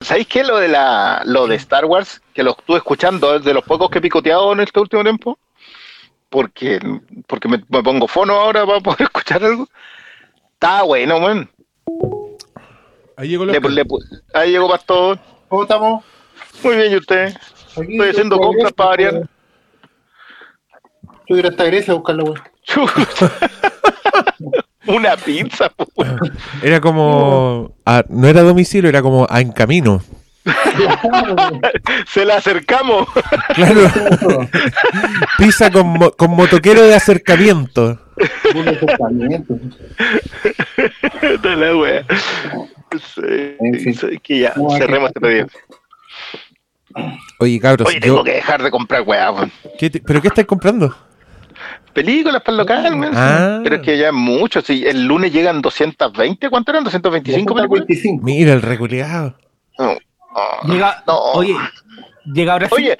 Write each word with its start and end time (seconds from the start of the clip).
¿Sabéis 0.00 0.26
qué? 0.28 0.44
Lo 0.44 0.58
de 0.58 0.68
la 0.68 1.22
lo 1.24 1.46
de 1.46 1.56
Star 1.56 1.84
Wars, 1.86 2.20
que 2.34 2.42
lo 2.42 2.50
estuve 2.52 2.76
escuchando, 2.78 3.34
es 3.34 3.44
de 3.44 3.54
los 3.54 3.64
pocos 3.64 3.90
que 3.90 3.98
he 3.98 4.02
picoteado 4.02 4.52
en 4.52 4.60
este 4.60 4.78
último 4.78 5.02
tiempo, 5.02 5.38
porque, 6.28 6.78
porque 7.26 7.48
me, 7.48 7.64
me 7.68 7.82
pongo 7.82 8.06
fono 8.06 8.34
ahora 8.34 8.66
para 8.66 8.80
poder 8.80 9.02
escuchar 9.02 9.42
algo. 9.44 9.68
Está 10.52 10.82
bueno, 10.82 11.20
man. 11.20 11.48
Ahí 13.16 13.28
llegó 13.28 13.44
el 13.44 13.52
Le- 13.52 13.60
le 13.60 13.84
ahí 14.34 14.50
llegó 14.50 14.68
Pastor. 14.68 15.18
¿Cómo 15.48 15.62
estamos? 15.62 16.04
Muy 16.62 16.76
bien, 16.76 16.92
¿y 16.92 16.96
usted? 16.96 17.34
Aquí, 17.76 17.92
Estoy 17.92 18.10
haciendo 18.10 18.38
compras 18.38 18.72
para 18.72 18.90
variar. 18.90 19.28
Yo 21.28 21.36
ir 21.36 21.46
hasta 21.46 21.64
Grecia 21.64 21.92
a 21.92 21.96
buscar 21.96 22.16
la. 22.16 22.24
Una 24.86 25.16
pizza, 25.16 25.68
po. 25.76 25.86
Era 26.62 26.80
como. 26.80 27.74
no 28.08 28.28
era 28.28 28.42
domicilio, 28.42 28.88
era 28.88 29.02
como 29.02 29.26
ah, 29.28 29.40
en 29.40 29.52
camino. 29.52 30.02
Se 32.08 32.24
la 32.24 32.36
acercamos. 32.36 33.08
Claro. 33.54 33.90
Pizza 35.38 35.70
con, 35.70 35.86
mo- 35.88 36.10
con 36.12 36.30
motoquero 36.32 36.82
de 36.82 36.94
acercamiento. 36.94 37.98
Un 38.54 38.68
acercamiento. 38.68 39.54
De 41.42 41.56
la 41.56 41.76
wea. 41.76 42.04
Sí, 43.14 43.56
En 43.60 43.74
fin. 43.80 43.94
sí, 43.94 44.18
que 44.22 44.38
ya, 44.40 44.54
cerremos 44.78 45.08
este 45.08 45.20
pedido. 45.20 45.46
Oye, 47.40 47.58
cabros, 47.60 47.88
Oye, 47.88 48.00
tengo 48.00 48.18
yo- 48.18 48.24
que 48.24 48.32
dejar 48.34 48.62
de 48.62 48.70
comprar 48.70 49.02
weá, 49.02 49.30
weón. 49.30 49.50
¿qué 49.78 49.90
te- 49.90 50.00
¿pero 50.00 50.20
qué 50.22 50.28
estáis 50.28 50.46
comprando? 50.46 50.94
Películas 51.96 52.42
para 52.42 52.52
el 52.52 52.58
local. 52.58 53.10
Ah. 53.14 53.60
Pero 53.64 53.76
es 53.76 53.82
que 53.82 53.96
ya 53.96 54.08
es 54.08 54.12
mucho. 54.12 54.60
Si 54.60 54.86
el 54.86 55.06
lunes 55.06 55.32
llegan 55.32 55.62
220, 55.62 56.50
¿cuánto 56.50 56.70
eran? 56.70 56.84
¿225 56.84 57.22
películas? 57.22 57.68
25. 57.70 58.22
Mira, 58.22 58.52
el 58.52 58.60
reculeado. 58.60 59.34
No. 59.78 59.96
Llega, 60.64 61.02
no. 61.06 61.16
Oye, 61.16 61.56
llega 62.26 62.52
ahora 62.52 62.68
sí. 62.68 62.74
Oye, 62.74 62.98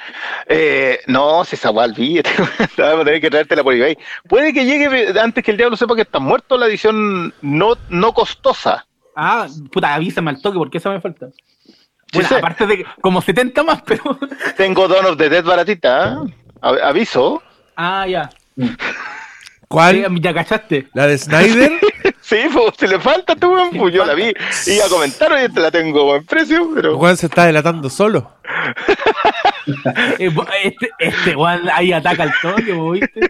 eh, 0.48 1.00
no, 1.08 1.44
si 1.44 1.56
esa 1.56 1.70
weá, 1.72 1.84
olvídate. 1.84 2.30
Vamos 2.78 3.02
a 3.02 3.04
tener 3.04 3.20
que 3.20 3.28
traértela 3.28 3.62
por 3.62 3.74
eBay. 3.74 3.98
Puede 4.26 4.54
que 4.54 4.64
llegue 4.64 5.20
antes 5.20 5.44
que 5.44 5.50
el 5.50 5.58
diablo 5.58 5.76
sepa 5.76 5.94
que 5.94 6.00
está 6.00 6.18
muerto 6.18 6.56
la 6.56 6.66
edición 6.66 7.34
no, 7.42 7.74
no 7.90 8.14
costosa. 8.14 8.86
Ah, 9.14 9.46
puta, 9.70 9.94
avísame 9.94 10.30
al 10.30 10.40
toque 10.40 10.56
porque 10.56 10.78
eso 10.78 10.90
me 10.90 11.02
falta. 11.02 11.28
Bueno, 12.14 12.28
sé. 12.30 12.36
aparte 12.36 12.66
de 12.66 12.86
como 13.02 13.20
70 13.20 13.62
más, 13.62 13.82
pero. 13.82 14.18
Tengo 14.56 14.88
Dawn 14.88 15.04
of 15.04 15.18
the 15.18 15.28
Dead 15.28 15.44
baratita. 15.44 16.14
¿eh? 16.14 16.32
Aviso. 16.62 17.42
Ah, 17.76 18.06
ya. 18.06 18.30
¿Cuál? 19.68 20.06
Sí, 20.08 20.20
ya 20.20 20.34
cachaste. 20.34 20.88
¿La 20.94 21.06
de 21.06 21.18
Snyder? 21.18 21.72
Sí, 22.20 22.38
pues 22.52 22.74
si 22.76 22.88
le 22.88 22.98
falta, 22.98 23.36
tú, 23.36 23.54
pues 23.78 23.94
yo 23.94 24.04
la 24.04 24.14
vi. 24.14 24.32
Y 24.66 24.80
a 24.80 24.88
comentar, 24.88 25.32
oye, 25.32 25.48
te 25.48 25.60
la 25.60 25.70
tengo 25.70 26.00
a 26.00 26.04
buen 26.04 26.26
precio, 26.26 26.72
pero. 26.74 26.98
Juan 26.98 27.16
se 27.16 27.26
está 27.26 27.46
delatando 27.46 27.88
solo. 27.88 28.32
Eh, 30.20 30.30
este, 30.62 30.90
este 31.00 31.34
weón 31.34 31.68
ahí 31.72 31.92
ataca 31.92 32.22
al 32.22 32.32
toque, 32.40 32.72
¿vos 32.72 32.92
¿viste? 33.00 33.28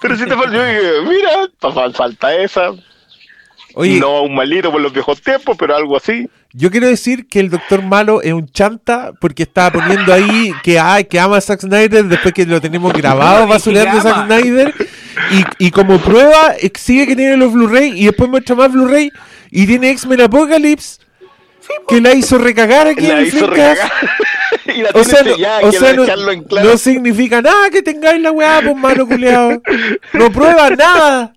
Pero 0.00 0.16
si 0.16 0.24
te 0.24 0.34
falta, 0.34 0.52
yo 0.52 0.64
dije, 0.64 0.92
mira, 1.06 1.92
falta 1.92 2.34
esa. 2.34 2.70
Oye, 3.74 4.00
No 4.00 4.22
un 4.22 4.34
malito 4.34 4.72
por 4.72 4.80
los 4.80 4.92
viejos 4.94 5.20
tiempos, 5.20 5.54
pero 5.58 5.76
algo 5.76 5.98
así. 5.98 6.30
Yo 6.58 6.70
quiero 6.70 6.88
decir 6.88 7.28
que 7.28 7.38
el 7.38 7.50
Doctor 7.50 7.82
Malo 7.82 8.22
es 8.22 8.32
un 8.32 8.48
chanta 8.48 9.12
porque 9.20 9.42
estaba 9.42 9.72
poniendo 9.72 10.10
ahí 10.12 10.52
que, 10.62 10.78
ay, 10.78 11.04
que 11.04 11.20
ama 11.20 11.36
a 11.36 11.40
Zack 11.42 11.60
Snyder 11.60 12.04
después 12.06 12.32
que 12.32 12.46
lo 12.46 12.60
tenemos 12.62 12.92
grabado 12.94 13.46
basureando 13.46 13.98
a 13.98 14.02
Zack. 14.02 14.26
Snyder. 14.26 14.74
Y, 15.58 15.66
y 15.66 15.70
como 15.70 15.98
prueba, 15.98 16.54
exhibe 16.60 17.06
que 17.06 17.14
tiene 17.16 17.36
los 17.36 17.52
Blu-ray 17.52 18.00
y 18.00 18.06
después 18.06 18.30
muestra 18.30 18.54
más 18.56 18.72
Blu-ray 18.72 19.10
y 19.50 19.66
tiene 19.66 19.90
X-Men 19.90 20.22
Apocalypse 20.22 21.00
que 21.88 22.00
la 22.00 22.14
hizo 22.14 22.38
recagar 22.38 22.86
aquí 22.86 23.04
en 23.06 23.12
La 23.12 23.18
el 23.18 23.26
hizo 23.26 23.38
Flimcast. 23.38 23.82
recagar. 23.82 23.92
y 24.76 24.82
la 24.82 24.90
O 24.94 25.04
sea, 25.04 25.22
no, 25.22 25.34
sellada, 25.34 25.60
o 25.66 25.72
sea, 25.72 25.92
no, 25.92 26.30
en 26.30 26.44
claro. 26.44 26.70
no 26.70 26.78
significa 26.78 27.42
nada 27.42 27.70
que 27.70 27.82
tengáis 27.82 28.22
la 28.22 28.30
weá, 28.32 28.60
pues 28.62 28.76
malo 28.76 29.06
culeado. 29.06 29.60
No 30.12 30.30
prueba 30.32 30.70
nada. 30.70 31.32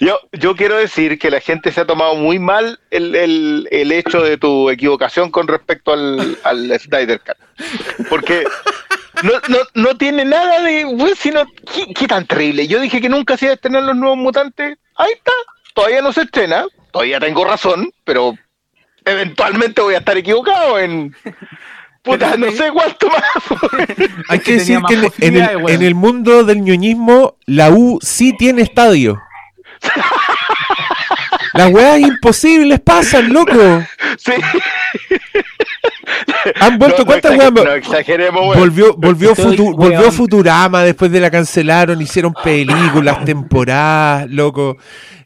Yo, 0.00 0.18
yo 0.32 0.56
quiero 0.56 0.76
decir 0.76 1.18
que 1.18 1.30
la 1.30 1.40
gente 1.40 1.72
se 1.72 1.80
ha 1.80 1.86
tomado 1.86 2.14
muy 2.16 2.38
mal 2.38 2.80
el, 2.90 3.14
el, 3.14 3.68
el 3.70 3.92
hecho 3.92 4.22
de 4.22 4.36
tu 4.36 4.70
equivocación 4.70 5.30
con 5.30 5.46
respecto 5.46 5.92
al, 5.92 6.38
al 6.44 6.80
Snyder 6.80 7.20
Cut. 7.20 8.06
Porque 8.08 8.44
no, 9.22 9.32
no, 9.48 9.58
no 9.74 9.96
tiene 9.96 10.24
nada 10.24 10.60
de. 10.60 10.86
Pues, 10.98 11.18
sino, 11.18 11.44
¿qué, 11.72 11.94
qué 11.94 12.08
tan 12.08 12.26
terrible? 12.26 12.66
Yo 12.66 12.80
dije 12.80 13.00
que 13.00 13.08
nunca 13.08 13.36
se 13.36 13.46
iba 13.46 13.52
a 13.52 13.54
estrenar 13.54 13.84
los 13.84 13.96
nuevos 13.96 14.18
mutantes. 14.18 14.76
Ahí 14.96 15.12
está. 15.12 15.32
Todavía 15.74 16.02
no 16.02 16.12
se 16.12 16.22
estrena. 16.22 16.66
Todavía 16.92 17.20
tengo 17.20 17.44
razón, 17.44 17.90
pero 18.04 18.34
eventualmente 19.04 19.80
voy 19.80 19.94
a 19.94 19.98
estar 19.98 20.16
equivocado 20.16 20.78
en. 20.78 21.14
Puta, 22.02 22.36
no 22.36 22.50
sé 22.52 22.70
cuánto 22.70 23.08
más. 23.08 23.22
Hay 24.28 24.38
que 24.40 24.44
que 24.44 24.52
decir 24.54 24.78
que 24.86 24.94
en, 24.94 25.00
más 25.00 25.12
en 25.20 25.36
el, 25.36 25.70
en 25.70 25.82
el 25.82 25.94
mundo 25.94 26.44
del 26.44 26.60
ñoñismo, 26.60 27.38
la 27.46 27.70
U 27.70 27.98
sí 28.02 28.36
tiene 28.36 28.60
estadio. 28.60 29.18
Las 31.54 31.70
weas 31.72 32.00
imposibles 32.00 32.80
pasan, 32.80 33.32
loco. 33.32 33.52
sí. 34.18 34.32
Han 36.60 36.78
vuelto 36.78 36.98
No, 36.98 37.04
no 37.04 37.06
cuántas 37.06 37.32
exager- 37.32 37.54
weas. 37.54 37.64
no 37.66 37.72
exageremos, 37.74 38.42
weón. 38.42 38.58
Volvió, 38.58 38.94
volvió, 38.96 39.34
Futu- 39.34 39.74
volvió. 39.76 40.12
Futurama 40.12 40.82
después 40.82 41.10
de 41.10 41.20
la 41.20 41.30
cancelaron, 41.30 42.00
hicieron 42.00 42.34
películas, 42.42 43.24
temporadas, 43.24 44.28
loco. 44.30 44.76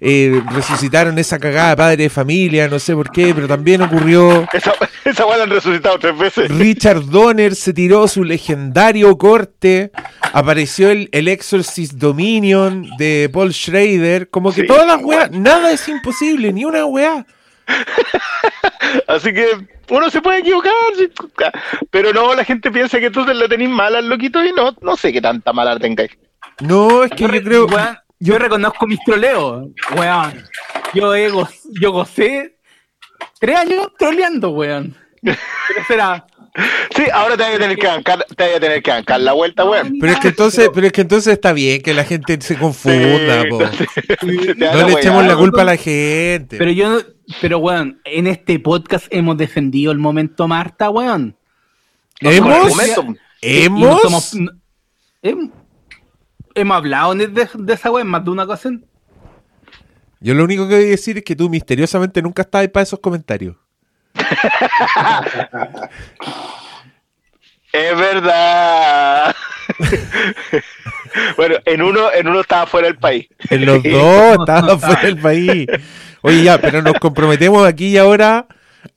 Eh, 0.01 0.41
resucitaron 0.53 1.19
esa 1.19 1.39
cagada 1.41 1.71
de 1.71 1.77
padre 1.77 1.97
de 2.05 2.09
familia, 2.11 2.69
no 2.69 2.79
sé 2.79 2.95
por 2.95 3.11
qué, 3.11 3.35
pero 3.35 3.49
también 3.49 3.83
ocurrió. 3.83 4.47
Esa, 4.53 4.73
esa 5.05 5.27
weá 5.27 5.39
la 5.39 5.45
han 5.45 5.51
resucitado 5.51 5.99
tres 5.99 6.17
veces. 6.17 6.49
Richard 6.51 7.05
Donner 7.07 7.57
se 7.57 7.73
tiró 7.73 8.07
su 8.07 8.23
legendario 8.23 9.19
corte. 9.19 9.91
Apareció 10.33 10.91
el, 10.91 11.09
el 11.11 11.27
Exorcist 11.27 11.95
Dominion 11.95 12.89
de 12.97 13.29
Paul 13.33 13.53
Schrader. 13.53 14.29
Como 14.31 14.53
que 14.53 14.61
Sí. 14.63 14.67
todas 14.69 14.87
las 14.87 15.03
weas, 15.03 15.31
nada 15.33 15.73
es 15.73 15.89
imposible, 15.89 16.53
ni 16.53 16.65
una 16.65 16.85
wea. 16.87 17.27
Así 19.09 19.33
que 19.33 19.47
uno 19.91 20.11
se 20.11 20.21
puede 20.21 20.39
equivocar, 20.41 20.73
pero 21.91 22.13
no, 22.13 22.35
la 22.35 22.45
gente 22.45 22.71
piensa 22.71 23.01
que 23.01 23.11
tú 23.11 23.25
te 23.25 23.35
la 23.35 23.49
tenés 23.49 23.69
mala 23.71 23.99
al 23.99 24.09
loquito 24.09 24.45
y 24.45 24.53
no, 24.53 24.75
no 24.81 24.97
sé 24.97 25.13
qué 25.13 25.21
tanta 25.21 25.53
mala 25.53 25.75
la 25.75 25.81
tengáis. 25.81 26.11
No, 26.61 27.05
es 27.05 27.11
que 27.13 27.25
yo, 27.25 27.29
creo. 27.43 27.67
weón, 27.67 27.99
yo, 28.19 28.39
reconozco 28.39 28.87
mis 28.87 28.99
troleos, 29.05 29.69
weón. 29.97 30.45
Yo, 30.95 31.15
he 31.15 31.29
go- 31.29 31.49
yo 31.81 31.93
gocé 31.93 32.57
tres 33.39 33.57
años 33.59 33.89
troleando, 33.99 34.51
weón. 34.51 34.95
Pero 35.23 35.39
será. 35.87 36.27
Sí, 36.97 37.05
ahora 37.13 37.37
te 37.37 37.43
vas 37.45 37.55
a 37.55 37.59
tener 37.59 37.77
que 37.79 37.87
bancar, 37.87 38.25
te 38.37 38.45
a 38.57 38.61
tener 38.61 38.83
que 38.83 38.91
bancar 38.91 39.21
la 39.21 39.33
vuelta, 39.33 39.65
weón. 39.65 39.95
Pero 40.01 40.13
es 40.13 40.19
que 40.21 40.29
entonces, 40.29 40.71
pero 40.75 40.87
es 40.87 40.93
que 40.93 41.01
entonces 41.03 41.33
está 41.33 41.53
bien 41.53 41.81
que 41.83 41.95
la 41.95 42.05
gente 42.05 42.39
se 42.41 42.57
confunda, 42.59 43.43
Sí, 43.43 43.49
po. 43.49 43.59
no 43.61 43.69
te- 43.71 44.85
le 44.87 44.93
echemos 44.93 45.27
la 45.27 45.37
culpa 45.37 45.63
a 45.63 45.65
la 45.65 45.77
gente. 45.77 46.57
Pero 46.59 46.71
yo, 46.73 46.89
no- 46.91 47.01
pero 47.41 47.59
weón, 47.59 48.01
en 48.05 48.27
este 48.27 48.59
podcast 48.59 49.07
hemos 49.11 49.37
defendido 49.37 49.93
el 49.93 49.99
momento 49.99 50.49
Marta, 50.49 50.91
weón. 50.91 51.37
¿Hemos? 52.21 52.81
¿Hemos? 53.41 54.03
somos- 54.03 54.35
no- 54.35 54.51
hem- 55.23 55.53
hemos 56.55 56.77
hablado 56.77 57.15
de, 57.15 57.49
esa 57.73 57.91
weón 57.91 58.09
más 58.09 58.25
de 58.25 58.31
una 58.31 58.45
ocasión. 58.45 58.85
Yo 60.21 60.35
lo 60.35 60.43
único 60.43 60.67
que 60.67 60.75
voy 60.75 60.85
a 60.85 60.89
decir 60.89 61.19
es 61.19 61.23
que 61.25 61.37
tú 61.37 61.49
misteriosamente 61.49 62.21
nunca 62.21 62.43
estabas 62.43 62.63
ahí 62.63 62.69
para 62.69 62.83
esos 62.83 62.99
comentarios. 62.99 63.55
Es 67.73 67.97
verdad. 67.97 69.35
bueno, 71.37 71.57
en 71.65 71.83
uno, 71.83 72.13
en 72.13 72.29
uno 72.29 72.41
estaba 72.41 72.67
fuera 72.67 72.87
del 72.89 72.97
país. 72.97 73.29
En 73.51 73.67
los 73.67 73.83
dos, 73.83 74.39
estaba 74.41 74.79
fuera 74.79 75.03
del 75.03 75.19
país. 75.19 75.67
Oye, 76.23 76.43
ya, 76.43 76.59
pero 76.59 76.83
nos 76.83 76.95
comprometemos 76.95 77.67
aquí 77.67 77.89
y 77.89 77.99
ahora 77.99 78.47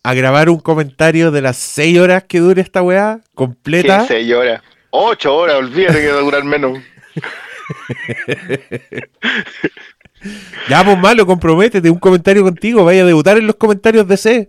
a 0.03 0.13
grabar 0.13 0.49
un 0.49 0.59
comentario 0.59 1.31
de 1.31 1.41
las 1.41 1.57
seis 1.57 1.99
horas 1.99 2.23
que 2.23 2.39
dure 2.39 2.61
esta 2.61 2.81
weá, 2.81 3.19
completa. 3.35 4.07
15 4.07 4.35
horas. 4.35 4.61
8 4.91 5.35
horas, 5.35 5.55
olvídate 5.57 6.01
que 6.01 6.11
va 6.11 6.19
a 6.19 6.21
durar 6.21 6.43
menos. 6.43 6.79
Ya, 10.69 10.85
pues 10.85 10.99
malo, 10.99 11.25
comprométete, 11.25 11.89
un 11.89 11.97
comentario 11.97 12.43
contigo, 12.43 12.85
vaya 12.85 13.01
a 13.01 13.05
debutar 13.05 13.39
en 13.39 13.47
los 13.47 13.55
comentarios 13.55 14.07
de 14.07 14.17
C. 14.17 14.47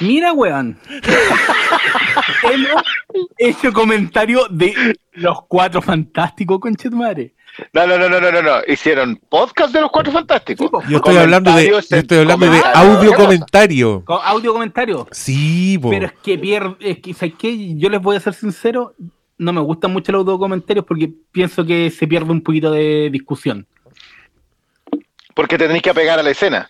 Mira, 0.00 0.32
weón. 0.32 0.78
hemos 2.42 2.82
hecho 3.36 3.72
comentario 3.72 4.46
de 4.48 4.96
los 5.12 5.42
cuatro 5.46 5.82
fantásticos, 5.82 6.58
conchetumare. 6.60 7.34
No, 7.72 7.86
no, 7.86 7.98
no, 7.98 8.08
no, 8.08 8.20
no, 8.20 8.30
no, 8.30 8.42
no. 8.42 8.56
Hicieron 8.66 9.20
podcast 9.28 9.72
de 9.72 9.80
los 9.80 9.90
cuatro 9.90 10.12
fantásticos. 10.12 10.70
Sí. 10.84 10.92
Yo 10.92 10.98
estoy 10.98 11.16
hablando 11.16 11.52
de, 11.52 11.68
yo 11.68 11.78
estoy 11.78 12.18
hablando 12.18 12.50
de 12.50 12.62
audio 12.74 13.14
comentario. 13.14 14.04
Con 14.04 14.18
audio 14.22 14.52
comentario. 14.52 15.08
Sí, 15.10 15.78
po. 15.78 15.90
Pero 15.90 16.06
es 16.06 16.12
que 16.22 16.38
pierde, 16.38 16.76
es 16.80 17.00
que, 17.00 17.14
¿sabes 17.14 17.34
qué? 17.38 17.76
Yo 17.76 17.88
les 17.88 18.00
voy 18.00 18.16
a 18.16 18.20
ser 18.20 18.34
sincero, 18.34 18.94
no 19.38 19.52
me 19.52 19.60
gustan 19.60 19.92
mucho 19.92 20.12
los 20.12 20.20
audio 20.20 20.38
comentarios 20.38 20.84
porque 20.84 21.12
pienso 21.32 21.64
que 21.64 21.90
se 21.90 22.06
pierde 22.06 22.30
un 22.30 22.42
poquito 22.42 22.70
de 22.70 23.10
discusión. 23.10 23.66
Porque 25.34 25.58
te 25.58 25.66
tenés 25.66 25.82
que 25.82 25.90
apegar 25.90 26.18
a 26.18 26.22
la 26.22 26.30
escena. 26.30 26.68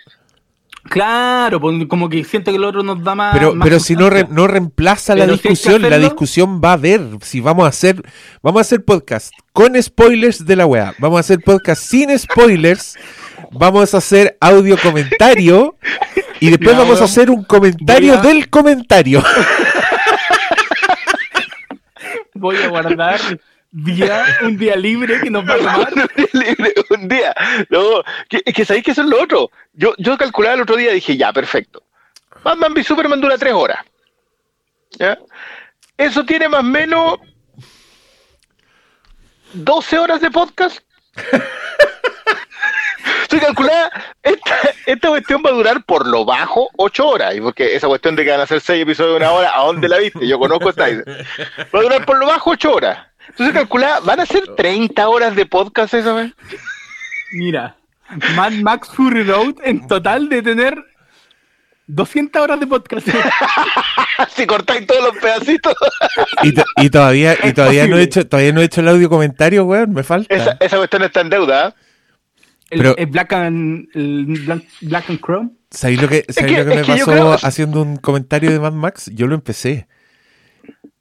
Claro, 0.89 1.61
pues, 1.61 1.87
como 1.87 2.09
que 2.09 2.25
siento 2.25 2.51
que 2.51 2.57
el 2.57 2.65
otro 2.65 2.83
nos 2.83 3.03
da 3.05 3.15
más. 3.15 3.35
Pero, 3.35 3.55
más 3.55 3.67
pero 3.67 3.79
si 3.81 3.95
no, 3.95 4.09
re- 4.11 4.27
no 4.31 4.47
reemplaza 4.47 5.15
la 5.15 5.25
si 5.27 5.33
discusión, 5.33 5.83
la 5.83 5.99
discusión 5.99 6.61
va 6.65 6.71
a 6.71 6.75
haber. 6.75 7.01
Si 7.23 7.41
vamos 7.41 7.65
a 7.67 7.69
hacer, 7.69 8.03
vamos 8.43 8.61
a 8.61 8.63
hacer 8.63 8.85
podcast 8.85 9.33
con 9.53 9.81
spoilers 9.83 10.45
de 10.47 10.57
la 10.57 10.67
weá, 10.67 10.95
vamos 10.99 11.17
a 11.19 11.21
hacer 11.21 11.41
podcast 11.41 11.83
sin 11.83 12.17
spoilers, 12.19 12.97
vamos 13.53 13.93
a 13.95 13.99
hacer 13.99 14.37
audio 14.41 14.77
comentario 14.79 15.77
y 16.41 16.51
después 16.51 16.77
vamos 16.77 17.01
a 17.01 17.05
hacer 17.05 17.31
un 17.31 17.45
comentario 17.45 18.15
a- 18.15 18.23
del 18.23 18.49
comentario. 18.49 19.23
Voy 22.35 22.57
a 22.57 22.69
guardar 22.69 23.21
día, 23.71 24.25
un 24.43 24.57
día 24.57 24.77
libre 24.77 25.21
que 25.21 25.31
nos 25.31 25.49
va 25.49 25.55
a 25.55 25.59
tomar. 25.59 25.93
un 25.95 26.09
día 26.17 26.29
libre, 26.33 26.75
un 26.91 27.09
día. 27.09 27.35
No, 27.69 28.03
que, 28.29 28.43
es 28.45 28.55
que 28.55 28.65
sabéis 28.65 28.85
que 28.85 28.91
eso 28.93 29.03
es 29.03 29.09
lo 29.09 29.23
otro. 29.23 29.51
Yo, 29.73 29.95
yo 29.99 30.17
calculaba 30.17 30.55
el 30.55 30.63
otro 30.63 30.77
día 30.77 30.91
y 30.93 30.97
dije, 30.97 31.17
ya, 31.17 31.33
perfecto. 31.33 31.83
Batman 32.43 32.73
v 32.73 32.85
Superman 32.85 33.21
dura 33.21 33.39
tres 33.39 33.53
horas. 33.53 33.85
¿Ya? 34.99 35.19
Eso 35.97 36.25
tiene 36.25 36.49
más 36.49 36.61
o 36.61 36.65
menos 36.65 37.19
12 39.53 39.99
horas 39.99 40.21
de 40.21 40.31
podcast. 40.31 40.79
Estoy 43.23 43.41
calculada, 43.41 43.91
esta, 44.23 44.57
esta 44.87 45.09
cuestión 45.09 45.43
va 45.45 45.51
a 45.51 45.55
durar 45.55 45.85
por 45.85 46.07
lo 46.07 46.25
bajo 46.25 46.71
8 46.77 47.07
horas. 47.07 47.35
Y 47.35 47.41
porque 47.41 47.75
esa 47.75 47.87
cuestión 47.87 48.17
de 48.17 48.25
que 48.25 48.31
van 48.31 48.41
a 48.41 48.45
hacer 48.45 48.61
6 48.61 48.83
episodios 48.83 49.13
de 49.13 49.17
una 49.19 49.33
hora, 49.33 49.55
¿a 49.55 49.65
dónde 49.65 49.89
la 49.89 49.99
viste? 49.99 50.27
Yo 50.27 50.39
conozco 50.39 50.73
Snyder. 50.73 51.27
Va 51.75 51.79
a 51.79 51.83
durar 51.83 52.07
por 52.07 52.19
lo 52.19 52.27
bajo 52.27 52.51
8 52.51 52.73
horas. 52.73 53.08
Entonces 53.29 53.55
calculada, 53.55 54.01
¿van 54.01 54.21
a 54.21 54.27
ser 54.27 54.55
30 54.57 55.09
horas 55.09 55.37
de 55.37 55.47
podcast 55.47 55.95
esa 55.95 56.13
vez? 56.15 56.33
Mira, 57.33 57.77
Mad 58.35 58.53
Max 58.63 58.89
Fury 58.95 59.23
Road 59.25 59.57
en 59.65 59.87
total 59.87 60.29
de 60.29 60.43
tener 60.43 60.83
200 61.87 62.43
horas 62.43 62.61
de 62.61 62.67
podcast. 62.67 63.07
si 64.37 64.47
cortáis 64.47 64.87
todos 64.87 65.03
los 65.13 65.23
pedacitos. 65.23 65.75
Y, 66.43 66.53
to- 66.53 66.65
y 66.77 66.91
todavía, 66.91 67.37
y 67.45 67.53
todavía 67.53 67.87
no 67.87 67.97
he 67.99 68.03
hecho, 68.03 68.27
todavía 68.27 68.53
no 68.53 68.61
he 68.61 68.65
hecho 68.65 68.81
el 68.81 68.89
audio 68.89 69.09
comentario, 69.09 69.65
weón, 69.65 69.93
me 69.93 70.03
falta. 70.03 70.35
Esa, 70.35 70.57
esa 70.61 70.77
cuestión 70.79 71.03
está 71.05 71.21
en 71.21 71.31
deuda. 71.31 71.69
¿eh? 71.69 71.73
El, 72.71 72.79
Pero- 72.81 72.97
el 72.99 73.07
Black 73.07 73.33
and, 73.33 73.89
el 73.95 74.25
Black, 74.45 74.63
Black 74.83 75.11
and 75.11 75.21
Chrome. 75.21 75.51
¿Sabéis 75.71 76.01
lo 76.03 76.09
que, 76.09 76.25
sabéis 76.29 76.57
que- 76.57 76.65
lo 76.65 76.71
que 76.71 76.77
me 76.77 76.83
que 76.83 76.93
pasó 76.93 77.05
creo- 77.13 77.37
haciendo 77.43 77.83
un 77.83 77.97
comentario 77.97 78.51
de 78.51 78.59
Mad 78.61 78.73
Max? 78.73 79.11
Yo 79.15 79.27
lo 79.27 79.35
empecé. 79.35 79.87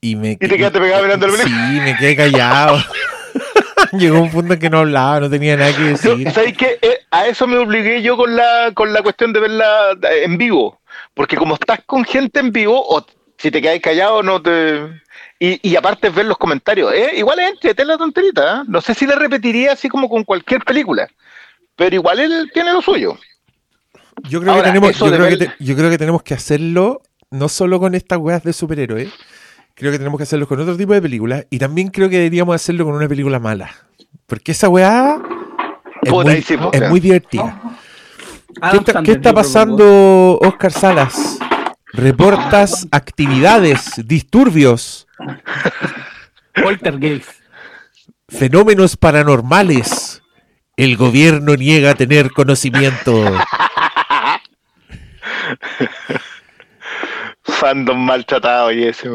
Y 0.01 0.15
me 0.15 0.35
te 0.35 0.47
quedaste 0.49 0.79
pegado 0.79 1.03
mirando 1.03 1.25
el 1.25 1.31
Sí, 1.37 1.49
me 1.49 1.97
quedé 1.97 2.15
callado. 2.15 2.77
Llegó 3.93 4.21
un 4.21 4.29
punto 4.31 4.53
en 4.53 4.59
que 4.59 4.69
no 4.69 4.79
hablaba, 4.79 5.19
no 5.21 5.29
tenía 5.29 5.55
nada 5.55 5.71
que 5.75 5.81
Yo, 5.83 5.87
decir. 6.17 6.31
¿Sabéis 6.31 6.57
qué? 6.57 6.77
Eh, 6.81 6.99
a 7.11 7.27
eso 7.27 7.47
me 7.47 7.57
obligué 7.57 8.01
yo 8.01 8.17
con 8.17 8.35
la, 8.35 8.71
con 8.73 8.91
la 8.93 9.01
cuestión 9.01 9.33
de 9.33 9.39
verla 9.39 9.91
eh, 10.03 10.23
en 10.23 10.37
vivo. 10.37 10.81
Porque 11.13 11.35
como 11.37 11.55
estás 11.55 11.79
con 11.85 12.03
gente 12.03 12.39
en 12.39 12.51
vivo, 12.51 12.79
o 12.87 13.05
si 13.37 13.49
te 13.51 13.61
quedáis 13.61 13.81
callado, 13.81 14.21
no 14.23 14.41
te. 14.41 14.81
Y, 15.39 15.59
y 15.67 15.75
aparte 15.75 16.07
es 16.07 16.15
ver 16.15 16.25
los 16.25 16.37
comentarios. 16.37 16.91
¿eh? 16.93 17.11
Igual 17.17 17.39
es 17.39 17.49
entretener 17.51 17.87
la 17.87 17.97
tonterita. 17.97 18.61
¿eh? 18.61 18.63
No 18.67 18.81
sé 18.81 18.93
si 18.93 19.05
le 19.05 19.15
repetiría 19.15 19.73
así 19.73 19.87
como 19.89 20.09
con 20.09 20.23
cualquier 20.23 20.63
película. 20.63 21.07
Pero 21.75 21.95
igual 21.95 22.19
él 22.19 22.49
tiene 22.53 22.73
lo 22.73 22.81
suyo. 22.81 23.17
Yo 24.23 24.41
creo, 24.41 24.53
Ahora, 24.53 24.63
que 24.63 24.69
tenemos, 24.79 24.97
yo, 24.97 25.11
creo 25.11 25.29
que 25.29 25.37
te- 25.37 25.51
yo 25.59 25.75
creo 25.75 25.89
que 25.91 25.97
tenemos 25.99 26.23
que 26.23 26.33
hacerlo 26.33 27.01
no 27.29 27.49
solo 27.49 27.79
con 27.79 27.93
estas 27.93 28.17
weas 28.17 28.43
de 28.43 28.51
superhéroes. 28.53 29.09
Creo 29.77 29.91
que 29.91 29.99
tenemos 29.99 30.17
que 30.17 30.23
hacerlo 30.23 30.47
con 30.47 30.59
otro 30.59 30.75
tipo 30.75 30.93
de 30.93 31.01
películas. 31.03 31.45
Y 31.51 31.59
también 31.59 31.89
creo 31.89 32.09
que 32.09 32.17
deberíamos 32.17 32.55
hacerlo 32.55 32.83
con 32.85 32.95
una 32.95 33.07
película 33.07 33.37
mala. 33.37 33.69
Porque 34.25 34.51
esa 34.51 34.69
weá 34.69 35.21
es, 36.01 36.11
muy, 36.11 36.27
ahí 36.27 36.41
sí, 36.41 36.57
po, 36.57 36.71
es 36.73 36.79
weón. 36.79 36.91
muy 36.91 36.99
divertida. 36.99 37.61
¿Qué 37.61 38.59
Adam 38.59 38.79
está, 38.79 38.93
Sandler, 38.93 39.05
qué 39.05 39.11
está 39.19 39.33
pasando, 39.35 40.39
Oscar 40.41 40.71
Salas? 40.71 41.37
Reportas 41.93 42.87
actividades, 42.89 44.01
disturbios, 44.03 45.07
Poltergeist. 46.55 47.29
fenómenos 48.27 48.97
paranormales. 48.97 50.23
El 50.75 50.97
gobierno 50.97 51.55
niega 51.55 51.93
tener 51.93 52.31
conocimiento. 52.31 53.23
Fandom 57.43 57.99
maltratado 57.99 58.71
y 58.71 58.83
ese. 58.83 59.07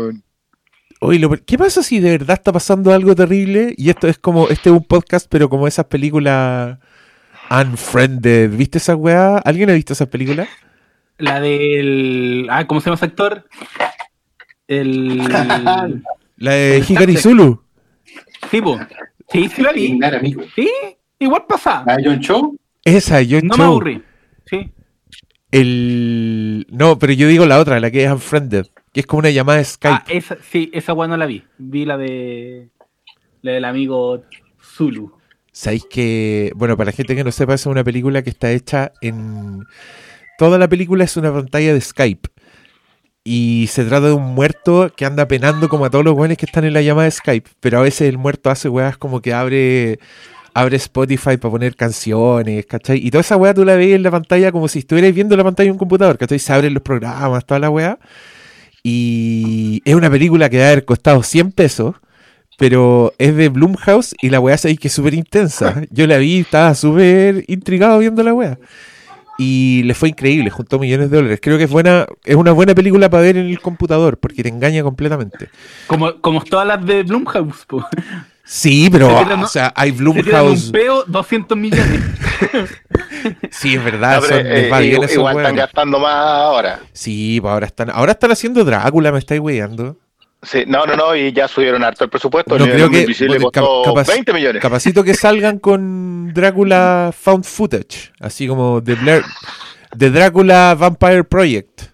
Oye, 1.04 1.18
lo- 1.18 1.30
¿qué 1.44 1.58
pasa 1.58 1.82
si 1.82 1.98
de 1.98 2.10
verdad 2.10 2.34
está 2.34 2.52
pasando 2.52 2.92
algo 2.92 3.14
terrible? 3.16 3.74
Y 3.76 3.90
esto 3.90 4.06
es 4.06 4.18
como, 4.18 4.48
este 4.48 4.70
es 4.70 4.76
un 4.76 4.84
podcast, 4.84 5.26
pero 5.28 5.48
como 5.48 5.66
esas 5.66 5.86
películas 5.86 6.78
Unfriended. 7.50 8.50
¿Viste 8.50 8.78
esa 8.78 8.94
weá? 8.94 9.38
¿Alguien 9.38 9.68
ha 9.70 9.72
visto 9.72 9.94
esas 9.94 10.06
películas? 10.08 10.48
La 11.18 11.40
del. 11.40 12.46
Ah, 12.50 12.66
¿cómo 12.68 12.80
se 12.80 12.86
llama 12.86 12.94
ese 12.94 13.04
actor? 13.06 13.48
El. 14.68 15.18
La 16.36 16.52
de 16.52 16.84
Hikari 16.88 17.16
Zulu. 17.16 17.62
Sí, 18.50 18.60
po. 18.62 18.78
Sí, 19.30 19.48
sí 19.48 19.62
la 19.62 19.72
vi. 19.72 19.98
Sí, 20.54 20.68
igual 21.18 21.44
pasa. 21.48 21.84
¿La 21.86 21.96
de 21.96 22.04
John 22.04 22.20
Cho? 22.20 22.52
Esa, 22.84 23.22
yo 23.22 23.40
No 23.42 23.56
me 23.56 23.64
aburrí. 23.64 24.02
El... 25.52 26.66
No, 26.70 26.98
pero 26.98 27.12
yo 27.12 27.28
digo 27.28 27.46
la 27.46 27.60
otra, 27.60 27.78
la 27.78 27.90
que 27.90 28.04
es 28.04 28.10
Unfriended. 28.10 28.66
Que 28.92 29.00
es 29.00 29.06
como 29.06 29.20
una 29.20 29.30
llamada 29.30 29.58
de 29.58 29.64
Skype. 29.64 29.94
Ah, 29.94 30.04
esa, 30.08 30.36
sí, 30.50 30.70
esa 30.72 30.92
weá 30.92 31.08
no 31.08 31.16
la 31.16 31.26
vi. 31.26 31.44
Vi 31.58 31.84
la 31.84 31.96
de. 31.96 32.68
La 33.42 33.52
del 33.52 33.64
amigo 33.64 34.24
Zulu. 34.62 35.12
Sabéis 35.50 35.84
que, 35.88 36.52
bueno, 36.56 36.76
para 36.76 36.90
la 36.90 36.96
gente 36.96 37.14
que 37.14 37.24
no 37.24 37.32
sepa, 37.32 37.54
es 37.54 37.66
una 37.66 37.84
película 37.84 38.22
que 38.22 38.30
está 38.30 38.50
hecha 38.50 38.92
en. 39.00 39.64
Toda 40.38 40.58
la 40.58 40.68
película 40.68 41.04
es 41.04 41.16
una 41.16 41.32
pantalla 41.32 41.74
de 41.74 41.80
Skype. 41.80 42.28
Y 43.24 43.66
se 43.68 43.84
trata 43.84 44.08
de 44.08 44.12
un 44.14 44.34
muerto 44.34 44.92
que 44.96 45.04
anda 45.04 45.28
penando 45.28 45.68
como 45.68 45.84
a 45.84 45.90
todos 45.90 46.04
los 46.04 46.14
buenos 46.14 46.36
que 46.36 46.46
están 46.46 46.64
en 46.64 46.72
la 46.72 46.82
llamada 46.82 47.04
de 47.04 47.12
Skype. 47.12 47.50
Pero 47.60 47.78
a 47.78 47.82
veces 47.82 48.08
el 48.08 48.18
muerto 48.18 48.50
hace 48.50 48.68
weas 48.68 48.96
como 48.96 49.20
que 49.20 49.32
abre. 49.32 49.98
Abre 50.54 50.76
Spotify 50.76 51.36
para 51.36 51.50
poner 51.50 51.76
canciones, 51.76 52.66
¿cachai? 52.66 52.98
Y 53.04 53.10
toda 53.10 53.22
esa 53.22 53.36
weá 53.36 53.54
tú 53.54 53.64
la 53.64 53.76
veis 53.76 53.94
en 53.94 54.02
la 54.02 54.10
pantalla 54.10 54.52
como 54.52 54.68
si 54.68 54.80
estuvierais 54.80 55.14
viendo 55.14 55.36
la 55.36 55.44
pantalla 55.44 55.68
de 55.68 55.72
un 55.72 55.78
computador, 55.78 56.18
¿cachai? 56.18 56.38
Se 56.38 56.52
abren 56.52 56.74
los 56.74 56.82
programas, 56.82 57.44
toda 57.46 57.60
la 57.60 57.70
weá. 57.70 57.98
Y 58.82 59.80
es 59.84 59.94
una 59.94 60.10
película 60.10 60.50
que 60.50 60.56
debe 60.58 60.68
haber 60.68 60.84
costado 60.84 61.22
100 61.22 61.52
pesos 61.52 61.94
pero 62.62 63.12
es 63.18 63.34
de 63.34 63.48
Blumhouse 63.48 64.14
y 64.22 64.30
la 64.30 64.38
weá 64.38 64.56
sabéis 64.56 64.78
que 64.78 64.86
es 64.86 64.94
súper 64.94 65.14
intensa. 65.14 65.82
Yo 65.90 66.06
la 66.06 66.18
vi 66.18 66.38
estaba 66.38 66.74
súper 66.76 67.44
intrigado 67.48 67.98
viendo 67.98 68.22
la 68.22 68.32
weá. 68.32 68.56
Y 69.36 69.82
le 69.84 69.94
fue 69.94 70.10
increíble, 70.10 70.48
juntó 70.50 70.78
millones 70.78 71.10
de 71.10 71.16
dólares. 71.16 71.40
Creo 71.42 71.58
que 71.58 71.64
es 71.64 71.70
buena, 71.70 72.06
es 72.22 72.36
una 72.36 72.52
buena 72.52 72.74
película 72.74 73.10
para 73.10 73.24
ver 73.24 73.36
en 73.36 73.46
el 73.46 73.60
computador, 73.60 74.16
porque 74.18 74.44
te 74.44 74.50
engaña 74.50 74.84
completamente. 74.84 75.48
Como, 75.88 76.20
como 76.20 76.44
todas 76.44 76.64
las 76.64 76.86
de 76.86 77.02
Blumhouse, 77.02 77.64
po. 77.66 77.84
Sí, 78.44 78.88
pero 78.90 79.08
Se 79.08 79.24
tiran- 79.24 79.42
o 79.44 79.46
sea, 79.48 79.72
hay 79.76 79.90
Se 79.92 79.96
Blumhouse. 79.98 80.66
un 80.66 80.72
peo 80.72 81.04
200 81.06 81.56
millones. 81.58 82.00
Sí, 83.50 83.74
es 83.76 83.84
verdad, 83.84 84.20
No, 84.20 84.26
son, 84.26 84.46
eh, 84.46 84.64
igual 84.66 84.84
esos 85.04 85.12
igual 85.12 85.36
están 85.36 85.54
gastando 85.56 85.98
más 86.00 86.14
ahora. 86.14 86.80
Sí, 86.92 87.38
pues 87.40 87.52
ahora 87.52 87.66
están, 87.66 87.90
ahora 87.90 88.12
están 88.12 88.32
haciendo 88.32 88.64
Drácula, 88.64 89.12
me 89.12 89.18
estáis 89.18 89.40
weyando. 89.40 89.96
Sí, 90.42 90.64
no, 90.66 90.84
no, 90.86 90.96
no, 90.96 91.14
y 91.14 91.32
ya 91.32 91.46
subieron 91.46 91.84
harto 91.84 92.02
el 92.02 92.10
presupuesto. 92.10 92.58
No 92.58 92.64
el 92.64 92.72
creo 92.72 92.90
que- 92.90 93.02
Invisible 93.02 93.38
bueno, 93.38 93.52
costó 93.52 93.82
cap- 93.84 93.94
capaz- 93.94 94.12
20 94.12 94.32
millones. 94.32 94.60
Capacito 94.62 95.04
que 95.04 95.14
salgan 95.14 95.58
con 95.60 96.32
Drácula 96.34 97.12
Found 97.16 97.44
Footage, 97.44 98.10
así 98.18 98.48
como 98.48 98.82
The, 98.82 98.94
Blair, 98.96 99.22
The 99.96 100.10
Drácula 100.10 100.74
Vampire 100.76 101.22
Project. 101.22 101.91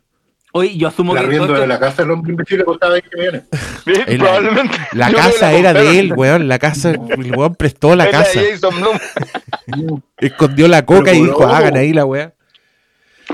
Oye, 0.52 0.76
yo 0.76 0.88
asumo 0.88 1.14
La 1.14 1.28
que. 1.28 1.36
todo 1.36 1.52
de 1.60 1.66
la 1.66 1.78
casa 1.78 2.02
del 2.02 2.10
hombre 2.12 2.32
invisible 2.32 2.64
costaba 2.64 2.94
20 2.94 3.16
millones. 3.16 3.42
Bien, 3.84 4.00
la- 4.08 4.16
probablemente. 4.24 4.76
La 4.92 5.12
casa 5.12 5.50
la 5.50 5.52
era 5.52 5.72
de 5.74 5.98
él, 6.00 6.12
weón. 6.14 6.48
La 6.48 6.58
casa, 6.58 6.90
el 6.92 7.36
weón 7.36 7.54
prestó 7.54 7.94
la 7.94 8.04
Era 8.04 8.18
casa. 8.24 8.40
de 8.40 8.52
Jason 8.52 8.74
Blum. 8.80 10.00
Escondió 10.18 10.66
la 10.68 10.84
coca 10.86 11.12
y 11.12 11.22
dijo, 11.22 11.44
hagan 11.46 11.76
ahí 11.76 11.92
la 11.92 12.04
weá. 12.06 12.32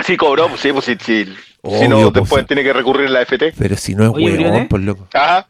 Sí, 0.05 0.17
cobró, 0.17 0.49
pues 0.49 0.61
sí, 0.61 0.73
pues 0.73 0.85
sí. 0.87 0.97
sí. 1.01 1.25
si 1.79 1.89
no, 1.89 2.01
pues, 2.11 2.13
después 2.15 2.43
sí. 2.43 2.47
tiene 2.49 2.65
que 2.65 2.73
recurrir 2.73 3.07
a 3.07 3.11
la 3.11 3.21
FT. 3.23 3.55
Pero 3.57 3.77
si 3.77 3.95
no 3.95 4.05
es 4.05 4.11
Oye, 4.11 4.37
weón, 4.39 4.69
por 4.69 4.81
loco. 4.81 5.07
Ajá. 5.15 5.47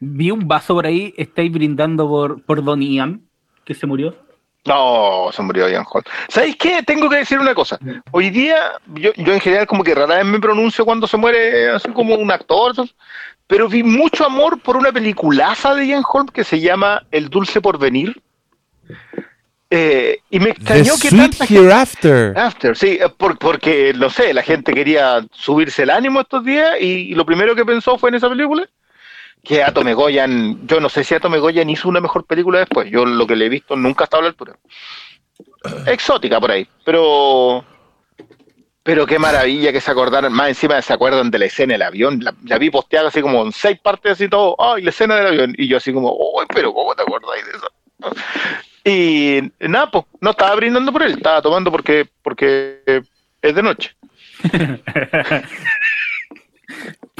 Vi 0.00 0.32
un 0.32 0.48
vaso 0.48 0.74
por 0.74 0.84
ahí, 0.86 1.14
estáis 1.16 1.52
brindando 1.52 2.08
por, 2.08 2.42
por 2.42 2.64
Don 2.64 2.82
Ian, 2.82 3.22
que 3.64 3.72
se 3.74 3.86
murió. 3.86 4.16
No, 4.64 5.30
se 5.32 5.42
murió 5.42 5.68
Ian 5.68 5.84
Holm. 5.90 6.04
¿Sabéis 6.28 6.56
qué? 6.56 6.82
Tengo 6.84 7.08
que 7.10 7.16
decir 7.16 7.38
una 7.38 7.54
cosa. 7.54 7.78
Hoy 8.12 8.30
día, 8.30 8.56
yo, 8.94 9.12
yo 9.16 9.32
en 9.32 9.40
general 9.40 9.66
como 9.66 9.82
que 9.82 9.94
rara 9.94 10.16
vez 10.16 10.24
me 10.24 10.38
pronuncio 10.38 10.84
cuando 10.84 11.06
se 11.08 11.16
muere 11.16 11.70
así 11.70 11.88
como 11.90 12.14
un 12.14 12.30
actor, 12.30 12.72
pero 13.48 13.68
vi 13.68 13.82
mucho 13.82 14.24
amor 14.24 14.60
por 14.60 14.76
una 14.76 14.92
peliculaza 14.92 15.74
de 15.74 15.88
Ian 15.88 16.04
Holm 16.08 16.28
que 16.28 16.44
se 16.44 16.60
llama 16.60 17.02
El 17.10 17.28
Dulce 17.28 17.60
Porvenir. 17.60 18.20
Eh, 19.74 20.18
y 20.30 20.38
me 20.38 20.46
The 20.46 20.50
extrañó 20.52 20.92
que 21.00 21.08
Sweet 21.08 21.22
tanta 21.30 21.46
gente... 21.46 21.60
Hereafter. 21.62 22.38
After, 22.38 22.76
sí, 22.76 22.98
eh, 23.00 23.08
por- 23.16 23.38
porque, 23.38 23.92
no 23.96 24.10
sé, 24.10 24.34
la 24.34 24.42
gente 24.42 24.72
quería 24.74 25.24
subirse 25.32 25.82
el 25.84 25.90
ánimo 25.90 26.20
estos 26.20 26.44
días 26.44 26.72
y 26.78 27.14
lo 27.14 27.24
primero 27.24 27.54
que 27.56 27.64
pensó 27.64 27.96
fue 27.98 28.10
en 28.10 28.16
esa 28.16 28.28
película, 28.28 28.68
que 29.44 29.62
Atome 29.62 29.94
Goyan, 29.94 30.66
yo 30.66 30.80
no 30.80 30.88
sé 30.88 31.04
si 31.04 31.14
Atome 31.14 31.38
Goyan 31.38 31.68
hizo 31.70 31.88
una 31.88 32.00
mejor 32.00 32.24
película 32.24 32.60
después, 32.60 32.90
yo 32.90 33.04
lo 33.04 33.26
que 33.26 33.36
le 33.36 33.46
he 33.46 33.48
visto 33.48 33.76
nunca 33.76 34.04
ha 34.04 34.06
estado 34.06 34.20
a 34.20 34.24
la 34.24 34.30
altura. 34.30 34.56
Exótica 35.86 36.40
por 36.40 36.50
ahí, 36.50 36.66
pero 36.84 37.64
Pero 38.84 39.06
qué 39.06 39.18
maravilla 39.18 39.72
que 39.72 39.80
se 39.80 39.90
acordaran, 39.90 40.32
más 40.32 40.48
encima 40.48 40.82
se 40.82 40.92
acuerdan 40.92 41.30
de 41.30 41.38
la 41.38 41.44
escena 41.46 41.74
del 41.74 41.82
avión, 41.82 42.18
la, 42.20 42.34
la 42.44 42.58
vi 42.58 42.68
posteada 42.70 43.08
así 43.08 43.20
como 43.20 43.42
en 43.44 43.52
seis 43.52 43.78
partes 43.80 44.12
así 44.12 44.28
todo, 44.28 44.56
ay, 44.58 44.82
la 44.82 44.90
escena 44.90 45.16
del 45.16 45.26
avión, 45.26 45.54
y 45.56 45.68
yo 45.68 45.76
así 45.76 45.92
como, 45.92 46.12
uy, 46.12 46.46
pero 46.52 46.72
¿cómo 46.72 46.94
te 46.94 47.02
acordáis 47.02 47.44
de 47.44 47.52
eso? 47.52 47.68
Y 48.84 49.68
nada, 49.68 49.90
pues, 49.90 50.04
no 50.20 50.30
estaba 50.30 50.56
brindando 50.56 50.92
por 50.92 51.04
él, 51.04 51.12
estaba 51.12 51.40
tomando 51.40 51.70
porque, 51.70 52.08
porque 52.22 53.02
es 53.40 53.54
de 53.54 53.62
noche. 53.62 53.94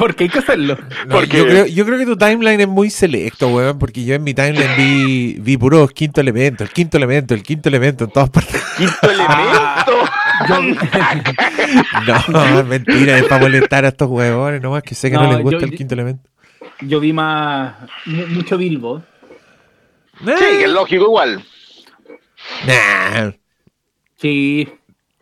Porque 0.03 0.25
hay 0.25 0.31
que 0.31 0.41
hacerlo. 0.41 0.77
No, 1.07 1.15
Porque- 1.15 1.39
yo, 1.39 1.45
creo, 1.47 1.67
yo 1.67 1.87
creo 1.87 1.97
que 1.99 2.07
tu 2.07 2.17
timeline 2.17 2.61
es 2.61 2.67
muy 2.67 2.91
selecto, 2.91 3.47
weón, 3.49 3.79
porque 3.79 4.05
yo 4.05 4.17
en 4.17 4.25
mi 4.25 4.35
timeline 4.35 4.77
vi, 4.77 5.37
vi 5.39 5.57
puros 5.57 5.93
quinto 5.93 6.21
elemento, 6.21 6.65
el 6.65 6.71
quinto 6.71 6.97
elemento, 6.97 7.35
el 7.35 7.43
quinto 7.45 7.69
elemento 7.69 8.05
en 8.05 8.11
todas 8.11 8.29
partes. 8.31 8.61
Quinto 8.77 9.11
elemento. 9.11 9.93
No, 12.33 12.65
mentira, 12.65 13.17
es 13.19 13.25
para 13.25 13.43
molestar 13.43 13.85
a 13.85 13.89
estos 13.89 14.09
huevones, 14.09 14.61
nomás 14.61 14.83
que 14.83 14.95
sé 14.97 15.09
que 15.11 15.17
no, 15.17 15.25
No, 15.25 15.33
les 15.35 15.43
gusta 15.43 15.61
yo- 15.61 15.67
el 15.67 15.75
quinto 15.77 15.95
elemento. 15.95 16.29
Yo 16.81 16.99
vi 16.99 17.13
más. 17.13 17.75
mu- 18.07 18.27
mucho 18.27 18.57
Bilbo. 18.59 19.03
Sí, 20.19 20.33
que 20.37 20.65
es 20.65 20.71
lógico 20.71 21.05
igual. 21.05 21.45
Nah. 22.67 23.31
Sí. 24.17 24.69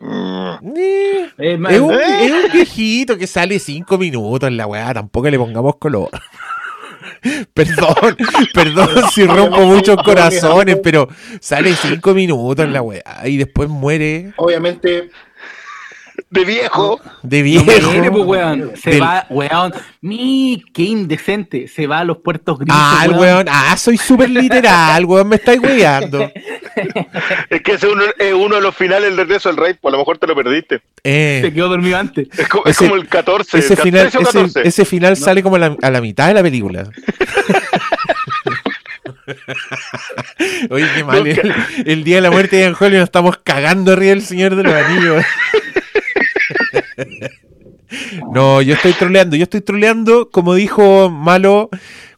Eh, 0.03 1.29
Es 1.37 1.79
un, 1.79 1.93
¿Eh? 1.93 2.25
es 2.25 2.31
un 2.45 2.51
viejito 2.51 3.17
que 3.17 3.27
sale 3.27 3.59
cinco 3.59 3.97
minutos 3.97 4.47
en 4.47 4.57
la 4.57 4.65
weá, 4.67 4.93
tampoco 4.93 5.29
le 5.29 5.37
pongamos 5.37 5.75
color. 5.77 6.09
perdón, 7.53 8.17
perdón 8.53 8.89
si 9.13 9.25
rompo 9.25 9.61
muchos 9.61 9.97
corazones, 10.03 10.79
pero 10.83 11.07
sale 11.39 11.75
cinco 11.75 12.13
minutos 12.13 12.65
en 12.65 12.73
la 12.73 12.81
weá 12.81 13.03
y 13.25 13.37
después 13.37 13.69
muere 13.69 14.33
Obviamente, 14.37 15.09
De 16.29 16.45
viejo. 16.45 16.99
de 17.23 17.37
No 17.39 17.43
viejo. 17.43 17.91
mire, 17.91 18.11
pues, 18.11 18.23
weón. 18.25 18.71
Se 18.81 18.91
Del- 18.91 19.01
va, 19.01 19.25
weón. 19.29 19.73
Mi, 20.01 20.63
qué 20.73 20.83
indecente. 20.83 21.67
Se 21.67 21.87
va 21.87 21.99
a 21.99 22.03
los 22.03 22.17
puertos 22.19 22.59
grises. 22.59 22.75
Ah, 22.79 23.03
el 23.05 23.11
weón, 23.11 23.47
ah, 23.49 23.75
soy 23.77 23.97
súper 23.97 24.29
literal, 24.29 25.03
weón, 25.05 25.27
me 25.29 25.35
estáis 25.37 25.59
weyando. 25.61 26.29
Es 27.49 27.61
que 27.61 27.73
ese 27.73 27.87
uno, 27.87 28.03
es 28.17 28.33
uno 28.33 28.55
de 28.55 28.61
los 28.61 28.75
finales 28.75 29.09
del 29.09 29.17
regreso 29.17 29.49
del 29.49 29.57
rey, 29.57 29.73
pues 29.79 29.91
a 29.91 29.95
lo 29.95 29.99
mejor 29.99 30.17
te 30.17 30.27
lo 30.27 30.35
perdiste. 30.35 30.81
Eh, 31.03 31.39
Se 31.43 31.53
quedó 31.53 31.67
dormido 31.69 31.97
antes. 31.97 32.27
Es 32.37 32.47
como, 32.47 32.63
es 32.65 32.71
Ese- 32.77 32.85
como 32.87 32.95
el 33.01 33.07
14. 33.07 33.57
ese 33.59 33.73
el 33.73 33.79
final, 33.79 34.01
13 34.09 34.17
o 34.17 34.21
ese, 34.21 34.31
14. 34.31 34.67
ese 34.67 34.85
final 34.85 35.17
sale 35.17 35.43
como 35.43 35.55
a 35.57 35.59
la, 35.59 35.75
a 35.81 35.89
la 35.91 36.01
mitad 36.01 36.27
de 36.27 36.33
la 36.35 36.43
película. 36.43 36.87
Oye, 40.69 40.87
qué 40.95 41.03
mal. 41.03 41.25
El, 41.27 41.53
el 41.85 42.03
día 42.03 42.15
de 42.17 42.21
la 42.21 42.31
muerte 42.31 42.55
de 42.57 42.63
Ian 42.63 42.75
Holly 42.79 42.95
nos 42.97 43.03
estamos 43.05 43.37
cagando 43.43 43.91
arriba 43.93 44.09
del 44.11 44.21
Señor 44.23 44.55
de 44.55 44.63
los 44.63 44.73
Anillos. 44.73 45.23
No, 48.31 48.61
yo 48.61 48.75
estoy 48.75 48.93
troleando. 48.93 49.35
Yo 49.35 49.43
estoy 49.43 49.59
troleando, 49.59 50.29
como 50.29 50.55
dijo 50.55 51.09
Malo 51.09 51.69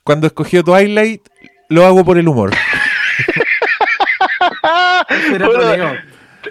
cuando 0.04 0.28
escogió 0.28 0.64
Twilight, 0.64 1.22
lo 1.70 1.86
hago 1.86 2.06
por 2.06 2.20
el 2.20 2.28
humor. 2.28 2.52
Bueno, 5.30 5.50
troleo. 5.50 5.96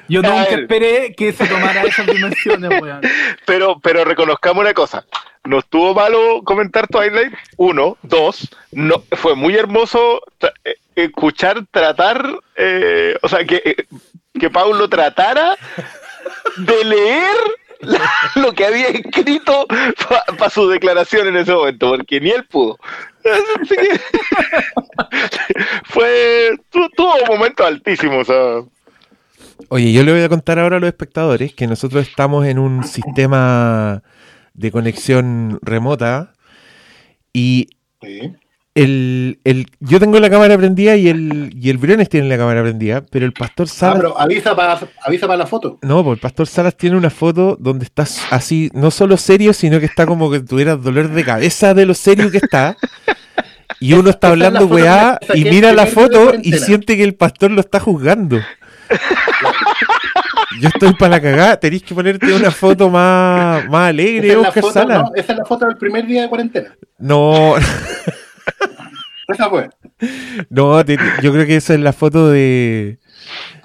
Yo 0.09 0.21
a 0.21 0.23
nunca 0.23 0.55
esperé 0.55 1.14
que 1.14 1.33
se 1.33 1.47
tomara 1.47 1.83
esas 1.83 2.07
dimensiones, 2.07 2.81
weón. 2.81 3.00
Pero, 3.47 3.79
pero 3.81 4.05
reconozcamos 4.05 4.62
una 4.62 4.73
cosa. 4.73 5.05
No 5.45 5.59
estuvo 5.59 5.95
malo 5.95 6.43
comentar 6.45 6.87
Twilight. 6.88 7.35
Uno. 7.57 7.99
Dos. 8.02 8.49
No, 8.71 9.02
fue 9.12 9.35
muy 9.37 9.55
hermoso 9.57 10.23
tra- 10.41 10.52
eh, 10.64 10.76
escuchar, 10.97 11.64
tratar. 11.71 12.25
eh, 12.57 13.17
o 13.23 13.29
sea, 13.29 13.45
que, 13.45 13.57
eh, 13.64 13.87
que 14.38 14.49
Paulo 14.50 14.88
tratara 14.88 15.57
de 16.57 16.85
leer 16.85 17.37
la- 17.83 18.11
lo 18.37 18.53
que 18.53 18.65
había 18.67 18.89
escrito 18.89 19.67
para 20.39 20.51
su 20.51 20.69
declaración 20.69 21.29
en 21.29 21.37
ese 21.37 21.53
momento, 21.53 21.91
porque 21.97 22.21
ni 22.21 22.31
él 22.31 22.45
pudo. 22.47 22.79
Así 23.62 23.77
que 23.77 24.01
fue. 25.85 26.51
tu- 26.71 26.89
Tuvo 26.97 27.15
momentos 27.29 27.67
altísimos. 27.67 28.29
o 28.29 28.33
sea, 28.33 28.69
Oye, 29.69 29.93
yo 29.93 30.03
le 30.03 30.12
voy 30.12 30.23
a 30.23 30.29
contar 30.29 30.59
ahora 30.59 30.77
a 30.77 30.81
los 30.81 30.89
espectadores 30.89 31.55
que 31.55 31.67
nosotros 31.67 32.07
estamos 32.07 32.47
en 32.47 32.59
un 32.59 32.85
sistema 32.85 34.03
de 34.55 34.71
conexión 34.73 35.59
remota 35.62 36.33
y 37.33 37.69
sí. 38.03 38.33
El, 38.75 39.38
el- 39.45 39.67
yo 39.81 40.00
tengo 40.00 40.19
la 40.19 40.31
cámara 40.31 40.57
prendida 40.57 40.97
y 40.97 41.09
el, 41.09 41.50
y 41.55 41.69
el 41.71 41.76
Briones 41.79 42.09
tiene 42.09 42.29
la 42.29 42.38
cámara 42.38 42.62
prendida, 42.62 43.02
pero 43.11 43.26
el 43.26 43.33
pastor 43.33 43.67
Ah, 43.69 43.73
Salas... 43.75 43.97
pero 43.97 44.19
avisa 44.19 44.57
para 44.57 44.79
avisa 45.05 45.26
para 45.26 45.37
la 45.37 45.47
foto. 45.47 45.79
No, 45.83 46.02
pues 46.02 46.17
el 46.17 46.21
pastor 46.21 46.47
Salas 46.47 46.76
tiene 46.76 46.97
una 46.97 47.11
foto 47.11 47.57
donde 47.61 47.85
estás 47.85 48.21
así, 48.31 48.71
no 48.73 48.91
solo 48.91 49.17
serio, 49.17 49.52
sino 49.52 49.79
que 49.79 49.87
está 49.87 50.07
como 50.07 50.31
que 50.31 50.41
tuvieras 50.41 50.83
dolor 50.83 51.09
de 51.11 51.25
cabeza 51.25 51.75
de 51.75 51.85
lo 51.87 51.95
serio 51.95 52.31
que 52.31 52.38
está. 52.38 52.76
Y 53.81 53.95
uno 53.95 54.11
está 54.11 54.29
es 54.29 54.33
hablando 54.33 54.67
weá 54.67 55.19
y 55.35 55.45
mira 55.45 55.73
la 55.73 55.87
foto 55.87 56.35
y 56.41 56.52
siente 56.52 56.97
que 56.97 57.02
el 57.02 57.14
pastor 57.14 57.50
lo 57.50 57.61
está 57.61 57.81
juzgando. 57.81 58.38
Yo 60.61 60.69
estoy 60.69 60.93
para 60.95 61.12
la 61.17 61.21
cagada, 61.21 61.57
tenéis 61.59 61.83
que 61.83 61.95
ponerte 61.95 62.33
una 62.33 62.50
foto 62.50 62.88
más, 62.91 63.67
más 63.69 63.88
alegre, 63.88 64.29
Esa 64.29 64.41
es, 64.41 64.47
Oscar 64.49 64.62
foto, 64.62 64.73
Salas. 64.75 65.02
no, 65.02 65.11
esa 65.17 65.33
es 65.33 65.38
la 65.38 65.45
foto 65.45 65.67
del 65.67 65.76
primer 65.76 66.07
día 66.07 66.23
de 66.23 66.29
cuarentena. 66.29 66.76
No, 66.99 67.55
Esa 69.29 69.49
fue. 69.49 69.69
no, 70.51 70.85
te- 70.85 70.99
yo 71.23 71.33
creo 71.33 71.47
que 71.47 71.57
esa 71.57 71.75
es 71.75 71.81
la 71.81 71.93
foto 71.93 72.29
de 72.31 72.99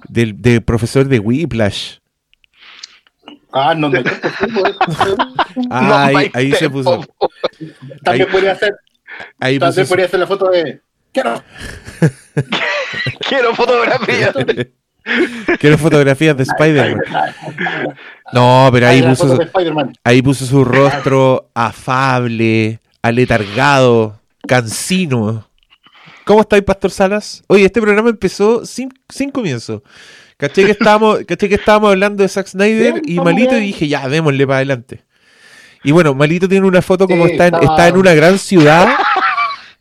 del, 0.08 0.42
del 0.42 0.62
profesor 0.62 1.08
de 1.08 1.20
Whiplash. 1.20 1.98
Ah, 3.52 3.74
no, 3.76 3.90
no. 3.90 4.00
Ah, 5.72 5.82
no 5.82 5.98
ahí, 5.98 6.16
hay 6.16 6.32
ahí 6.34 6.52
se 6.54 6.70
puso. 6.70 7.04
También 8.04 8.28
Ahí- 8.28 8.32
podría 8.32 8.52
hacer, 8.52 8.76
Ahí 9.40 9.58
también 9.60 9.88
podría 9.88 10.06
hacer 10.06 10.20
la 10.20 10.28
foto 10.28 10.50
de. 10.50 10.82
Quiero. 11.12 11.44
Quiero 13.28 13.56
fotografía. 13.56 14.32
Quiero 15.60 15.78
fotografías 15.78 16.36
de 16.38 16.44
Spider-Man. 16.44 17.02
No, 18.34 18.70
pero 18.74 18.88
ahí 18.88 19.02
la 19.02 19.10
puso, 19.16 19.40
ahí 20.04 20.22
puso 20.22 20.46
su 20.46 20.66
rostro 20.66 21.50
afable, 21.54 22.80
aletargado, 23.02 24.20
cansino. 24.48 25.48
¿Cómo 26.26 26.42
estáis, 26.42 26.64
Pastor 26.64 26.92
Salas? 26.92 27.44
Oye, 27.48 27.66
este 27.66 27.82
programa 27.82 28.10
empezó 28.10 28.66
sin, 28.66 28.94
sin 29.08 29.32
comienzo. 29.32 29.84
Caché 30.38 30.66
que 30.66 30.72
estábamos, 30.72 31.20
caché 31.28 31.48
que 31.50 31.56
estábamos 31.56 31.92
hablando 31.92 32.24
de 32.24 32.30
Zack 32.30 32.48
Snyder 32.48 32.94
Bien, 32.94 33.02
y 33.06 33.20
Malito 33.20 33.58
y 33.58 33.62
dije, 33.62 33.88
ya, 33.88 34.10
démosle 34.10 34.46
para 34.46 34.58
adelante. 34.58 35.04
Y 35.84 35.92
bueno, 35.92 36.14
Malito 36.14 36.50
tiene 36.50 36.68
una 36.68 36.82
foto 36.82 37.08
como 37.08 37.26
Sí, 37.28 37.34
está, 37.34 37.48
en, 37.48 37.56
está 37.56 37.88
en 37.88 37.98
una 37.98 38.14
gran 38.14 38.38
ciudad. 38.38 38.90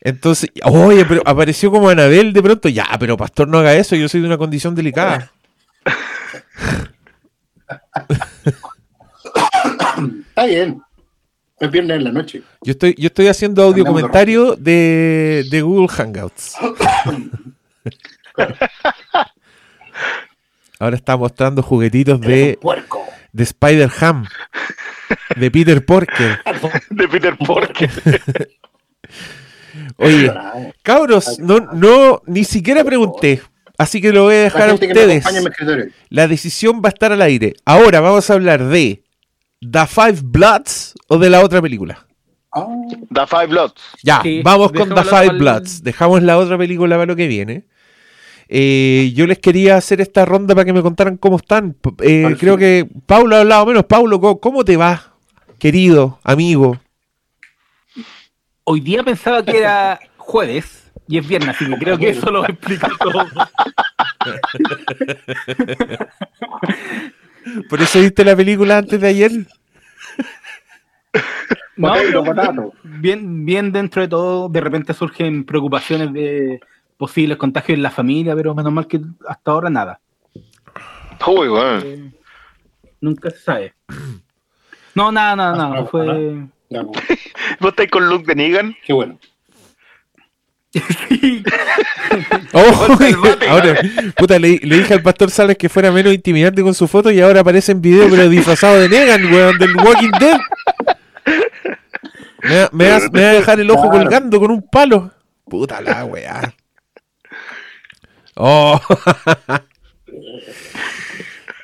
Entonces, 0.01 0.51
oye, 0.63 1.05
pero 1.05 1.23
apareció 1.25 1.71
como 1.71 1.89
Anabel 1.89 2.33
de 2.33 2.43
pronto. 2.43 2.69
Ya, 2.69 2.87
pero 3.01 3.17
Pastor, 3.17 3.49
no 3.49 3.59
haga 3.59 3.75
eso, 3.75 3.97
yo 3.97 4.09
soy 4.09 4.21
de 4.21 4.27
una 4.29 4.39
condición 4.39 4.75
delicada. 4.75 5.33
Está 10.29 10.45
bien. 10.47 10.81
Es 11.59 11.71
viernes 11.71 11.97
en 11.97 12.05
la 12.05 12.13
noche. 12.13 12.43
Yo 12.63 12.73
estoy, 12.73 12.95
yo 12.99 13.07
estoy 13.07 13.29
haciendo 13.29 13.63
audio 13.63 13.83
de 13.85 13.91
comentario 13.91 14.57
de, 14.57 15.47
de 15.51 15.63
Google 15.63 15.89
Hangouts. 15.89 16.55
Ahora 20.79 20.97
está 20.97 21.17
mostrando 21.17 21.63
juguetitos 21.63 22.21
Eres 22.23 22.29
de, 22.29 22.51
un 22.57 22.61
puerco. 22.61 23.03
de 23.33 23.45
de 25.37 25.51
Peter 25.51 25.85
Porker. 25.85 26.41
de 26.91 27.09
Peter 27.09 27.37
Porker. 27.39 27.91
Oye, 29.97 30.33
cabros, 30.83 31.39
no, 31.39 31.61
no, 31.61 32.23
ni 32.27 32.45
siquiera 32.45 32.85
pregunté. 32.85 33.41
Así 33.79 34.01
que 34.01 34.13
lo 34.13 34.25
voy 34.25 34.35
a 34.35 34.43
dejar 34.43 34.71
a 34.71 34.75
ustedes. 34.75 35.25
La 36.09 36.29
decisión 36.29 36.83
va 36.83 36.89
a 36.89 36.95
estar 36.95 37.13
al 37.13 37.23
aire. 37.23 37.55
Ahora 37.65 38.01
vamos 38.01 38.29
a 38.31 38.35
hablar 38.35 38.65
de 38.65 39.06
The 39.61 39.87
Five 39.87 40.21
Bloods 40.23 40.95
o 41.09 41.19
de 41.19 41.31
la 41.31 41.43
otra 41.45 41.61
película. 41.63 42.07
Ah, 42.53 42.67
The 43.13 43.27
Five 43.27 43.47
Bloods. 43.49 43.75
Ya, 44.03 44.21
Sí, 44.23 44.41
vamos 44.43 44.73
con 44.73 44.89
The 44.95 45.03
Five 45.03 45.31
al- 45.31 45.39
Bloods. 45.39 45.83
Dejamos 45.83 46.23
la 46.23 46.39
otra 46.39 46.57
película 46.59 46.97
para 46.97 47.07
lo 47.07 47.17
que 47.17 47.27
viene. 47.27 47.65
Eh, 48.49 49.13
yo 49.15 49.27
les 49.27 49.39
quería 49.39 49.77
hacer 49.77 50.01
esta 50.01 50.25
ronda 50.25 50.55
para 50.55 50.65
que 50.65 50.73
me 50.73 50.83
contaran 50.83 51.17
cómo 51.17 51.37
están. 51.37 51.77
Eh, 52.03 52.37
creo 52.39 52.57
que 52.57 52.89
Paulo 53.07 53.37
ha 53.37 53.41
hablado 53.41 53.67
menos. 53.67 53.85
Paulo, 53.85 54.21
¿cómo, 54.21 54.41
cómo 54.41 54.65
te 54.65 54.77
va, 54.77 55.15
querido 55.59 56.21
amigo? 56.23 56.79
Hoy 58.65 58.81
día 58.81 59.03
pensaba 59.03 59.45
que 59.45 59.59
era 59.59 59.99
jueves 60.17 60.91
y 61.09 61.19
es 61.19 61.27
viernes, 61.27 61.57
así 61.57 61.67
que 61.67 61.77
creo 61.77 61.99
que 61.99 62.11
eso 62.11 62.31
lo 62.31 62.45
explica 62.47 62.89
todo. 62.99 63.27
¿Por 67.69 67.81
eso 67.81 68.01
viste 68.01 68.25
la 68.25 68.37
película 68.37 68.79
antes 68.79 69.01
de 69.01 69.09
ayer? 69.09 69.31
No, 71.79 71.93
potato. 72.25 72.73
bien, 72.83 73.45
bien 73.45 73.71
dentro 73.71 74.01
de 74.01 74.09
todo, 74.09 74.49
de 74.49 74.63
repente 74.63 74.95
surgen 74.95 75.45
preocupaciones 75.45 76.11
de 76.11 76.59
posibles 76.97 77.37
contagios 77.37 77.77
en 77.77 77.83
la 77.83 77.91
familia, 77.91 78.35
pero 78.35 78.55
menos 78.55 78.73
mal 78.73 78.87
que 78.87 78.99
hasta 79.29 79.51
ahora 79.51 79.69
nada. 79.69 80.01
Uy, 81.27 81.49
bueno. 81.49 82.13
Nunca 83.01 83.29
se 83.31 83.39
sabe. 83.39 83.75
No, 84.95 85.13
nada, 85.13 85.37
nada, 85.37 85.57
nada. 85.57 85.81
No, 85.81 85.87
Fue. 85.87 86.05
Pues, 86.69 86.89
¿Vos 87.61 87.71
estáis 87.71 87.91
con 87.91 88.09
Luke 88.09 88.25
de 88.27 88.35
Negan? 88.35 88.75
Qué 88.85 88.95
bueno. 88.95 89.19
Sí. 90.73 91.43
Oh, 92.53 92.97
ahora, 93.49 93.79
puta, 94.17 94.39
le, 94.39 94.59
le 94.63 94.79
dije 94.79 94.95
al 94.95 95.03
pastor 95.03 95.31
Sales 95.31 95.57
que 95.59 95.69
fuera 95.69 95.91
menos 95.93 96.15
intimidante 96.15 96.63
con 96.63 96.75
su 96.75 96.89
foto 96.89 97.11
y 97.11 97.21
ahora 97.21 97.41
aparece 97.41 97.73
en 97.73 97.83
video, 97.83 98.09
pero 98.09 98.29
disfrazado 98.29 98.79
de 98.81 98.89
Negan, 98.89 99.25
weón, 99.33 99.59
del 99.59 99.77
Walking 99.77 100.11
Dead. 100.19 100.39
Me, 102.43 102.57
va- 102.63 102.69
me, 102.73 102.89
va- 102.91 103.01
me 103.13 103.23
va 103.23 103.31
a 103.31 103.35
dejar 103.35 103.61
el 103.61 103.71
ojo 103.71 103.83
Claro. 103.91 103.99
colgando 104.05 104.41
con 104.41 104.51
un 104.51 104.63
palo. 104.71 105.11
Puta 105.45 105.81
la 105.83 106.05
weá. 106.07 106.55
Oh. 108.37 108.81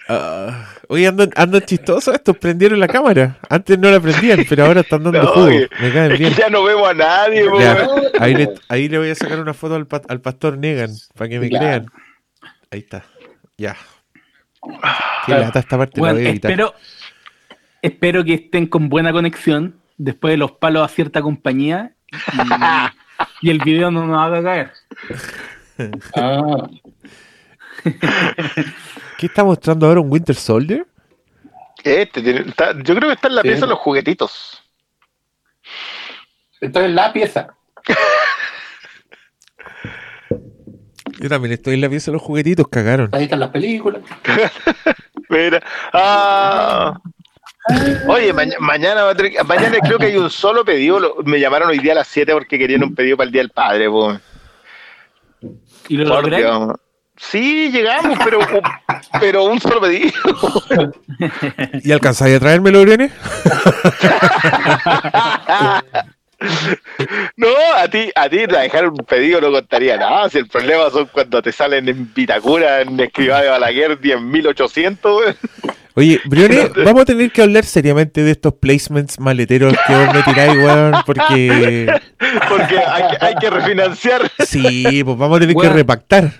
Ah, 0.08 0.66
oye, 0.88 1.06
andan, 1.06 1.30
andan 1.36 1.62
chistosos 1.62 2.14
estos, 2.14 2.36
prendieron 2.36 2.78
la 2.80 2.88
cámara. 2.88 3.38
Antes 3.48 3.78
no 3.78 3.90
la 3.90 4.00
prendían, 4.00 4.44
pero 4.48 4.64
ahora 4.66 4.80
están 4.80 5.02
dando 5.04 5.22
No, 5.22 5.28
jugo. 5.28 5.46
Me 5.46 5.92
caen 5.92 6.12
Es 6.12 6.18
que 6.18 6.24
bien. 6.24 6.34
ya 6.34 6.48
no 6.50 6.64
vemos 6.64 6.88
a 6.88 6.94
nadie, 6.94 7.44
Ya, 7.44 7.74
weón. 7.74 8.02
ahí, 8.18 8.34
le, 8.34 8.48
ahí 8.68 8.88
le 8.88 8.98
voy 8.98 9.10
a 9.10 9.14
sacar 9.14 9.38
una 9.40 9.54
foto 9.54 9.74
al, 9.76 9.86
pa- 9.86 10.02
al 10.08 10.20
pastor 10.20 10.58
Negan 10.58 10.90
para 11.16 11.28
que 11.30 11.38
me 11.38 11.48
crean. 11.48 11.86
Ahí 12.70 12.80
está. 12.80 13.04
Ya. 13.56 13.76
Qué 14.62 14.70
Claro. 15.26 15.42
lata 15.42 15.58
esta 15.60 15.78
parte 15.78 16.00
Bueno, 16.00 16.14
la 16.14 16.20
voy 16.20 16.26
a 16.26 16.30
editar. 16.30 16.50
espero, 16.50 16.74
espero 17.80 18.24
que 18.24 18.34
estén 18.34 18.66
con 18.66 18.88
buena 18.88 19.12
conexión 19.12 19.76
después 19.98 20.32
de 20.32 20.36
los 20.38 20.52
palos 20.52 20.84
a 20.84 20.88
cierta 20.92 21.22
compañía 21.22 21.94
y, 23.42 23.46
y 23.46 23.50
el 23.50 23.58
video 23.60 23.90
no 23.90 24.06
nos 24.06 24.18
haga 24.18 24.42
caer. 24.42 24.72
Ah, 26.16 26.68
¿Qué 29.22 29.26
está 29.26 29.44
mostrando 29.44 29.86
ahora 29.86 30.00
un 30.00 30.10
Winter 30.10 30.34
Soldier? 30.34 30.84
Este 31.84 32.20
tiene- 32.22 32.40
está- 32.40 32.72
yo 32.82 32.96
creo 32.96 33.08
que 33.08 33.12
está 33.14 33.28
en 33.28 33.36
la 33.36 33.42
Sí. 33.42 33.48
pieza 33.50 33.60
de 33.66 33.70
los 33.70 33.78
juguetitos. 33.78 34.58
entonces 36.60 36.90
la 36.90 37.12
pieza. 37.12 37.54
Yo 41.20 41.28
también 41.28 41.52
estoy 41.52 41.74
en 41.74 41.82
la 41.82 41.88
pieza 41.88 42.10
de 42.10 42.14
los 42.14 42.22
juguetitos, 42.22 42.66
cagaron. 42.66 43.10
Ahí 43.12 43.24
están 43.24 43.38
las 43.38 43.50
películas. 43.50 44.02
Mira. 45.28 45.62
Ah. 45.92 46.98
Oye, 48.08 48.32
maña- 48.32 48.56
mañana, 48.58 49.04
va 49.04 49.10
a 49.10 49.14
tener 49.14 49.30
que- 49.32 49.44
mañana 49.44 49.78
creo 49.84 49.98
que 50.00 50.06
hay 50.06 50.16
un 50.16 50.30
solo 50.30 50.64
pedido. 50.64 50.98
lo- 50.98 51.16
me 51.24 51.38
llamaron 51.38 51.68
hoy 51.68 51.78
día 51.78 51.92
a 51.92 51.96
las 51.96 52.08
7 52.08 52.32
porque 52.32 52.58
querían 52.58 52.82
un 52.82 52.92
pedido 52.96 53.16
para 53.16 53.26
el 53.26 53.32
Día 53.32 53.42
del 53.42 53.50
Padre. 53.50 53.88
po. 53.88 54.18
¿Y 55.88 55.96
lo 55.96 56.08
Por 56.12 56.22
lográis? 56.24 56.44
Sí, 57.30 57.70
llegamos, 57.70 58.18
pero, 58.24 58.40
pero 59.20 59.44
un 59.44 59.60
solo 59.60 59.80
pedido. 59.80 60.12
¿Y 61.84 61.92
alcanzáis 61.92 62.36
a 62.36 62.40
traérmelo, 62.40 62.82
Brene? 62.82 63.10
No, 67.36 67.48
a 67.76 67.86
ti, 67.88 68.10
a 68.16 68.28
ti 68.28 68.38
dejar 68.38 68.88
un 68.88 68.96
pedido 68.96 69.40
no 69.40 69.52
contaría 69.52 69.96
nada. 69.96 70.28
Si 70.28 70.38
el 70.38 70.48
problema 70.48 70.90
son 70.90 71.06
cuando 71.12 71.40
te 71.40 71.52
salen 71.52 71.88
en 71.88 72.12
Vitacura, 72.12 72.80
en 72.80 72.98
Escribá 72.98 73.42
de 73.42 73.48
Balaguer, 73.50 74.00
10.800. 74.00 74.98
weón. 75.04 75.36
Oye, 75.94 76.20
Briones, 76.24 76.70
vamos 76.84 77.02
a 77.02 77.04
tener 77.04 77.30
que 77.30 77.42
hablar 77.42 77.64
seriamente 77.64 78.22
de 78.22 78.30
estos 78.32 78.54
placements 78.54 79.20
maleteros 79.20 79.74
que 79.86 79.94
vos 79.94 80.14
me 80.14 80.22
tiráis, 80.22 80.56
weón, 80.56 80.94
porque... 81.06 81.86
Porque 82.48 82.78
hay, 82.78 83.02
que- 83.10 83.24
hay 83.26 83.34
que 83.34 83.50
refinanciar. 83.50 84.22
Sí, 84.46 85.02
pues 85.04 85.18
vamos 85.18 85.36
a 85.36 85.40
tener 85.40 85.54
que 85.54 85.68
repactar. 85.68 86.30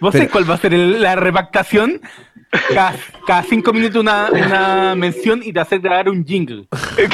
¿Vos 0.00 0.12
sabés 0.14 0.30
cuál 0.30 0.48
va 0.50 0.54
a 0.54 0.58
ser 0.58 0.74
el- 0.74 1.00
la 1.00 1.14
repactación? 1.16 2.00
Cada, 2.74 2.94
cada 3.26 3.42
cinco 3.44 3.72
minutos 3.72 4.00
una, 4.02 4.28
una 4.30 4.94
mención 4.94 5.40
y 5.42 5.52
te 5.52 5.60
hace 5.60 5.78
grabar 5.78 6.08
un 6.08 6.24
jingle. 6.24 6.66
Que- 6.96 7.08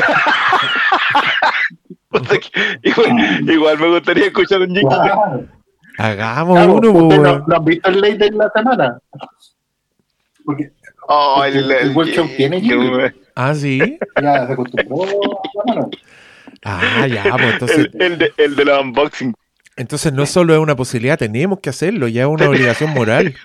igual, 2.82 3.48
igual 3.50 3.78
me 3.78 3.88
gustaría 3.90 4.26
escuchar 4.26 4.60
un 4.62 4.68
jingle. 4.74 4.88
Claro. 4.88 5.46
Hagamos 5.98 6.56
Claro, 6.56 6.72
uno, 6.74 6.90
¿ustedes 6.92 7.20
po, 7.20 7.24
no, 7.24 7.30
weón. 7.32 7.44
no 7.46 7.56
han 7.56 7.64
visto 7.64 7.88
el 7.90 8.00
ley 8.00 8.16
de 8.16 8.30
la 8.30 8.50
semana? 8.54 8.98
Porque 10.44 10.70
Oh, 11.10 11.42
el, 11.44 11.70
El 11.70 11.96
World 11.96 12.12
Show 12.12 12.28
tiene 12.36 12.60
jingle. 12.60 13.14
Ah, 13.34 13.54
sí. 13.54 13.78
ya 14.20 14.46
se 14.46 14.52
acostumbró 14.52 15.02
a 15.04 15.06
la 15.06 15.74
mano. 15.74 15.90
Ah, 16.64 17.06
ya, 17.06 17.22
pues 17.30 17.52
entonces... 17.52 17.78
el, 17.94 18.02
el 18.02 18.18
de, 18.18 18.32
el 18.36 18.56
de 18.56 18.64
la 18.64 18.80
unboxing. 18.80 19.34
Entonces 19.76 20.12
no 20.12 20.26
solo 20.26 20.54
es 20.54 20.60
una 20.60 20.74
posibilidad, 20.74 21.18
tenemos 21.18 21.60
que 21.60 21.70
hacerlo, 21.70 22.08
ya 22.08 22.22
es 22.22 22.28
una 22.28 22.48
obligación 22.48 22.90
moral. 22.90 23.34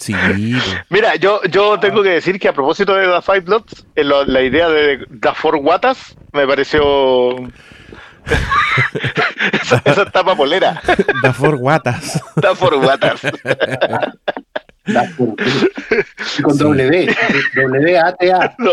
Sí, 0.00 0.12
pues. 0.14 0.62
Mira, 0.90 1.16
yo, 1.16 1.42
yo 1.50 1.80
tengo 1.80 2.04
que 2.04 2.10
decir 2.10 2.38
que 2.38 2.46
a 2.46 2.52
propósito 2.52 2.94
de 2.94 3.08
The 3.08 3.20
Five 3.20 3.40
Bloods, 3.40 3.84
eh, 3.96 4.04
la 4.04 4.42
idea 4.42 4.68
de 4.68 5.04
The 5.20 5.34
Four 5.34 5.56
Watas 5.56 6.16
me 6.32 6.46
pareció. 6.46 7.34
esa, 9.60 9.82
esa 9.84 10.04
tapa 10.10 10.36
polera. 10.36 10.80
da 11.22 11.32
for 11.32 11.56
guatas. 11.56 12.22
The 12.40 12.54
Four 12.54 12.74
Watas. 12.76 13.20
Con 16.42 16.56
W, 16.58 17.16
W 17.56 17.98
A 17.98 18.12
T 18.16 18.32
A. 18.32 18.54
No, 18.58 18.70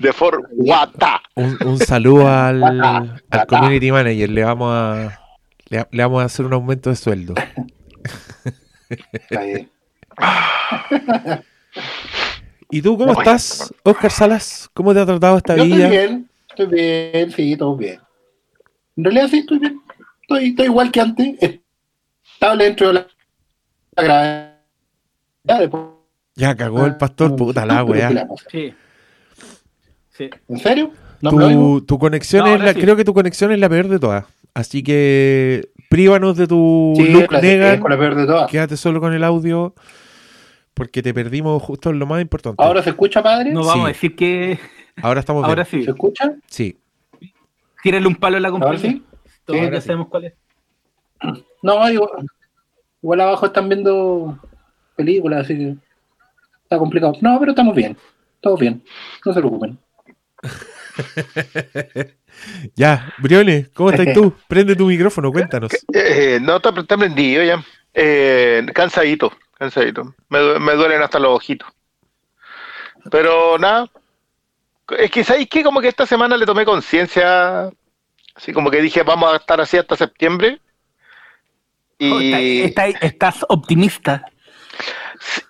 The 0.00 0.12
Four 0.12 0.48
Wata. 0.52 1.20
Un, 1.34 1.56
un 1.64 1.78
saludo 1.78 2.28
al, 2.28 2.62
al 2.62 3.46
community 3.46 3.90
manager, 3.92 4.30
le 4.30 4.44
vamos 4.44 4.72
a 4.72 5.20
le, 5.68 5.86
le 5.90 6.02
vamos 6.02 6.22
a 6.22 6.26
hacer 6.26 6.46
un 6.46 6.52
aumento 6.54 6.90
de 6.90 6.96
sueldo. 6.96 7.34
Está 9.12 9.42
bien. 9.42 9.70
¿Y 12.70 12.82
tú 12.82 12.96
cómo 12.98 13.12
estás, 13.12 13.72
Oscar 13.84 14.10
Salas? 14.10 14.68
¿Cómo 14.74 14.92
te 14.92 15.00
ha 15.00 15.06
tratado 15.06 15.36
esta 15.36 15.56
Yo 15.56 15.62
estoy 15.64 15.78
vida? 15.78 15.88
bien, 15.88 16.28
estoy 16.48 16.66
bien, 16.66 17.30
sí, 17.30 17.56
todo 17.56 17.76
bien. 17.76 18.00
En 18.96 19.04
realidad 19.04 19.28
sí, 19.28 19.38
estoy 19.38 19.58
bien. 19.58 19.80
Estoy, 20.22 20.48
estoy 20.48 20.66
igual 20.66 20.90
que 20.90 21.00
antes. 21.00 21.36
Estable 22.34 22.64
dentro 22.64 22.88
de 22.88 22.92
la, 22.94 23.06
la 23.96 24.45
gravedad. 25.46 25.60
después- 25.60 25.82
Ya 26.36 26.54
cagó 26.56 26.84
el 26.86 26.96
pastor, 26.96 27.34
puta 27.36 27.64
la 27.66 27.74
Pero 27.84 27.86
¿qué 27.86 27.92
le 27.92 27.98
weá. 27.98 28.08
hacer? 28.08 28.26
Sí. 28.50 28.74
Sí. 30.10 30.30
¿En 30.48 30.58
serio? 30.58 30.90
Tu, 31.20 31.80
tu 31.86 31.98
conexión 31.98 32.40
No, 32.42 32.46
es 32.48 32.52
ahora 32.52 32.64
la, 32.66 32.74
sí. 32.74 32.80
creo 32.80 32.96
que 32.96 33.04
tu 33.04 33.14
conexión 33.14 33.52
es 33.52 33.58
la 33.58 33.68
peor 33.68 33.88
de 33.88 33.98
todas. 33.98 34.24
Así 34.54 34.82
que 34.82 35.68
prívanos 35.88 36.36
de 36.36 36.46
tu 36.46 36.92
Sí, 36.96 37.08
look 37.08 37.32
la- 37.32 37.40
Negan. 37.40 37.74
es 37.74 37.80
con 37.80 37.90
la 37.90 37.98
peor 37.98 38.14
de 38.14 38.26
todas. 38.26 38.50
Quédate 38.50 38.76
solo 38.76 39.00
con 39.00 39.12
el 39.14 39.24
audio. 39.24 39.74
Porque 40.74 41.02
te 41.02 41.14
perdimos 41.14 41.62
justo 41.62 41.88
en 41.88 41.98
lo 41.98 42.06
más 42.06 42.20
importante. 42.20 42.62
¿Ahora 42.62 42.82
se 42.82 42.90
escucha, 42.90 43.22
padre? 43.22 43.50
No 43.50 43.60
vamos 43.60 43.74
Sí. 43.74 43.80
a 43.84 43.88
decir 43.88 44.14
que 44.14 44.58
Ahora 45.02 45.20
estamos 45.20 45.42
ahora 45.44 45.64
bien. 45.64 45.80
sí. 45.80 45.84
¿Se 45.84 45.90
escucha? 45.90 46.34
Sí. 46.48 46.78
Tírale 47.82 48.06
un 48.06 48.16
palo 48.16 48.36
a 48.36 48.40
la 48.40 48.48
¿Ahora 48.48 48.66
compañía. 48.66 48.90
sí? 48.98 49.02
Todos 49.46 49.56
Sí, 49.58 49.62
ya 49.62 49.68
ahora 49.68 49.80
sí. 49.80 49.86
sabemos 49.86 50.08
cuál 50.08 50.24
es. 50.26 50.34
No, 51.62 51.90
igual, 51.90 52.10
igual 53.02 53.20
abajo 53.22 53.46
están 53.46 53.68
viendo 53.70 54.38
películas, 54.96 55.44
así 55.44 55.56
que 55.56 55.74
está 56.64 56.78
complicado. 56.78 57.14
No, 57.20 57.38
pero 57.38 57.52
estamos 57.52 57.74
bien. 57.74 57.96
Todo 58.40 58.56
bien. 58.56 58.82
No 59.24 59.32
se 59.32 59.40
preocupen. 59.40 59.78
Ya, 62.74 63.14
Briones, 63.18 63.70
¿cómo 63.70 63.90
estás 63.90 64.12
tú? 64.12 64.34
Prende 64.48 64.76
tu 64.76 64.86
micrófono, 64.86 65.32
cuéntanos. 65.32 65.72
Eh, 65.92 66.38
no, 66.42 66.56
está, 66.56 66.68
está 66.78 66.96
prendido 66.98 67.42
ya. 67.42 67.64
Eh, 67.94 68.64
cansadito, 68.74 69.32
cansadito. 69.58 70.14
Me, 70.28 70.58
me 70.58 70.74
duelen 70.74 71.00
hasta 71.00 71.18
los 71.18 71.30
ojitos. 71.34 71.68
Pero 73.10 73.56
nada. 73.58 73.90
Es 74.98 75.10
que, 75.10 75.24
¿sabéis 75.24 75.48
qué? 75.48 75.62
Como 75.62 75.80
que 75.80 75.88
esta 75.88 76.04
semana 76.06 76.36
le 76.36 76.44
tomé 76.44 76.64
conciencia. 76.66 77.70
Así 78.34 78.52
como 78.52 78.70
que 78.70 78.82
dije, 78.82 79.02
vamos 79.02 79.32
a 79.32 79.36
estar 79.36 79.58
así 79.60 79.78
hasta 79.78 79.96
septiembre. 79.96 80.60
Oh, 82.00 82.20
Y 82.20 82.62
está- 82.64 82.86
está- 82.86 83.06
estás 83.06 83.46
optimista. 83.48 84.26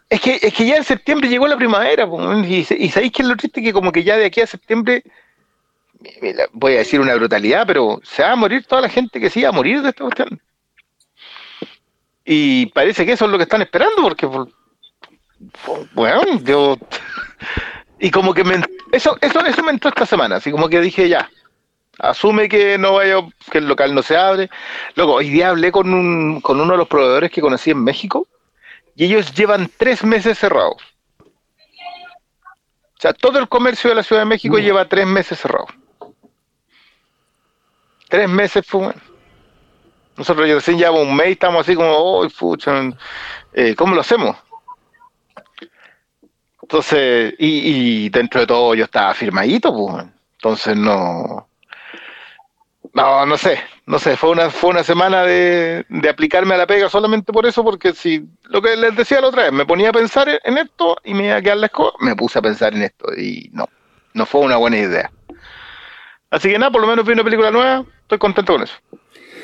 Es, 0.08 0.20
que, 0.20 0.38
es 0.42 0.54
que 0.54 0.66
ya 0.66 0.76
en 0.76 0.84
septiembre 0.84 1.28
llegó 1.28 1.46
la 1.46 1.56
primavera. 1.56 2.08
Y, 2.46 2.64
¿sabéis 2.64 3.12
qué 3.12 3.22
es 3.22 3.28
lo 3.28 3.36
triste? 3.36 3.62
Que 3.62 3.72
como 3.72 3.92
que 3.92 4.04
ya 4.04 4.16
de 4.16 4.26
aquí 4.26 4.40
a 4.40 4.46
septiembre, 4.46 5.02
voy 6.52 6.74
a 6.74 6.78
decir 6.78 7.00
una 7.00 7.14
brutalidad, 7.14 7.66
pero 7.66 8.00
se 8.04 8.22
va 8.22 8.32
a 8.32 8.36
morir 8.36 8.64
toda 8.66 8.82
la 8.82 8.88
gente 8.88 9.20
que 9.20 9.30
se 9.30 9.40
iba 9.40 9.48
a 9.48 9.52
morir 9.52 9.82
de 9.82 9.90
esta 9.90 10.04
cuestión. 10.04 10.40
Y 12.24 12.66
parece 12.66 13.06
que 13.06 13.12
eso 13.12 13.24
es 13.26 13.30
lo 13.30 13.36
que 13.38 13.44
están 13.44 13.62
esperando, 13.62 14.02
porque, 14.02 14.26
por- 14.26 14.50
por- 15.64 15.88
bueno, 15.94 16.40
yo... 16.42 16.76
Y 17.98 18.10
como 18.10 18.34
que 18.34 18.44
me, 18.44 18.60
eso, 18.92 19.16
eso, 19.20 19.44
eso 19.46 19.62
me 19.62 19.70
entró 19.70 19.88
esta 19.88 20.04
semana, 20.04 20.36
así 20.36 20.50
como 20.50 20.68
que 20.68 20.80
dije 20.82 21.08
ya, 21.08 21.30
asume 21.98 22.46
que 22.48 22.76
no 22.76 22.92
vaya, 22.94 23.16
que 23.50 23.58
el 23.58 23.68
local 23.68 23.94
no 23.94 24.02
se 24.02 24.16
abre. 24.16 24.50
Luego, 24.96 25.14
hoy 25.14 25.30
día 25.30 25.48
hablé 25.48 25.72
con, 25.72 25.94
un, 25.94 26.40
con 26.42 26.60
uno 26.60 26.72
de 26.72 26.78
los 26.78 26.88
proveedores 26.88 27.30
que 27.30 27.40
conocí 27.40 27.70
en 27.70 27.82
México 27.82 28.26
y 28.96 29.04
ellos 29.04 29.32
llevan 29.34 29.70
tres 29.76 30.02
meses 30.02 30.38
cerrados. 30.38 30.82
O 31.20 32.98
sea, 32.98 33.12
todo 33.12 33.38
el 33.38 33.48
comercio 33.48 33.90
de 33.90 33.96
la 33.96 34.02
Ciudad 34.02 34.22
de 34.22 34.26
México 34.26 34.58
lleva 34.58 34.88
tres 34.88 35.06
meses 35.06 35.38
cerrado. 35.38 35.66
Tres 38.08 38.28
meses 38.28 38.66
fue. 38.66 38.94
Nosotros 40.16 40.48
recién 40.48 40.78
llevamos 40.78 41.02
un 41.02 41.14
mes 41.14 41.28
y 41.28 41.32
estamos 41.32 41.60
así 41.60 41.74
como, 41.74 41.90
oh, 41.90 42.28
fucha, 42.30 42.72
eh, 43.52 43.74
¿cómo 43.74 43.94
lo 43.94 44.00
hacemos? 44.00 44.34
Entonces, 46.62 47.34
y, 47.38 48.06
y 48.06 48.08
dentro 48.08 48.40
de 48.40 48.46
todo 48.46 48.74
yo 48.74 48.84
estaba 48.84 49.12
firmadito, 49.12 49.74
pues. 49.74 50.06
Entonces 50.32 50.74
no. 50.74 51.48
No, 52.96 53.26
no 53.26 53.36
sé, 53.36 53.58
no 53.84 53.98
sé, 53.98 54.16
fue 54.16 54.30
una, 54.30 54.48
fue 54.48 54.70
una 54.70 54.82
semana 54.82 55.22
de, 55.22 55.84
de 55.86 56.08
aplicarme 56.08 56.54
a 56.54 56.56
la 56.56 56.66
pega 56.66 56.88
solamente 56.88 57.30
por 57.30 57.44
eso, 57.44 57.62
porque 57.62 57.92
si, 57.92 58.26
lo 58.44 58.62
que 58.62 58.74
les 58.74 58.96
decía 58.96 59.20
la 59.20 59.26
otra 59.28 59.42
vez, 59.42 59.52
me 59.52 59.66
ponía 59.66 59.90
a 59.90 59.92
pensar 59.92 60.30
en 60.42 60.56
esto 60.56 60.96
y 61.04 61.12
me 61.12 61.26
iba 61.26 61.36
a 61.36 61.42
quedar 61.42 61.58
la 61.58 61.66
escoba, 61.66 61.92
me 62.00 62.16
puse 62.16 62.38
a 62.38 62.42
pensar 62.42 62.72
en 62.72 62.84
esto 62.84 63.12
y 63.14 63.50
no, 63.52 63.68
no 64.14 64.24
fue 64.24 64.40
una 64.40 64.56
buena 64.56 64.78
idea. 64.78 65.12
Así 66.30 66.48
que 66.48 66.58
nada, 66.58 66.72
por 66.72 66.80
lo 66.80 66.86
menos 66.86 67.04
vi 67.04 67.12
una 67.12 67.22
película 67.22 67.50
nueva, 67.50 67.84
estoy 68.00 68.16
contento 68.16 68.54
con 68.54 68.62
eso. 68.62 68.76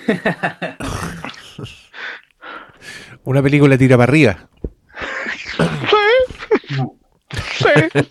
Una 3.24 3.42
película 3.42 3.76
tira 3.76 3.98
para 3.98 4.10
arriba. 4.10 4.48
Sí, 5.90 6.06
sí. 7.58 7.68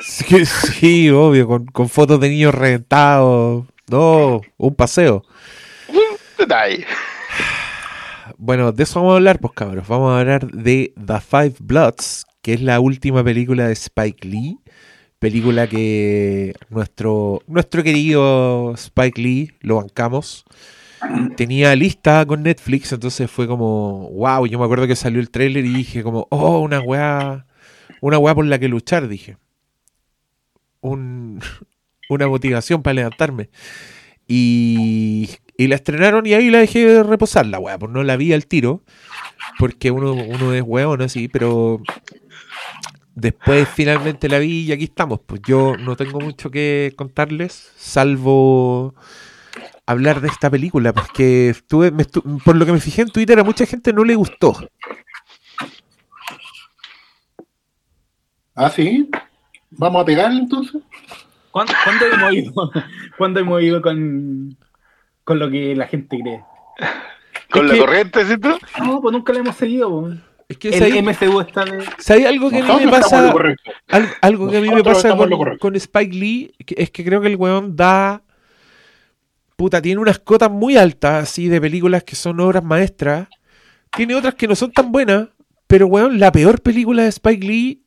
Sí, 0.00 0.46
sí, 0.46 1.10
obvio, 1.10 1.48
con, 1.48 1.66
con 1.66 1.88
fotos 1.88 2.20
de 2.20 2.30
niños 2.30 2.54
reventados. 2.54 3.66
No, 3.90 4.40
un 4.56 4.74
paseo. 4.74 5.24
Detalle. 6.38 6.86
Bueno, 8.36 8.72
de 8.72 8.82
eso 8.82 9.00
vamos 9.00 9.14
a 9.14 9.16
hablar, 9.16 9.40
pues 9.40 9.52
cabros. 9.54 9.88
Vamos 9.88 10.12
a 10.12 10.20
hablar 10.20 10.50
de 10.50 10.92
The 11.04 11.20
Five 11.20 11.54
Bloods, 11.60 12.26
que 12.42 12.54
es 12.54 12.60
la 12.60 12.80
última 12.80 13.24
película 13.24 13.66
de 13.66 13.72
Spike 13.72 14.28
Lee. 14.28 14.58
Película 15.18 15.66
que 15.66 16.54
nuestro, 16.68 17.42
nuestro 17.46 17.82
querido 17.82 18.74
Spike 18.74 19.20
Lee 19.20 19.50
lo 19.60 19.76
bancamos. 19.76 20.44
Tenía 21.36 21.74
lista 21.74 22.24
con 22.26 22.42
Netflix, 22.42 22.92
entonces 22.92 23.30
fue 23.30 23.46
como, 23.46 24.10
wow, 24.10 24.46
yo 24.46 24.58
me 24.58 24.64
acuerdo 24.64 24.86
que 24.86 24.96
salió 24.96 25.20
el 25.20 25.30
tráiler 25.30 25.64
y 25.64 25.72
dije 25.72 26.02
como, 26.02 26.26
oh, 26.30 26.60
una 26.60 26.80
weá, 26.80 27.46
una 28.00 28.18
weá 28.18 28.34
por 28.34 28.46
la 28.46 28.58
que 28.58 28.68
luchar, 28.68 29.08
dije. 29.08 29.36
Un, 30.80 31.40
una 32.08 32.28
motivación 32.28 32.82
para 32.82 32.94
levantarme. 32.94 33.50
Y, 34.26 35.30
y 35.56 35.66
la 35.68 35.76
estrenaron 35.76 36.26
y 36.26 36.34
ahí 36.34 36.50
la 36.50 36.58
dejé 36.58 37.02
reposar 37.02 37.46
la 37.46 37.58
weá, 37.58 37.78
pues 37.78 37.90
no 37.92 38.02
la 38.02 38.16
vi 38.16 38.32
al 38.32 38.46
tiro, 38.46 38.82
porque 39.58 39.90
uno, 39.90 40.12
uno 40.12 40.52
es 40.52 40.62
weón 40.64 41.00
así, 41.02 41.28
pero 41.28 41.80
después 43.14 43.68
finalmente 43.68 44.28
la 44.28 44.38
vi 44.38 44.62
y 44.66 44.72
aquí 44.72 44.84
estamos. 44.84 45.20
Pues 45.24 45.40
yo 45.46 45.76
no 45.78 45.96
tengo 45.96 46.20
mucho 46.20 46.50
que 46.50 46.92
contarles, 46.96 47.72
salvo 47.76 48.94
hablar 49.86 50.20
de 50.20 50.28
esta 50.28 50.50
película, 50.50 50.92
porque 50.92 51.48
estuve, 51.48 51.90
me 51.90 52.04
estu- 52.06 52.42
por 52.44 52.54
lo 52.56 52.66
que 52.66 52.72
me 52.72 52.80
fijé 52.80 53.02
en 53.02 53.08
Twitter 53.08 53.38
a 53.38 53.44
mucha 53.44 53.64
gente 53.64 53.94
no 53.94 54.04
le 54.04 54.14
gustó. 54.14 54.54
Ah, 58.54 58.68
sí. 58.70 59.08
Vamos 59.70 60.02
a 60.02 60.04
pegarle 60.04 60.40
entonces. 60.40 60.82
¿Cuándo, 61.66 61.72
cuándo 61.84 62.06
hemos 62.06 62.32
ido, 62.34 62.70
¿cuándo 63.16 63.40
hemos 63.40 63.62
ido 63.62 63.82
con, 63.82 64.56
con 65.24 65.38
lo 65.38 65.50
que 65.50 65.74
la 65.76 65.86
gente 65.86 66.18
cree? 66.20 66.40
Con 67.50 67.64
Es 67.64 67.68
la 67.68 67.74
que- 67.74 67.80
corriente, 67.80 68.24
¿cierto? 68.24 68.58
No, 68.84 69.00
pues 69.00 69.12
nunca 69.12 69.32
la 69.32 69.40
hemos 69.40 69.56
seguido. 69.56 70.12
Es 70.48 70.56
que 70.56 70.68
El 70.68 70.74
¿sabes, 70.78 71.02
MCU 71.02 71.40
está 71.40 71.64
de... 71.64 71.84
¿sabes 71.98 72.26
algo 72.26 72.48
que 72.50 72.58
a 72.60 72.62
mí 72.78 72.84
me 72.86 72.90
pasa? 72.90 73.34
algo 74.22 74.50
que 74.50 74.56
a 74.56 74.60
mí 74.62 74.68
me 74.70 74.82
pasa 74.82 75.14
con, 75.58 75.76
Spike 75.76 76.14
Lee 76.16 76.52
que- 76.64 76.74
es 76.78 76.90
que 76.90 77.04
creo 77.04 77.20
que 77.20 77.26
el 77.28 77.36
weón 77.36 77.76
da. 77.76 78.22
Puta, 79.56 79.82
tiene 79.82 80.00
unas 80.00 80.18
cotas 80.20 80.50
muy 80.50 80.76
altas, 80.76 81.24
así, 81.24 81.48
de 81.48 81.60
películas 81.60 82.04
que 82.04 82.14
son 82.16 82.38
obras 82.40 82.62
maestras. 82.64 83.28
Tiene 83.94 84.14
otras 84.14 84.34
que 84.36 84.46
no 84.46 84.54
son 84.54 84.70
tan 84.72 84.92
buenas, 84.92 85.28
pero 85.66 85.86
weón, 85.88 86.18
la 86.20 86.30
peor 86.32 86.60
película 86.62 87.02
de 87.02 87.08
Spike 87.08 87.46
Lee 87.46 87.82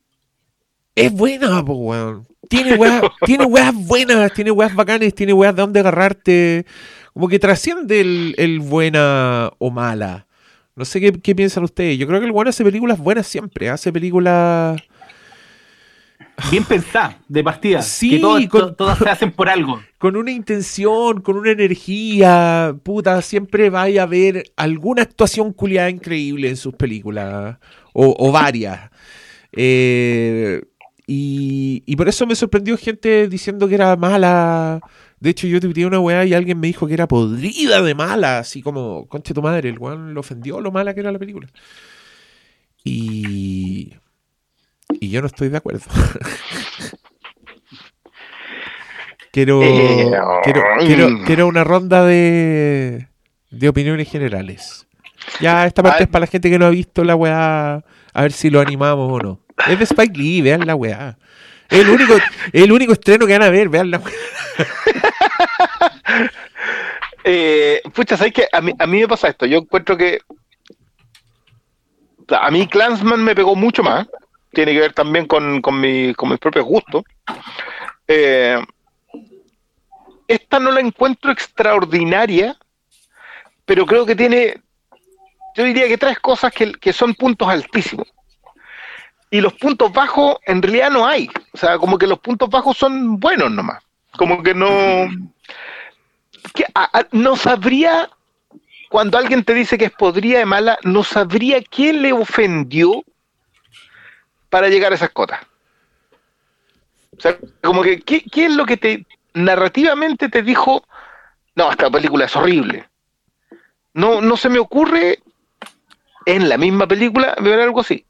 es 0.94 1.12
buena, 1.12 1.64
po, 1.64 1.72
weón. 1.74 2.26
Tiene 2.52 2.74
weas, 2.74 3.02
tiene 3.26 3.44
weas 3.46 3.74
buenas, 3.74 4.32
tiene 4.34 4.50
weas 4.50 4.74
bacanes, 4.74 5.14
tiene 5.14 5.32
weas 5.32 5.54
de 5.56 5.62
dónde 5.62 5.80
agarrarte. 5.80 6.66
Como 7.14 7.28
que 7.28 7.38
trasciende 7.38 8.00
el, 8.00 8.34
el 8.38 8.60
buena 8.60 9.50
o 9.58 9.70
mala. 9.70 10.26
No 10.76 10.84
sé 10.84 11.00
qué, 11.00 11.12
qué 11.12 11.34
piensan 11.34 11.64
ustedes. 11.64 11.98
Yo 11.98 12.06
creo 12.06 12.20
que 12.20 12.26
el 12.26 12.32
weón 12.32 12.48
hace 12.48 12.64
películas 12.64 12.98
buenas 12.98 13.26
siempre. 13.26 13.68
Hace 13.70 13.92
películas. 13.92 14.80
Bien 16.50 16.64
pensada, 16.64 17.20
de 17.28 17.44
partida. 17.44 17.82
Sí, 17.82 18.10
que 18.10 18.18
todo- 18.18 18.48
con- 18.48 18.60
to- 18.60 18.74
todas 18.74 18.98
se 18.98 19.08
hacen 19.08 19.32
por 19.32 19.48
algo. 19.48 19.80
con 19.98 20.16
una 20.16 20.30
intención, 20.30 21.20
con 21.20 21.36
una 21.36 21.50
energía, 21.50 22.74
puta, 22.82 23.20
siempre 23.22 23.70
vaya 23.70 24.00
a 24.00 24.04
haber 24.04 24.44
alguna 24.56 25.02
actuación 25.02 25.52
culiada 25.52 25.90
increíble 25.90 26.48
en 26.48 26.56
sus 26.56 26.74
películas, 26.74 27.58
o, 27.92 28.16
o 28.18 28.32
varias. 28.32 28.90
Eh, 29.52 30.62
y, 31.14 31.82
y 31.86 31.96
por 31.96 32.08
eso 32.08 32.26
me 32.26 32.34
sorprendió 32.34 32.76
gente 32.78 33.28
diciendo 33.28 33.68
que 33.68 33.74
era 33.74 33.94
mala. 33.96 34.80
De 35.20 35.28
hecho, 35.30 35.46
yo 35.46 35.60
tuiteé 35.60 35.84
una 35.86 36.00
weá 36.00 36.24
y 36.24 36.32
alguien 36.34 36.58
me 36.58 36.66
dijo 36.68 36.86
que 36.86 36.94
era 36.94 37.06
podrida 37.06 37.82
de 37.82 37.94
mala, 37.94 38.38
así 38.38 38.62
como, 38.62 39.06
conche 39.08 39.34
tu 39.34 39.42
madre, 39.42 39.68
el 39.68 39.78
weón 39.78 40.14
lo 40.14 40.20
ofendió 40.20 40.58
lo 40.60 40.72
mala 40.72 40.94
que 40.94 41.00
era 41.00 41.12
la 41.12 41.18
película. 41.18 41.48
Y, 42.84 43.92
y 45.00 45.10
yo 45.10 45.20
no 45.20 45.26
estoy 45.28 45.48
de 45.50 45.58
acuerdo. 45.58 45.82
quiero, 49.32 49.62
Eh, 49.62 50.10
quiero, 50.44 50.62
quiero, 50.80 51.08
quiero 51.24 51.46
una 51.46 51.64
ronda 51.64 52.04
de, 52.04 53.08
de 53.50 53.68
opiniones 53.68 54.10
generales. 54.10 54.86
Ya, 55.40 55.66
esta 55.66 55.82
parte 55.82 55.98
Ah. 56.00 56.04
es 56.04 56.08
para 56.08 56.20
la 56.22 56.26
gente 56.26 56.50
que 56.50 56.58
no 56.58 56.66
ha 56.66 56.70
visto 56.70 57.04
la 57.04 57.14
weá, 57.14 57.84
a 58.12 58.22
ver 58.22 58.32
si 58.32 58.50
lo 58.50 58.60
animamos 58.60 59.10
o 59.12 59.18
no. 59.22 59.40
Es 59.68 59.80
Spike 59.90 60.18
Lee, 60.18 60.42
vean 60.42 60.66
la 60.66 60.74
weá. 60.74 61.16
El 61.68 61.88
único, 61.88 62.14
el 62.52 62.72
único 62.72 62.92
estreno 62.92 63.26
que 63.26 63.32
van 63.38 63.42
a 63.42 63.50
ver, 63.50 63.68
vean 63.68 63.90
la 63.90 63.98
weá. 63.98 64.12
Eh, 67.24 67.80
pucha, 67.94 68.16
¿sabes 68.16 68.32
qué? 68.32 68.48
A 68.52 68.60
mí, 68.60 68.72
a 68.78 68.86
mí 68.86 69.00
me 69.00 69.08
pasa 69.08 69.28
esto. 69.28 69.46
Yo 69.46 69.58
encuentro 69.58 69.96
que. 69.96 70.20
A 72.28 72.50
mí 72.50 72.66
Clansman 72.66 73.22
me 73.22 73.34
pegó 73.34 73.54
mucho 73.54 73.82
más. 73.82 74.06
Tiene 74.52 74.72
que 74.72 74.80
ver 74.80 74.92
también 74.92 75.26
con, 75.26 75.62
con, 75.62 75.80
mi- 75.80 76.14
con 76.14 76.28
mis 76.30 76.38
propios 76.38 76.64
gustos. 76.64 77.04
Eh, 78.08 78.58
esta 80.28 80.58
no 80.58 80.70
la 80.72 80.80
encuentro 80.80 81.30
extraordinaria, 81.30 82.56
pero 83.64 83.86
creo 83.86 84.04
que 84.04 84.16
tiene. 84.16 84.60
Yo 85.54 85.64
diría 85.64 85.86
que 85.88 85.98
tres 85.98 86.18
cosas 86.18 86.52
que, 86.52 86.72
que 86.72 86.92
son 86.92 87.14
puntos 87.14 87.48
altísimos. 87.48 88.08
Y 89.32 89.40
los 89.40 89.54
puntos 89.54 89.92
bajos 89.92 90.36
en 90.46 90.62
realidad 90.62 90.90
no 90.90 91.06
hay. 91.06 91.28
O 91.52 91.56
sea, 91.56 91.78
como 91.78 91.98
que 91.98 92.06
los 92.06 92.20
puntos 92.20 92.48
bajos 92.48 92.76
son 92.76 93.18
buenos 93.18 93.50
nomás. 93.50 93.82
Como 94.16 94.42
que 94.42 94.54
no 94.54 95.08
no 97.12 97.36
sabría, 97.36 98.10
cuando 98.90 99.18
alguien 99.18 99.44
te 99.44 99.54
dice 99.54 99.78
que 99.78 99.86
es 99.86 99.92
podría 99.92 100.40
de 100.40 100.44
mala, 100.44 100.78
no 100.82 101.02
sabría 101.02 101.62
qué 101.62 101.92
le 101.92 102.12
ofendió 102.12 103.04
para 104.50 104.68
llegar 104.68 104.92
a 104.92 104.96
esas 104.96 105.10
cotas. 105.10 105.40
O 107.16 107.20
sea, 107.20 107.36
como 107.62 107.82
que, 107.82 108.00
¿qué, 108.00 108.22
qué 108.30 108.46
es 108.46 108.52
lo 108.52 108.66
que 108.66 108.76
te 108.76 109.06
narrativamente 109.34 110.28
te 110.28 110.42
dijo, 110.42 110.84
no, 111.54 111.70
esta 111.70 111.90
película 111.90 112.26
es 112.26 112.36
horrible? 112.36 112.88
No, 113.94 114.20
no 114.20 114.36
se 114.36 114.48
me 114.48 114.58
ocurre 114.58 115.20
en 116.26 116.48
la 116.48 116.58
misma 116.58 116.86
película 116.86 117.34
ver 117.40 117.60
algo 117.60 117.80
así. 117.80 118.04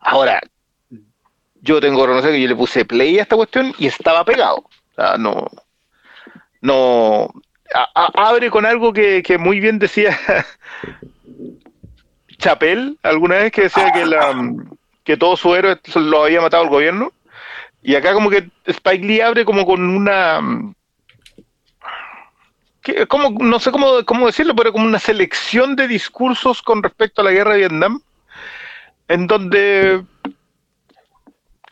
Ahora, 0.00 0.40
yo 1.62 1.80
tengo 1.80 2.00
que 2.00 2.06
reconocer 2.06 2.32
que 2.32 2.40
yo 2.40 2.48
le 2.48 2.56
puse 2.56 2.84
play 2.84 3.18
a 3.18 3.22
esta 3.22 3.36
cuestión 3.36 3.74
y 3.78 3.86
estaba 3.86 4.24
pegado. 4.24 4.56
O 4.56 4.94
sea, 4.94 5.16
no, 5.18 5.46
no 6.60 7.30
abre 7.94 8.50
con 8.50 8.66
algo 8.66 8.92
que, 8.92 9.22
que 9.22 9.38
muy 9.38 9.60
bien 9.60 9.78
decía 9.78 10.18
Chapel 12.38 12.98
alguna 13.02 13.36
vez 13.36 13.52
que 13.52 13.62
decía 13.62 13.92
que 13.92 14.04
que 15.04 15.16
todos 15.16 15.40
sus 15.40 15.56
héroes 15.56 15.78
lo 15.94 16.24
había 16.24 16.40
matado 16.40 16.64
el 16.64 16.68
gobierno 16.68 17.12
y 17.82 17.94
acá 17.94 18.12
como 18.12 18.28
que 18.28 18.50
Spike 18.66 19.06
Lee 19.06 19.20
abre 19.20 19.44
como 19.44 19.64
con 19.64 19.88
una 19.88 20.40
que, 22.82 23.06
como, 23.06 23.30
no 23.30 23.60
sé 23.60 23.70
cómo, 23.72 24.04
cómo 24.04 24.26
decirlo, 24.26 24.54
pero 24.54 24.72
como 24.72 24.86
una 24.86 24.98
selección 24.98 25.76
de 25.76 25.86
discursos 25.86 26.62
con 26.62 26.82
respecto 26.82 27.20
a 27.20 27.24
la 27.24 27.30
guerra 27.30 27.52
de 27.52 27.58
Vietnam, 27.58 28.00
en 29.10 29.26
donde 29.26 30.04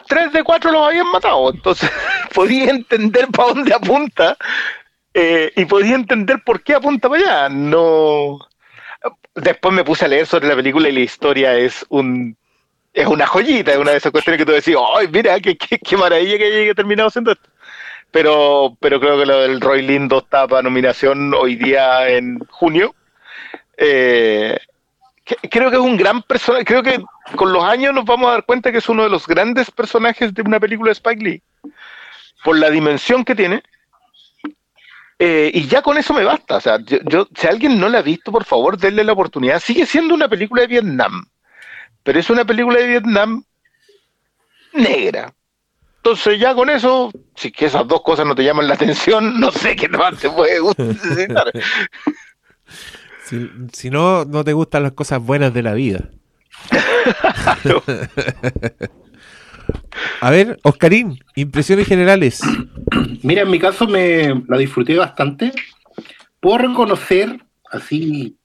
tres 0.09 0.33
de 0.33 0.43
cuatro 0.43 0.73
los 0.73 0.89
habían 0.89 1.09
matado. 1.11 1.53
Entonces 1.53 1.89
podía 2.35 2.71
entender 2.71 3.29
para 3.29 3.55
dónde 3.55 3.73
apunta 3.73 4.37
eh, 5.15 5.53
y 5.55 5.65
podía 5.65 5.95
entender 5.95 6.43
por 6.45 6.63
qué 6.63 6.75
apunta 6.75 7.09
para 7.09 7.23
allá. 7.23 7.49
No. 7.49 8.41
Después 9.37 9.73
me 9.73 9.85
puse 9.85 10.05
a 10.05 10.09
leer 10.09 10.27
sobre 10.27 10.49
la 10.49 10.57
película 10.57 10.89
y 10.89 10.93
la 10.93 11.01
historia 11.01 11.55
es 11.55 11.87
un 11.89 12.37
es 12.93 13.07
una 13.07 13.29
joyita, 13.29 13.71
es 13.71 13.79
una 13.79 13.93
de 13.93 13.99
esas 13.99 14.11
cuestiones 14.11 14.39
que 14.39 14.47
tú 14.47 14.51
decís, 14.51 14.75
¡ay, 14.97 15.07
mira, 15.07 15.39
qué, 15.39 15.57
qué, 15.57 15.97
maravilla 15.97 16.37
que 16.39 16.63
haya 16.63 16.75
terminado 16.75 17.11
siendo 17.11 17.31
esto! 17.31 17.49
Pero, 18.11 18.77
pero 18.81 18.99
creo 18.99 19.17
que 19.17 19.27
lo 19.27 19.39
del 19.43 19.61
Roy 19.61 19.83
Lindo 19.83 20.19
está 20.19 20.49
para 20.49 20.63
nominación 20.63 21.33
hoy 21.35 21.55
día 21.55 22.09
en 22.09 22.41
junio. 22.51 22.97
Eh, 23.77 24.59
creo 25.51 25.71
que 25.71 25.77
es 25.77 25.83
un 25.83 25.97
gran 25.97 26.23
personaje. 26.23 26.65
Creo 26.65 26.83
que 26.83 27.03
con 27.37 27.53
los 27.53 27.65
años 27.65 27.95
nos 27.95 28.05
vamos 28.05 28.29
a 28.29 28.33
dar 28.33 28.45
cuenta 28.45 28.73
que 28.73 28.79
es 28.79 28.89
uno 28.89 29.03
de 29.03 29.11
los 29.11 29.27
grandes 29.27 29.71
personajes 29.71 30.33
de 30.33 30.43
una 30.43 30.61
película 30.61 30.89
de 30.89 30.93
Spike 30.95 31.25
Lee. 31.25 31.43
Por 32.45 32.59
la 32.59 32.71
dimensión 32.71 33.25
que 33.25 33.35
tiene. 33.35 33.63
Eh, 35.19 35.51
y 35.53 35.67
ya 35.67 35.83
con 35.83 35.99
eso 35.99 36.15
me 36.15 36.25
basta. 36.25 36.57
O 36.57 36.61
sea, 36.61 36.79
yo, 36.79 37.29
si 37.35 37.47
alguien 37.47 37.79
no 37.79 37.89
la 37.89 37.99
ha 37.99 38.03
visto, 38.03 38.31
por 38.31 38.45
favor, 38.45 38.79
denle 38.79 39.05
la 39.05 39.13
oportunidad. 39.13 39.61
Sigue 39.61 39.87
siendo 39.87 40.15
una 40.15 40.29
película 40.29 40.63
de 40.63 40.69
Vietnam. 40.69 41.27
Pero 42.03 42.21
es 42.21 42.31
una 42.31 42.45
película 42.45 42.79
de 42.79 42.87
Vietnam 42.87 43.45
negra. 44.73 45.35
Entonces 45.97 46.39
ya 46.39 46.55
con 46.55 46.71
eso, 46.71 47.11
si 47.35 47.53
esas 47.59 47.87
dos 47.87 48.03
cosas 48.03 48.25
no 48.25 48.35
te 48.35 48.45
llaman 48.45 48.69
la 48.69 48.75
atención, 48.75 49.39
no 49.41 49.51
sé 49.51 49.77
qué 49.77 49.89
más 49.89 50.19
te 50.19 50.31
puede 50.31 50.61
gustar. 50.61 51.53
Si, 53.29 53.51
si 53.73 53.91
no, 53.91 54.25
no 54.25 54.43
te 54.45 54.53
gustan 54.53 54.83
las 54.85 54.93
cosas 54.93 55.23
buenas 55.23 55.53
de 55.53 55.63
la 55.63 55.75
vida. 55.75 56.09
A 60.21 60.31
ver, 60.31 60.59
Oscarín, 60.63 61.19
impresiones 61.37 61.87
generales. 61.87 62.41
Mira, 63.23 63.43
en 63.43 63.51
mi 63.51 63.59
caso 63.59 63.87
me 63.87 64.43
la 64.49 64.57
disfruté 64.59 64.97
bastante. 64.97 65.53
Puedo 66.41 66.59
reconocer, 66.59 67.45
así, 67.71 68.37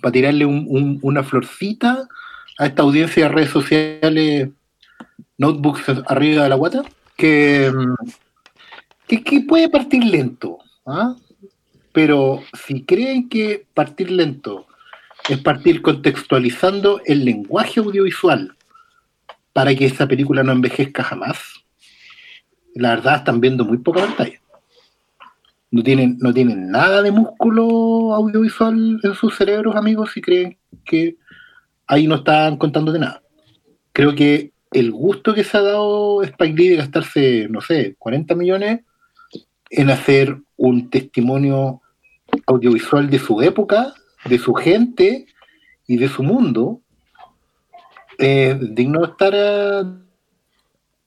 para 0.00 0.12
tirarle 0.12 0.44
un- 0.46 0.66
un- 0.68 0.98
una 1.02 1.22
florcita 1.22 2.06
a 2.58 2.66
esta 2.66 2.82
audiencia 2.82 3.24
de 3.24 3.28
redes 3.34 3.50
sociales, 3.50 4.48
notebooks 5.38 5.82
arriba 6.06 6.44
de 6.44 6.48
la 6.48 6.54
guata, 6.56 6.82
que, 7.16 7.72
mm, 7.74 7.94
que, 9.08 9.22
que 9.24 9.40
puede 9.40 9.68
partir 9.68 10.04
lento. 10.04 10.58
¿ah? 10.86 11.14
Pero 11.92 12.42
si 12.66 12.84
creen 12.84 13.28
que 13.28 13.66
partir 13.74 14.10
lento 14.10 14.66
es 15.28 15.38
partir 15.38 15.82
contextualizando 15.82 17.00
el 17.04 17.24
lenguaje 17.24 17.80
audiovisual 17.80 18.56
para 19.52 19.74
que 19.74 19.86
esa 19.86 20.08
película 20.08 20.42
no 20.42 20.52
envejezca 20.52 21.04
jamás, 21.04 21.38
la 22.74 22.90
verdad 22.90 23.16
están 23.16 23.40
viendo 23.40 23.64
muy 23.64 23.78
poca 23.78 24.00
pantalla. 24.00 24.40
No 25.70 25.82
tienen, 25.82 26.18
no 26.20 26.32
tienen 26.34 26.70
nada 26.70 27.02
de 27.02 27.10
músculo 27.10 28.14
audiovisual 28.14 29.00
en 29.02 29.14
sus 29.14 29.36
cerebros, 29.36 29.76
amigos, 29.76 30.16
y 30.16 30.20
creen 30.20 30.58
que 30.84 31.16
ahí 31.86 32.06
no 32.06 32.16
están 32.16 32.56
contando 32.56 32.92
de 32.92 32.98
nada. 32.98 33.22
Creo 33.92 34.14
que 34.14 34.52
el 34.70 34.90
gusto 34.90 35.34
que 35.34 35.44
se 35.44 35.56
ha 35.56 35.62
dado 35.62 36.22
Spike 36.22 36.56
Lee 36.56 36.68
de 36.68 36.76
gastarse, 36.76 37.46
no 37.50 37.60
sé, 37.60 37.94
40 37.98 38.34
millones 38.34 38.80
en 39.70 39.90
hacer 39.90 40.38
un 40.56 40.90
testimonio 40.90 41.81
audiovisual 42.46 43.08
de 43.10 43.18
su 43.18 43.40
época, 43.42 43.94
de 44.24 44.38
su 44.38 44.54
gente 44.54 45.26
y 45.86 45.96
de 45.96 46.08
su 46.08 46.22
mundo, 46.22 46.80
eh, 48.18 48.58
digno 48.60 49.00
de 49.00 49.06
estar 49.06 49.32
eh, 49.34 49.82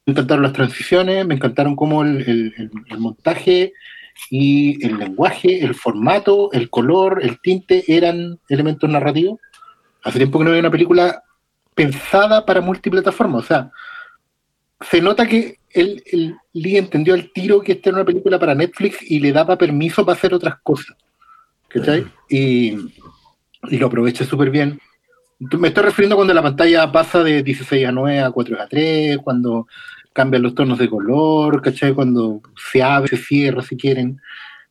me 0.05 0.11
encantaron 0.11 0.43
las 0.43 0.53
transiciones, 0.53 1.25
me 1.25 1.35
encantaron 1.35 1.75
como 1.75 2.03
el, 2.03 2.21
el- 2.21 2.53
el- 2.57 2.71
el 2.89 2.97
montaje 2.99 3.73
y 4.29 4.83
el 4.85 4.97
lenguaje, 4.97 5.63
el 5.63 5.73
formato, 5.75 6.51
el 6.51 6.69
color, 6.69 7.19
el 7.23 7.39
tinte 7.41 7.83
eran 7.87 8.39
elementos 8.49 8.89
narrativos. 8.89 9.39
Hace 10.03 10.19
tiempo 10.19 10.37
que 10.39 10.45
no 10.45 10.51
veo 10.51 10.59
una 10.59 10.71
película 10.71 11.23
pensada 11.73 12.45
para 12.45 12.61
multiplataforma. 12.61 13.39
O 13.39 13.43
sea, 13.43 13.71
se 14.79 15.01
nota 15.01 15.25
que 15.27 15.57
el, 15.71 16.03
el 16.05 16.35
Lee 16.53 16.77
entendió 16.77 17.13
al 17.15 17.31
tiro 17.33 17.61
que 17.61 17.73
esta 17.73 17.89
era 17.89 17.97
una 17.97 18.05
película 18.05 18.37
para 18.39 18.55
Netflix 18.55 18.97
y 19.01 19.19
le 19.19 19.31
daba 19.31 19.57
permiso 19.57 20.05
para 20.05 20.17
hacer 20.17 20.33
otras 20.33 20.55
cosas. 20.61 20.95
¿Cachai? 21.75 22.07
Y, 22.29 22.77
lo 23.69 23.87
aprovecha 23.87 24.23
súper 24.23 24.49
bien. 24.49 24.79
Me 25.39 25.67
estoy 25.67 25.83
refiriendo 25.83 26.15
cuando 26.15 26.33
la 26.33 26.41
pantalla 26.41 26.89
pasa 26.89 27.21
de 27.21 27.43
16 27.43 27.85
a 27.85 27.91
9 27.91 28.21
a 28.21 28.31
4 28.31 28.61
a 28.61 28.67
3, 28.67 29.17
cuando 29.17 29.67
cambian 30.13 30.43
los 30.43 30.55
tonos 30.55 30.77
de 30.77 30.89
color, 30.89 31.61
¿cachai? 31.61 31.93
Cuando 31.93 32.39
se 32.55 32.81
abre, 32.81 33.09
se 33.09 33.17
cierra, 33.17 33.61
si 33.61 33.75
quieren, 33.75 34.21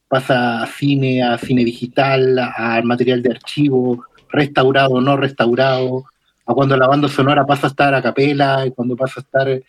pasa 0.09 0.62
a 0.62 0.67
cine, 0.67 1.23
a 1.23 1.37
cine 1.37 1.62
digital, 1.62 2.38
al 2.38 2.85
material 2.85 3.23
de 3.23 3.33
archivo, 3.33 4.07
restaurado 4.31 4.95
o 4.95 5.01
no 5.03 5.19
restaurado, 5.19 6.05
a 6.47 6.55
cuando 6.55 6.75
la 6.79 6.87
banda 6.88 7.09
sonora 7.09 7.45
pasa 7.45 7.67
a 7.67 7.71
estar 7.71 7.95
a 7.95 8.01
capela, 8.01 8.64
y 8.67 8.71
cuando 8.71 8.97
pasa 8.97 9.21
a 9.21 9.25
estar 9.25 9.49
eh, 9.51 9.62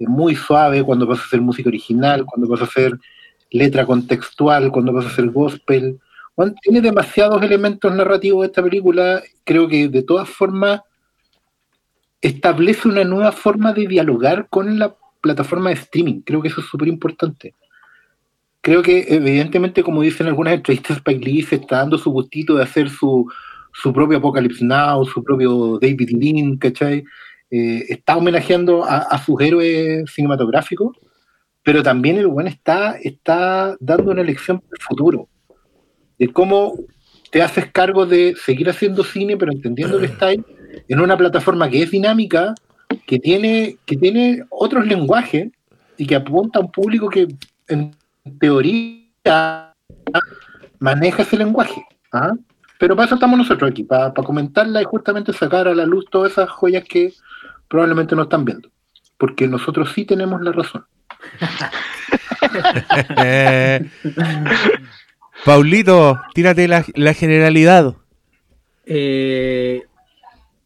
muy 0.00 0.36
suave, 0.36 0.82
cuando 0.82 1.08
pasa 1.08 1.22
a 1.24 1.28
ser 1.28 1.40
música 1.40 1.70
original, 1.70 2.26
cuando 2.26 2.46
pasa 2.50 2.64
a 2.64 2.68
ser 2.68 2.98
letra 3.50 3.86
contextual, 3.86 4.70
cuando 4.70 4.92
pasa 4.92 5.08
a 5.08 5.12
ser 5.12 5.30
gospel. 5.30 5.98
Tiene 6.62 6.80
demasiados 6.80 7.42
elementos 7.42 7.94
narrativos 7.94 8.46
esta 8.46 8.62
película. 8.62 9.22
Creo 9.44 9.68
que 9.68 9.88
de 9.88 10.02
todas 10.02 10.28
formas 10.28 10.80
establece 12.20 12.88
una 12.88 13.04
nueva 13.04 13.32
forma 13.32 13.72
de 13.72 13.86
dialogar 13.86 14.48
con 14.48 14.78
la 14.78 14.94
plataforma 15.20 15.70
de 15.70 15.76
streaming. 15.76 16.20
Creo 16.22 16.40
que 16.40 16.48
eso 16.48 16.60
es 16.60 16.66
súper 16.66 16.88
importante. 16.88 17.54
Creo 18.60 18.82
que, 18.82 19.06
evidentemente, 19.08 19.82
como 19.82 20.02
dicen 20.02 20.28
algunas 20.28 20.54
entrevistas, 20.54 20.98
Spike 20.98 21.24
Lee 21.24 21.42
se 21.42 21.56
está 21.56 21.78
dando 21.78 21.98
su 21.98 22.10
gustito 22.10 22.54
de 22.54 22.62
hacer 22.62 22.88
su, 22.88 23.30
su 23.72 23.92
propio 23.92 24.18
Apocalypse 24.18 24.64
Now, 24.64 25.04
su 25.04 25.22
propio 25.24 25.78
David 25.80 26.10
Lean, 26.12 26.56
¿cachai? 26.58 27.04
Eh, 27.50 27.84
está 27.88 28.16
homenajeando 28.16 28.84
a, 28.84 28.98
a 28.98 29.18
sus 29.18 29.40
héroes 29.40 30.10
cinematográficos, 30.12 30.96
pero 31.64 31.82
también 31.82 32.18
el 32.18 32.28
buen 32.28 32.46
está, 32.46 32.96
está 33.02 33.76
dando 33.80 34.12
una 34.12 34.22
lección 34.22 34.60
para 34.60 34.70
el 34.78 34.82
futuro 34.82 35.28
de 36.22 36.32
cómo 36.32 36.78
te 37.32 37.42
haces 37.42 37.72
cargo 37.72 38.06
de 38.06 38.36
seguir 38.36 38.70
haciendo 38.70 39.02
cine, 39.02 39.36
pero 39.36 39.50
entendiendo 39.50 39.98
que 39.98 40.06
está 40.06 40.26
ahí 40.26 40.40
en 40.86 41.00
una 41.00 41.16
plataforma 41.16 41.68
que 41.68 41.82
es 41.82 41.90
dinámica, 41.90 42.54
que 43.08 43.18
tiene, 43.18 43.78
que 43.86 43.96
tiene 43.96 44.44
otros 44.48 44.86
lenguajes 44.86 45.50
y 45.96 46.06
que 46.06 46.14
apunta 46.14 46.60
a 46.60 46.62
un 46.62 46.70
público 46.70 47.08
que 47.08 47.26
en 47.66 47.96
teoría 48.38 49.72
maneja 50.78 51.22
ese 51.22 51.36
lenguaje. 51.36 51.84
¿ah? 52.12 52.34
Pero 52.78 52.94
para 52.94 53.06
eso 53.06 53.16
estamos 53.16 53.36
nosotros 53.36 53.72
aquí, 53.72 53.82
para, 53.82 54.14
para 54.14 54.24
comentarla 54.24 54.80
y 54.80 54.84
justamente 54.84 55.32
sacar 55.32 55.66
a 55.66 55.74
la 55.74 55.86
luz 55.86 56.04
todas 56.08 56.30
esas 56.30 56.50
joyas 56.50 56.84
que 56.84 57.12
probablemente 57.66 58.14
no 58.14 58.22
están 58.22 58.44
viendo. 58.44 58.70
Porque 59.18 59.48
nosotros 59.48 59.90
sí 59.92 60.04
tenemos 60.04 60.40
la 60.40 60.52
razón. 60.52 60.84
Eh, 63.24 63.90
Paulito, 65.44 66.20
tírate 66.34 66.68
la, 66.68 66.84
la 66.94 67.14
generalidad. 67.14 67.96
Eh, 68.86 69.82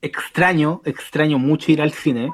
extraño, 0.02 0.82
extraño 0.84 1.38
mucho 1.38 1.72
ir 1.72 1.80
al 1.80 1.92
cine. 1.92 2.30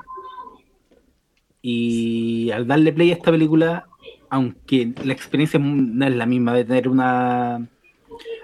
Y 1.61 2.50
al 2.50 2.66
darle 2.66 2.92
play 2.92 3.11
a 3.11 3.14
esta 3.14 3.31
película, 3.31 3.87
aunque 4.31 4.92
la 5.05 5.12
experiencia 5.12 5.61
no 5.61 6.07
es 6.07 6.14
la 6.16 6.26
misma 6.26 6.55
de 6.55 6.64
tener 6.64 6.88
una. 6.88 7.57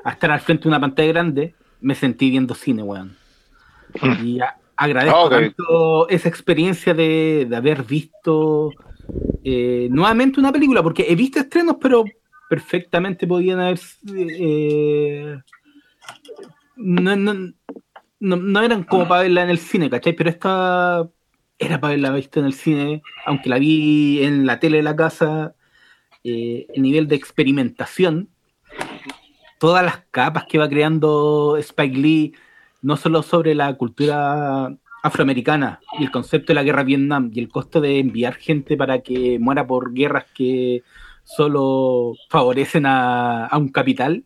a 0.04 0.11
estar 0.11 0.30
al 0.30 0.40
frente 0.40 0.64
de 0.64 0.68
una 0.68 0.80
pantalla 0.80 1.08
grande, 1.08 1.54
me 1.80 1.94
sentí 1.96 2.30
viendo 2.30 2.54
cine, 2.54 2.82
weón. 2.84 3.16
Y 4.22 4.38
a- 4.40 4.56
agradezco 4.76 5.18
tanto 5.30 6.08
esa 6.08 6.28
experiencia 6.28 6.94
de, 6.94 7.46
de 7.48 7.56
haber 7.56 7.82
visto 7.82 8.70
eh, 9.42 9.88
nuevamente 9.90 10.38
una 10.38 10.52
película, 10.52 10.82
porque 10.84 11.06
he 11.08 11.16
visto 11.16 11.40
estrenos, 11.40 11.76
pero 11.80 12.04
perfectamente 12.48 13.26
podían 13.26 13.61
haber. 13.61 13.78
eh, 14.16 15.38
no, 16.76 17.16
no, 17.16 17.34
no, 18.20 18.37
no 18.37 18.61
eran 18.62 18.84
como 18.84 19.06
para 19.06 19.22
verla 19.22 19.42
en 19.42 19.50
el 19.50 19.58
cine, 19.58 19.90
¿cachai? 19.90 20.14
Pero 20.14 20.30
esta 20.30 21.08
era 21.58 21.80
para 21.80 21.92
haberla 21.92 22.11
visto 22.12 22.40
en 22.40 22.46
el 22.46 22.54
cine, 22.54 23.02
aunque 23.26 23.48
la 23.48 23.58
vi 23.58 24.22
en 24.22 24.46
la 24.46 24.61
tele 24.61 24.78
de 24.78 24.82
la 24.84 24.96
casa, 24.96 25.54
eh, 26.24 26.66
el 26.72 26.82
nivel 26.82 27.08
de 27.08 27.16
experimentación, 27.16 28.30
todas 29.58 29.84
las 29.84 30.04
capas 30.11 30.44
que 30.48 30.58
va 30.58 30.68
creando 30.68 31.56
Spike 31.58 31.98
Lee, 31.98 32.34
no 32.80 32.96
solo 32.96 33.22
sobre 33.22 33.54
la 33.54 33.74
cultura 33.74 34.76
afroamericana 35.02 35.80
y 35.98 36.04
el 36.04 36.11
concepto 36.11 36.48
de 36.48 36.54
la 36.54 36.62
guerra 36.62 36.82
Vietnam 36.84 37.30
y 37.32 37.40
el 37.40 37.48
costo 37.48 37.80
de 37.80 37.98
enviar 37.98 38.34
gente 38.34 38.76
para 38.76 39.00
que 39.00 39.38
muera 39.38 39.66
por 39.66 39.92
guerras 39.92 40.26
que 40.34 40.82
solo 41.36 42.14
favorecen 42.30 42.86
a, 42.86 43.46
a 43.46 43.58
un 43.58 43.68
capital, 43.68 44.24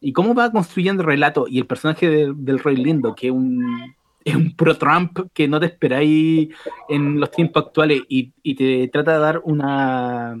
y 0.00 0.12
cómo 0.12 0.34
va 0.34 0.52
construyendo 0.52 1.02
el 1.02 1.08
relato 1.08 1.46
y 1.48 1.58
el 1.58 1.66
personaje 1.66 2.08
de- 2.08 2.32
del 2.36 2.58
Rey 2.60 2.76
Lindo, 2.76 3.14
que 3.14 3.28
es 3.28 3.32
un, 3.32 3.94
es 4.24 4.34
un 4.36 4.54
pro-Trump 4.54 5.30
que 5.32 5.48
no 5.48 5.58
te 5.58 5.66
esperáis 5.66 6.48
en 6.88 7.18
los 7.18 7.30
tiempos 7.30 7.66
actuales 7.66 8.02
y, 8.08 8.32
y 8.42 8.54
te 8.54 8.88
trata 8.88 9.14
de 9.14 9.18
dar 9.18 9.40
una, 9.44 10.40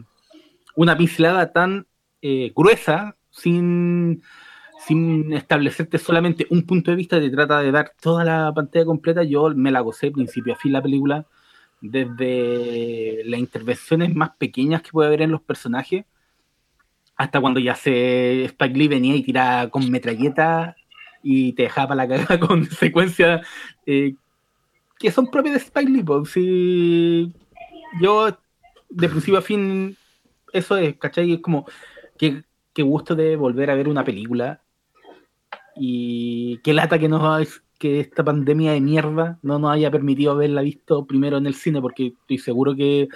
una 0.76 0.96
pincelada 0.96 1.52
tan 1.52 1.86
eh, 2.22 2.52
gruesa 2.54 3.16
sin, 3.30 4.22
sin 4.86 5.32
establecerte 5.32 5.98
solamente 5.98 6.46
un 6.50 6.62
punto 6.62 6.92
de 6.92 6.96
vista, 6.96 7.18
te 7.18 7.30
trata 7.30 7.60
de 7.60 7.72
dar 7.72 7.92
toda 8.00 8.24
la 8.24 8.52
pantalla 8.54 8.84
completa. 8.84 9.24
Yo 9.24 9.50
me 9.54 9.72
la 9.72 9.80
gocé 9.80 10.12
principio 10.12 10.52
a 10.52 10.56
fin 10.56 10.72
la 10.72 10.82
película, 10.82 11.26
desde 11.80 13.22
las 13.24 13.40
intervenciones 13.40 14.14
más 14.14 14.30
pequeñas 14.36 14.82
que 14.82 14.90
puede 14.90 15.08
haber 15.08 15.22
en 15.22 15.30
los 15.30 15.42
personajes 15.42 16.04
hasta 17.16 17.40
cuando 17.40 17.60
ya 17.60 17.74
se 17.74 18.44
Spike 18.44 18.78
Lee 18.78 18.88
venía 18.88 19.16
y 19.16 19.22
tiraba 19.22 19.68
con 19.70 19.90
metralleta 19.90 20.76
y 21.22 21.52
te 21.52 21.64
dejaba 21.64 21.94
la 21.94 22.08
cagada 22.08 22.38
con 22.46 22.64
secuencias 22.64 23.46
eh, 23.86 24.14
que 24.98 25.10
son 25.10 25.30
propias 25.30 25.54
de 25.54 25.60
Spike 25.60 25.90
Lee. 25.90 26.02
po. 26.02 26.24
Si 26.24 27.32
yo, 28.00 28.38
de 28.88 29.08
principio 29.08 29.38
a 29.38 29.42
fin, 29.42 29.96
eso 30.52 30.76
es, 30.76 30.96
¿cachai? 30.96 31.34
Es 31.34 31.40
como, 31.40 31.66
qué 32.16 32.42
gusto 32.82 33.14
de 33.16 33.36
volver 33.36 33.70
a 33.70 33.74
ver 33.74 33.88
una 33.88 34.04
película 34.04 34.62
y 35.74 36.58
qué 36.58 36.72
lata 36.72 36.98
que, 36.98 37.08
no, 37.08 37.38
que 37.78 38.00
esta 38.00 38.24
pandemia 38.24 38.72
de 38.72 38.80
mierda 38.80 39.38
no 39.42 39.58
nos 39.58 39.72
haya 39.72 39.90
permitido 39.90 40.32
haberla 40.32 40.62
visto 40.62 41.06
primero 41.06 41.38
en 41.38 41.46
el 41.46 41.54
cine, 41.54 41.80
porque 41.80 42.14
estoy 42.20 42.38
seguro 42.38 42.74
que 42.74 43.08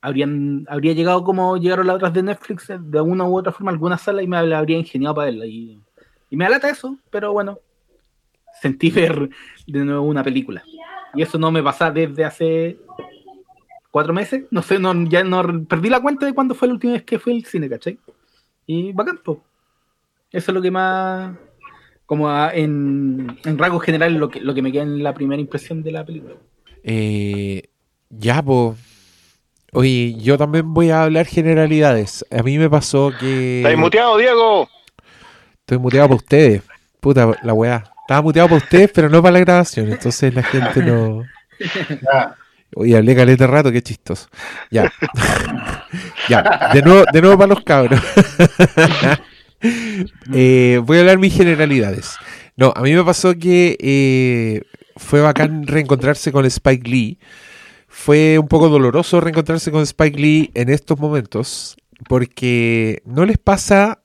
habrían 0.00 0.64
habría 0.68 0.92
llegado 0.92 1.24
como 1.24 1.56
llegaron 1.56 1.88
las 1.88 1.96
otras 1.96 2.12
de 2.14 2.22
Netflix 2.22 2.70
eh, 2.70 2.78
de 2.80 2.98
alguna 2.98 3.24
u 3.24 3.36
otra 3.36 3.52
forma 3.52 3.72
alguna 3.72 3.98
sala 3.98 4.22
y 4.22 4.28
me 4.28 4.36
habría 4.36 4.78
ingeniado 4.78 5.14
para 5.16 5.26
verla. 5.26 5.46
Y, 5.46 5.82
y 6.30 6.36
me 6.36 6.46
alata 6.46 6.70
eso, 6.70 6.96
pero 7.10 7.32
bueno, 7.32 7.58
sentí 8.60 8.90
ver 8.90 9.30
de 9.66 9.84
nuevo 9.84 10.02
una 10.02 10.22
película. 10.22 10.62
Y 11.14 11.22
eso 11.22 11.38
no 11.38 11.50
me 11.50 11.62
pasa 11.62 11.90
desde 11.90 12.24
hace 12.24 12.78
cuatro 13.90 14.12
meses. 14.12 14.44
No 14.50 14.62
sé, 14.62 14.78
no, 14.78 14.94
ya 15.08 15.24
no 15.24 15.64
perdí 15.66 15.88
la 15.88 16.00
cuenta 16.00 16.26
de 16.26 16.34
cuándo 16.34 16.54
fue 16.54 16.68
la 16.68 16.74
última 16.74 16.92
vez 16.92 17.04
que 17.04 17.18
fue 17.18 17.32
al 17.32 17.44
cine, 17.44 17.68
¿cachai? 17.68 17.98
Y 18.66 18.92
bacán, 18.92 19.18
po. 19.18 19.42
Eso 20.30 20.50
es 20.50 20.54
lo 20.54 20.60
que 20.60 20.70
más, 20.70 21.36
como 22.08 22.30
a- 22.30 22.52
en, 22.54 23.38
en 23.44 23.58
rasgos 23.58 23.84
generales, 23.84 24.18
lo 24.18 24.30
que, 24.30 24.40
lo 24.40 24.54
que 24.54 24.62
me 24.62 24.72
queda 24.72 24.82
en 24.82 25.02
la 25.02 25.12
primera 25.12 25.40
impresión 25.42 25.82
de 25.82 25.92
la 25.92 26.06
película. 26.06 26.36
Eh, 26.82 27.64
ya, 28.08 28.42
po. 28.42 28.76
Oye, 29.74 30.14
yo 30.18 30.38
también 30.38 30.72
voy 30.72 30.88
a 30.88 31.02
hablar 31.02 31.26
generalidades. 31.26 32.24
A 32.30 32.42
mí 32.42 32.56
me 32.56 32.70
pasó 32.70 33.12
que. 33.20 33.58
¿Estáis 33.58 33.76
muteado, 33.76 34.16
Diego? 34.16 34.66
Estoy 35.60 35.76
muteado 35.76 36.08
para 36.08 36.16
ustedes. 36.16 36.62
Puta, 36.98 37.30
la 37.42 37.52
weá. 37.52 37.84
Estaba 38.00 38.22
muteado 38.22 38.48
para 38.48 38.62
ustedes, 38.62 38.90
pero 38.94 39.10
no 39.10 39.20
para 39.22 39.34
la 39.34 39.40
grabación. 39.40 39.92
Entonces 39.92 40.32
la 40.34 40.42
gente 40.42 40.82
no. 40.82 41.24
Ya. 41.60 42.34
Oye, 42.74 42.96
hablé 42.96 43.14
caleta 43.14 43.46
rato, 43.46 43.70
qué 43.70 43.82
chistoso. 43.82 44.28
Ya. 44.70 44.90
ya, 46.30 46.70
de 46.72 46.80
nuevo, 46.80 47.04
de 47.12 47.20
nuevo 47.20 47.36
para 47.36 47.48
los 47.54 47.62
cabros. 47.64 48.00
Eh, 50.32 50.80
voy 50.84 50.98
a 50.98 51.00
hablar 51.00 51.18
mis 51.18 51.34
generalidades. 51.34 52.16
No, 52.56 52.72
a 52.76 52.82
mí 52.82 52.92
me 52.92 53.04
pasó 53.04 53.34
que 53.38 53.76
eh, 53.80 54.62
fue 54.96 55.20
bacán 55.20 55.66
reencontrarse 55.66 56.32
con 56.32 56.44
Spike 56.44 56.88
Lee. 56.88 57.18
Fue 57.88 58.38
un 58.38 58.48
poco 58.48 58.68
doloroso 58.68 59.20
reencontrarse 59.20 59.70
con 59.70 59.82
Spike 59.82 60.18
Lee 60.18 60.50
en 60.54 60.68
estos 60.68 60.98
momentos. 60.98 61.76
Porque 62.08 63.02
no 63.04 63.24
les 63.24 63.38
pasa, 63.38 64.00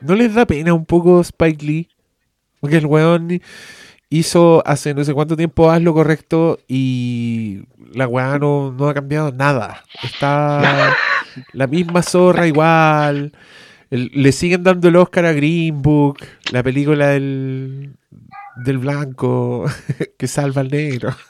no 0.00 0.14
les 0.14 0.34
da 0.34 0.46
pena 0.46 0.74
un 0.74 0.84
poco 0.84 1.20
Spike 1.20 1.64
Lee. 1.64 1.88
Porque 2.60 2.76
el 2.76 2.86
weón 2.86 3.40
hizo 4.10 4.62
hace 4.66 4.94
no 4.94 5.02
sé 5.04 5.12
cuánto 5.12 5.36
tiempo 5.36 5.70
haz 5.70 5.82
lo 5.82 5.92
correcto 5.92 6.60
y 6.68 7.62
la 7.92 8.06
weá 8.06 8.38
no, 8.38 8.72
no 8.72 8.88
ha 8.88 8.94
cambiado 8.94 9.32
nada. 9.32 9.84
Está 10.02 10.96
la 11.52 11.66
misma 11.66 12.02
zorra 12.02 12.46
igual. 12.46 13.32
Le 13.90 14.32
siguen 14.32 14.62
dando 14.62 14.88
el 14.88 14.96
Oscar 14.96 15.26
a 15.26 15.32
Green 15.32 15.82
Book, 15.82 16.18
la 16.50 16.62
película 16.62 17.08
del, 17.08 17.96
del 18.56 18.78
blanco 18.78 19.66
que 20.18 20.26
salva 20.26 20.62
al 20.62 20.70
negro. 20.70 21.14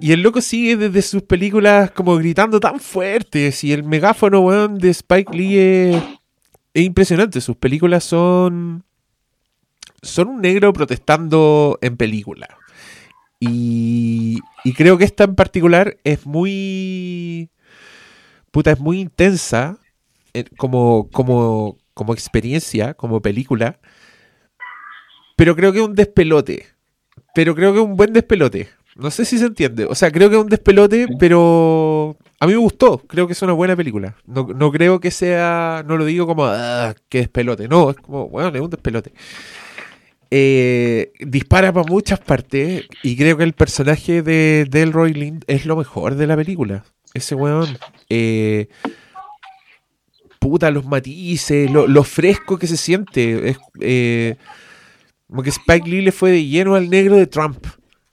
Y 0.00 0.12
el 0.12 0.22
loco 0.22 0.40
sigue 0.40 0.76
desde 0.76 1.02
sus 1.02 1.22
películas 1.22 1.90
como 1.92 2.16
gritando 2.16 2.60
tan 2.60 2.80
fuertes. 2.80 3.62
Y 3.64 3.72
el 3.72 3.84
megáfono, 3.84 4.68
de 4.68 4.90
Spike 4.90 5.36
Lee 5.36 5.58
es, 5.58 6.02
es 6.74 6.84
impresionante. 6.84 7.40
Sus 7.40 7.56
películas 7.56 8.04
son. 8.04 8.84
Son 10.02 10.28
un 10.28 10.40
negro 10.40 10.72
protestando 10.72 11.78
en 11.82 11.96
película. 11.96 12.48
Y, 13.38 14.38
y 14.64 14.72
creo 14.72 14.98
que 14.98 15.04
esta 15.04 15.24
en 15.24 15.34
particular 15.34 15.98
es 16.04 16.26
muy. 16.26 17.50
Puta, 18.50 18.72
es 18.72 18.80
muy 18.80 19.00
intensa. 19.00 19.78
eh, 20.34 20.44
Como, 20.56 21.08
como, 21.12 21.78
como 21.94 22.12
experiencia, 22.14 22.94
como 22.94 23.20
película. 23.22 23.78
Pero 25.36 25.56
creo 25.56 25.72
que 25.72 25.78
es 25.80 25.84
un 25.84 25.94
despelote. 25.94 26.66
Pero 27.34 27.54
creo 27.54 27.72
que 27.72 27.78
es 27.78 27.84
un 27.84 27.96
buen 27.96 28.12
despelote. 28.12 28.68
No 28.96 29.10
sé 29.10 29.24
si 29.24 29.38
se 29.38 29.46
entiende. 29.46 29.84
O 29.86 29.94
sea, 29.94 30.10
creo 30.10 30.28
que 30.28 30.36
es 30.36 30.42
un 30.42 30.48
despelote, 30.48 31.06
pero 31.18 32.16
a 32.40 32.46
mí 32.46 32.52
me 32.52 32.58
gustó. 32.58 32.98
Creo 33.06 33.26
que 33.26 33.32
es 33.32 33.42
una 33.42 33.52
buena 33.52 33.76
película. 33.76 34.16
No, 34.26 34.48
no 34.54 34.70
creo 34.72 35.00
que 35.00 35.10
sea. 35.10 35.84
No 35.86 35.96
lo 35.96 36.04
digo 36.04 36.26
como. 36.26 36.44
"Ah, 36.46 36.94
qué 37.08 37.18
despelote. 37.18 37.68
No, 37.68 37.90
es 37.90 37.96
como. 37.96 38.28
Bueno, 38.28 38.48
es 38.54 38.60
un 38.60 38.68
despelote. 38.68 39.12
Eh, 40.32 41.12
dispara 41.20 41.72
para 41.72 41.86
muchas 41.88 42.18
partes. 42.20 42.84
Y 43.02 43.16
creo 43.16 43.36
que 43.36 43.44
el 43.44 43.52
personaje 43.54 44.22
de 44.22 44.66
Delroy 44.68 45.12
Lind 45.14 45.44
es 45.46 45.66
lo 45.66 45.76
mejor 45.76 46.16
de 46.16 46.26
la 46.26 46.36
película. 46.36 46.84
Ese 47.14 47.34
weón. 47.34 47.78
Eh, 48.08 48.68
puta, 50.38 50.70
los 50.70 50.86
matices, 50.86 51.70
lo, 51.70 52.04
fresco 52.04 52.58
que 52.58 52.66
se 52.66 52.76
siente. 52.76 53.56
Eh, 53.80 54.36
como 55.28 55.42
que 55.42 55.50
Spike 55.50 55.88
Lee 55.88 56.02
le 56.02 56.12
fue 56.12 56.30
de 56.30 56.44
lleno 56.44 56.74
al 56.74 56.90
negro 56.90 57.16
de 57.16 57.26
Trump. 57.26 57.66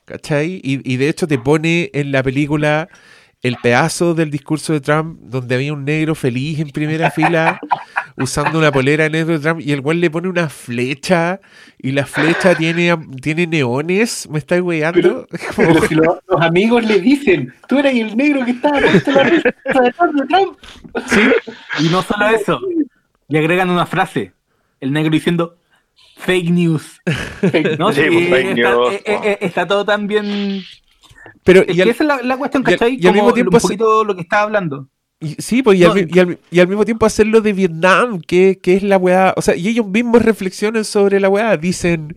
¿Cachai? 0.05 0.61
Y, 0.63 0.93
y 0.93 0.97
de 0.97 1.09
hecho 1.09 1.27
te 1.27 1.37
pone 1.37 1.89
en 1.93 2.11
la 2.11 2.23
película 2.23 2.87
el 3.41 3.57
pedazo 3.57 4.13
del 4.13 4.31
discurso 4.31 4.73
de 4.73 4.81
Trump 4.81 5.19
donde 5.21 5.55
había 5.55 5.73
un 5.73 5.85
negro 5.85 6.15
feliz 6.15 6.59
en 6.59 6.69
primera 6.69 7.11
fila 7.11 7.59
usando 8.17 8.57
una 8.59 8.71
polera 8.71 9.03
de 9.05 9.09
negro 9.11 9.33
de 9.33 9.39
Trump 9.39 9.61
y 9.61 9.71
el 9.71 9.81
cual 9.81 10.01
le 10.01 10.09
pone 10.09 10.27
una 10.27 10.49
flecha 10.49 11.39
y 11.77 11.91
la 11.91 12.05
flecha 12.05 12.55
tiene, 12.55 12.97
tiene 13.21 13.45
neones. 13.47 14.27
¿Me 14.29 14.39
estáis 14.39 14.61
weyando? 14.61 15.27
Como- 15.55 15.73
Pero 15.73 15.87
si 15.87 15.95
lo- 15.95 16.19
los 16.27 16.41
amigos 16.41 16.83
le 16.83 16.99
dicen, 16.99 17.53
tú 17.67 17.79
eres 17.79 17.95
el 17.95 18.17
negro 18.17 18.43
que 18.45 18.51
estaba 18.51 18.79
puesto 18.79 19.11
la 19.11 19.23
de 19.23 19.41
Trump. 20.27 20.57
Y 21.79 21.89
no 21.89 22.01
solo 22.01 22.27
eso, 22.29 22.59
y 23.29 23.37
agregan 23.37 23.69
una 23.69 23.85
frase, 23.85 24.33
el 24.79 24.91
negro 24.91 25.11
diciendo 25.11 25.55
fake 26.17 26.49
news. 26.49 26.99
¿no? 27.77 27.91
Sí, 27.93 28.01
Sí, 28.01 28.09
pues, 28.11 28.29
fake 28.29 28.57
está, 28.57 28.71
news, 28.71 28.93
eh, 28.93 29.01
eh, 29.05 29.19
eh, 29.23 29.37
está 29.41 29.67
todo 29.67 29.85
tan 29.85 30.07
bien... 30.07 30.61
Pero 31.43 31.61
Es 31.61 31.69
y 31.69 31.75
que 31.75 31.81
al- 31.83 31.89
esa 31.89 32.03
es 32.03 32.07
la, 32.07 32.21
la 32.23 32.37
cuestión, 32.37 32.63
y 32.65 32.71
al- 32.71 32.79
¿cachai? 32.79 32.97
y 32.99 33.07
al 33.07 33.13
mismo 33.13 33.33
tiempo 33.33 33.55
un 33.55 33.61
se- 33.61 33.67
poquito 33.67 34.03
lo 34.03 34.15
que 34.15 34.21
estaba 34.21 34.43
hablando. 34.43 34.87
Y- 35.19 35.35
sí, 35.39 35.63
pues, 35.63 35.79
y, 35.79 35.83
al, 35.83 35.89
No, 35.89 35.95
mi- 35.95 36.07
y 36.13 36.19
al- 36.19 36.39
y 36.51 36.59
al 36.59 36.67
mismo 36.67 36.85
tiempo 36.85 37.05
hacerlo 37.05 37.41
de 37.41 37.53
Vietnam, 37.53 38.21
que, 38.21 38.59
que 38.61 38.75
es 38.75 38.83
la 38.83 38.97
weá. 38.97 39.33
O 39.35 39.41
sea, 39.41 39.55
y 39.55 39.67
ellos 39.67 39.87
mismos 39.87 40.21
reflexionan 40.21 40.85
sobre 40.85 41.19
la 41.19 41.29
weá. 41.29 41.57
Dicen 41.57 42.15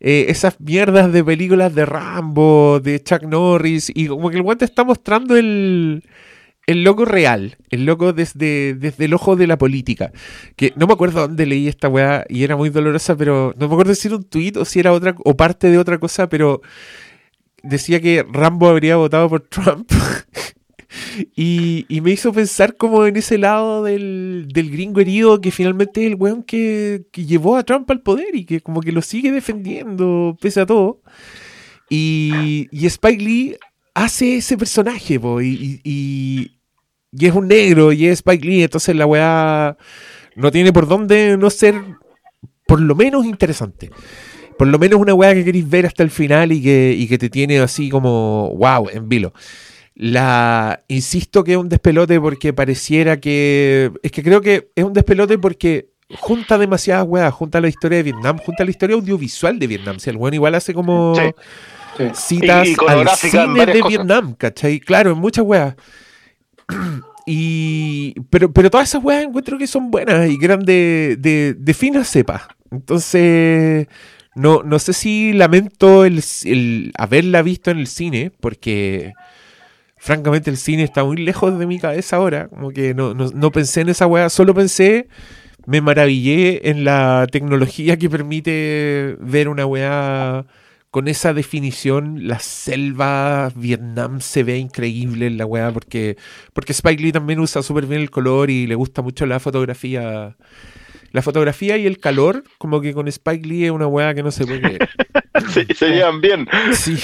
eh, 0.00 0.26
esas 0.28 0.60
mierdas 0.60 1.12
de 1.12 1.24
películas 1.24 1.74
de 1.74 1.86
Rambo, 1.86 2.80
de 2.80 3.02
Chuck 3.02 3.22
Norris, 3.24 3.90
y 3.94 4.06
como 4.08 4.30
que 4.30 4.36
el 4.36 4.42
weón 4.42 4.58
te 4.58 4.64
está 4.64 4.84
mostrando 4.84 5.36
el, 5.36 6.04
el 6.66 6.84
loco 6.84 7.04
real, 7.04 7.56
el 7.70 7.84
loco 7.86 8.12
desde, 8.12 8.74
desde 8.74 9.06
el 9.06 9.14
ojo 9.14 9.34
de 9.34 9.46
la 9.48 9.58
política. 9.58 10.12
Que 10.54 10.72
no 10.76 10.86
me 10.86 10.92
acuerdo 10.92 11.22
dónde 11.22 11.46
leí 11.46 11.66
esta 11.66 11.88
weá 11.88 12.24
y 12.28 12.44
era 12.44 12.54
muy 12.56 12.70
dolorosa, 12.70 13.16
pero 13.16 13.54
no 13.58 13.66
me 13.68 13.74
acuerdo 13.74 13.94
si 13.96 14.06
era 14.08 14.18
un 14.18 14.24
tuit 14.24 14.56
o 14.58 14.64
si 14.64 14.78
era 14.80 14.92
otra, 14.92 15.16
o 15.24 15.36
parte 15.36 15.68
de 15.70 15.78
otra 15.78 15.98
cosa, 15.98 16.28
pero 16.28 16.60
decía 17.64 18.00
que 18.00 18.24
Rambo 18.30 18.68
habría 18.68 18.94
votado 18.96 19.28
por 19.28 19.40
Trump. 19.40 19.90
Y, 21.36 21.86
me 22.02 22.12
hizo 22.12 22.32
pensar 22.32 22.76
como 22.76 23.06
en 23.06 23.16
ese 23.16 23.38
lado 23.38 23.84
del, 23.84 24.48
gringo 24.52 25.00
herido 25.00 25.40
que 25.40 25.50
finalmente 25.50 26.02
es 26.02 26.08
el 26.08 26.16
weón 26.16 26.42
que, 26.42 27.06
llevó 27.12 27.56
a 27.56 27.64
Trump 27.64 27.90
al 27.90 28.00
poder 28.00 28.34
y 28.34 28.44
que 28.44 28.60
como 28.60 28.80
que 28.80 28.92
lo 28.92 29.02
sigue 29.02 29.32
defendiendo 29.32 30.36
pese 30.40 30.60
a 30.60 30.66
todo. 30.66 31.02
Y, 31.88 32.68
y 32.70 32.86
Spike 32.86 33.22
Lee 33.22 33.56
hace 33.94 34.36
ese 34.36 34.56
personaje, 34.58 35.18
po, 35.20 35.40
y 35.40 36.50
es 37.18 37.34
un 37.34 37.48
negro 37.48 37.92
y 37.92 38.06
es 38.06 38.18
Spike 38.18 38.46
Lee, 38.46 38.62
entonces 38.64 38.94
la 38.94 39.06
weá 39.06 39.76
no 40.34 40.50
tiene 40.50 40.72
por 40.72 40.86
dónde 40.86 41.36
no 41.38 41.50
ser 41.50 41.74
por 42.66 42.80
lo 42.80 42.94
menos 42.94 43.24
interesante. 43.24 43.90
Por 44.58 44.68
lo 44.68 44.78
menos 44.78 45.00
una 45.00 45.14
weá 45.14 45.34
que 45.34 45.44
queréis 45.44 45.68
ver 45.68 45.86
hasta 45.86 46.02
el 46.02 46.10
final 46.10 46.52
y 46.52 46.62
que, 46.62 46.94
y 46.96 47.06
que 47.08 47.18
te 47.18 47.28
tiene 47.28 47.58
así 47.60 47.88
como 47.88 48.54
wow, 48.56 48.88
en 48.90 49.08
vilo. 49.08 49.32
La 49.98 50.84
insisto 50.88 51.42
que 51.42 51.52
es 51.52 51.58
un 51.58 51.70
despelote 51.70 52.20
porque 52.20 52.52
pareciera 52.52 53.18
que. 53.18 53.90
Es 54.02 54.12
que 54.12 54.22
creo 54.22 54.42
que 54.42 54.68
es 54.76 54.84
un 54.84 54.92
despelote 54.92 55.38
porque 55.38 55.88
junta 56.18 56.58
demasiadas 56.58 57.06
weas, 57.08 57.32
junta 57.32 57.60
la 57.62 57.68
historia 57.68 57.96
de 57.96 58.02
Vietnam, 58.04 58.36
junta 58.38 58.62
la 58.64 58.70
historia 58.70 58.94
audiovisual 58.94 59.58
de 59.58 59.66
Vietnam. 59.66 59.98
Si 59.98 60.10
el 60.10 60.16
weón 60.18 60.34
igual 60.34 60.54
hace 60.54 60.74
como 60.74 61.14
Sí. 61.16 61.22
Sí. 61.96 62.10
citas 62.14 62.68
Y- 62.68 62.72
y 62.72 62.74
al 62.88 63.08
cine 63.16 63.64
de 63.64 63.72
cosas. 63.80 63.88
Vietnam, 63.88 64.34
¿cachai? 64.34 64.80
Claro, 64.80 65.12
en 65.12 65.18
muchas 65.18 65.44
weas. 65.46 65.74
Y, 67.28 68.14
pero, 68.30 68.52
pero 68.52 68.70
todas 68.70 68.88
esas 68.88 69.02
weas 69.02 69.24
encuentro 69.24 69.58
que 69.58 69.66
son 69.66 69.90
buenas 69.90 70.30
y 70.30 70.38
que 70.38 70.44
eran 70.44 70.60
de, 70.60 71.16
de, 71.18 71.54
de 71.58 71.74
fina 71.74 72.04
cepa. 72.04 72.46
Entonces, 72.70 73.88
no, 74.36 74.62
no 74.62 74.78
sé 74.78 74.92
si 74.92 75.32
lamento 75.32 76.04
el, 76.04 76.22
el 76.44 76.92
haberla 76.96 77.42
visto 77.42 77.72
en 77.72 77.78
el 77.78 77.88
cine, 77.88 78.30
porque 78.38 79.12
francamente 80.06 80.50
el 80.50 80.56
cine 80.56 80.84
está 80.84 81.02
muy 81.02 81.16
lejos 81.16 81.58
de 81.58 81.66
mi 81.66 81.80
cabeza 81.80 82.16
ahora. 82.16 82.46
Como 82.48 82.70
que 82.70 82.94
no, 82.94 83.12
no, 83.12 83.28
no 83.34 83.50
pensé 83.50 83.80
en 83.80 83.88
esa 83.88 84.06
wea, 84.06 84.30
solo 84.30 84.54
pensé 84.54 85.08
me 85.66 85.80
maravillé 85.80 86.70
en 86.70 86.84
la 86.84 87.26
tecnología 87.30 87.96
que 87.98 88.08
permite 88.08 89.16
ver 89.18 89.48
una 89.48 89.66
weá 89.66 90.46
con 90.92 91.08
esa 91.08 91.34
definición. 91.34 92.28
La 92.28 92.38
selva, 92.38 93.50
Vietnam 93.56 94.20
se 94.20 94.44
ve 94.44 94.58
increíble 94.58 95.26
en 95.26 95.38
la 95.38 95.44
weá 95.44 95.72
porque, 95.72 96.16
porque 96.52 96.72
Spike 96.72 97.02
Lee 97.02 97.12
también 97.12 97.40
usa 97.40 97.62
súper 97.64 97.86
bien 97.86 98.00
el 98.00 98.10
color 98.10 98.48
y 98.48 98.68
le 98.68 98.76
gusta 98.76 99.02
mucho 99.02 99.26
la 99.26 99.40
fotografía. 99.40 100.36
La 101.16 101.22
fotografía 101.22 101.78
y 101.78 101.86
el 101.86 101.96
calor, 101.98 102.44
como 102.58 102.82
que 102.82 102.92
con 102.92 103.08
Spike 103.08 103.48
Lee 103.48 103.64
es 103.64 103.70
una 103.70 103.86
weá 103.86 104.12
que 104.12 104.22
no 104.22 104.30
se 104.30 104.44
puede 104.44 104.60
creer. 104.60 104.88
Sí, 105.50 105.66
se 105.74 105.90
llevan 105.90 106.20
bien. 106.22 106.48
Sí, 106.72 106.96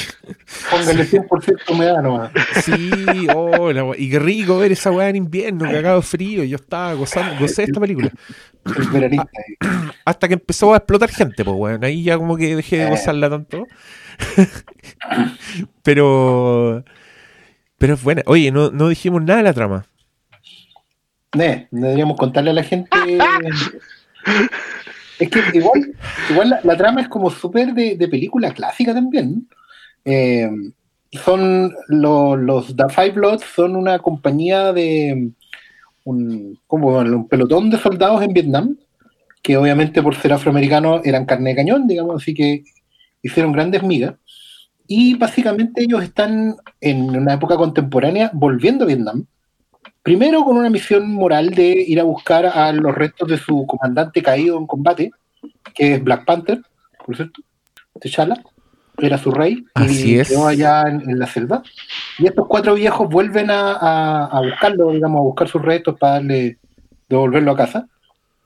Póngale 0.71 1.07
100% 1.07 1.71
humedad 1.71 2.03
nomás. 2.03 2.31
sí, 2.65 3.27
oh, 3.35 3.71
la 3.73 3.85
weá. 3.85 3.99
y 3.99 4.11
qué 4.11 4.19
rico 4.19 4.59
ver 4.59 4.73
esa 4.73 4.91
weá 4.91 5.09
en 5.11 5.17
invierno, 5.17 5.65
cagado 5.67 5.97
de 5.97 6.03
frío. 6.03 6.43
Yo 6.45 6.57
estaba 6.57 6.95
gozando, 6.95 7.39
gocé 7.39 7.63
de 7.63 7.67
esta 7.67 7.81
película. 7.81 8.11
Ahí. 8.67 9.19
Hasta 10.07 10.29
que 10.29 10.35
empezó 10.35 10.73
a 10.73 10.79
explotar 10.79 11.11
gente, 11.11 11.45
pues, 11.45 11.57
weón. 11.57 11.85
Ahí 11.85 12.03
ya 12.03 12.17
como 12.19 12.37
que 12.37 12.57
dejé 12.57 12.79
de 12.79 12.85
Eh. 12.87 12.91
gozarla 12.91 13.29
tanto. 13.31 13.67
pero. 15.83 16.85
Pero 17.79 17.95
es 17.95 18.03
buena. 18.03 18.23
Oye, 18.27 18.51
no, 18.51 18.71
no 18.71 18.89
dijimos 18.89 19.23
nada 19.23 19.39
de 19.39 19.45
la 19.45 19.53
trama. 19.55 19.87
Ne, 21.35 21.69
deberíamos 21.71 22.17
contarle 22.19 22.51
a 22.51 22.55
la 22.55 22.63
gente. 22.65 22.89
es 25.19 25.29
que 25.29 25.41
igual, 25.59 25.95
igual 26.31 26.61
la, 26.63 26.77
trama 26.77 27.01
es 27.03 27.09
como 27.09 27.31
súper 27.31 27.75
de, 27.75 27.97
de 27.97 28.09
película 28.09 28.53
clásica 28.53 28.95
también. 28.95 29.49
Eh, 30.05 30.51
son 31.13 31.73
lo- 31.89 32.37
los 32.37 32.75
The 32.75 32.89
Five 32.89 33.11
Bloods 33.13 33.45
son 33.55 33.77
una 33.77 33.99
compañía 33.99 34.73
de 34.73 35.31
un, 36.05 36.59
como 36.67 36.89
un 36.99 37.29
pelotón 37.29 37.71
de 37.71 37.79
soldados 37.79 38.23
en 38.23 38.33
Vietnam 38.33 38.77
que 39.43 39.57
obviamente 39.57 40.03
por 40.03 40.15
ser 40.15 40.33
afroamericanos 40.33 41.05
eran 41.05 41.27
carne 41.27 41.51
de 41.51 41.57
cañón, 41.57 41.87
digamos, 41.89 42.23
así 42.23 42.33
que 42.33 42.63
hicieron 43.23 43.53
grandes 43.53 43.83
migas. 43.83 44.15
Y 44.87 45.15
básicamente 45.15 45.83
ellos 45.83 46.03
están 46.03 46.57
en 46.81 47.11
una 47.17 47.35
época 47.35 47.57
contemporánea 47.57 48.31
volviendo 48.33 48.85
a 48.85 48.89
Vietnam 48.89 49.25
Primero 50.03 50.45
con 50.45 50.57
una 50.57 50.71
misión 50.71 51.13
moral 51.13 51.51
de 51.51 51.69
ir 51.87 52.01
a 52.01 52.05
buscar 52.05 52.47
a 52.47 52.73
los 52.73 52.95
restos 52.95 53.29
de 53.29 53.39
su 53.39 53.67
comandante 53.67 54.23
caído 54.23 54.59
en 54.59 54.67
combate, 54.67 55.11
que 55.75 55.95
es 55.95 56.03
Black 56.05 56.25
Panther, 56.25 56.61
por 57.05 57.17
cierto, 57.17 57.41
T'Challa, 58.01 58.43
era 58.99 59.17
su 59.19 59.31
rey, 59.31 59.65
Así 59.75 60.13
y 60.15 60.19
es. 60.19 60.29
quedó 60.29 60.47
allá 60.47 60.83
en, 60.89 61.09
en 61.09 61.19
la 61.19 61.27
selva. 61.27 61.63
Y 62.19 62.27
estos 62.27 62.47
cuatro 62.49 62.75
viejos 62.75 63.09
vuelven 63.09 63.51
a, 63.51 63.73
a- 63.73 64.27
a 64.27 64.41
buscarlo, 64.41 64.91
digamos, 64.93 65.19
a 65.21 65.23
buscar 65.23 65.49
sus 65.49 65.63
restos 65.63 65.97
para 65.99 66.15
darle, 66.15 66.59
devolverlo 67.09 67.53
a 67.53 67.57
casa. 67.57 67.87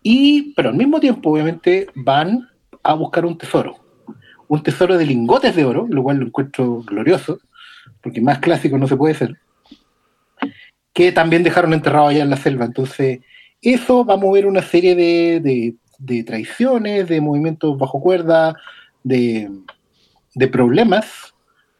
Y, 0.03 0.53
pero 0.55 0.69
al 0.71 0.77
mismo 0.77 1.01
tiempo, 1.01 1.31
obviamente, 1.33 1.89
van 1.95 2.49
a 2.83 2.95
buscar 2.95 3.25
un 3.27 3.37
tesoro. 3.37 3.77
Un 4.49 4.63
tesoro 4.63 4.97
de 4.97 5.05
lingotes 5.07 5.57
de 5.57 5.65
oro, 5.65 5.87
lo 5.89 6.03
cual 6.03 6.19
lo 6.19 6.27
encuentro 6.27 6.83
glorioso, 6.83 7.41
porque 8.01 8.21
más 8.21 8.39
clásico 8.39 8.79
no 8.79 8.87
se 8.87 8.97
puede 8.97 9.15
ser 9.15 9.37
que 10.97 11.13
también 11.13 11.43
dejaron 11.43 11.75
enterrado 11.75 12.09
allá 12.09 12.23
en 12.23 12.31
la 12.31 12.39
selva. 12.39 12.65
Entonces, 12.65 13.21
eso 13.61 14.07
va 14.07 14.15
a 14.15 14.17
mover 14.17 14.47
una 14.47 14.63
serie 14.63 14.95
de, 14.95 15.75
de- 15.99 16.25
traiciones, 16.25 17.07
de 17.07 17.21
movimientos 17.21 17.77
bajo 17.77 18.01
cuerda, 18.01 18.57
de, 19.05 19.51
de 20.35 20.49
problemas 20.49 21.35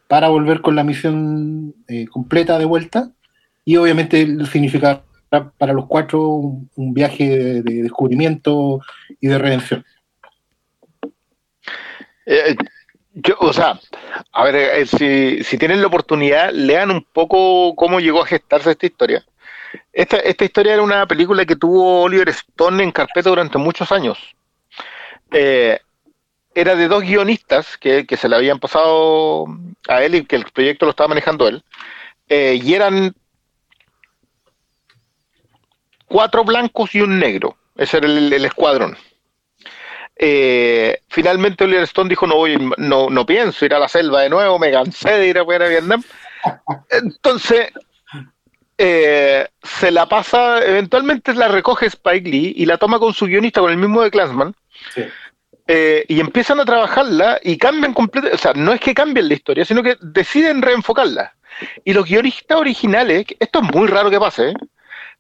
para 0.07 0.29
volver 0.29 0.61
con 0.61 0.77
la 0.77 0.85
misión 0.85 1.75
eh, 1.89 2.07
completa 2.09 2.59
de 2.59 2.67
vuelta. 2.67 3.11
Y 3.65 3.79
obviamente 3.79 4.27
significa 4.53 5.03
para 5.57 5.73
los 5.73 5.87
cuatro 5.87 6.29
un, 6.75 6.93
viaje 6.93 7.27
de, 7.27 7.63
de 7.63 7.83
descubrimiento 7.85 8.81
y 9.19 9.29
de 9.29 9.39
redención. 9.39 9.83
Eh, 12.27 12.55
yo, 13.19 13.35
o 13.39 13.53
sea, 13.53 13.81
a 14.33 14.45
ver, 14.45 14.57
eh, 14.57 14.87
si, 14.87 15.43
si 15.43 15.57
tienen 15.57 15.81
la 15.81 15.87
oportunidad, 15.87 16.53
lean 16.53 16.91
un 16.91 17.03
poco 17.03 17.75
cómo 17.75 17.99
llegó 17.99 18.23
a 18.23 18.27
gestarse 18.27 18.73
esta 18.73 18.85
historia. 18.85 19.25
Esta, 19.91 20.19
esta 20.19 20.45
historia 20.45 20.75
era 20.75 20.83
una 20.83 21.07
película 21.07 21.47
que 21.47 21.57
tuvo 21.57 22.03
Oliver 22.03 22.29
Stone 22.29 22.83
en 22.83 22.93
carpeta 22.93 23.31
durante 23.31 23.57
muchos 23.57 23.91
años. 23.91 24.19
Eh, 25.31 25.81
era 26.55 26.77
de 26.77 26.89
dos 26.89 27.03
guionistas 27.05 27.79
que, 27.79 28.07
que 28.07 28.19
se 28.19 28.29
le 28.29 28.37
habían 28.37 28.59
pasado 28.59 29.47
a 29.89 30.03
él 30.03 30.17
y 30.17 30.27
que 30.27 30.37
el 30.37 30.45
proyecto 30.45 30.85
lo 30.85 30.91
estaba 30.91 31.09
manejando 31.09 31.49
él. 31.49 31.65
Eh, 32.29 32.61
y 32.63 32.75
eran 32.75 33.15
cuatro 36.07 36.45
blancos 36.45 36.95
y 36.95 37.01
un 37.01 37.19
negro. 37.19 37.57
Ese 37.77 37.97
era 37.97 38.09
el, 38.09 38.31
el 38.31 38.45
escuadrón. 38.45 38.97
Eh, 40.19 41.01
finalmente 41.09 41.65
Oliver 41.65 41.83
Stone 41.85 42.09
dijo 42.09 42.27
no 42.27 42.37
voy, 42.37 42.57
no, 42.79 43.11
no 43.11 43.27
pienso 43.27 43.65
ir 43.67 43.75
a 43.75 43.79
la 43.79 43.89
selva 43.89 44.23
de 44.23 44.31
nuevo, 44.31 44.59
me 44.59 44.71
cansé 44.73 45.11
de 45.13 45.29
ir 45.29 45.39
a, 45.39 45.43
a 45.43 45.69
Vietnam. 45.69 46.03
Entonces 46.91 47.71
eh, 48.79 49.47
se 49.63 49.91
la 49.91 50.07
pasa, 50.09 50.65
eventualmente 50.65 51.35
la 51.35 51.49
recoge 51.49 51.87
Spike 51.87 52.29
Lee 52.29 52.55
y 52.57 52.67
la 52.67 52.79
toma 52.79 52.99
con 52.99 53.13
su 53.15 53.27
guionista, 53.27 53.61
con 53.61 53.71
el 53.71 53.79
mismo 53.79 54.03
de 54.03 54.11
Clansman, 54.11 54.55
Sí. 54.95 55.03
eh, 55.67 56.05
y 56.09 56.21
empiezan 56.21 56.61
a 56.61 56.65
trabajarla 56.65 57.41
y 57.43 57.57
cambian 57.57 57.95
completamente, 57.95 58.37
o 58.37 58.39
sea, 58.39 58.53
no 58.55 58.73
es 58.73 58.81
que 58.81 58.95
cambien 58.95 59.29
la 59.29 59.35
historia, 59.35 59.65
sino 59.65 59.83
que 59.83 59.97
deciden 60.01 60.63
reenfocarla. 60.63 61.35
Y 61.85 61.95
los 61.95 62.07
guionistas 62.07 62.59
originales, 62.59 63.27
esto 63.41 63.61
es 63.63 63.75
muy 63.75 63.89
raro 63.89 64.11
que 64.11 64.21
pase, 64.21 64.51
¿eh? 64.51 64.55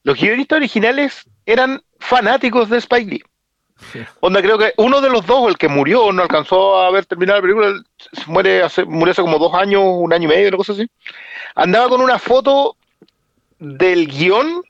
los 0.05 0.21
guionistas 0.21 0.57
originales 0.59 1.25
eran 1.47 1.83
fanáticos 1.99 2.69
de 2.69 2.79
Spike 2.79 3.11
Lee. 3.11 3.23
Onda, 4.21 4.43
creo 4.43 4.59
que 4.59 4.73
uno 4.77 5.01
de 5.01 5.11
los 5.11 5.27
dos, 5.27 5.49
el 5.49 5.59
que 5.59 5.69
murió, 5.69 6.13
no 6.13 6.23
alcanzó 6.23 6.81
a 6.81 6.91
ver 6.91 7.07
terminado 7.07 7.39
la 7.39 7.43
película, 7.43 7.83
muere 8.27 8.63
hace, 8.63 8.85
murió 8.85 9.13
hace 9.13 9.23
como 9.23 9.39
dos 9.39 9.55
años, 9.55 9.83
un 9.85 10.13
año 10.13 10.25
y 10.25 10.35
medio, 10.35 10.49
una 10.49 10.57
cosa 10.57 10.73
así. 10.73 10.89
Andaba 11.55 11.89
con 11.89 12.01
una 12.01 12.19
foto 12.19 12.77
del 13.59 14.07
guion 14.07 14.63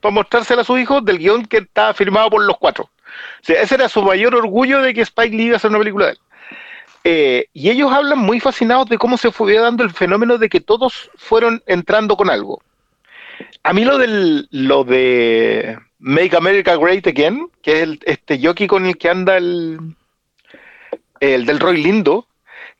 para 0.00 0.14
mostrársela 0.14 0.62
a 0.62 0.64
sus 0.64 0.78
hijos, 0.80 1.04
del 1.04 1.18
guion 1.18 1.46
que 1.46 1.58
estaba 1.58 1.94
firmado 1.94 2.30
por 2.30 2.44
los 2.44 2.58
cuatro. 2.58 2.84
O 2.84 3.44
sea, 3.44 3.60
ese 3.62 3.74
era 3.76 3.88
su 3.88 4.02
mayor 4.02 4.34
orgullo 4.34 4.82
de 4.82 4.94
que 4.94 5.02
Spike 5.02 5.36
Lee 5.36 5.44
iba 5.44 5.54
a 5.54 5.56
hacer 5.56 5.70
una 5.70 5.78
película 5.78 6.06
de 6.06 6.12
él. 6.12 6.18
Eh, 7.02 7.46
y 7.54 7.70
ellos 7.70 7.90
hablan 7.90 8.18
muy 8.18 8.40
fascinados 8.40 8.86
de 8.86 8.98
cómo 8.98 9.16
se 9.16 9.32
fue 9.32 9.54
dando 9.54 9.84
el 9.84 9.90
fenómeno 9.90 10.36
de 10.36 10.50
que 10.50 10.60
todos 10.60 11.10
fueron 11.16 11.62
entrando 11.66 12.16
con 12.16 12.28
algo. 12.28 12.60
A 13.62 13.72
mí 13.72 13.84
lo 13.84 13.96
del 13.96 14.48
lo 14.50 14.84
de 14.84 15.78
Make 16.00 16.34
America 16.36 16.76
Great 16.76 17.06
Again, 17.06 17.50
que 17.62 17.72
es 17.72 17.82
el, 17.82 18.00
este 18.04 18.40
jockey 18.42 18.66
con 18.66 18.86
el 18.86 18.96
que 18.96 19.10
anda 19.10 19.36
el, 19.36 19.78
el 21.20 21.46
del 21.46 21.60
Roy 21.60 21.82
Lindo, 21.82 22.26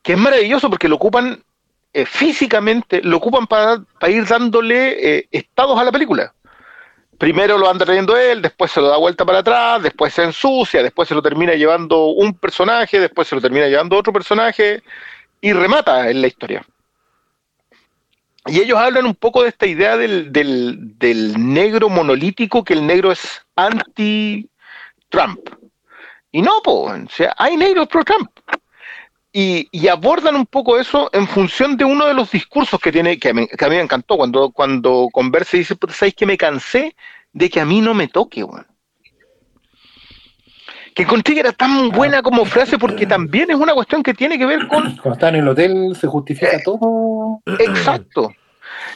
que 0.02 0.14
es 0.14 0.18
maravilloso 0.18 0.70
porque 0.70 0.88
lo 0.88 0.96
ocupan 0.96 1.42
eh, 1.92 2.06
físicamente, 2.06 3.02
lo 3.02 3.18
ocupan 3.18 3.46
para, 3.46 3.82
ir 4.08 4.24
dándole 4.26 5.18
eh, 5.18 5.28
estados 5.30 5.78
a 5.78 5.84
la 5.84 5.92
película. 5.92 6.32
Primero 7.18 7.58
lo 7.58 7.68
anda 7.68 7.84
trayendo 7.84 8.16
él, 8.16 8.40
después 8.40 8.70
se 8.70 8.80
lo 8.80 8.88
da 8.88 8.96
vuelta 8.96 9.26
para 9.26 9.40
atrás, 9.40 9.82
después 9.82 10.14
se 10.14 10.22
ensucia, 10.22 10.82
después 10.82 11.06
se 11.06 11.14
lo 11.14 11.20
termina 11.20 11.52
llevando 11.54 12.06
un 12.06 12.32
personaje, 12.32 12.98
después 12.98 13.28
se 13.28 13.34
lo 13.34 13.42
termina 13.42 13.66
llevando 13.66 13.98
otro 13.98 14.12
personaje 14.12 14.82
y 15.40 15.52
remata 15.52 16.08
en 16.08 16.22
la 16.22 16.28
historia. 16.28 16.64
Y 18.46 18.60
ellos 18.60 18.78
hablan 18.78 19.06
un 19.06 19.14
poco 19.14 19.42
de 19.42 19.50
esta 19.50 19.66
idea 19.66 19.96
del, 19.96 20.32
del, 20.32 20.98
del 20.98 21.52
negro 21.52 21.88
monolítico, 21.88 22.64
que 22.64 22.72
el 22.72 22.86
negro 22.86 23.12
es 23.12 23.42
anti-Trump. 23.56 25.40
Y 26.32 26.42
no, 26.42 26.62
po, 26.62 26.84
o 26.84 27.08
sea, 27.10 27.34
hay 27.36 27.56
negros 27.56 27.88
pro-Trump. 27.88 28.30
Y, 29.32 29.68
y 29.70 29.88
abordan 29.88 30.34
un 30.34 30.46
poco 30.46 30.78
eso 30.78 31.10
en 31.12 31.28
función 31.28 31.76
de 31.76 31.84
uno 31.84 32.06
de 32.06 32.14
los 32.14 32.30
discursos 32.30 32.80
que 32.80 32.90
tiene, 32.90 33.18
que 33.18 33.28
a 33.28 33.34
mí, 33.34 33.46
me 33.68 33.80
encantó, 33.80 34.16
cuando, 34.16 34.50
cuando 34.50 35.08
conversa 35.12 35.56
y 35.56 35.60
dice, 35.60 35.76
"Puta, 35.76 35.92
¿sabéis 35.92 36.14
que 36.14 36.26
me 36.26 36.36
cansé 36.36 36.96
de 37.32 37.48
que 37.48 37.60
a 37.60 37.64
mí 37.64 37.80
no 37.80 37.94
me 37.94 38.08
toque, 38.08 38.42
weón? 38.42 38.66
Que 40.94 41.02
encontré 41.04 41.34
que 41.34 41.40
era 41.40 41.52
tan 41.52 41.90
buena 41.90 42.22
como 42.22 42.44
frase 42.44 42.78
porque 42.78 43.06
también 43.06 43.50
es 43.50 43.56
una 43.56 43.74
cuestión 43.74 44.02
que 44.02 44.14
tiene 44.14 44.38
que 44.38 44.46
ver 44.46 44.66
con 44.68 44.96
Cuando 44.96 45.12
está 45.12 45.28
en 45.28 45.36
el 45.36 45.48
hotel 45.48 45.96
se 45.98 46.06
justifica 46.06 46.56
Eh. 46.56 46.62
todo. 46.64 47.40
Exacto. 47.58 48.32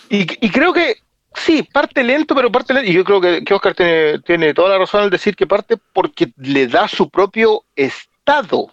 Y, 0.08 0.22
y 0.44 0.50
creo 0.50 0.72
que 0.72 0.96
sí, 1.34 1.62
parte 1.62 2.02
lento, 2.02 2.34
pero 2.34 2.50
parte 2.50 2.74
lento. 2.74 2.90
Y 2.90 2.94
yo 2.94 3.04
creo 3.04 3.20
que, 3.20 3.44
que 3.44 3.54
Oscar 3.54 3.74
tiene, 3.74 4.18
tiene 4.20 4.54
toda 4.54 4.70
la 4.70 4.78
razón 4.78 5.02
al 5.02 5.10
decir 5.10 5.36
que 5.36 5.46
parte 5.46 5.76
porque 5.92 6.32
le 6.36 6.66
da 6.66 6.88
su 6.88 7.08
propio 7.10 7.64
estado 7.76 8.68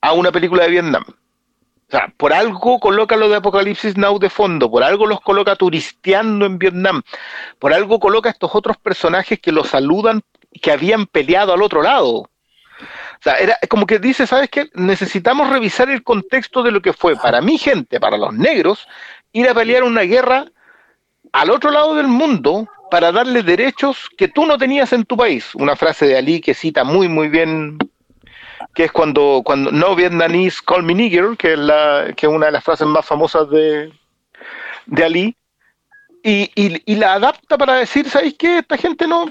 a 0.00 0.12
una 0.12 0.32
película 0.32 0.64
de 0.64 0.70
Vietnam. 0.70 1.04
O 1.06 1.90
sea, 1.90 2.12
por 2.16 2.32
algo 2.32 2.78
coloca 2.78 3.16
lo 3.16 3.28
de 3.28 3.36
Apocalipsis 3.36 3.96
Now 3.96 4.18
de 4.20 4.30
fondo, 4.30 4.70
por 4.70 4.84
algo 4.84 5.06
los 5.06 5.20
coloca 5.20 5.56
turisteando 5.56 6.46
en 6.46 6.56
Vietnam, 6.56 7.02
por 7.58 7.72
algo 7.74 7.98
coloca 7.98 8.30
estos 8.30 8.54
otros 8.54 8.76
personajes 8.76 9.40
que 9.40 9.50
los 9.50 9.68
saludan 9.70 10.20
que 10.60 10.72
habían 10.72 11.06
peleado 11.06 11.52
al 11.52 11.62
otro 11.62 11.82
lado. 11.82 12.10
O 12.10 13.22
sea, 13.22 13.34
era 13.34 13.58
como 13.68 13.86
que 13.86 13.98
dice, 13.98 14.26
¿sabes 14.26 14.48
qué? 14.48 14.70
Necesitamos 14.74 15.50
revisar 15.50 15.90
el 15.90 16.02
contexto 16.02 16.62
de 16.62 16.70
lo 16.70 16.80
que 16.80 16.92
fue 16.92 17.16
para 17.16 17.40
mi 17.40 17.58
gente, 17.58 18.00
para 18.00 18.16
los 18.16 18.32
negros, 18.32 18.88
ir 19.32 19.48
a 19.48 19.54
pelear 19.54 19.84
una 19.84 20.02
guerra 20.02 20.46
al 21.32 21.50
otro 21.50 21.70
lado 21.70 21.94
del 21.94 22.08
mundo 22.08 22.66
para 22.90 23.12
darle 23.12 23.42
derechos 23.42 24.08
que 24.16 24.28
tú 24.28 24.46
no 24.46 24.58
tenías 24.58 24.92
en 24.92 25.04
tu 25.04 25.16
país. 25.16 25.54
Una 25.54 25.76
frase 25.76 26.06
de 26.06 26.16
Ali 26.16 26.40
que 26.40 26.54
cita 26.54 26.82
muy, 26.82 27.08
muy 27.08 27.28
bien, 27.28 27.78
que 28.74 28.84
es 28.84 28.92
cuando, 28.92 29.42
cuando 29.44 29.70
no 29.70 29.94
vietnamese 29.94 30.58
call 30.66 30.82
me 30.82 30.94
nigger, 30.94 31.36
que 31.36 31.52
es, 31.52 31.58
la, 31.58 32.12
que 32.16 32.26
es 32.26 32.32
una 32.32 32.46
de 32.46 32.52
las 32.52 32.64
frases 32.64 32.86
más 32.86 33.06
famosas 33.06 33.48
de, 33.50 33.92
de 34.86 35.04
Ali, 35.04 35.36
y, 36.22 36.82
y, 36.84 36.94
la 36.96 37.14
adapta 37.14 37.56
para 37.56 37.76
decir, 37.76 38.08
¿sabéis 38.08 38.34
qué? 38.38 38.58
Esta 38.58 38.76
gente 38.76 39.06
no, 39.06 39.26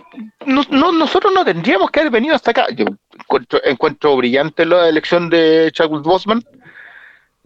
no, 0.46 0.64
no, 0.70 0.92
nosotros 0.92 1.32
no 1.34 1.46
tendríamos 1.46 1.92
que 1.92 2.00
haber 2.00 2.12
venido 2.12 2.36
hasta 2.36 2.52
acá. 2.52 2.68
Yo 2.76 2.86
encuentro, 3.14 3.60
encuentro 3.64 4.18
brillante 4.18 4.66
la 4.66 4.90
elección 4.90 5.30
de 5.30 5.70
Chadwick 5.72 6.04
Boseman. 6.04 6.44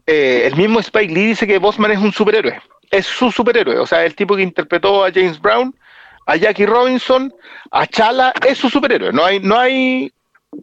Eh, 0.05 0.43
el 0.45 0.55
mismo 0.55 0.79
Spike 0.79 1.13
Lee 1.13 1.27
dice 1.27 1.47
que 1.47 1.57
Bosman 1.57 1.91
es 1.91 1.99
un 1.99 2.13
superhéroe. 2.13 2.61
Es 2.91 3.05
su 3.05 3.31
superhéroe. 3.31 3.79
O 3.79 3.85
sea, 3.85 4.05
el 4.05 4.15
tipo 4.15 4.35
que 4.35 4.43
interpretó 4.43 5.03
a 5.03 5.11
James 5.11 5.39
Brown, 5.39 5.75
a 6.25 6.35
Jackie 6.35 6.65
Robinson, 6.65 7.33
a 7.71 7.87
Chala, 7.87 8.33
es 8.47 8.57
su 8.57 8.69
superhéroe. 8.69 9.11
No 9.11 9.25
hay, 9.25 9.39
no 9.39 9.57
hay. 9.57 10.11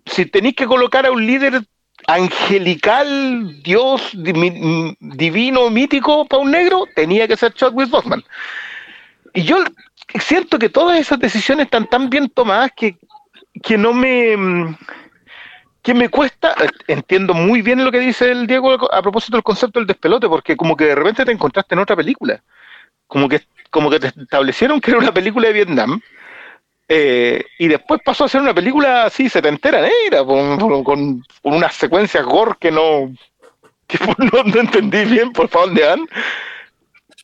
Si 0.06 0.26
tenéis 0.26 0.56
que 0.56 0.66
colocar 0.66 1.04
a 1.04 1.10
un 1.10 1.26
líder 1.26 1.62
angelical, 2.06 3.62
Dios, 3.62 4.12
divino, 4.14 5.70
mítico 5.70 6.24
para 6.26 6.42
un 6.42 6.50
negro, 6.50 6.84
tenía 6.94 7.26
que 7.26 7.36
ser 7.36 7.52
Chadwick 7.52 7.90
Boseman. 7.90 8.24
Y 9.34 9.42
yo 9.42 9.64
siento 10.20 10.58
que 10.58 10.68
todas 10.68 10.98
esas 10.98 11.18
decisiones 11.18 11.66
están 11.66 11.88
tan 11.88 12.10
bien 12.10 12.28
tomadas 12.28 12.72
que, 12.76 12.96
que 13.62 13.78
no 13.78 13.92
me 13.92 14.76
que 15.82 15.94
me 15.94 16.08
cuesta, 16.08 16.54
entiendo 16.88 17.32
muy 17.32 17.62
bien 17.62 17.82
lo 17.82 17.90
que 17.90 18.00
dice 18.00 18.30
el 18.30 18.46
Diego 18.46 18.92
a 18.92 19.00
propósito 19.00 19.36
del 19.36 19.42
concepto 19.42 19.78
del 19.78 19.86
despelote, 19.86 20.28
porque 20.28 20.56
como 20.56 20.76
que 20.76 20.84
de 20.84 20.94
repente 20.94 21.24
te 21.24 21.32
encontraste 21.32 21.74
en 21.74 21.78
otra 21.78 21.96
película, 21.96 22.42
como 23.06 23.28
que, 23.28 23.40
como 23.70 23.88
que 23.88 23.98
te 23.98 24.08
establecieron 24.08 24.80
que 24.80 24.90
era 24.90 25.00
una 25.00 25.14
película 25.14 25.48
de 25.48 25.54
Vietnam, 25.54 26.00
eh, 26.86 27.44
y 27.58 27.68
después 27.68 28.00
pasó 28.04 28.24
a 28.24 28.28
ser 28.28 28.42
una 28.42 28.52
película 28.52 29.04
así 29.04 29.28
setentera 29.28 29.80
negra, 29.80 30.24
con, 30.24 30.84
con, 30.84 31.24
unas 31.44 31.74
secuencias 31.74 32.26
gore 32.26 32.56
que 32.60 32.70
no, 32.70 33.14
que 33.86 33.98
no, 34.18 34.60
entendí 34.60 35.04
bien 35.04 35.32
por 35.32 35.48
favor 35.48 35.68
dónde 35.68 36.06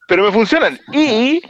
pero 0.09 0.23
me 0.23 0.31
funcionan. 0.33 0.79
Y 0.93 1.43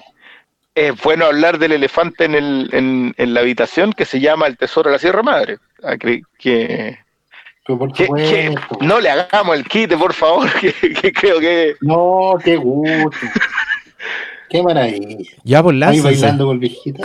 es 0.77 1.03
bueno 1.03 1.25
hablar 1.25 1.59
del 1.59 1.73
elefante 1.73 2.27
en, 2.27 2.35
el, 2.35 2.69
en, 2.73 3.15
en, 3.17 3.35
la 3.35 3.41
habitación 3.41 3.95
que 3.95 4.05
se 4.05 4.21
llama 4.21 4.47
El 4.47 4.59
Tesoro 4.59 4.91
de 4.91 4.97
la 4.97 4.99
Sierra 4.99 5.23
Madre. 5.23 5.57
Ah, 5.83 5.97
que, 5.97 6.21
que, 6.39 6.99
que, 7.95 8.55
no 8.83 9.01
le 9.01 9.09
hagamos 9.09 9.57
el 9.57 9.65
quite, 9.65 9.97
por 9.97 10.13
favor, 10.13 10.49
que, 10.61 11.13
creo 11.13 11.41
que... 11.41 11.77
No, 11.81 12.35
qué 12.45 12.57
gusto. 12.57 13.27
qué 14.51 14.63
maravilla. 14.63 15.31
Ya 15.45 15.63
por 15.63 15.75
Ahí 15.83 16.01
bailando 16.01 16.45
con 16.45 16.55
el 16.55 16.61
viejito. 16.61 17.03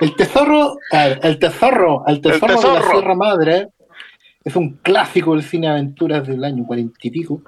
el 0.00 0.16
tesoro, 0.16 0.78
el 0.90 1.20
tesoro, 1.20 1.22
el 1.22 1.38
tesoro, 1.38 2.04
el 2.06 2.20
tesoro 2.22 2.72
de 2.72 2.80
la 2.80 2.90
Sierra 2.90 3.14
Madre 3.14 3.68
es 4.42 4.56
un 4.56 4.78
clásico 4.78 5.34
del 5.34 5.44
cine 5.44 5.68
aventuras 5.68 6.26
del 6.26 6.42
año 6.44 6.64
cuarenta 6.64 6.96
y 7.02 7.10
pico. 7.10 7.42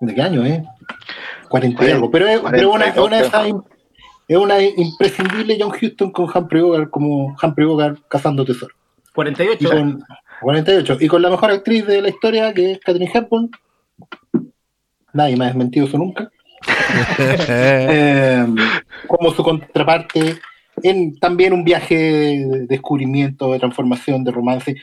¿De 0.00 0.14
qué 0.14 0.22
año, 0.22 0.44
eh? 0.44 0.64
40 1.48 1.84
y 1.84 1.90
algo. 1.90 2.10
Pero 2.10 2.26
es, 2.26 2.40
pero 2.50 2.72
una, 2.72 2.92
una 3.00 3.20
esa, 3.20 3.46
es 4.28 4.36
una 4.36 4.60
imprescindible 4.60 5.56
John 5.60 5.70
Houston 5.70 6.10
con 6.10 6.28
Humphrey 6.32 6.62
Bogart 6.62 6.90
como 6.90 7.36
Humphrey 7.40 7.66
Bogart 7.66 7.98
cazando 8.08 8.44
tesoro. 8.44 8.74
48. 9.14 9.58
Y 9.60 9.66
con, 9.66 10.04
48. 10.42 10.98
Y 11.00 11.08
con 11.08 11.22
la 11.22 11.30
mejor 11.30 11.50
actriz 11.50 11.86
de 11.86 12.02
la 12.02 12.08
historia, 12.08 12.52
que 12.52 12.72
es 12.72 12.80
Catherine 12.80 13.10
Hepburn. 13.12 13.50
Nadie 15.12 15.36
me 15.36 15.44
ha 15.44 15.48
desmentido 15.48 15.86
eso 15.86 15.96
nunca. 15.96 16.30
eh, 17.18 18.46
como 19.06 19.30
su 19.32 19.42
contraparte 19.42 20.38
en 20.82 21.18
también 21.18 21.52
un 21.52 21.64
viaje 21.64 21.96
de 21.96 22.66
descubrimiento, 22.66 23.52
de 23.52 23.58
transformación, 23.58 24.24
de 24.24 24.32
romance, 24.32 24.76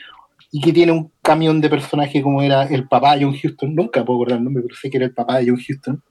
y 0.50 0.60
que 0.60 0.72
tiene 0.72 0.92
un 0.92 1.12
camión 1.22 1.60
de 1.60 1.68
personaje 1.68 2.22
como 2.22 2.42
era 2.42 2.64
el 2.64 2.88
papá 2.88 3.16
de 3.16 3.24
John 3.24 3.36
Houston, 3.36 3.74
nunca 3.74 4.04
puedo 4.04 4.20
acordar 4.20 4.38
el 4.38 4.44
nombre, 4.44 4.62
pero 4.62 4.76
sé 4.76 4.90
que 4.90 4.96
era 4.96 5.06
el 5.06 5.14
papá 5.14 5.38
de 5.38 5.48
John 5.48 5.60
Houston, 5.60 6.02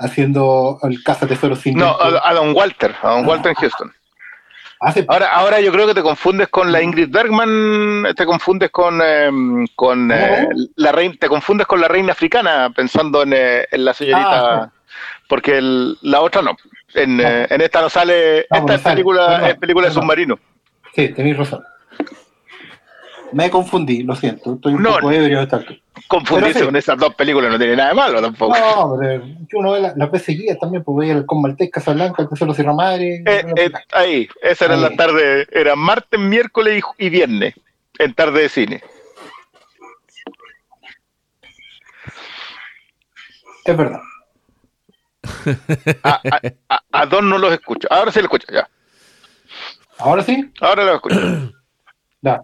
haciendo 0.00 0.78
el 0.82 1.02
caza 1.02 1.26
tesoro 1.26 1.54
sin. 1.54 1.78
No, 1.78 1.96
a, 2.00 2.34
Don 2.34 2.54
Walter, 2.54 2.94
a 3.02 3.10
Don 3.10 3.26
Walter 3.26 3.50
en 3.50 3.54
Houston. 3.56 3.92
Ahora, 5.08 5.26
ahora 5.34 5.60
yo 5.60 5.70
creo 5.72 5.86
que 5.86 5.92
te 5.92 6.02
confundes 6.02 6.48
con 6.48 6.72
la 6.72 6.80
Ingrid 6.80 7.10
Bergman, 7.10 8.14
te 8.16 8.24
confundes 8.24 8.70
con, 8.70 9.02
em, 9.02 9.66
con 9.76 10.10
eh, 10.10 10.48
la 10.76 10.90
reina, 10.90 11.14
te 11.20 11.28
confundes 11.28 11.66
con 11.66 11.82
la 11.82 11.88
reina 11.88 12.12
africana 12.12 12.70
pensando 12.74 13.22
en, 13.22 13.34
eh, 13.34 13.66
en 13.70 13.84
la 13.84 13.92
señorita, 13.92 14.62
ah, 14.62 14.72
porque 15.28 15.60
la 15.60 16.22
otra 16.22 16.40
no. 16.40 16.56
En, 16.94 17.20
eh, 17.20 17.46
en, 17.50 17.60
esta 17.60 17.82
no 17.82 17.90
sale, 17.90 18.46
esta 18.50 18.74
es 18.74 18.80
película, 18.80 19.50
es 19.50 19.56
película 19.56 19.88
de 19.88 19.92
submarino. 19.92 20.38
Sí, 20.94 21.08
tenéis 21.08 21.36
razón. 21.36 21.62
Me 23.32 23.50
confundí, 23.50 24.02
lo 24.02 24.14
siento. 24.14 24.54
Estoy 24.54 24.74
un 24.74 24.82
poco 24.82 25.10
ebrio 25.10 25.38
de 25.38 25.44
estar 25.44 25.64
Confundirse 26.08 26.64
con 26.64 26.74
esas 26.76 26.98
dos 26.98 27.14
películas 27.14 27.50
no 27.50 27.58
tiene 27.58 27.76
nada 27.76 27.90
de 27.90 27.94
malo 27.94 28.20
tampoco. 28.20 28.56
No, 28.58 28.96
pero 28.98 29.24
uno 29.52 29.72
ve 29.72 29.80
las 29.80 29.96
la 29.96 30.06
veces 30.06 30.58
también, 30.58 30.82
pues 30.82 30.98
veía 30.98 31.12
el 31.12 31.26
con 31.26 31.40
Maltés, 31.40 31.70
Casablanca, 31.70 32.22
el 32.22 32.28
Tesoro 32.28 32.54
Sierra 32.54 32.72
Madre. 32.72 33.22
Eh, 33.26 33.44
eh, 33.56 33.70
ahí, 33.92 34.28
esa 34.42 34.64
era 34.64 34.76
la 34.76 34.90
tarde, 34.90 35.46
era 35.52 35.76
martes, 35.76 36.18
miércoles 36.18 36.82
y, 36.98 37.10
viernes, 37.10 37.54
en 37.98 38.14
tarde 38.14 38.42
de 38.42 38.48
cine. 38.48 38.82
Es 43.64 43.76
verdad. 43.76 44.00
a, 46.02 46.20
a, 46.68 46.82
a, 46.90 47.06
dos 47.06 47.22
no 47.22 47.38
los 47.38 47.52
escucho. 47.52 47.86
Ahora 47.90 48.10
sí 48.10 48.18
lo 48.20 48.24
escucho, 48.24 48.46
ya. 48.52 48.68
¿Ahora 49.98 50.22
sí? 50.22 50.50
Ahora 50.60 50.84
los 50.84 50.94
escucho. 50.96 51.52
ya. 52.22 52.42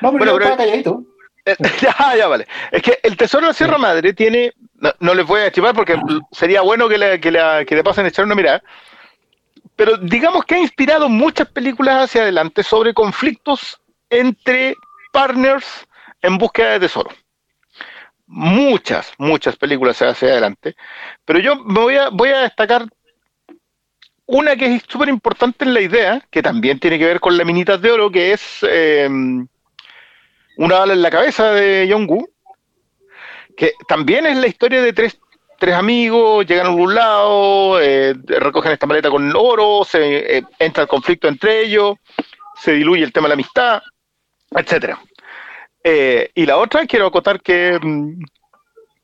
No, 0.00 0.12
pero, 0.12 0.32
bueno, 0.32 0.38
pero 0.38 0.56
calladito. 0.56 1.02
Eh, 1.46 1.56
ya, 1.80 2.16
ya, 2.16 2.26
vale. 2.26 2.46
Es 2.70 2.82
que 2.82 2.98
el 3.02 3.16
Tesoro 3.16 3.42
de 3.42 3.48
la 3.48 3.54
Sierra 3.54 3.78
Madre 3.78 4.12
tiene. 4.12 4.52
No, 5.00 5.14
les 5.14 5.26
voy 5.26 5.40
a 5.40 5.46
estimar 5.46 5.74
porque 5.74 5.98
sería 6.32 6.60
bueno 6.60 6.88
que 6.88 6.98
le, 6.98 7.20
que, 7.20 7.30
le, 7.30 7.64
que 7.64 7.76
le 7.76 7.84
pasen 7.84 8.04
a 8.04 8.08
echar 8.08 8.24
una 8.24 8.34
mirada. 8.34 8.62
Pero 9.74 9.96
digamos 9.96 10.44
que 10.44 10.56
ha 10.56 10.58
inspirado 10.58 11.08
muchas 11.08 11.48
películas 11.48 12.04
hacia 12.04 12.22
adelante 12.22 12.62
sobre 12.62 12.92
conflictos 12.92 13.80
entre 14.10 14.74
partners 15.12 15.86
en 16.22 16.36
búsqueda 16.36 16.72
de 16.72 16.80
tesoro. 16.80 17.10
Muchas, 18.26 19.12
muchas 19.18 19.56
películas 19.56 20.02
hacia 20.02 20.28
adelante. 20.28 20.74
Pero 21.24 21.38
yo 21.38 21.56
me 21.56 21.80
voy 21.80 21.96
a, 21.96 22.08
voy 22.08 22.30
a 22.30 22.40
destacar 22.40 22.86
una 24.26 24.56
que 24.56 24.74
es 24.74 24.82
súper 24.88 25.08
importante 25.08 25.64
en 25.64 25.74
la 25.74 25.80
idea, 25.80 26.26
que 26.30 26.42
también 26.42 26.80
tiene 26.80 26.98
que 26.98 27.06
ver 27.06 27.20
con 27.20 27.36
las 27.36 27.46
minitas 27.46 27.80
de 27.80 27.92
oro, 27.92 28.10
que 28.10 28.32
es. 28.32 28.58
Eh, 28.62 29.08
una 30.56 30.78
bala 30.78 30.92
en 30.92 31.02
la 31.02 31.10
cabeza 31.10 31.52
de 31.52 31.88
Jong-Woo, 31.90 32.28
que 33.56 33.72
también 33.88 34.26
es 34.26 34.36
la 34.36 34.46
historia 34.46 34.82
de 34.82 34.92
tres, 34.92 35.18
tres 35.58 35.74
amigos, 35.74 36.46
llegan 36.46 36.66
a 36.66 36.68
algún 36.70 36.94
lado, 36.94 37.80
eh, 37.80 38.14
recogen 38.26 38.72
esta 38.72 38.86
maleta 38.86 39.10
con 39.10 39.32
oro, 39.34 39.84
se 39.84 40.38
eh, 40.38 40.44
entra 40.58 40.82
el 40.82 40.88
conflicto 40.88 41.28
entre 41.28 41.62
ellos, 41.62 41.96
se 42.54 42.72
diluye 42.72 43.04
el 43.04 43.12
tema 43.12 43.24
de 43.24 43.30
la 43.30 43.34
amistad, 43.34 43.82
etcétera. 44.50 45.00
Eh, 45.82 46.30
y 46.34 46.46
la 46.46 46.56
otra, 46.56 46.86
quiero 46.86 47.06
acotar 47.06 47.40
que, 47.40 47.78
mm, 47.80 48.22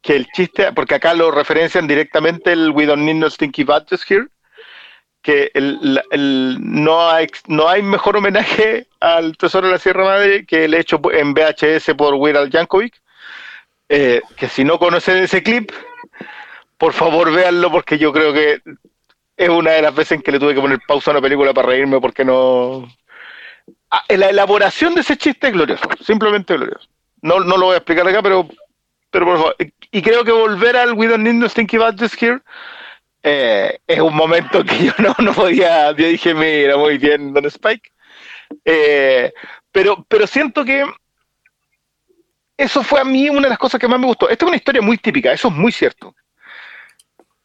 que 0.00 0.16
el 0.16 0.26
chiste, 0.32 0.72
porque 0.72 0.96
acá 0.96 1.14
lo 1.14 1.30
referencian 1.30 1.86
directamente 1.86 2.52
el 2.52 2.70
We 2.70 2.86
Don't 2.86 3.02
Need 3.02 3.16
No 3.16 3.30
Stinky 3.30 3.64
Badges 3.64 4.04
Here, 4.10 4.26
que 5.22 5.52
el, 5.54 6.02
el, 6.10 6.58
no, 6.60 7.08
hay, 7.08 7.28
no 7.46 7.68
hay 7.68 7.80
mejor 7.80 8.16
homenaje 8.16 8.88
al 9.00 9.36
Tesoro 9.36 9.68
de 9.68 9.74
la 9.74 9.78
Sierra 9.78 10.04
Madre 10.04 10.44
que 10.44 10.64
el 10.64 10.74
hecho 10.74 11.00
en 11.12 11.32
VHS 11.32 11.94
por 11.96 12.14
Weird 12.14 12.36
Al 12.36 12.50
Yankovic. 12.50 13.00
Eh, 13.88 14.22
que 14.36 14.48
si 14.48 14.64
no 14.64 14.78
conocen 14.78 15.18
ese 15.18 15.42
clip, 15.42 15.70
por 16.78 16.92
favor 16.92 17.30
véanlo 17.32 17.70
porque 17.70 17.98
yo 17.98 18.12
creo 18.12 18.32
que 18.32 18.62
es 19.36 19.48
una 19.48 19.72
de 19.72 19.82
las 19.82 19.94
veces 19.94 20.12
en 20.12 20.22
que 20.22 20.32
le 20.32 20.38
tuve 20.38 20.54
que 20.54 20.60
poner 20.60 20.80
pausa 20.86 21.10
a 21.10 21.12
una 21.12 21.20
película 21.20 21.52
para 21.52 21.68
reírme 21.68 22.00
porque 22.00 22.24
no... 22.24 22.88
Ah, 23.90 24.02
la 24.08 24.30
elaboración 24.30 24.94
de 24.94 25.02
ese 25.02 25.16
chiste 25.16 25.48
es 25.48 25.52
glorioso, 25.52 25.84
simplemente 26.00 26.56
glorioso. 26.56 26.88
No, 27.20 27.40
no 27.40 27.56
lo 27.56 27.66
voy 27.66 27.74
a 27.74 27.78
explicar 27.78 28.08
acá, 28.08 28.22
pero, 28.22 28.48
pero 29.10 29.26
por 29.26 29.36
favor. 29.36 29.56
Y 29.90 30.02
creo 30.02 30.24
que 30.24 30.32
volver 30.32 30.76
al 30.76 30.94
We 30.94 31.06
Don't 31.06 31.22
Need 31.22 31.34
No 31.34 31.48
Stinky 31.48 31.76
Badges 31.76 32.20
Here 32.20 32.40
eh, 33.22 33.78
es 33.86 34.00
un 34.00 34.14
momento 34.14 34.64
que 34.64 34.86
yo 34.86 34.92
no, 35.18 35.32
podía, 35.32 35.92
yo 35.92 36.06
dije, 36.06 36.34
mira, 36.34 36.76
muy 36.76 36.98
bien, 36.98 37.32
Don 37.32 37.44
Spike. 37.46 37.90
Eh, 38.64 39.32
pero, 39.70 40.04
pero 40.08 40.26
siento 40.26 40.64
que 40.64 40.84
eso 42.56 42.82
fue 42.82 43.00
a 43.00 43.04
mí 43.04 43.28
una 43.28 43.42
de 43.42 43.50
las 43.50 43.58
cosas 43.58 43.80
que 43.80 43.88
más 43.88 43.98
me 43.98 44.06
gustó. 44.06 44.28
Esta 44.28 44.44
es 44.44 44.48
una 44.48 44.56
historia 44.56 44.82
muy 44.82 44.98
típica, 44.98 45.32
eso 45.32 45.48
es 45.48 45.54
muy 45.54 45.72
cierto. 45.72 46.14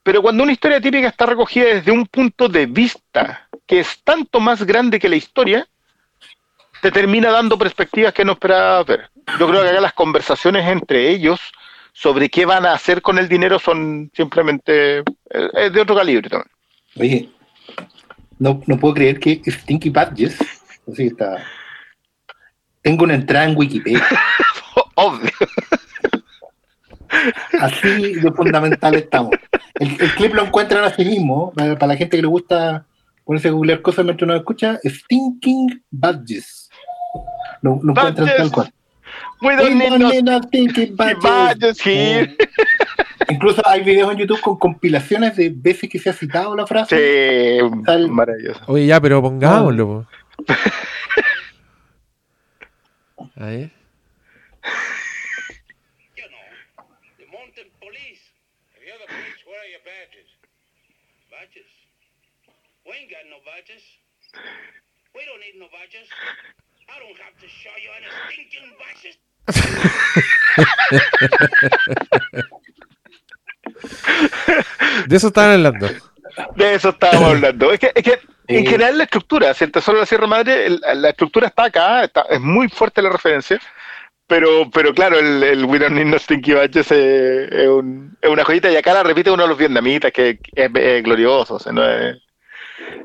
Pero 0.03 0.21
cuando 0.21 0.43
una 0.43 0.51
historia 0.51 0.79
típica 0.79 1.07
está 1.07 1.25
recogida 1.25 1.65
desde 1.65 1.91
un 1.91 2.05
punto 2.05 2.47
de 2.47 2.65
vista 2.65 3.49
que 3.65 3.79
es 3.79 4.01
tanto 4.03 4.39
más 4.39 4.63
grande 4.63 4.99
que 4.99 5.09
la 5.09 5.17
historia, 5.17 5.67
te 6.81 6.91
termina 6.91 7.31
dando 7.31 7.57
perspectivas 7.57 8.13
que 8.13 8.23
no 8.23 8.33
esperaba 8.33 8.83
ver. 8.83 9.09
Yo 9.39 9.47
creo 9.47 9.61
que 9.61 9.69
acá 9.69 9.81
las 9.81 9.93
conversaciones 9.93 10.65
entre 10.67 11.09
ellos 11.09 11.39
sobre 11.99 12.29
qué 12.29 12.45
van 12.45 12.63
a 12.67 12.73
hacer 12.73 13.01
con 13.01 13.17
el 13.17 13.27
dinero 13.27 13.57
son 13.57 14.11
simplemente 14.13 14.99
eh, 14.99 15.03
es 15.55 15.73
de 15.73 15.81
otro 15.81 15.95
calibre 15.95 16.29
también. 16.29 16.51
Oye, 16.95 17.29
no, 18.37 18.61
no 18.67 18.77
puedo 18.77 18.93
creer 18.93 19.19
que 19.19 19.41
Stinky 19.47 19.89
Badges, 19.89 20.37
así 20.87 20.95
que 20.95 21.07
está. 21.07 21.43
Tengo 22.83 23.03
una 23.03 23.15
entrada 23.15 23.45
en 23.45 23.57
Wikipedia. 23.57 24.05
Obvio. 24.95 25.31
Así 27.59 28.13
de 28.13 28.31
fundamental 28.31 28.93
estamos. 28.93 29.31
El, 29.73 29.99
el 29.99 30.11
clip 30.13 30.35
lo 30.35 30.45
encuentran 30.45 30.83
así 30.83 31.03
mismo, 31.03 31.51
para, 31.53 31.79
para 31.79 31.93
la 31.93 31.97
gente 31.97 32.15
que 32.15 32.21
le 32.21 32.27
gusta 32.27 32.85
ponerse 33.25 33.47
a 33.47 33.51
googlear 33.51 33.81
cosas 33.81 34.05
mientras 34.05 34.27
nos 34.27 34.37
escucha, 34.37 34.79
Stinking 34.85 35.83
Badges. 35.89 36.69
Lo, 37.63 37.79
lo 37.81 37.93
encuentran 37.93 38.29
tal 38.37 38.51
cual. 38.51 38.71
We 39.41 39.55
don't 39.55 39.77
need 39.77 39.99
no 39.99 40.09
no 40.21 40.41
stinking 40.43 40.95
badges. 40.95 41.23
badges 41.23 41.85
here. 41.85 42.35
Eh, 42.39 42.47
Incluso 43.29 43.61
hay 43.67 43.81
videos 43.83 44.11
en 44.11 44.17
YouTube 44.19 44.39
con 44.41 44.57
compilaciones 44.57 45.35
de 45.35 45.49
veces 45.53 45.89
que 45.89 45.99
se 45.99 46.09
ha 46.09 46.13
citado 46.13 46.55
la 46.55 46.65
frase. 46.65 47.59
Sí, 47.59 47.65
Tal- 47.85 48.09
maravilloso. 48.09 48.61
Oye, 48.67 48.85
ya, 48.87 49.01
pero 49.01 49.21
pongámoslo. 49.21 49.87
po. 49.87 50.07
A 53.35 53.45
ver. 53.45 53.71
We 65.15 65.25
don't 65.25 65.41
need 65.41 65.57
no 65.59 65.67
badges. 65.73 66.07
I 66.89 66.99
don't 66.99 67.19
have 67.19 67.35
to 67.41 67.47
show 67.47 67.71
you 67.83 67.89
any 67.97 68.07
stinking 68.31 68.73
badges. 68.79 69.17
De 75.07 75.15
eso 75.15 75.27
estaban 75.27 75.51
hablando. 75.53 75.87
De 76.55 76.73
eso 76.75 76.89
estábamos 76.89 77.23
hablando. 77.35 77.71
Es 77.71 77.79
que, 77.79 77.91
es 77.93 78.03
que 78.03 78.19
en 78.47 78.63
Sí. 78.63 78.71
general 78.71 78.97
la 78.97 79.03
estructura, 79.03 79.53
si 79.53 79.63
el 79.65 79.71
Tesoro 79.71 79.97
de 79.97 80.01
la 80.03 80.05
Sierra 80.05 80.27
Madre, 80.27 80.65
el- 80.67 80.81
la 80.95 81.09
estructura 81.09 81.47
está 81.47 81.65
acá, 81.65 82.03
está- 82.05 82.25
es 82.29 82.39
muy 82.39 82.69
fuerte 82.69 83.01
la 83.01 83.09
referencia, 83.09 83.59
pero, 84.25 84.69
pero 84.71 84.93
claro, 84.93 85.19
el, 85.19 85.43
el 85.43 85.65
We 85.65 85.79
Don't 85.79 85.93
Need 85.95 86.05
No 86.05 86.17
Stinky 86.19 86.53
Badges 86.53 86.91
es, 86.91 87.51
es 87.51 87.67
un- 87.67 88.17
es 88.21 88.29
una 88.29 88.43
joyita 88.45 88.71
y 88.71 88.75
acá 88.77 88.93
la 88.93 89.03
repite 89.03 89.31
uno 89.31 89.43
de 89.43 89.49
los 89.49 89.57
vietnamitas, 89.57 90.11
que 90.13 90.39
es, 90.55 90.69
es 90.73 91.03
glorioso, 91.03 91.55
o 91.55 91.59
sea, 91.59 91.73
no 91.73 91.83
es, 91.89 92.15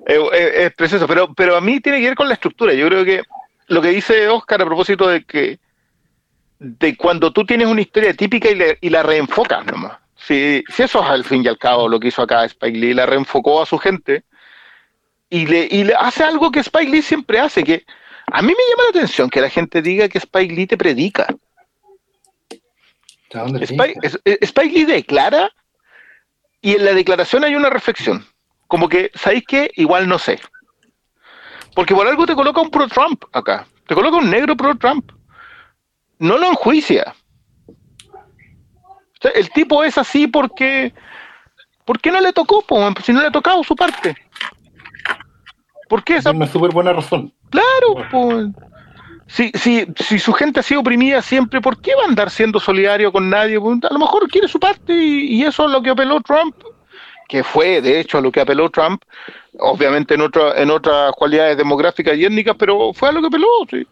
es, 0.06 0.18
es- 0.32 0.54
es 0.66 0.74
precioso, 0.74 1.06
pero, 1.08 1.32
pero 1.34 1.56
a 1.56 1.60
mí 1.60 1.80
tiene 1.80 1.98
que 2.00 2.06
ver 2.06 2.14
con 2.16 2.28
la 2.28 2.34
estructura. 2.34 2.72
Yo 2.74 2.86
creo 2.88 3.04
que 3.04 3.22
lo 3.72 3.80
que 3.82 3.88
dice 3.88 4.28
Oscar 4.28 4.60
a 4.62 4.66
propósito 4.66 5.08
de 5.08 5.24
que 5.24 5.58
de 6.58 6.96
cuando 6.96 7.32
tú 7.32 7.44
tienes 7.44 7.66
una 7.66 7.80
historia 7.80 8.14
típica 8.14 8.48
y, 8.50 8.54
le- 8.54 8.78
y 8.80 8.90
la 8.90 9.02
reenfocas 9.02 9.64
nomás. 9.66 9.98
Si, 10.14 10.62
si 10.68 10.82
eso 10.84 11.02
es 11.02 11.08
al 11.10 11.24
fin 11.24 11.42
y 11.44 11.48
al 11.48 11.58
cabo 11.58 11.88
lo 11.88 11.98
que 11.98 12.08
hizo 12.08 12.22
acá 12.22 12.44
Spike 12.44 12.78
Lee, 12.78 12.94
la 12.94 13.06
reenfocó 13.06 13.60
a 13.62 13.66
su 13.66 13.78
gente 13.78 14.24
y 15.28 15.46
le, 15.46 15.66
y 15.70 15.84
le 15.84 15.94
hace 15.94 16.22
algo 16.22 16.52
que 16.52 16.60
Spike 16.60 16.90
Lee 16.90 17.02
siempre 17.02 17.40
hace, 17.40 17.64
que 17.64 17.84
a 18.30 18.42
mí 18.42 18.48
me 18.48 18.54
llama 18.70 18.82
la 18.84 18.90
atención 18.90 19.28
que 19.28 19.40
la 19.40 19.48
gente 19.50 19.82
diga 19.82 20.08
que 20.08 20.18
Spike 20.18 20.54
Lee 20.54 20.66
te 20.66 20.76
predica. 20.76 21.26
¿A 23.34 23.38
dónde 23.38 23.64
Spike, 23.64 23.98
Spike 24.42 24.74
Lee 24.74 24.84
declara 24.84 25.50
y 26.60 26.74
en 26.76 26.84
la 26.84 26.92
declaración 26.92 27.42
hay 27.44 27.56
una 27.56 27.70
reflexión. 27.70 28.24
Como 28.68 28.88
que, 28.88 29.10
¿sabéis 29.14 29.44
qué? 29.48 29.70
Igual 29.74 30.06
no 30.08 30.18
sé. 30.18 30.38
Porque 31.74 31.94
por 31.94 32.06
algo 32.06 32.26
te 32.26 32.34
coloca 32.34 32.60
un 32.60 32.70
pro-Trump 32.70 33.24
acá. 33.32 33.66
Te 33.86 33.94
coloca 33.94 34.18
un 34.18 34.30
negro 34.30 34.56
pro-Trump. 34.56 35.12
No 36.18 36.36
lo 36.38 36.48
enjuicia. 36.48 37.14
O 38.08 39.22
sea, 39.22 39.30
el 39.32 39.50
tipo 39.50 39.82
es 39.84 39.98
así 39.98 40.26
porque... 40.26 40.92
¿Por 41.84 42.00
qué 42.00 42.12
no 42.12 42.20
le 42.20 42.32
tocó? 42.32 42.62
po, 42.62 42.78
si 43.02 43.12
no 43.12 43.20
le 43.20 43.26
ha 43.26 43.32
tocado 43.32 43.62
su 43.64 43.74
parte. 43.74 44.16
¿Por 45.88 46.04
qué 46.04 46.16
esa 46.16 46.30
Es 46.30 46.36
una 46.36 46.46
súper 46.46 46.70
buena 46.70 46.92
razón. 46.92 47.32
Claro, 47.50 48.08
pues. 48.10 48.48
Si, 49.26 49.50
si, 49.54 49.86
si 49.96 50.18
su 50.18 50.32
gente 50.32 50.60
ha 50.60 50.62
sido 50.62 50.80
oprimida 50.80 51.22
siempre, 51.22 51.60
¿por 51.60 51.80
qué 51.80 51.94
va 51.94 52.02
a 52.02 52.08
andar 52.08 52.30
siendo 52.30 52.60
solidario 52.60 53.10
con 53.10 53.30
nadie? 53.30 53.56
A 53.56 53.92
lo 53.92 53.98
mejor 53.98 54.28
quiere 54.28 54.46
su 54.46 54.60
parte 54.60 54.92
y, 54.92 55.36
y 55.36 55.42
eso 55.42 55.64
es 55.66 55.70
lo 55.70 55.82
que 55.82 55.90
apeló 55.90 56.20
Trump, 56.20 56.54
que 57.32 57.42
fue 57.42 57.80
de 57.80 57.98
hecho 57.98 58.18
a 58.18 58.20
lo 58.20 58.30
que 58.30 58.42
apeló 58.42 58.68
Trump, 58.68 59.02
obviamente 59.58 60.12
en, 60.12 60.20
otra, 60.20 60.52
en 60.60 60.70
otras 60.70 61.12
cualidades 61.12 61.56
demográficas 61.56 62.14
y 62.14 62.26
étnicas, 62.26 62.54
pero 62.58 62.92
fue 62.92 63.08
a 63.08 63.12
lo 63.12 63.22
que 63.22 63.28
apeló. 63.28 63.46
sí. 63.70 63.86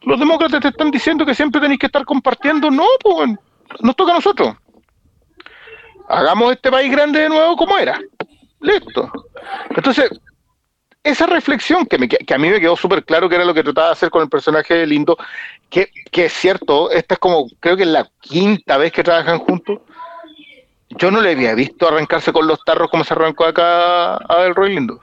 Los 0.00 0.18
demócratas 0.18 0.60
te 0.60 0.66
están 0.66 0.90
diciendo 0.90 1.24
que 1.24 1.32
siempre 1.32 1.60
tenéis 1.60 1.78
que 1.78 1.86
estar 1.86 2.04
compartiendo. 2.04 2.72
No, 2.72 2.84
pues 2.98 3.30
nos 3.82 3.94
toca 3.94 4.10
a 4.10 4.14
nosotros. 4.16 4.56
Hagamos 6.08 6.54
este 6.54 6.72
país 6.72 6.90
grande 6.90 7.20
de 7.20 7.28
nuevo 7.28 7.56
como 7.56 7.78
era. 7.78 8.00
Listo. 8.58 9.12
Entonces, 9.76 10.10
esa 11.04 11.26
reflexión 11.26 11.86
que, 11.86 11.98
me, 11.98 12.08
que 12.08 12.34
a 12.34 12.38
mí 12.38 12.50
me 12.50 12.58
quedó 12.58 12.74
súper 12.74 13.04
claro 13.04 13.28
que 13.28 13.36
era 13.36 13.44
lo 13.44 13.54
que 13.54 13.62
trataba 13.62 13.86
de 13.86 13.92
hacer 13.92 14.10
con 14.10 14.22
el 14.22 14.28
personaje 14.28 14.74
de 14.74 14.88
Lindo, 14.88 15.16
que, 15.70 15.88
que 16.10 16.24
es 16.24 16.32
cierto, 16.32 16.90
esta 16.90 17.14
es 17.14 17.20
como, 17.20 17.46
creo 17.60 17.76
que 17.76 17.84
es 17.84 17.90
la 17.90 18.10
quinta 18.20 18.76
vez 18.76 18.90
que 18.90 19.04
trabajan 19.04 19.38
juntos. 19.38 19.78
Yo 20.98 21.10
no 21.10 21.20
le 21.20 21.32
había 21.32 21.54
visto 21.54 21.88
arrancarse 21.88 22.32
con 22.32 22.46
los 22.46 22.62
tarros 22.64 22.90
como 22.90 23.04
se 23.04 23.14
arrancó 23.14 23.44
acá 23.44 24.14
a 24.16 24.44
El 24.46 24.54
Roy 24.54 24.74
Lindo. 24.74 25.00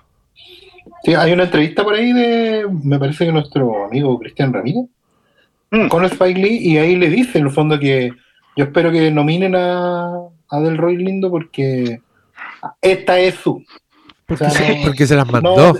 Sí, 1.04 1.14
hay 1.14 1.32
una 1.32 1.44
entrevista 1.44 1.84
por 1.84 1.94
ahí 1.96 2.12
de, 2.14 2.66
me 2.84 3.00
parece 3.00 3.26
que 3.26 3.32
nuestro 3.32 3.86
amigo 3.86 4.18
Cristian 4.20 4.54
Ramírez, 4.54 4.86
Mm. 5.72 5.88
con 5.88 6.04
Spike 6.04 6.40
Lee, 6.40 6.58
y 6.64 6.78
ahí 6.80 6.96
le 6.96 7.10
dice 7.12 7.38
en 7.38 7.46
el 7.46 7.52
fondo 7.52 7.78
que 7.80 8.12
yo 8.58 8.64
espero 8.66 8.92
que 8.92 9.12
nominen 9.12 9.56
a, 9.56 10.10
a 10.50 10.60
Del 10.62 10.78
Roy 10.80 10.98
Lindo 10.98 11.30
porque 11.30 12.02
esta 12.82 13.20
es 13.20 13.36
su. 13.36 13.64
Porque, 14.26 14.46
O 14.46 14.50
sea, 14.50 14.66
se, 14.66 14.76
no- 14.80 14.86
porque 14.88 15.06
se 15.06 15.16
las 15.16 15.30
mandó. 15.32 15.76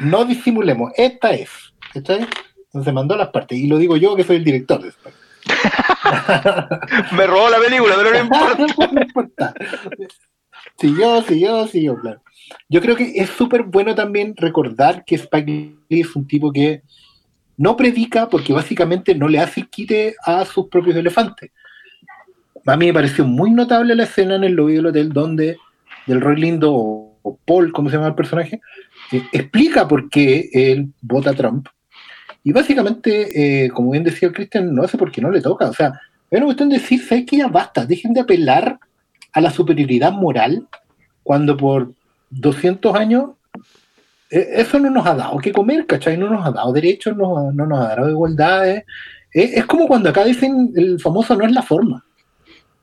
no 0.00 0.24
disimulemos, 0.24 0.90
esta 0.96 1.30
es. 1.30 1.48
¿Cachai? 1.94 2.26
Entonces 2.66 2.92
mandó 2.92 3.16
las 3.16 3.28
partes, 3.28 3.56
y 3.56 3.68
lo 3.68 3.78
digo 3.78 3.96
yo 3.96 4.16
que 4.16 4.24
soy 4.24 4.36
el 4.36 4.44
director 4.44 4.82
de 4.82 4.88
Spike. 4.88 5.16
Me 7.16 7.26
robó 7.26 7.50
la 7.50 7.58
película, 7.58 7.94
pero 7.96 8.10
no 8.10 8.18
importa. 8.24 8.88
no 8.92 9.02
importa. 9.02 9.54
Siguió, 10.78 11.22
siguió, 11.22 11.66
siguió, 11.66 11.96
claro. 11.98 12.22
Yo 12.68 12.80
creo 12.80 12.96
que 12.96 13.12
es 13.16 13.30
súper 13.30 13.62
bueno 13.62 13.94
también 13.94 14.34
recordar 14.36 15.04
que 15.04 15.14
Spike 15.16 15.74
Lee 15.88 16.00
es 16.00 16.16
un 16.16 16.26
tipo 16.26 16.52
que 16.52 16.82
no 17.56 17.76
predica 17.76 18.28
porque 18.28 18.52
básicamente 18.52 19.14
no 19.14 19.28
le 19.28 19.38
hace 19.38 19.60
el 19.60 19.68
quite 19.68 20.14
a 20.24 20.44
sus 20.44 20.68
propios 20.68 20.96
elefantes. 20.96 21.50
A 22.66 22.76
mí 22.76 22.86
me 22.86 22.94
pareció 22.94 23.24
muy 23.24 23.50
notable 23.50 23.94
la 23.94 24.04
escena 24.04 24.36
en 24.36 24.44
el 24.44 24.52
lobby 24.52 24.74
del 24.74 24.86
hotel 24.86 25.12
donde 25.12 25.58
del 26.06 26.20
Roy 26.20 26.36
Lindo 26.36 26.72
o, 26.74 27.38
Paul, 27.44 27.72
¿cómo 27.72 27.90
se 27.90 27.96
llama 27.96 28.08
el 28.08 28.14
personaje? 28.14 28.60
eh, 29.12 29.22
explica 29.32 29.86
por 29.86 30.08
qué 30.08 30.48
él 30.52 30.92
vota 31.02 31.30
a 31.30 31.34
Trump. 31.34 31.68
Y 32.42 32.52
básicamente, 32.52 33.64
eh, 33.64 33.70
como 33.70 33.90
bien 33.90 34.04
decía 34.04 34.28
el 34.28 34.34
Christian, 34.34 34.74
no 34.74 34.82
hace 34.82 34.96
porque 34.96 35.20
no 35.20 35.30
le 35.30 35.40
toca. 35.40 35.68
O 35.68 35.74
sea, 35.74 36.00
es 36.30 36.36
una 36.38 36.46
cuestión 36.46 36.68
de 36.70 36.78
decir, 36.78 37.04
¿sabes 37.04 37.26
que 37.26 37.36
ya 37.36 37.48
basta? 37.48 37.84
Dejen 37.84 38.12
de 38.12 38.20
apelar 38.20 38.78
a 39.32 39.40
la 39.40 39.50
superioridad 39.50 40.12
moral 40.12 40.66
cuando 41.22 41.56
por 41.56 41.92
200 42.30 42.94
años 42.96 43.30
eh, 44.30 44.48
eso 44.54 44.78
no 44.78 44.90
nos 44.90 45.06
ha 45.06 45.14
dado 45.14 45.38
que 45.38 45.52
comer, 45.52 45.86
¿cachai? 45.86 46.16
No 46.16 46.30
nos 46.30 46.46
ha 46.46 46.52
dado 46.52 46.72
derechos, 46.72 47.16
no, 47.16 47.52
no 47.52 47.66
nos 47.66 47.80
ha 47.80 47.96
dado 47.96 48.10
igualdades. 48.10 48.84
Eh, 49.34 49.50
es 49.54 49.66
como 49.66 49.86
cuando 49.86 50.08
acá 50.08 50.24
dicen 50.24 50.72
el 50.76 51.00
famoso 51.00 51.36
no 51.36 51.44
es 51.44 51.52
la 51.52 51.62
forma, 51.62 52.04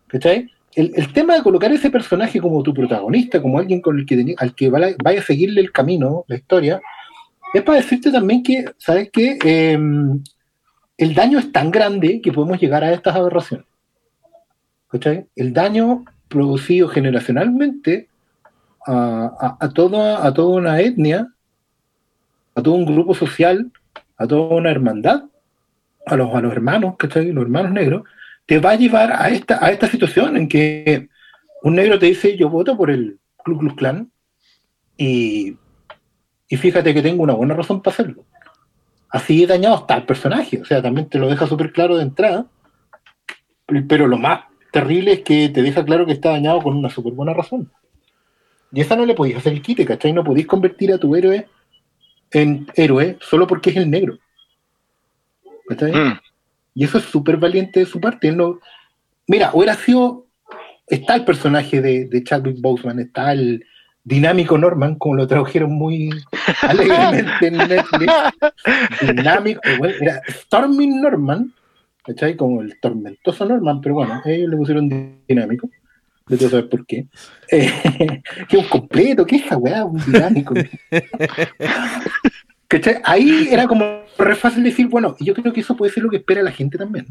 ¿cachai? 0.08 0.52
El, 0.76 0.92
el 0.96 1.12
tema 1.14 1.36
de 1.36 1.42
colocar 1.42 1.72
ese 1.72 1.90
personaje 1.90 2.40
como 2.40 2.62
tu 2.62 2.74
protagonista, 2.74 3.42
como 3.42 3.58
alguien 3.58 3.82
con 3.82 3.98
el 3.98 4.06
que 4.06 4.36
al 4.38 4.54
que 4.54 4.70
vaya 4.70 5.20
a 5.20 5.24
seguirle 5.24 5.62
el 5.62 5.72
camino, 5.72 6.26
la 6.28 6.36
historia, 6.36 6.82
es 7.54 7.64
para 7.64 7.78
decirte 7.78 8.12
también 8.12 8.44
que, 8.44 8.66
¿sabes 8.78 9.10
qué? 9.12 9.38
Eh, 9.44 9.80
el 10.98 11.14
daño 11.16 11.40
es 11.40 11.52
tan 11.52 11.72
grande 11.72 12.22
que 12.22 12.32
podemos 12.32 12.60
llegar 12.60 12.84
a 12.84 12.92
estas 12.92 13.16
aberraciones. 13.16 13.66
¿Cachai? 14.90 15.26
El 15.36 15.54
daño 15.54 16.06
producido 16.28 16.88
generacionalmente 16.88 18.08
a, 18.86 19.58
a- 19.60 19.66
a 19.66 19.70
toda 20.34 20.56
una 20.56 20.80
etnia, 20.80 21.28
a 22.56 22.62
todo 22.64 22.74
un 22.76 22.86
grupo 22.86 23.14
social, 23.14 23.72
a 24.18 24.26
toda 24.28 24.56
una 24.56 24.72
hermandad, 24.72 25.24
a 26.06 26.16
los, 26.16 26.34
a 26.34 26.42
los 26.42 26.52
hermanos, 26.54 26.96
¿cachai? 26.98 27.32
Los 27.32 27.44
hermanos 27.44 27.72
negros, 27.72 28.04
te 28.46 28.60
va 28.60 28.72
a 28.72 28.76
llevar 28.76 29.12
a 29.12 29.30
esta, 29.30 29.64
a 29.64 29.72
esta 29.72 29.88
situación 29.88 30.38
en 30.38 30.48
que 30.48 31.10
un 31.64 31.76
negro 31.76 32.00
te 32.00 32.06
dice, 32.08 32.38
yo 32.38 32.50
voto 32.50 32.78
por 32.78 32.90
el 32.90 33.20
Ku 33.36 33.58
Klux 33.60 33.76
Klan 33.76 34.10
y, 34.98 35.58
y 36.50 36.58
fíjate 36.58 36.94
que 36.94 37.02
tengo 37.02 37.24
una 37.24 37.34
buena 37.34 37.54
razón 37.54 37.82
para 37.82 37.94
hacerlo. 37.94 38.26
Así 39.10 39.46
dañado 39.46 39.78
está 39.78 39.96
el 39.96 40.04
personaje, 40.04 40.62
o 40.62 40.66
sea, 40.66 40.82
también 40.82 41.10
te 41.10 41.20
lo 41.20 41.30
deja 41.30 41.48
súper 41.48 41.72
claro 41.72 41.98
de 41.98 42.04
entrada, 42.04 42.46
pero 43.88 44.08
lo 44.08 44.18
más 44.18 44.46
terrible 44.72 45.14
es 45.14 45.22
que 45.22 45.50
te 45.50 45.62
deja 45.62 45.84
claro 45.86 46.06
que 46.06 46.14
está 46.14 46.32
dañado 46.32 46.62
con 46.62 46.76
una 46.76 46.90
súper 46.90 47.14
buena 47.14 47.34
razón. 47.34 47.72
Y 48.72 48.82
esa 48.82 48.96
no 48.96 49.06
le 49.06 49.16
podéis 49.16 49.38
hacer 49.38 49.54
el 49.54 49.62
quite, 49.62 49.86
¿cachai? 49.86 50.12
No 50.12 50.24
podéis 50.24 50.46
convertir 50.46 50.92
a 50.92 50.98
tu 50.98 51.16
héroe 51.16 51.48
en 52.32 52.68
héroe 52.76 53.18
solo 53.22 53.48
porque 53.48 53.70
es 53.70 53.78
el 53.78 53.90
negro. 53.90 54.18
¿Cachai? 55.68 55.92
Mm. 55.92 56.20
Y 56.76 56.84
eso 56.84 56.98
es 56.98 57.06
súper 57.06 57.38
valiente 57.38 57.80
de 57.80 57.86
su 57.86 58.00
parte. 58.00 58.28
Él 58.28 58.38
no, 58.38 58.60
mira, 59.28 59.52
hubiera 59.54 59.76
sido. 59.76 60.26
Está 60.86 61.16
el 61.16 61.26
personaje 61.26 61.82
de, 61.82 62.06
de 62.06 62.24
Chadwick 62.24 62.62
Boseman, 62.62 63.00
está 63.00 63.34
el 63.34 63.66
dinámico 64.08 64.58
Norman, 64.58 64.96
como 64.96 65.16
lo 65.16 65.28
tradujeron 65.28 65.74
muy 65.74 66.10
alegremente 66.62 67.48
en 67.48 67.58
Netflix. 67.58 68.14
Dinámico, 69.02 69.60
eh, 69.66 69.76
bueno, 69.78 69.96
era 70.00 70.22
Storming 70.30 71.02
Norman, 71.02 71.54
¿cachai? 72.06 72.38
Como 72.38 72.62
el 72.62 72.80
tormentoso 72.80 73.46
Norman, 73.46 73.82
pero 73.82 73.96
bueno, 73.96 74.22
ellos 74.24 74.50
le 74.50 74.56
pusieron 74.56 75.20
dinámico. 75.28 75.70
No 76.30 76.38
tengo 76.38 76.52
saber 76.52 76.70
por 76.70 76.86
qué. 76.86 77.08
Eh, 77.52 78.22
que 78.50 78.58
un 78.58 78.66
completo, 78.66 79.26
¿qué 79.26 79.38
es 79.38 79.46
esa 79.46 79.58
weá? 79.58 79.84
Un 79.84 80.00
dinámico. 80.06 80.54
¿Cachai? 82.70 83.02
Ahí 83.04 83.50
era 83.52 83.68
como 83.68 84.04
re 84.18 84.36
fácil 84.36 84.64
decir, 84.64 84.88
bueno, 84.88 85.18
yo 85.20 85.34
creo 85.34 85.52
que 85.52 85.60
eso 85.62 85.76
puede 85.76 85.92
ser 85.92 86.04
lo 86.04 86.10
que 86.10 86.18
espera 86.18 86.42
la 86.42 86.52
gente 86.52 86.78
también. 86.78 87.08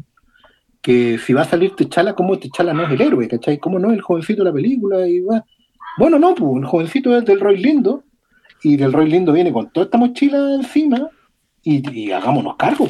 Que 0.81 1.19
si 1.19 1.33
va 1.33 1.43
a 1.43 1.45
salir 1.45 1.75
Techala, 1.75 2.15
¿cómo 2.15 2.39
Techala 2.39 2.73
no 2.73 2.85
es 2.85 2.91
el 2.91 3.01
héroe? 3.01 3.27
¿Cachai? 3.27 3.59
¿Cómo 3.59 3.77
no 3.77 3.89
es 3.89 3.95
el 3.95 4.01
jovencito 4.01 4.43
de 4.43 4.49
la 4.49 4.53
película? 4.53 5.07
Y 5.07 5.19
va. 5.19 5.35
Bueno, 5.35 5.45
no, 5.97 6.35
pues 6.35 6.57
el 6.57 6.65
jovencito 6.65 7.17
es 7.17 7.25
del 7.25 7.39
Roy 7.39 7.57
Lindo, 7.57 8.03
y 8.63 8.77
del 8.77 8.93
Roy 8.93 9.09
Lindo 9.09 9.33
viene 9.33 9.51
con 9.51 9.69
toda 9.69 9.85
esta 9.85 9.97
mochila 9.97 10.55
encima, 10.55 11.09
y, 11.63 11.89
y 11.91 12.11
hagámonos 12.11 12.55
cargo. 12.55 12.87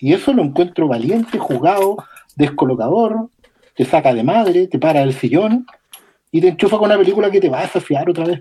Y 0.00 0.12
eso 0.12 0.32
lo 0.32 0.42
encuentro 0.42 0.88
valiente, 0.88 1.38
jugado, 1.38 1.96
descolocador, 2.36 3.28
te 3.74 3.84
saca 3.84 4.14
de 4.14 4.22
madre, 4.22 4.66
te 4.66 4.78
para 4.78 5.02
el 5.02 5.12
sillón, 5.14 5.66
y 6.30 6.40
te 6.40 6.48
enchufa 6.48 6.78
con 6.78 6.86
una 6.86 6.98
película 6.98 7.30
que 7.30 7.40
te 7.40 7.48
va 7.48 7.60
a 7.60 7.62
desafiar 7.62 8.08
otra 8.10 8.26
vez. 8.26 8.40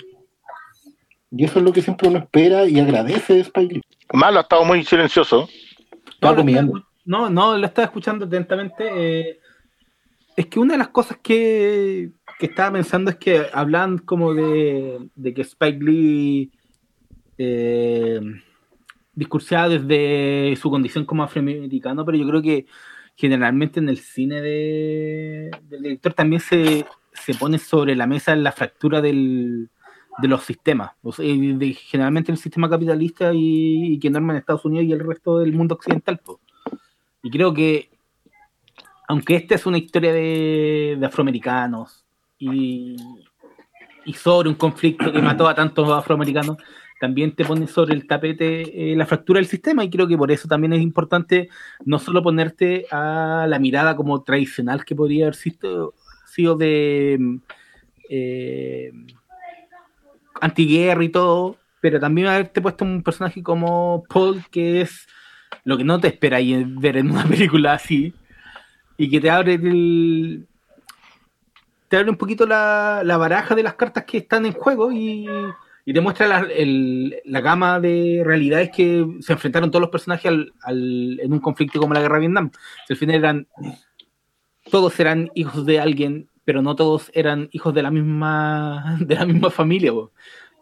Y 1.32 1.45
eso 1.45 1.60
es 1.60 1.66
lo 1.66 1.74
que 1.74 1.82
siempre 1.82 2.08
uno 2.08 2.20
espera 2.20 2.66
y 2.68 2.80
agradece 2.80 3.34
de 3.34 3.39
Spike 3.41 3.76
Lee. 3.76 3.82
Malo 4.14 4.39
ha 4.39 4.41
estado 4.43 4.66
muy 4.66 4.84
silencioso. 4.84 5.47
Estaba 6.08 6.34
lo 6.34 6.39
comiendo. 6.39 6.84
no, 7.06 7.30
no, 7.30 7.58
lo 7.58 7.66
estaba 7.66 7.86
escuchando 7.86 8.26
atentamente. 8.26 8.84
eh, 8.95 9.39
es 10.36 10.47
que 10.47 10.60
una 10.60 10.74
de 10.74 10.80
las 10.80 10.89
cosas 10.89 11.18
que, 11.22 12.12
que 12.40 12.48
estaba 12.48 12.74
pensando 12.74 13.12
es 13.12 13.18
que 13.18 13.46
hablan 13.54 13.98
como 14.00 14.34
de, 14.34 15.10
de 15.16 15.34
que 15.34 15.42
Spike 15.42 15.84
Lee 15.84 16.52
eh, 17.38 18.20
desde 19.70 20.56
su 20.56 20.70
condición 20.70 21.06
como 21.06 21.24
afroamericano, 21.24 22.04
pero 22.06 22.18
yo 22.18 22.28
creo 22.28 22.42
que 22.42 22.66
generalmente 23.16 23.80
en 23.80 23.90
el 23.90 23.98
cine 23.98 24.42
de, 24.42 25.52
del 25.64 25.84
director 25.84 26.14
también 26.14 26.42
se, 26.42 26.86
se 27.14 27.34
pone 27.36 27.60
sobre 27.60 27.96
la 27.96 28.08
mesa 28.08 28.36
la 28.36 28.52
fractura 28.52 29.02
del, 29.02 29.70
de 30.18 30.28
los 30.28 30.44
sistemas, 30.44 30.92
o 31.04 31.12
sea, 31.12 31.26
de- 31.26 31.74
generalmente 31.74 32.32
el 32.32 32.38
sistema 32.38 32.70
capitalista 32.70 33.32
y, 33.34 33.94
y 33.94 34.00
que 34.00 34.10
norma 34.10 34.34
en 34.34 34.40
Estados 34.40 34.66
Unidos 34.66 34.86
y 34.88 34.94
el 34.94 35.00
resto 35.00 35.40
del 35.40 35.54
mundo 35.54 35.76
occidental. 35.76 36.20
Y 37.22 37.30
creo 37.30 37.54
que, 37.54 37.92
aunque 39.08 39.36
esta 39.36 39.56
es 39.56 39.66
una 39.66 39.78
historia 39.78 40.12
de, 40.12 40.98
de 41.00 41.06
afroamericanos 41.06 42.03
y, 42.38 42.96
y 44.06 44.14
sobre 44.14 44.50
un 44.50 44.56
conflicto 44.56 45.12
que 45.12 45.22
mató 45.22 45.48
a 45.48 45.56
tantos 45.56 45.90
afroamericanos, 45.90 46.58
también 47.04 47.36
te 47.36 47.44
pone 47.44 47.68
sobre 47.68 47.94
el 47.96 48.08
tapete 48.08 48.92
eh, 48.94 48.96
la 48.96 49.06
fractura 49.06 49.40
del 49.40 49.48
sistema 49.48 49.84
y 49.84 49.90
creo 49.90 50.08
que 50.08 50.18
por 50.18 50.32
eso 50.32 50.48
también 50.48 50.72
es 50.72 50.82
importante 50.82 51.50
no 51.84 52.00
solo 52.00 52.24
ponerte 52.24 52.86
a 52.92 53.46
la 53.46 53.60
mirada 53.60 53.98
como 53.98 54.24
tradicional 54.24 54.86
que 54.86 54.96
podría 54.96 55.26
haber 55.26 55.36
sido, 55.36 55.94
sido 56.26 56.56
de 56.56 57.40
eh, 58.10 58.94
antiguerra 60.40 61.04
y 61.04 61.10
todo, 61.10 61.58
pero 61.82 62.00
también 62.00 62.28
haberte 62.28 62.62
puesto 62.62 62.86
un 62.86 63.04
personaje 63.04 63.44
como 63.44 64.06
Paul 64.08 64.42
que 64.50 64.80
es 64.80 65.06
lo 65.66 65.78
que 65.78 65.84
no 65.84 66.00
te 66.00 66.08
esperáis 66.08 66.66
ver 66.80 66.96
en 66.96 67.12
una 67.12 67.26
película 67.28 67.74
así 67.74 68.14
y 68.96 69.10
que 69.10 69.20
te 69.20 69.30
abre 69.30 69.56
el, 69.56 70.48
te 71.94 72.00
abre 72.00 72.10
un 72.10 72.18
poquito 72.18 72.48
la, 72.48 73.04
la 73.06 73.18
baraja 73.18 73.54
de 73.54 73.62
las 73.62 73.76
cartas 73.76 74.04
que 74.06 74.18
están 74.18 74.48
en 74.48 74.54
juego 74.54 74.91
y, 74.91 75.28
y 75.86 75.94
te 75.94 76.02
muestra 76.02 76.26
la, 76.26 76.39
el- 76.52 77.18
la 77.24 77.39
gama 77.39 77.80
de 77.80 78.24
realidades 78.26 78.72
que 78.76 79.06
se 79.20 79.34
enfrentaron 79.34 79.70
todos 79.70 79.82
los 79.82 79.91
personajes 79.91 80.26
al- 80.26 80.54
al- 80.64 81.20
en 81.22 81.32
un 81.32 81.39
conflicto 81.39 81.80
como 81.80 81.94
la 81.94 82.02
guerra 82.02 82.16
de 82.16 82.22
Vietnam. 82.22 82.50
Si 82.88 82.94
al 82.94 82.98
final 82.98 83.16
eran 83.18 83.48
todos 84.72 85.00
eran 85.00 85.30
hijos 85.36 85.68
de 85.68 85.80
alguien, 85.80 86.30
pero 86.46 86.64
no 86.64 86.76
todos 86.76 87.12
eran 87.14 87.48
hijos 87.52 87.76
de 87.76 87.84
la 87.84 87.91
misma 87.91 88.98
de 89.00 89.14
la 89.14 89.26
misma 89.28 89.52
familia. 89.52 89.91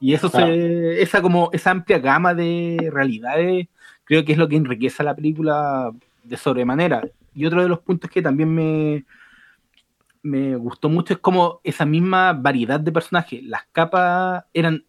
Y 0.02 0.14
eso 0.14 0.30
Claro. 0.30 0.48
se, 0.48 1.02
esa 1.02 1.22
como 1.22 1.50
esa 1.54 1.72
amplia 1.72 2.00
gama 2.00 2.34
de 2.34 2.90
realidades 2.92 3.68
creo 4.04 4.26
que 4.26 4.34
es 4.34 4.38
lo 4.38 4.50
que 4.50 4.58
enriquece 4.58 5.02
a 5.02 5.06
la 5.06 5.16
película 5.16 5.92
de 6.24 6.36
sobremanera. 6.36 7.04
Y 7.34 7.46
otro 7.46 7.62
de 7.64 7.70
los 7.70 7.80
puntos 7.80 8.10
que 8.10 8.22
también 8.22 8.54
me, 8.54 9.06
me 10.24 10.56
gustó 10.56 10.90
mucho 10.90 11.14
es 11.14 11.20
como 11.20 11.62
esa 11.64 11.86
misma 11.86 12.34
variedad 12.34 12.80
de 12.80 12.92
personajes. 12.92 13.44
Las 13.44 13.64
capas 13.72 14.46
eran 14.54 14.86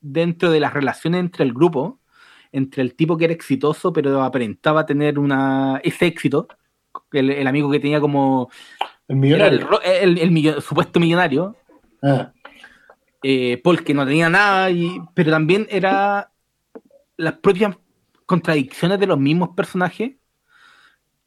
dentro 0.00 0.50
de 0.50 0.60
las 0.60 0.72
relaciones 0.72 1.20
entre 1.20 1.44
el 1.44 1.52
grupo, 1.52 1.98
entre 2.52 2.82
el 2.82 2.94
tipo 2.94 3.16
que 3.16 3.24
era 3.24 3.34
exitoso, 3.34 3.92
pero 3.92 4.22
aparentaba 4.22 4.86
tener 4.86 5.18
una 5.18 5.80
ese 5.82 6.06
éxito, 6.06 6.46
el, 7.12 7.30
el 7.30 7.46
amigo 7.46 7.70
que 7.70 7.80
tenía 7.80 8.00
como 8.00 8.50
El 9.08 9.16
millonario. 9.16 9.68
el- 9.84 10.18
el 10.18 10.30
millo- 10.30 10.60
supuesto 10.60 11.00
millonario, 11.00 11.56
Ah, 12.02 12.32
eh, 13.22 13.60
Paul 13.64 13.82
que 13.82 13.94
no 13.94 14.06
tenía 14.06 14.28
nada, 14.28 14.70
y, 14.70 15.00
pero 15.14 15.30
también 15.32 15.66
era 15.70 16.30
las 17.16 17.34
propias 17.34 17.76
contradicciones 18.26 19.00
de 19.00 19.06
los 19.06 19.18
mismos 19.18 19.50
personajes 19.56 20.12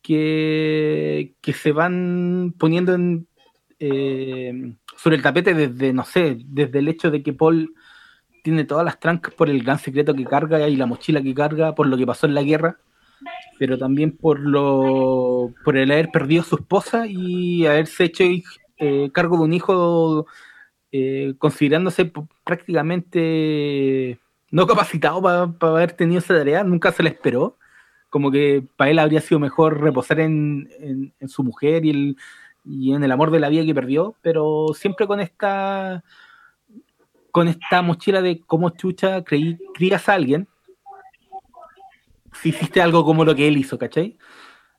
que, 0.02 1.36
que 1.42 1.54
se 1.54 1.72
van 1.72 2.54
poniendo 2.58 2.94
en, 2.94 3.28
eh, 3.80 4.76
sobre 4.98 5.16
el 5.16 5.22
tapete 5.22 5.54
desde, 5.54 5.94
no 5.94 6.04
sé, 6.04 6.38
desde 6.46 6.80
el 6.80 6.90
hecho 6.90 7.10
de 7.12 7.24
que 7.24 7.34
Paul 7.34 7.74
tiene 8.44 8.66
todas 8.66 8.86
las 8.86 9.00
trancas 9.00 9.34
por 9.34 9.50
el 9.50 9.64
gran 9.64 9.80
secreto 9.80 10.14
que 10.14 10.26
carga 10.26 10.68
y 10.68 10.76
la 10.76 10.86
mochila 10.86 11.22
que 11.22 11.34
carga, 11.34 11.76
por 11.76 11.88
lo 11.88 11.98
que 11.98 12.06
pasó 12.06 12.28
en 12.28 12.34
la 12.34 12.44
guerra, 12.44 12.78
pero 13.58 13.78
también 13.78 14.16
por 14.18 14.40
lo 14.40 15.54
por 15.64 15.78
el 15.78 15.92
haber 15.92 16.10
perdido 16.10 16.42
a 16.42 16.46
su 16.46 16.56
esposa 16.56 17.06
y 17.08 17.66
haberse 17.66 18.06
hecho 18.06 18.24
eh, 18.78 19.10
cargo 19.14 19.38
de 19.38 19.44
un 19.44 19.54
hijo 19.54 20.26
eh, 20.92 21.34
considerándose 21.38 22.12
prácticamente 22.44 24.20
no 24.52 24.68
capacitado 24.68 25.22
para 25.22 25.74
haber 25.74 25.94
tenido 25.94 26.20
esa 26.20 26.34
tarea, 26.34 26.64
nunca 26.64 26.92
se 26.92 27.04
le 27.04 27.10
esperó. 27.10 27.58
Como 28.10 28.32
que 28.32 28.64
para 28.76 28.92
él 28.92 29.00
habría 29.00 29.22
sido 29.22 29.40
mejor 29.40 29.82
reposar 29.82 30.20
en, 30.20 30.70
en- 30.80 31.14
en 31.20 31.30
su 31.30 31.44
mujer 31.44 31.86
y, 31.86 31.90
el, 31.92 32.18
y 32.66 32.94
en 32.94 33.04
el 33.04 33.12
amor 33.12 33.32
de 33.32 33.40
la 33.40 33.50
vida 33.50 33.66
que 33.66 33.76
perdió, 33.76 34.16
pero 34.22 34.68
siempre 34.74 35.08
con 35.08 35.20
esta 35.20 36.04
con 37.32 37.48
esta 37.48 37.82
mochila 37.84 38.22
de 38.22 38.42
cómo 38.46 38.72
chucha 38.72 39.24
creí, 39.24 39.58
crías 39.76 40.10
a 40.10 40.14
alguien 40.16 40.48
si 42.42 42.50
hiciste 42.50 42.82
algo 42.82 43.04
como 43.04 43.26
lo 43.26 43.36
que 43.36 43.48
él 43.48 43.58
hizo, 43.58 43.78
¿cachai? 43.78 44.18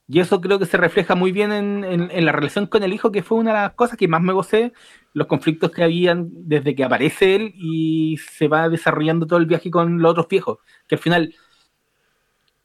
Y 0.09 0.21
eso 0.21 0.41
creo 0.41 0.59
que 0.59 0.67
se 0.67 0.77
refleja 0.77 1.15
muy 1.15 1.33
bien 1.33 1.53
en, 1.53 1.85
en- 1.85 2.11
en 2.11 2.25
la 2.27 2.33
relación 2.33 2.67
con 2.67 2.83
el 2.83 2.93
hijo, 2.93 3.13
que 3.13 3.23
fue 3.23 3.39
una 3.39 3.53
de 3.53 3.59
las 3.61 3.75
cosas 3.75 3.97
que 3.99 4.09
más 4.09 4.23
me 4.23 4.33
gocé, 4.33 4.73
los 5.15 5.27
conflictos 5.29 5.71
que 5.73 5.85
habían 5.85 6.29
desde 6.33 6.75
que 6.75 6.85
aparece 6.85 7.37
él 7.37 7.53
y 7.57 8.19
se 8.19 8.49
va 8.49 8.69
desarrollando 8.69 9.27
todo 9.27 9.39
el 9.39 9.47
viaje 9.47 9.71
con 9.71 10.01
los 10.03 10.13
otros 10.13 10.29
viejos, 10.29 10.59
que 10.89 10.97
al 10.97 11.01
final 11.01 11.35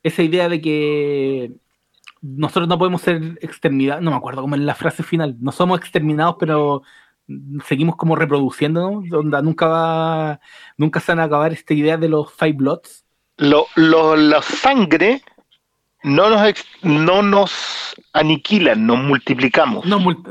esa 0.06 0.22
idea 0.24 0.48
de 0.50 0.62
que 0.62 1.52
nosotros 2.22 2.68
no 2.68 2.78
podemos 2.78 3.02
ser 3.02 3.38
exterminados, 3.42 4.04
no 4.04 4.12
me 4.12 4.18
acuerdo 4.18 4.42
cómo 4.42 4.56
es 4.56 4.62
la 4.62 4.76
frase 4.76 5.04
final, 5.04 5.36
no 5.40 5.52
somos 5.52 5.80
exterminados, 5.80 6.36
pero 6.40 6.84
seguimos 7.68 7.96
como 7.96 8.16
reproduciéndonos, 8.16 9.10
donde 9.10 9.42
nunca 9.42 9.68
va, 9.68 10.40
nunca 10.78 11.00
se 11.00 11.12
van 11.12 11.20
a 11.22 11.24
acabar 11.24 11.52
esta 11.54 11.74
idea 11.74 11.98
de 11.98 12.08
los 12.10 12.32
Five 12.34 12.54
Bloods. 12.54 13.04
Lo, 13.38 13.66
lo- 13.76 14.16
la 14.16 14.42
sangre 14.42 15.22
no 16.04 16.30
nos, 16.30 16.48
ex- 16.48 16.66
no 16.84 17.22
nos 17.24 17.96
aniquilan, 18.14 18.86
nos 18.86 19.00
multiplicamos. 19.00 19.86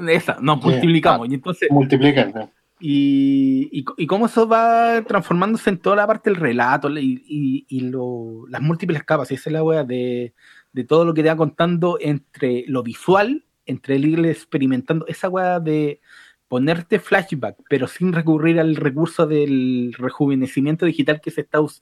Esa, 0.08 0.36
nos 0.40 0.60
Sí. 0.60 0.66
multiplicamos. 0.68 1.28
Y 1.28 1.34
entonces, 1.34 1.68
multiplican. 1.70 2.50
Y, 2.80 3.70
y, 3.96 4.06
cómo 4.06 4.26
eso 4.26 4.48
va 4.48 5.02
transformándose 5.06 5.70
en 5.70 5.78
toda 5.78 5.96
la 5.96 6.06
parte 6.06 6.30
del 6.30 6.40
relato 6.40 6.90
y, 6.98 7.80
lo- 7.90 8.44
las 8.48 8.60
múltiples 8.60 9.02
capas, 9.04 9.30
y 9.30 9.34
esa 9.34 9.48
es 9.50 9.54
la 9.54 9.62
wea 9.62 9.84
de, 9.84 10.34
de 10.72 10.84
todo 10.84 11.04
lo 11.04 11.14
que 11.14 11.22
te 11.22 11.28
va 11.28 11.36
contando 11.36 11.98
entre 12.00 12.64
lo 12.68 12.82
visual, 12.82 13.44
entre 13.66 13.96
el 13.96 14.04
ir 14.04 14.26
experimentando, 14.26 15.06
esa 15.06 15.28
wea 15.28 15.60
de 15.60 16.00
ponerte 16.48 16.98
flashback, 16.98 17.56
pero 17.68 17.86
sin 17.88 18.12
recurrir 18.12 18.60
al 18.60 18.76
recurso 18.76 19.26
del 19.26 19.94
rejuvenecimiento 19.96 20.84
digital 20.86 21.20
que 21.20 21.30
se 21.30 21.40
está 21.42 21.60
us- 21.60 21.80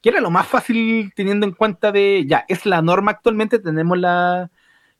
que 0.00 0.10
era 0.10 0.20
lo 0.20 0.30
más 0.30 0.46
fácil 0.46 1.12
teniendo 1.16 1.46
en 1.46 1.52
cuenta 1.52 1.90
de, 1.92 2.24
ya, 2.26 2.44
es 2.48 2.64
la 2.64 2.80
norma 2.82 3.10
actualmente, 3.12 3.58
tenemos 3.58 3.98
la 3.98 4.50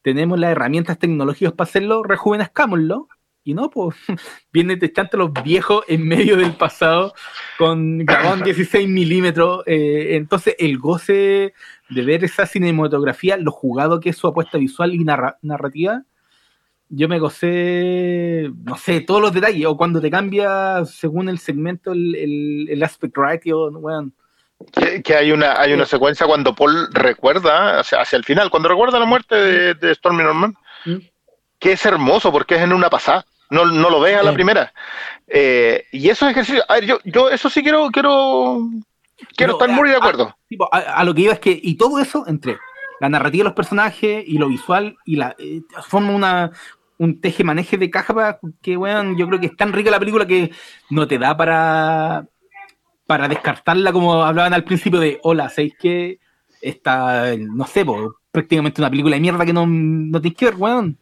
tenemos 0.02 0.38
las 0.38 0.52
herramientas 0.52 0.98
tecnológicas 0.98 1.52
para 1.54 1.68
hacerlo, 1.68 2.02
rejuvenezcámoslo, 2.02 3.08
y 3.50 3.54
no, 3.54 3.70
pues 3.70 3.96
viene 4.52 4.78
echando 4.80 5.18
los 5.18 5.32
viejos 5.42 5.84
en 5.88 6.06
medio 6.06 6.36
del 6.36 6.52
pasado 6.52 7.14
con 7.56 7.98
grabado 8.04 8.36
en 8.36 8.42
16 8.44 8.88
milímetros. 8.88 9.62
eh, 9.66 10.16
entonces, 10.16 10.54
el 10.58 10.78
goce 10.78 11.54
de 11.88 12.02
ver 12.04 12.24
esa 12.24 12.46
cinematografía, 12.46 13.36
lo 13.38 13.50
jugado 13.50 14.00
que 14.00 14.10
es 14.10 14.16
su 14.16 14.26
apuesta 14.26 14.58
visual 14.58 14.94
y 14.94 14.98
narra- 15.04 15.38
narrativa, 15.42 16.02
yo 16.90 17.08
me 17.08 17.18
gocé, 17.18 18.50
no 18.64 18.76
sé, 18.76 19.00
todos 19.02 19.20
los 19.20 19.32
detalles, 19.32 19.66
o 19.66 19.76
cuando 19.76 20.00
te 20.00 20.10
cambia 20.10 20.84
según 20.86 21.28
el 21.28 21.38
segmento 21.38 21.92
el, 21.92 22.14
el, 22.14 22.66
el 22.70 22.82
aspect 22.82 23.16
ratio, 23.16 23.70
que 25.04 25.14
hay 25.14 25.30
una 25.32 25.60
hay 25.60 25.72
una 25.72 25.84
secuencia 25.86 26.26
cuando 26.26 26.54
Paul 26.54 26.88
recuerda, 26.92 27.80
hacia, 27.80 28.00
hacia 28.00 28.16
el 28.16 28.24
final, 28.24 28.50
cuando 28.50 28.68
recuerda 28.68 28.98
la 28.98 29.04
muerte 29.06 29.34
de, 29.36 29.74
de 29.74 29.94
Stormy 29.94 30.22
Norman, 30.22 30.54
¿Mm? 30.84 30.96
que 31.58 31.72
es 31.72 31.84
hermoso 31.86 32.32
porque 32.32 32.54
es 32.56 32.62
en 32.62 32.72
una 32.72 32.88
pasada. 32.90 33.24
No, 33.50 33.64
no 33.66 33.90
lo 33.90 34.00
ves 34.00 34.16
a 34.16 34.22
la 34.22 34.30
Sí. 34.30 34.34
primera. 34.34 34.72
Eh, 35.26 35.84
y 35.92 36.08
esos 36.08 36.30
ejercicios, 36.30 36.64
a 36.68 36.74
ver, 36.74 36.84
yo, 36.86 36.98
yo 37.04 37.30
eso 37.30 37.48
sí 37.50 37.62
quiero, 37.62 37.88
quiero, 37.90 38.68
quiero 39.36 39.58
Pero, 39.58 39.64
estar 39.64 39.68
muy 39.70 39.88
de 39.88 39.94
a- 39.94 39.98
acuerdo. 39.98 40.36
A, 40.72 40.78
a 40.78 41.04
lo 41.04 41.14
que 41.14 41.22
iba 41.22 41.32
es 41.32 41.40
que, 41.40 41.58
y 41.62 41.76
todo 41.76 41.98
eso 41.98 42.24
entre 42.26 42.58
la 43.00 43.08
narrativa 43.08 43.42
de 43.42 43.48
los 43.50 43.54
personajes 43.56 44.24
y 44.26 44.38
lo 44.38 44.48
visual, 44.48 44.96
y 45.04 45.16
la 45.16 45.34
eh, 45.38 45.62
forma 45.86 46.12
una 46.12 46.50
un 47.00 47.20
teje-maneje 47.20 47.76
de 47.78 47.90
caja 47.90 48.12
para 48.12 48.40
que, 48.60 48.76
weón, 48.76 49.16
yo 49.16 49.28
creo 49.28 49.38
que 49.38 49.46
es 49.46 49.56
tan 49.56 49.72
rica 49.72 49.88
la 49.88 50.00
película 50.00 50.26
que 50.26 50.50
no 50.90 51.06
te 51.06 51.16
da 51.16 51.36
para 51.36 52.26
para 53.06 53.28
descartarla 53.28 53.92
como 53.92 54.22
hablaban 54.24 54.52
al 54.52 54.64
principio 54.64 54.98
de, 55.00 55.18
hola, 55.22 55.48
¿sabéis 55.48 55.74
que 55.78 56.18
esta, 56.60 57.36
no 57.38 57.66
sé, 57.68 57.84
po, 57.84 58.16
prácticamente 58.32 58.80
una 58.82 58.90
película 58.90 59.14
de 59.14 59.20
mierda 59.20 59.46
que 59.46 59.52
no, 59.52 59.64
no 59.66 60.20
tienes 60.20 60.36
que 60.36 60.44
ver, 60.46 60.56
weón? 60.56 60.98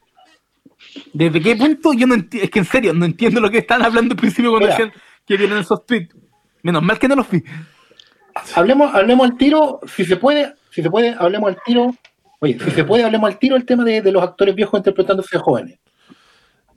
¿Desde 1.13 1.41
qué 1.41 1.57
punto? 1.57 1.93
Yo 1.93 2.07
no 2.07 2.15
entiendo, 2.15 2.45
es 2.45 2.51
que 2.51 2.59
en 2.59 2.65
serio, 2.65 2.93
no 2.95 3.05
entiendo 3.05 3.41
lo 3.41 3.51
que 3.51 3.59
están 3.59 3.83
hablando 3.83 4.13
al 4.15 4.19
principio 4.19 4.51
cuando 4.51 4.69
decían 4.69 4.93
que 5.27 5.37
vienen 5.37 5.59
esos 5.59 5.85
tweets. 5.87 6.15
Menos 6.63 6.83
mal 6.83 6.99
que 6.99 7.09
no 7.09 7.17
los 7.17 7.29
vi. 7.31 7.43
Hablemos, 8.55 8.95
hablemos 8.95 9.31
al 9.31 9.37
tiro, 9.37 9.81
si 9.97 10.05
se 10.05 10.17
puede, 10.17 10.55
si 10.71 10.83
se 10.83 10.91
puede, 10.91 11.15
hablemos 11.19 11.49
al 11.51 11.59
tiro. 11.65 11.95
Oye, 12.41 12.59
si 12.63 12.71
se 12.71 12.85
puede, 12.85 13.03
hablemos 13.05 13.31
al 13.31 13.39
tiro 13.39 13.57
el 13.57 13.65
tema 13.65 13.83
de, 13.85 14.03
de 14.03 14.13
los 14.13 14.23
actores 14.23 14.55
viejos 14.55 14.79
interpretándose 14.79 15.37
a 15.37 15.41
jóvenes. 15.41 15.79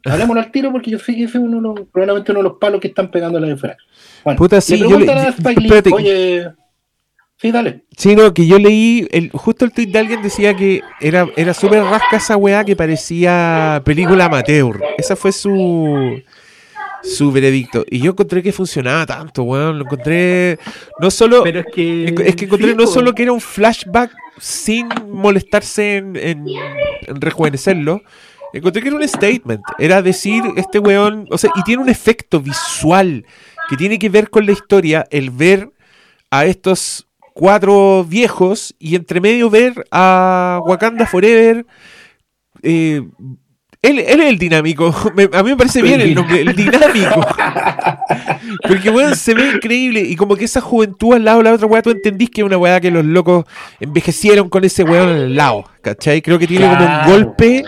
Hablemos 0.06 0.38
al 0.38 0.50
tiro 0.52 0.72
porque 0.72 0.92
yo 0.92 1.00
sé 1.00 1.14
que 1.14 1.26
ese 1.26 1.38
es 1.38 1.44
uno 1.44 1.58
de 1.58 1.62
los- 1.82 1.88
probablemente 1.92 2.32
uno 2.32 2.40
de 2.40 2.44
los 2.50 2.58
palos 2.58 2.80
que 2.80 2.88
están 2.88 3.12
pegando 3.12 3.38
la 3.40 3.48
de 3.48 3.58
fuera. 3.58 3.76
Bueno, 4.24 4.38
Puta, 4.38 4.62
sí, 4.62 4.78
le 4.78 4.90
yo 4.90 4.98
le- 4.98 5.12
a 5.12 5.30
Spike 5.30 5.60
Lee, 5.62 5.92
oye, 5.92 6.48
sí, 7.42 7.52
dale. 7.52 7.84
Sí, 7.98 8.16
no, 8.16 8.34
que 8.34 8.46
yo 8.48 8.60
leí, 8.60 9.08
el, 9.12 9.30
justo 9.32 9.66
el 9.66 9.72
tweet 9.72 9.88
de 9.88 10.00
alguien 10.00 10.22
decía 10.22 10.56
que 10.56 10.82
era, 11.02 11.28
era 11.36 11.54
súper 11.54 11.84
rasca 11.84 12.18
esa 12.18 12.38
weá 12.38 12.64
que 12.64 12.76
parecía 12.76 13.82
película 13.86 14.26
amateur. 14.26 14.82
Esa 14.98 15.16
fue 15.16 15.32
su 15.32 16.22
su 17.02 17.32
veredicto. 17.32 17.86
Y 17.90 18.00
yo 18.00 18.12
encontré 18.12 18.44
que 18.44 18.52
funcionaba 18.52 19.06
tanto, 19.06 19.44
weón. 19.44 19.78
Lo 19.80 19.86
encontré 19.86 20.60
no 21.00 21.10
solo... 21.10 21.44
Pero 21.44 21.62
es 21.62 21.66
que. 21.74 22.06
Es 22.26 22.36
que 22.36 22.46
encontré 22.46 22.72
sí, 22.72 22.76
no 22.78 22.88
solo 22.88 23.16
que 23.16 23.24
era 23.24 23.32
un 23.32 23.40
flashback 23.40 24.12
sin 24.38 24.88
molestarse 25.10 25.98
en, 25.98 26.16
en- 26.18 26.46
en 27.08 27.22
rejuvenecerlo, 27.22 28.02
encontré 28.54 28.82
que 28.82 28.90
era 28.90 28.98
un 28.98 29.08
statement. 29.08 29.62
Era 29.78 30.02
decir, 30.02 30.44
este 30.58 30.80
weón, 30.80 31.26
o 31.32 31.38
sea, 31.38 31.52
y 31.56 31.64
tiene 31.64 31.82
un 31.84 31.90
efecto 31.90 32.42
visual 32.42 33.26
que 33.70 33.78
tiene 33.78 33.98
que 34.00 34.10
ver 34.10 34.30
con 34.30 34.46
la 34.46 34.52
historia, 34.52 35.06
el 35.10 35.30
ver 35.32 35.72
a 36.32 36.46
estos 36.46 37.08
cuatro 37.40 38.04
viejos 38.04 38.76
y 38.80 38.96
entre 38.96 39.22
medio 39.22 39.50
ver 39.50 39.74
a 39.92 40.60
Wakanda 40.66 41.06
Forever. 41.06 41.66
eh, 42.62 43.02
él, 43.82 43.98
él 44.00 44.20
es 44.20 44.28
el 44.30 44.38
dinámico. 44.38 44.94
Me- 45.16 45.30
a 45.32 45.42
mí 45.42 45.52
me 45.52 45.56
parece 45.56 45.82
bien 45.82 46.02
el 46.02 46.14
nombre, 46.14 46.42
el 46.42 46.54
dinámico. 46.54 47.26
Porque, 48.68 48.90
weón, 48.90 49.16
se 49.16 49.34
ve 49.34 49.52
increíble. 49.56 50.02
Y 50.02 50.18
como 50.18 50.36
que 50.36 50.44
esa 50.44 50.60
juventud 50.60 51.14
al 51.14 51.24
lado 51.24 51.38
de 51.38 51.44
la 51.46 51.54
otra 51.54 51.66
weá, 51.68 51.82
tú 51.82 51.90
entendís 51.92 52.30
que 52.30 52.42
es 52.42 52.46
una 52.46 52.58
weá 52.58 52.82
que 52.82 52.92
los 52.92 53.06
locos 53.06 53.46
envejecieron 53.80 54.50
con 54.50 54.66
ese 54.66 54.84
weón 54.84 55.08
al 55.08 55.34
lado. 55.36 55.64
¿Cachai? 55.82 56.22
Creo 56.22 56.38
que 56.38 56.46
tiene 56.48 56.68
como 56.68 56.86
un 56.86 57.06
golpe. 57.10 57.64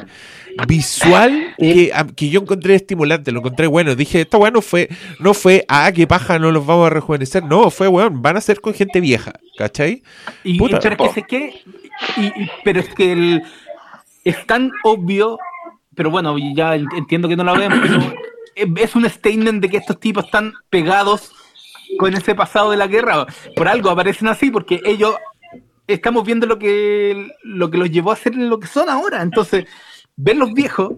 Visual 0.67 1.53
Y- 1.57 1.73
que, 1.73 1.91
a- 1.93 2.07
que 2.07 2.29
yo 2.29 2.41
encontré 2.41 2.75
estimulante, 2.75 3.31
lo 3.31 3.39
encontré 3.39 3.67
bueno. 3.67 3.95
Dije, 3.95 4.21
esta 4.21 4.37
weá 4.37 4.51
no 4.51 4.61
fue, 4.61 4.89
no 5.19 5.33
fue, 5.33 5.65
ah, 5.67 5.91
qué 5.93 6.07
paja, 6.07 6.39
no 6.39 6.51
los 6.51 6.65
vamos 6.65 6.87
a 6.87 6.89
rejuvenecer. 6.89 7.43
No, 7.43 7.69
fue 7.69 7.87
weón, 7.87 8.21
van 8.21 8.37
a 8.37 8.41
ser 8.41 8.61
con 8.61 8.73
gente 8.73 8.99
vieja. 9.01 9.33
¿Cachai? 9.57 10.03
Y, 10.43 10.57
Puta. 10.57 10.79
pero 10.79 11.05
es 11.05 11.13
que 11.13 11.23
qué. 11.23 11.61
y- 12.17 12.25
y- 12.43 12.51
pero 12.63 12.79
es 12.79 12.89
que 12.93 13.11
el, 13.11 13.43
es 14.23 14.45
tan 14.47 14.71
obvio. 14.83 15.37
Pero 15.95 16.09
bueno, 16.09 16.35
ya 16.55 16.75
en- 16.75 16.87
entiendo 16.95 17.27
que 17.27 17.35
no 17.35 17.43
lo 17.43 17.55
ven, 17.57 17.69
pero 17.81 17.99
es- 18.55 18.83
es 18.89 18.95
un 18.95 19.09
statement 19.09 19.61
de 19.61 19.69
que 19.69 19.77
estos 19.77 19.99
tipos 19.99 20.25
están 20.25 20.53
pegados 20.69 21.31
con 21.99 22.13
ese 22.13 22.33
pasado 22.33 22.71
de 22.71 22.77
la 22.77 22.87
guerra. 22.87 23.25
Por 23.55 23.67
algo 23.67 23.89
aparecen 23.89 24.29
así, 24.29 24.49
porque 24.49 24.81
ellos 24.85 25.15
estamos 25.87 26.23
viendo 26.25 26.47
lo 26.47 26.57
que, 26.57 27.27
lo 27.43 27.69
que 27.69 27.77
los 27.77 27.91
llevó 27.91 28.13
a 28.13 28.15
ser 28.15 28.33
lo 28.35 28.59
que 28.59 28.67
son 28.67 28.89
ahora. 28.89 29.21
Entonces, 29.21 29.65
ver 30.15 30.37
los 30.37 30.53
viejos 30.53 30.93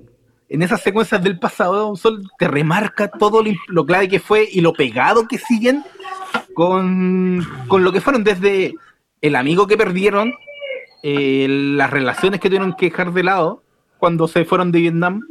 en 0.50 0.62
esas 0.62 0.82
secuencias 0.82 1.24
del 1.24 1.40
pasado 1.40 1.96
son- 1.96 2.24
te 2.38 2.48
remarca 2.48 3.08
todo 3.08 3.44
lo 3.68 3.86
clave 3.86 4.08
que 4.10 4.20
fue 4.20 4.48
y 4.52 4.62
lo 4.62 4.74
pegado 4.74 5.28
que 5.28 5.38
siguen 5.38 5.84
con, 6.54 7.46
con 7.68 7.84
lo 7.84 7.92
que 7.92 8.02
fueron 8.02 8.24
desde 8.24 8.76
el 9.22 9.36
amigo 9.36 9.68
que 9.68 9.78
perdieron, 9.78 10.34
eh, 11.02 11.48
las 11.50 11.90
relaciones 11.90 12.40
que 12.40 12.50
tuvieron 12.50 12.76
que 12.76 12.88
dejar 12.90 13.14
de 13.14 13.24
lado 13.24 13.64
cuando 13.98 14.28
se 14.28 14.46
fueron 14.46 14.72
de 14.72 14.80
Vietnam, 14.82 15.22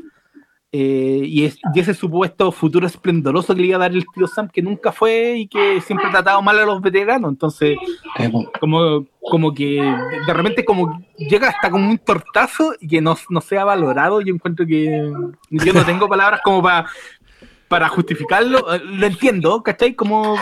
eh, 0.74 1.20
y, 1.24 1.44
es- 1.44 1.58
y 1.74 1.80
ese 1.80 1.92
supuesto 1.92 2.50
futuro 2.50 2.86
esplendoroso 2.86 3.54
que 3.54 3.60
le 3.60 3.66
iba 3.68 3.76
a 3.76 3.80
dar 3.80 3.92
el 3.92 4.06
tío 4.14 4.26
Sam, 4.26 4.48
que 4.48 4.62
nunca 4.62 4.90
fue 4.90 5.34
y 5.36 5.46
que 5.46 5.80
siempre 5.82 6.06
ha 6.08 6.10
tratado 6.10 6.40
mal 6.40 6.58
a 6.58 6.64
los 6.64 6.80
veteranos. 6.80 7.30
Entonces, 7.30 7.76
po. 8.30 8.50
como, 8.58 9.04
como 9.20 9.52
que 9.52 9.82
de 10.26 10.32
repente 10.32 10.64
como 10.64 11.02
llega 11.18 11.48
hasta 11.48 11.70
como 11.70 11.88
un 11.90 11.98
tortazo 11.98 12.72
y 12.80 12.88
que 12.88 13.00
no, 13.02 13.16
no 13.28 13.40
sea 13.42 13.64
valorado. 13.66 14.20
Yo 14.22 14.34
encuentro 14.34 14.66
que 14.66 15.12
yo 15.50 15.72
no 15.74 15.84
tengo 15.84 16.08
palabras 16.08 16.40
como 16.42 16.62
para 16.62 16.86
para 17.68 17.88
justificarlo. 17.88 18.74
Eh, 18.74 18.80
Lo 18.84 19.06
entiendo, 19.06 19.62
¿cachai? 19.62 19.94
Como, 19.94 20.36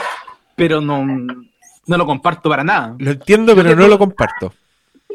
pero 0.56 0.80
no, 0.80 1.04
no 1.06 1.96
lo 1.96 2.06
comparto 2.06 2.48
para 2.48 2.64
nada. 2.64 2.96
Lo 2.98 3.10
entiendo, 3.12 3.54
pero 3.54 3.74
no 3.76 3.86
lo 3.88 3.98
comparto. 3.98 4.52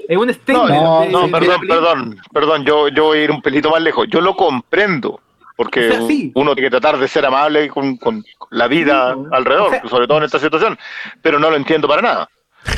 Es 0.08 0.18
un 0.18 0.28
No, 0.28 0.34
statement. 0.34 0.70
no, 0.84 1.02
de- 1.02 1.10
no, 1.10 1.32
perdón, 1.32 1.62
de- 1.62 1.68
perdón, 1.68 2.22
perdón, 2.34 2.66
yo, 2.66 2.88
yo 2.90 3.06
voy 3.06 3.20
a 3.20 3.24
ir 3.24 3.32
un 3.32 3.42
pelito 3.42 3.70
más 3.70 3.82
lejos. 3.82 4.08
Yo 4.10 4.22
lo 4.22 4.36
comprendo, 4.36 5.20
porque 5.56 5.88
O 5.90 5.92
sea, 5.92 6.08
sí. 6.08 6.32
uno 6.36 6.54
tiene 6.54 6.68
que 6.68 6.80
tratar 6.80 7.00
de 7.00 7.08
ser 7.08 7.26
amable 7.26 7.68
con, 7.70 7.98
con 7.98 8.24
la 8.52 8.68
vida 8.68 9.14
Sí, 9.16 9.20
alrededor, 9.32 9.68
o 9.68 9.70
sea- 9.72 9.88
sobre 9.88 10.08
todo 10.08 10.18
en 10.20 10.24
esta 10.26 10.40
situación, 10.40 10.78
pero 11.22 11.40
no 11.40 11.50
lo 11.50 11.56
entiendo 11.56 11.88
para 11.88 12.02
nada. 12.02 12.30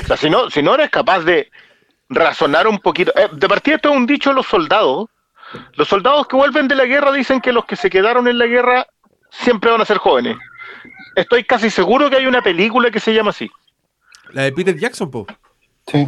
O 0.03 0.07
sea, 0.07 0.17
si 0.17 0.29
no, 0.29 0.49
si 0.49 0.61
no 0.61 0.75
eres 0.75 0.89
capaz 0.89 1.19
de 1.21 1.49
razonar 2.09 2.67
un 2.67 2.79
poquito, 2.79 3.11
eh, 3.17 3.27
de 3.31 3.47
partida 3.47 3.75
esto 3.75 3.89
es 3.91 3.97
un 3.97 4.05
dicho 4.05 4.29
de 4.29 4.35
los 4.37 4.45
soldados. 4.47 5.09
Los 5.75 5.87
soldados 5.87 6.27
que 6.27 6.35
vuelven 6.35 6.67
de 6.67 6.75
la 6.75 6.85
guerra 6.85 7.11
dicen 7.11 7.39
que 7.41 7.51
los 7.53 7.65
que 7.65 7.75
se 7.77 7.89
quedaron 7.89 8.27
en 8.27 8.37
la 8.37 8.45
guerra 8.47 8.85
siempre 9.29 9.71
van 9.71 9.81
a 9.81 9.85
ser 9.85 9.97
jóvenes. 9.97 10.37
Estoy 11.15 11.43
casi 11.45 11.69
seguro 11.69 12.09
que 12.09 12.17
hay 12.17 12.25
una 12.27 12.41
película 12.41 12.91
que 12.91 12.99
se 12.99 13.13
llama 13.13 13.29
así. 13.31 13.49
La 14.31 14.43
de 14.43 14.51
Peter 14.51 14.77
Jackson, 14.77 15.09
po. 15.09 15.25
Sí, 15.87 16.05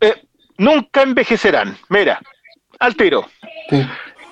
Eh, 0.00 0.22
nunca 0.58 1.02
envejecerán. 1.02 1.76
Mira, 1.88 2.20
al 2.78 2.96
tiro. 2.96 3.28
sí. 3.70 3.86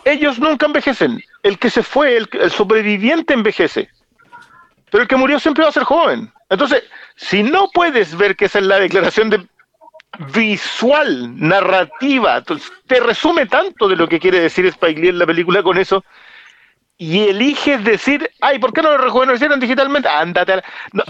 Ellos 0.04 0.40
nunca 0.40 0.66
envejecen. 0.66 1.22
El 1.44 1.58
que 1.58 1.70
se 1.70 1.82
fue, 1.84 2.16
el, 2.16 2.28
el 2.32 2.50
sobreviviente 2.50 3.34
envejece. 3.34 3.88
Pero 4.90 5.02
el 5.02 5.08
que 5.08 5.16
murió 5.16 5.38
siempre 5.38 5.62
va 5.62 5.70
a 5.70 5.72
ser 5.72 5.84
joven. 5.84 6.32
Entonces, 6.50 6.82
si 7.14 7.42
no 7.44 7.68
puedes 7.72 8.16
ver 8.16 8.34
que 8.34 8.46
esa 8.46 8.58
es 8.58 8.66
la 8.66 8.80
declaración 8.80 9.30
de 9.30 9.46
visual, 10.34 11.38
narrativa, 11.38 12.42
te 12.86 13.00
resume 13.00 13.46
tanto 13.46 13.88
de 13.88 13.96
lo 13.96 14.08
que 14.08 14.20
quiere 14.20 14.40
decir 14.40 14.66
Spike 14.66 15.00
Lee 15.00 15.08
en 15.08 15.18
la 15.18 15.26
película 15.26 15.62
con 15.62 15.78
eso, 15.78 16.04
y 17.02 17.28
eliges 17.28 17.82
decir, 17.84 18.30
ay, 18.40 18.58
¿por 18.58 18.72
qué 18.72 18.80
no 18.82 18.92
lo 18.92 18.98
rejuvenecieron 18.98 19.58
digitalmente? 19.58 20.08
Ándate. 20.08 20.52
a 20.52 20.56
la-". 20.56 20.64
No, 20.92 21.02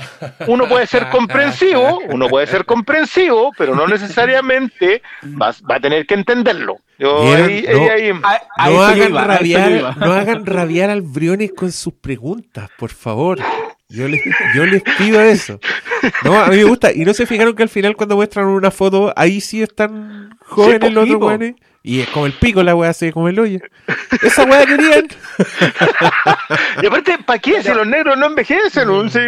uno 0.46 0.66
puede 0.68 0.86
ser 0.86 1.08
comprensivo, 1.10 2.00
uno 2.08 2.28
puede 2.28 2.46
ser 2.46 2.64
comprensivo, 2.64 3.50
pero 3.58 3.74
no 3.74 3.86
necesariamente 3.86 5.02
vas, 5.22 5.62
va 5.68 5.76
a 5.76 5.80
tener 5.80 6.06
que 6.06 6.14
entenderlo. 6.14 6.76
Yo 6.98 7.22
Vieron, 7.24 7.46
ahí- 7.48 7.64
no. 7.68 7.82
ahí- 7.82 7.88
ahí- 7.88 8.20
A- 8.22 8.40
a 8.56 8.70
No 8.70 8.70
eso 8.70 8.76
yo 8.76 8.82
hagan, 9.02 9.10
iba, 9.10 9.24
rabiar, 9.24 9.96
no 9.98 10.12
hagan 10.12 10.46
rabiar 10.46 10.90
al 10.90 11.02
Briones 11.02 11.52
con 11.56 11.72
sus 11.72 11.94
preguntas, 11.94 12.70
por 12.78 12.90
favor. 12.90 13.38
Yo 13.88 14.08
les, 14.08 14.20
yo 14.54 14.64
les 14.64 14.82
pido 14.96 15.20
eso. 15.20 15.60
No, 16.24 16.40
a 16.40 16.46
mí 16.48 16.56
me 16.56 16.64
gusta. 16.64 16.92
Y 16.92 17.04
no 17.04 17.12
se 17.12 17.26
fijaron 17.26 17.54
que 17.54 17.62
al 17.62 17.68
final 17.68 17.94
cuando 17.96 18.16
muestran 18.16 18.46
una 18.46 18.70
foto, 18.70 19.12
ahí 19.16 19.40
sí 19.42 19.62
están 19.62 20.30
jóvenes 20.46 20.92
los 20.94 21.04
otros. 21.04 21.20
Y 21.84 22.00
es 22.00 22.08
como 22.10 22.26
el 22.26 22.32
pico 22.32 22.62
la 22.62 22.74
weá, 22.76 22.92
se 22.92 23.12
como 23.12 23.28
el 23.28 23.38
hoyo. 23.38 23.58
Esa 24.22 24.44
weá 24.44 24.64
querían. 24.64 25.08
Y 26.82 26.86
aparte, 26.86 27.18
¿para 27.24 27.38
qué? 27.38 27.62
Si 27.62 27.68
los 27.72 27.86
negros 27.86 28.16
no 28.18 28.26
envejecen. 28.26 28.88
un- 28.90 29.10
si 29.10 29.18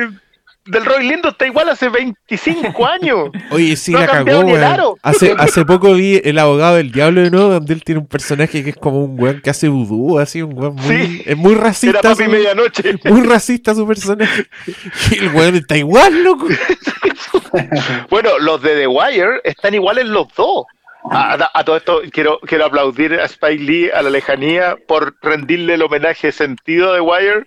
del 0.66 0.82
Roy 0.86 1.06
Lindo 1.06 1.28
está 1.28 1.46
igual 1.46 1.68
hace 1.68 1.88
25 1.90 2.86
años. 2.86 3.28
Oye, 3.50 3.76
sí 3.76 3.92
No 3.92 3.98
la 4.00 4.06
cagó, 4.06 4.40
weón. 4.40 4.94
Hace, 5.02 5.34
hace 5.38 5.64
poco 5.66 5.92
vi 5.92 6.20
El 6.24 6.38
abogado 6.38 6.76
del 6.76 6.90
diablo 6.90 7.20
de 7.20 7.30
nuevo, 7.30 7.50
donde 7.50 7.74
él 7.74 7.82
tiene 7.84 8.00
un 8.00 8.06
personaje 8.06 8.64
que 8.64 8.70
es 8.70 8.76
como 8.76 9.04
un 9.04 9.20
weón 9.20 9.40
que 9.42 9.50
hace 9.50 9.68
vudú, 9.68 10.18
así, 10.18 10.40
un 10.40 10.56
weón 10.56 10.76
muy. 10.76 11.06
Sí. 11.06 11.22
Es 11.26 11.36
muy 11.36 11.52
Era 11.52 11.62
racista. 11.64 12.00
papi 12.00 12.24
su- 12.24 12.30
medianoche. 12.30 12.94
muy 13.04 13.22
racista 13.22 13.74
su 13.74 13.86
personaje. 13.86 14.46
Y 15.10 15.18
el 15.18 15.28
weón 15.34 15.56
está 15.56 15.76
igual, 15.76 16.22
loco. 16.24 16.46
Bueno, 18.10 18.38
los 18.38 18.62
de 18.62 18.74
The 18.76 18.86
Wire 18.86 19.40
están 19.44 19.74
iguales 19.74 20.06
los 20.06 20.28
dos. 20.36 20.64
A, 21.10 21.64
todo 21.64 21.76
esto 21.76 22.00
quiero, 22.10 22.40
quiero 22.40 22.64
aplaudir 22.64 23.14
a 23.20 23.24
Spike 23.24 23.62
Lee 23.62 23.90
a 23.90 24.02
la 24.02 24.10
lejanía 24.10 24.76
por 24.88 25.14
rendirle 25.20 25.74
el 25.74 25.82
homenaje 25.82 26.32
sentido 26.32 26.94
de 26.94 27.00
Wire 27.00 27.46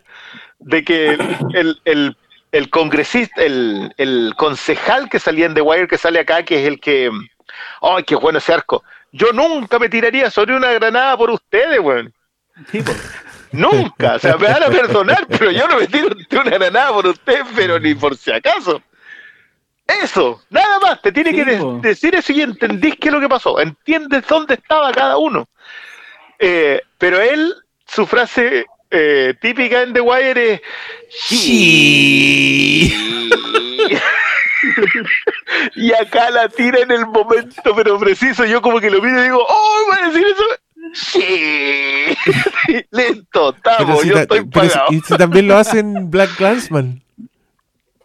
de 0.59 0.83
que 0.83 1.17
el, 1.53 1.81
el, 1.85 2.17
el 2.51 2.69
congresista, 2.69 3.41
el, 3.41 3.93
el 3.97 4.33
concejal 4.37 5.09
que 5.09 5.19
salía 5.19 5.45
en 5.45 5.53
The 5.53 5.61
Wire 5.61 5.87
que 5.87 5.97
sale 5.97 6.19
acá, 6.19 6.43
que 6.43 6.61
es 6.61 6.67
el 6.67 6.79
que. 6.79 7.09
¡Ay, 7.81 8.03
qué 8.03 8.15
bueno 8.15 8.37
ese 8.37 8.53
arco! 8.53 8.83
Yo 9.11 9.31
nunca 9.31 9.79
me 9.79 9.89
tiraría 9.89 10.29
sobre 10.29 10.55
una 10.55 10.71
granada 10.73 11.17
por 11.17 11.31
ustedes, 11.31 11.79
weón. 11.79 12.13
Sí. 12.71 12.83
Nunca. 13.51 14.15
O 14.15 14.19
sea, 14.19 14.37
me 14.37 14.47
van 14.47 14.63
a 14.63 14.67
perdonar, 14.67 15.25
pero 15.27 15.51
yo 15.51 15.67
no 15.67 15.77
me 15.77 15.87
tiro 15.87 16.09
una 16.31 16.51
granada 16.51 16.91
por 16.91 17.07
ustedes, 17.07 17.45
pero 17.55 17.79
ni 17.79 17.95
por 17.95 18.17
si 18.17 18.31
acaso. 18.31 18.81
Eso, 20.03 20.41
nada 20.49 20.79
más. 20.79 21.01
Te 21.01 21.11
tiene 21.11 21.29
Sí, 21.31 21.35
que 21.37 21.45
de- 21.45 21.79
decir 21.81 22.13
eso 22.15 22.33
y 22.33 22.41
entendís 22.41 22.95
qué 22.99 23.07
es 23.07 23.13
lo 23.13 23.19
que 23.21 23.29
pasó. 23.29 23.59
Entiendes 23.59 24.25
dónde 24.27 24.55
estaba 24.55 24.91
cada 24.91 25.17
uno. 25.17 25.47
Eh, 26.39 26.81
pero 26.97 27.19
él, 27.21 27.53
su 27.87 28.05
frase 28.05 28.65
eh, 28.91 29.33
típica 29.41 29.81
en 29.83 29.93
The 29.93 30.01
Wire 30.01 30.53
es. 30.53 30.61
Sí. 31.09 32.93
y 35.75 35.93
acá 35.93 36.29
la 36.31 36.49
tira 36.49 36.79
en 36.79 36.91
el 36.91 37.05
momento, 37.07 37.75
pero 37.75 37.97
preciso. 37.99 38.45
Yo 38.45 38.61
como 38.61 38.79
que 38.79 38.89
lo 38.89 39.01
miro 39.01 39.19
y 39.19 39.23
digo, 39.23 39.45
¡Oh, 39.47 39.85
va 39.91 39.95
a 40.05 40.09
decir 40.09 40.25
eso! 40.25 40.43
¡Sí! 40.93 42.17
Pero 42.91 43.49
estamos, 43.55 44.01
si 44.01 44.09
yo 44.09 44.17
estoy 44.17 44.45
pero 44.45 44.63
si- 44.69 44.69
pagado. 44.73 44.87
y 44.93 45.01
si 45.01 45.17
también 45.17 45.47
lo 45.47 45.57
hacen 45.57 46.09
Black 46.09 46.35
Clansman. 46.37 47.01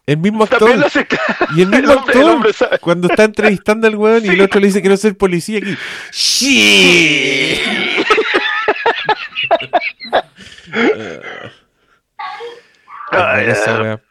El 0.05 0.17
mismo 0.17 0.43
actor. 0.43 0.59
También 0.59 0.79
lo 0.81 0.87
hace 0.87 1.07
Y 1.55 1.61
el 1.61 1.67
mismo 1.69 1.91
el 1.91 1.97
hombre- 1.97 2.19
el 2.19 2.27
actor, 2.29 2.79
cuando 2.81 3.07
está 3.07 3.23
entrevistando 3.23 3.87
al 3.87 3.95
weón 3.95 4.25
y 4.25 4.29
el 4.29 4.41
otro 4.41 4.59
le 4.59 4.67
dice 4.67 4.81
quiero 4.81 4.97
ser 4.97 5.15
policía 5.17 5.59
aquí. 5.59 5.75
¡Sí! 6.11 7.57
Wea. 13.13 14.01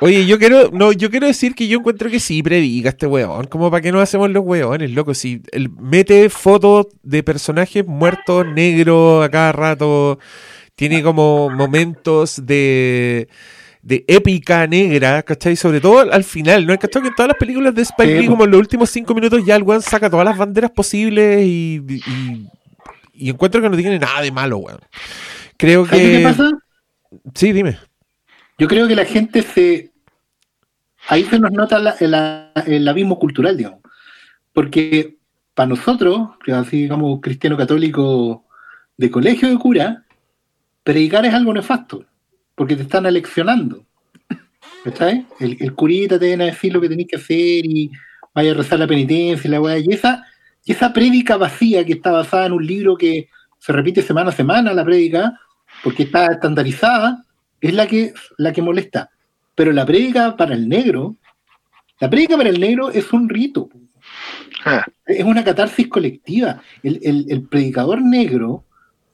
Oye, 0.00 0.26
yo 0.26 0.38
quiero, 0.38 0.70
no, 0.72 0.92
yo 0.92 1.10
quiero 1.10 1.26
decir 1.26 1.54
que 1.54 1.68
yo 1.68 1.78
encuentro 1.78 2.10
que 2.10 2.18
sí 2.20 2.42
predica 2.42 2.88
este 2.90 3.06
weón. 3.06 3.46
Como 3.46 3.70
para 3.70 3.80
qué 3.80 3.92
no 3.92 4.00
hacemos 4.00 4.30
los 4.30 4.44
weones, 4.44 4.90
loco. 4.90 5.14
Si 5.14 5.42
él 5.52 5.70
mete 5.78 6.28
fotos 6.30 6.86
de 7.02 7.22
personajes 7.22 7.86
muertos, 7.86 8.46
negros 8.46 9.24
a 9.24 9.30
cada 9.30 9.52
rato. 9.52 10.18
Tiene 10.74 11.02
como 11.02 11.50
momentos 11.50 12.44
de, 12.46 13.28
de 13.82 14.04
épica 14.08 14.66
negra, 14.66 15.22
¿cachai? 15.22 15.56
Sobre 15.56 15.80
todo 15.80 16.00
al, 16.00 16.12
al 16.12 16.24
final, 16.24 16.66
¿no? 16.66 16.78
¿Cachai? 16.78 17.02
Que 17.02 17.08
en 17.08 17.14
todas 17.14 17.28
las 17.28 17.38
películas 17.38 17.74
de 17.74 17.82
Spike 17.82 18.20
Lee, 18.20 18.26
como 18.26 18.44
en 18.44 18.50
los 18.50 18.60
últimos 18.60 18.90
cinco 18.90 19.14
minutos, 19.14 19.44
ya 19.44 19.56
el 19.56 19.62
weón 19.62 19.82
saca 19.82 20.10
todas 20.10 20.24
las 20.24 20.36
banderas 20.36 20.70
posibles 20.70 21.44
y, 21.46 21.80
y, 21.88 22.46
y 23.14 23.30
encuentro 23.30 23.60
que 23.62 23.68
no 23.70 23.76
tiene 23.76 23.98
nada 23.98 24.20
de 24.20 24.30
malo, 24.30 24.58
weón. 24.58 24.80
Creo 25.56 25.86
¿Sabes 25.86 26.00
qué 26.02 26.18
que. 26.18 26.22
pasa? 26.22 26.50
Sí, 27.34 27.52
dime. 27.52 27.78
Yo 28.58 28.68
creo 28.68 28.86
que 28.86 28.94
la 28.96 29.04
gente 29.04 29.42
se. 29.42 29.90
Ahí 31.08 31.24
se 31.24 31.38
nos 31.38 31.50
nota 31.50 31.78
la- 31.78 31.96
la- 32.00 32.52
el 32.66 32.86
abismo 32.86 33.18
cultural, 33.18 33.56
digamos. 33.56 33.80
Porque 34.52 35.16
para 35.54 35.68
nosotros, 35.68 36.30
que 36.44 36.52
así 36.52 36.82
digamos 36.82 37.20
cristiano 37.20 37.56
católico 37.56 38.44
de 38.96 39.10
colegio 39.10 39.48
de 39.48 39.56
cura, 39.58 40.04
predicar 40.82 41.24
es 41.24 41.32
algo 41.34 41.52
nefasto, 41.54 42.04
porque 42.60 42.76
te 42.76 42.82
están 42.82 43.06
aleccionando. 43.06 43.86
¿Cachai? 44.84 45.24
El, 45.38 45.56
el 45.60 45.72
curita 45.74 46.18
te 46.18 46.26
viene 46.26 46.44
a 46.44 46.46
decir 46.48 46.70
lo 46.74 46.78
que 46.82 46.90
tenés 46.90 47.06
que 47.06 47.16
hacer 47.16 47.64
y 47.64 47.90
vaya 48.34 48.50
a 48.50 48.54
rezar 48.54 48.78
la 48.78 48.86
penitencia 48.86 49.48
y 49.48 49.50
la 49.50 49.62
weá. 49.62 49.78
Y 49.78 49.86
esa, 49.90 50.26
y 50.66 50.72
esa 50.72 50.92
prédica 50.92 51.38
vacía 51.38 51.86
que 51.86 51.94
está 51.94 52.10
basada 52.10 52.44
en 52.44 52.52
un 52.52 52.66
libro 52.66 52.98
que 52.98 53.30
se 53.58 53.72
repite 53.72 54.02
semana 54.02 54.28
a 54.28 54.34
semana, 54.34 54.74
la 54.74 54.84
prédica, 54.84 55.40
porque 55.82 56.02
está 56.02 56.26
estandarizada, 56.32 57.24
es 57.62 57.72
la 57.72 57.86
que, 57.86 58.12
la 58.36 58.52
que 58.52 58.60
molesta. 58.60 59.08
Pero 59.54 59.72
la 59.72 59.86
prédica 59.86 60.36
para 60.36 60.54
el 60.54 60.68
negro, 60.68 61.16
la 61.98 62.10
prédica 62.10 62.36
para 62.36 62.50
el 62.50 62.60
negro 62.60 62.90
es 62.90 63.10
un 63.14 63.26
rito, 63.30 63.70
Ah, 64.66 64.84
es 65.06 65.24
una 65.24 65.42
catarsis 65.42 65.88
colectiva. 65.88 66.60
El, 66.82 67.00
el- 67.02 67.24
el 67.30 67.42
predicador 67.48 68.02
negro 68.02 68.64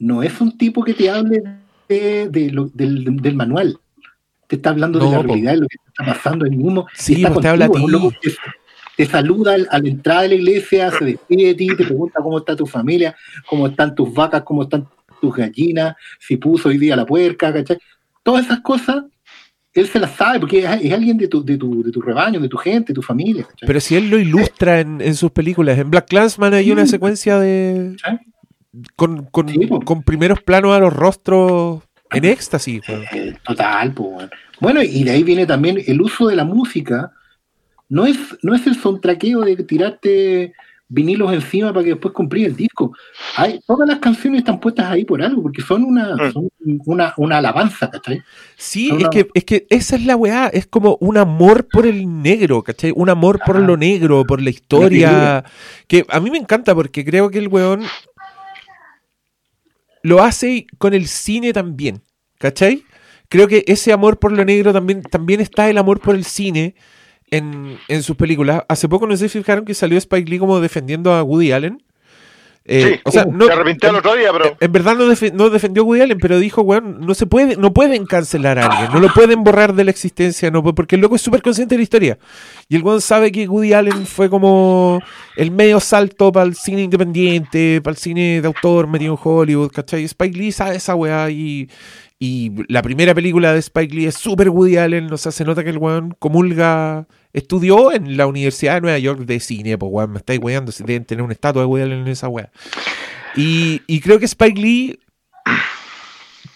no 0.00 0.24
es 0.24 0.40
un 0.40 0.58
tipo 0.58 0.82
que 0.82 0.94
te 0.94 1.08
hable 1.08 1.40
de- 1.88 2.28
de 2.28 2.50
lo- 2.50 2.70
del, 2.74 3.16
del 3.20 3.34
manual. 3.34 3.78
Te 4.46 4.56
está 4.56 4.70
hablando 4.70 4.98
de 4.98 5.06
No, 5.06 5.10
la 5.12 5.16
po. 5.18 5.24
realidad, 5.24 5.52
de 5.52 5.58
lo 5.58 5.66
que 5.68 5.76
te 5.78 5.88
está 5.88 6.04
pasando 6.14 6.44
ahí 6.44 6.52
mismo. 6.56 6.86
Sí, 6.94 7.14
está 7.14 7.32
pues 7.32 7.42
te 7.42 7.48
habla 7.48 7.64
a 7.66 7.68
contigo, 7.68 8.10
ti. 8.10 8.16
que 8.30 8.34
Te 8.96 9.04
saluda 9.06 9.54
al- 9.54 9.68
a 9.70 9.78
la 9.78 9.88
entrada 9.88 10.22
de 10.22 10.28
la 10.28 10.34
iglesia, 10.36 10.90
se 10.90 11.04
despide 11.04 11.48
de 11.48 11.54
ti, 11.54 11.66
te 11.68 11.84
pregunta 11.84 12.20
cómo 12.22 12.38
está 12.38 12.56
tu 12.56 12.64
familia, 12.66 13.14
cómo 13.46 13.66
están 13.66 13.94
tus 13.94 14.12
vacas, 14.14 14.42
cómo 14.42 14.62
están 14.62 14.86
tus 15.20 15.34
gallinas, 15.36 15.96
si 16.18 16.36
puso 16.38 16.68
hoy 16.70 16.78
día 16.78 16.96
la 16.96 17.04
puerca, 17.04 17.52
¿cachai? 17.52 17.76
Todas 18.22 18.46
esas 18.46 18.60
cosas, 18.60 19.04
él 19.74 19.86
se 19.88 19.98
las 20.00 20.12
sabe 20.12 20.40
porque 20.40 20.60
es, 20.60 20.80
es 20.82 20.92
alguien 20.94 21.18
de 21.18 21.28
tu, 21.28 21.44
de, 21.44 21.58
tu, 21.58 21.82
de 21.82 21.90
tu 21.92 22.00
rebaño, 22.00 22.40
de 22.40 22.48
tu 22.48 22.56
gente, 22.56 22.92
de 22.92 22.94
tu 22.94 23.02
familia. 23.02 23.44
¿cachai? 23.44 23.66
Pero 23.66 23.80
si 23.80 23.96
él 23.96 24.08
lo 24.08 24.18
ilustra 24.18 24.80
en, 24.80 25.00
en 25.02 25.14
sus 25.14 25.30
películas. 25.30 25.78
En 25.78 25.90
Black 25.90 26.08
Clansman 26.08 26.54
hay 26.54 26.70
una 26.72 26.84
Mm. 26.84 26.88
secuencia 26.88 27.38
de. 27.38 27.96
¿Cachai? 28.02 28.18
Con, 28.96 29.24
con, 29.26 29.48
Sí, 29.48 29.68
con 29.84 30.02
primeros 30.02 30.42
planos 30.42 30.72
a 30.74 30.78
los 30.78 30.92
rostros 30.92 31.82
en 32.12 32.24
éxtasis. 32.24 32.82
weón. 32.88 33.04
Eh, 33.12 33.34
Total, 33.46 33.92
pues, 33.92 34.10
bueno. 34.10 34.30
Bueno, 34.60 34.82
y 34.82 35.04
de 35.04 35.10
ahí 35.10 35.22
viene 35.22 35.44
también 35.46 35.82
el 35.86 36.00
uso 36.00 36.28
de 36.28 36.36
la 36.36 36.44
música. 36.44 37.12
No 37.88 38.06
es, 38.06 38.16
no 38.42 38.54
es 38.54 38.66
el 38.66 38.74
sontraqueo 38.74 39.40
de 39.42 39.56
tirarte 39.56 40.54
vinilos 40.88 41.32
encima 41.32 41.72
para 41.72 41.82
que 41.82 41.90
después 41.90 42.14
compré 42.14 42.44
el 42.44 42.54
disco. 42.54 42.92
Hay, 43.36 43.58
todas 43.66 43.88
las 43.88 43.98
canciones 43.98 44.38
están 44.38 44.60
puestas 44.60 44.86
ahí 44.86 45.04
por 45.04 45.20
algo, 45.20 45.42
porque 45.42 45.60
son 45.60 45.82
una, 45.84 46.14
Mm. 46.14 46.32
son 46.32 46.48
una, 46.86 47.12
una 47.16 47.38
alabanza, 47.38 47.90
¿cachai? 47.90 48.22
Sí, 48.56 48.90
es 48.98 49.08
que, 49.08 49.28
es 49.34 49.44
que 49.44 49.66
esa 49.68 49.96
es 49.96 50.06
la 50.06 50.16
weá. 50.16 50.46
Es 50.46 50.66
como 50.66 50.96
un 51.00 51.16
amor 51.18 51.66
por 51.70 51.86
el 51.86 52.22
negro, 52.22 52.62
¿cachai? 52.62 52.92
Un 52.94 53.10
amor 53.10 53.40
por 53.44 53.58
lo 53.58 53.76
negro, 53.76 54.24
por 54.24 54.40
la 54.40 54.50
historia. 54.50 55.44
Que 55.88 56.04
a 56.08 56.20
mí 56.20 56.30
me 56.30 56.38
encanta 56.38 56.74
porque 56.74 57.04
creo 57.04 57.30
que 57.30 57.38
el 57.38 57.48
weón 57.48 57.82
lo 60.06 60.22
hace 60.22 60.68
con 60.78 60.94
el 60.94 61.08
cine 61.08 61.52
también, 61.52 62.00
¿cachai? 62.38 62.84
Creo 63.28 63.48
que 63.48 63.64
ese 63.66 63.92
amor 63.92 64.20
por 64.20 64.30
lo 64.30 64.44
negro 64.44 64.72
también, 64.72 65.02
también 65.02 65.40
está 65.40 65.68
el 65.68 65.78
amor 65.78 66.00
por 66.00 66.14
el 66.14 66.24
cine 66.24 66.76
en, 67.32 67.76
en 67.88 68.02
sus 68.04 68.14
películas. 68.14 68.62
Hace 68.68 68.88
poco 68.88 69.08
no 69.08 69.16
sé 69.16 69.28
si 69.28 69.38
fijaron 69.40 69.64
que 69.64 69.74
salió 69.74 69.98
Spike 69.98 70.30
Lee 70.30 70.38
como 70.38 70.60
defendiendo 70.60 71.12
a 71.12 71.24
Woody 71.24 71.50
Allen. 71.50 71.82
Eh, 72.68 72.94
sí, 72.94 73.00
o 73.04 73.10
sea, 73.12 73.24
uh, 73.26 73.32
no, 73.32 73.46
se 73.46 73.52
arrepintió 73.52 73.90
el 73.90 73.96
otro 73.96 74.14
día, 74.16 74.32
pero. 74.32 74.56
en 74.58 74.72
verdad 74.72 74.96
no, 74.96 75.06
defe- 75.06 75.32
no 75.32 75.50
defendió 75.50 75.82
a 75.82 75.86
Woody 75.86 76.00
Allen, 76.00 76.18
pero 76.18 76.38
dijo, 76.40 76.62
weón, 76.62 76.98
no 77.00 77.14
se 77.14 77.26
puede, 77.26 77.56
no 77.56 77.72
pueden 77.72 78.06
cancelar 78.06 78.58
a 78.58 78.66
alguien, 78.66 78.92
no 78.92 78.98
lo 79.00 79.12
pueden 79.14 79.44
borrar 79.44 79.74
de 79.74 79.84
la 79.84 79.90
existencia, 79.92 80.50
no, 80.50 80.62
porque 80.74 80.96
el 80.96 81.00
loco 81.00 81.14
es 81.16 81.22
súper 81.22 81.42
consciente 81.42 81.74
de 81.74 81.78
la 81.78 81.82
historia. 81.84 82.18
Y 82.68 82.76
el 82.76 82.82
weón 82.82 83.00
sabe 83.00 83.30
que 83.30 83.48
Woody 83.48 83.72
Allen 83.72 84.06
fue 84.06 84.28
como 84.28 85.00
el 85.36 85.50
medio 85.52 85.78
salto 85.80 86.32
para 86.32 86.46
el 86.46 86.56
cine 86.56 86.82
independiente, 86.82 87.80
para 87.82 87.92
el 87.92 87.98
cine 87.98 88.40
de 88.40 88.46
autor 88.46 88.88
metido 88.88 89.12
en 89.14 89.20
Hollywood, 89.22 89.70
¿cachai? 89.70 90.04
Spike 90.04 90.36
Lee 90.36 90.50
sabe 90.52 90.76
esa 90.76 90.94
weá 90.94 91.30
y, 91.30 91.68
y 92.18 92.52
la 92.72 92.82
primera 92.82 93.14
película 93.14 93.52
de 93.52 93.58
Spike 93.58 93.94
Lee 93.94 94.06
es 94.06 94.14
súper 94.14 94.48
Woody 94.50 94.76
Allen, 94.78 95.12
o 95.12 95.16
sea, 95.18 95.32
se 95.32 95.44
nota 95.44 95.62
que 95.62 95.70
el 95.70 95.78
weón 95.78 96.16
comulga, 96.18 97.06
estudió 97.32 97.92
en 97.92 98.16
la 98.16 98.26
Universidad 98.26 98.74
de 98.76 98.80
Nueva 98.80 98.98
York 98.98 99.20
de 99.20 99.38
cine, 99.40 99.76
pues 99.76 99.90
weón, 99.92 100.12
me 100.12 100.18
estáis 100.18 100.40
weando, 100.42 100.72
si 100.72 100.82
deben 100.84 101.04
tener 101.04 101.22
una 101.22 101.34
estatua 101.34 101.62
de 101.62 101.66
Woody 101.66 101.82
Allen 101.82 102.00
en 102.00 102.08
esa 102.08 102.28
weá. 102.28 102.50
Y, 103.34 103.82
y 103.86 104.00
creo 104.00 104.18
que 104.18 104.24
Spike 104.24 104.58
Lee 104.60 104.98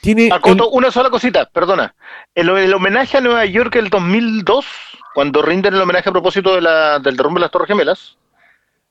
tiene. 0.00 0.30
Acoto 0.32 0.64
el- 0.64 0.70
una 0.72 0.90
sola 0.90 1.10
cosita, 1.10 1.44
perdona. 1.50 1.94
El, 2.34 2.48
el 2.50 2.72
homenaje 2.72 3.18
a 3.18 3.20
Nueva 3.20 3.44
York 3.44 3.74
del 3.74 3.90
2002, 3.90 4.64
cuando 5.14 5.42
rinden 5.42 5.74
el 5.74 5.82
homenaje 5.82 6.08
a 6.08 6.12
propósito 6.12 6.54
de 6.54 6.62
la, 6.62 6.98
del 7.00 7.16
derrumbe 7.16 7.38
de 7.38 7.42
las 7.42 7.50
Torres 7.50 7.68
Gemelas, 7.68 8.16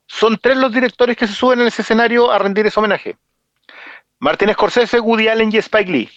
son 0.06 0.38
tres 0.42 0.58
los 0.58 0.72
directores 0.72 1.18
que 1.18 1.28
se 1.28 1.34
suben 1.34 1.62
en 1.62 1.68
ese 1.68 1.82
escenario 1.82 2.32
a 2.32 2.38
rendir 2.40 2.66
ese 2.68 2.80
homenaje. 2.80 3.18
Martin 4.20 4.52
Scorsese, 4.54 5.00
Woody 5.00 5.28
Allen 5.28 5.50
y 5.54 5.58
Spike 5.58 5.92
Lee. 5.92 6.10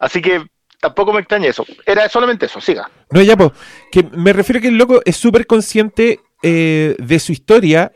Así 0.00 0.20
que 0.20 0.42
tampoco 0.80 1.12
me 1.12 1.20
extraña 1.20 1.48
eso. 1.48 1.64
Era 1.86 2.08
solamente 2.08 2.46
eso, 2.46 2.60
siga. 2.60 2.90
No, 3.10 3.22
ya, 3.22 3.36
pues. 3.36 3.52
Que 3.92 4.02
me 4.02 4.32
refiero 4.32 4.58
a 4.58 4.62
que 4.62 4.68
el 4.68 4.76
loco 4.78 5.00
es 5.04 5.16
súper 5.16 5.46
consciente 5.46 6.18
eh, 6.42 6.96
de 6.98 7.18
su 7.20 7.30
historia 7.32 7.92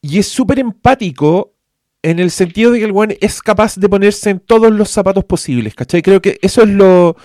y 0.00 0.18
es 0.20 0.28
súper 0.28 0.60
empático 0.60 1.54
en 2.02 2.20
el 2.20 2.30
sentido 2.30 2.70
de 2.70 2.78
que 2.78 2.84
el 2.84 2.92
weón 2.92 3.14
es 3.20 3.42
capaz 3.42 3.74
de 3.76 3.88
ponerse 3.88 4.30
en 4.30 4.38
todos 4.38 4.70
los 4.70 4.88
zapatos 4.90 5.24
posibles, 5.24 5.74
¿cachai? 5.74 6.00
Creo 6.02 6.22
que 6.22 6.38
eso 6.42 6.62
es 6.62 6.68
lo, 6.68 7.16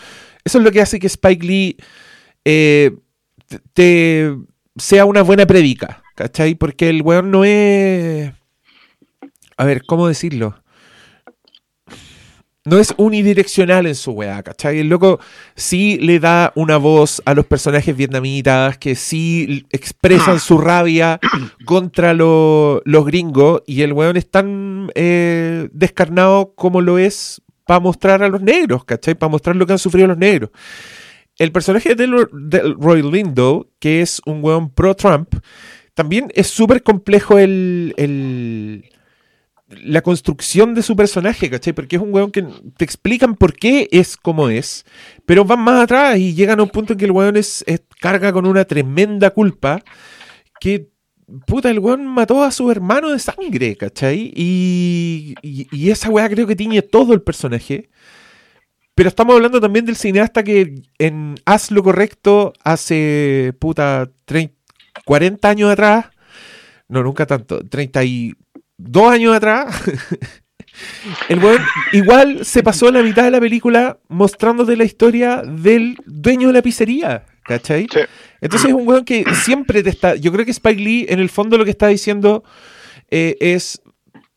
eso 0.43 0.57
es 0.57 0.63
lo 0.63 0.71
que 0.71 0.81
hace 0.81 0.99
que 0.99 1.05
Spike 1.07 1.45
Lee 1.45 1.77
eh, 2.43 2.91
te- 3.73 4.35
sea 4.77 5.05
una 5.05 5.21
buena 5.21 5.45
predica, 5.45 6.01
¿cachai? 6.15 6.55
Porque 6.55 6.89
el 6.89 7.03
weón 7.03 7.29
no 7.29 7.45
es... 7.45 8.31
A 9.57 9.65
ver, 9.65 9.83
¿cómo 9.85 10.07
decirlo? 10.07 10.62
No 12.65 12.79
es 12.79 12.93
unidireccional 12.97 13.87
en 13.87 13.95
su 13.95 14.11
weá, 14.11 14.41
¿cachai? 14.41 14.79
El 14.79 14.87
loco 14.87 15.19
sí 15.55 15.97
le 16.01 16.19
da 16.19 16.53
una 16.55 16.77
voz 16.77 17.21
a 17.25 17.33
los 17.33 17.45
personajes 17.45 17.95
vietnamitas 17.95 18.77
que 18.77 18.95
sí 18.95 19.65
expresan 19.71 20.39
su 20.39 20.57
rabia 20.57 21.19
contra 21.65 22.13
lo- 22.13 22.81
los 22.85 23.05
gringos 23.05 23.63
y 23.67 23.81
el 23.81 23.91
weón 23.93 24.15
es 24.15 24.29
tan 24.31 24.89
eh, 24.95 25.67
descarnado 25.73 26.53
como 26.55 26.79
lo 26.79 26.97
es 26.97 27.41
para 27.65 27.79
mostrar 27.81 28.23
a 28.23 28.29
los 28.29 28.41
negros, 28.41 28.85
¿cachai? 28.85 29.15
Para 29.15 29.29
mostrar 29.29 29.55
lo 29.55 29.65
que 29.65 29.73
han 29.73 29.79
sufrido 29.79 30.07
los 30.07 30.17
negros. 30.17 30.49
El 31.37 31.51
personaje 31.51 31.95
de 31.95 32.07
Del- 32.07 32.27
Delroy 32.31 33.01
Lindo, 33.01 33.67
que 33.79 34.01
es 34.01 34.21
un 34.25 34.43
weón 34.43 34.69
pro-Trump, 34.69 35.35
también 35.95 36.31
es 36.33 36.47
súper 36.47 36.81
complejo 36.83 37.37
el, 37.39 37.93
el- 37.97 38.85
la 39.81 40.01
construcción 40.01 40.73
de 40.73 40.83
su 40.83 40.95
personaje, 40.95 41.49
¿cachai? 41.49 41.73
Porque 41.73 41.95
es 41.95 42.01
un 42.01 42.13
weón 42.13 42.31
que 42.31 42.45
te 42.77 42.85
explican 42.85 43.35
por 43.35 43.53
qué 43.53 43.87
es 43.91 44.17
como 44.17 44.49
es, 44.49 44.85
pero 45.25 45.45
van 45.45 45.59
más 45.61 45.83
atrás 45.83 46.17
y 46.17 46.33
llegan 46.33 46.59
a 46.59 46.63
un 46.63 46.69
punto 46.69 46.93
en 46.93 46.99
que 46.99 47.05
el 47.05 47.11
weón 47.11 47.37
es, 47.37 47.63
carga 47.99 48.31
con 48.33 48.45
una 48.45 48.65
tremenda 48.65 49.31
culpa 49.31 49.83
que, 50.59 50.89
puta, 51.47 51.69
el 51.69 51.79
weón 51.79 52.05
mató 52.05 52.43
a 52.43 52.51
su 52.51 52.69
hermano 52.71 53.09
de 53.09 53.19
sangre, 53.19 53.75
¿cachai? 53.75 54.31
Y, 54.35 55.35
y, 55.41 55.67
y 55.71 55.91
esa 55.91 56.09
weá 56.09 56.29
creo 56.29 56.47
que 56.47 56.55
tiñe 56.55 56.81
todo 56.81 57.13
el 57.13 57.21
personaje. 57.21 57.89
Pero 58.95 59.09
estamos 59.09 59.35
hablando 59.35 59.59
también 59.59 59.85
del 59.85 59.95
cineasta 59.95 60.43
que 60.43 60.75
en 60.99 61.35
Haz 61.45 61.71
lo 61.71 61.81
correcto 61.81 62.53
hace, 62.63 63.53
puta, 63.59 64.11
30, 64.25 64.53
40 65.05 65.49
años 65.49 65.71
atrás, 65.71 66.05
no, 66.87 67.01
nunca 67.01 67.25
tanto, 67.25 67.61
32 68.83 69.11
años 69.11 69.35
atrás, 69.35 69.81
el 71.29 71.39
weón 71.39 71.61
igual 71.91 72.45
se 72.45 72.63
pasó 72.63 72.91
la 72.91 73.01
mitad 73.03 73.23
de 73.23 73.31
la 73.31 73.39
película 73.39 73.99
mostrándote 74.09 74.75
la 74.75 74.83
historia 74.83 75.41
del 75.45 75.97
dueño 76.05 76.47
de 76.47 76.53
la 76.53 76.61
pizzería, 76.61 77.25
¿cachai? 77.43 77.87
Sí. 77.91 77.99
Entonces 78.41 78.69
es 78.69 78.75
un 78.75 78.87
weón 78.87 79.05
que 79.05 79.23
siempre 79.35 79.83
te 79.83 79.89
está. 79.89 80.15
Yo 80.15 80.31
creo 80.31 80.45
que 80.45 80.51
Spike 80.51 80.81
Lee, 80.81 81.05
en 81.09 81.19
el 81.19 81.29
fondo, 81.29 81.57
lo 81.57 81.65
que 81.65 81.71
está 81.71 81.87
diciendo 81.87 82.43
eh, 83.09 83.37
es: 83.39 83.81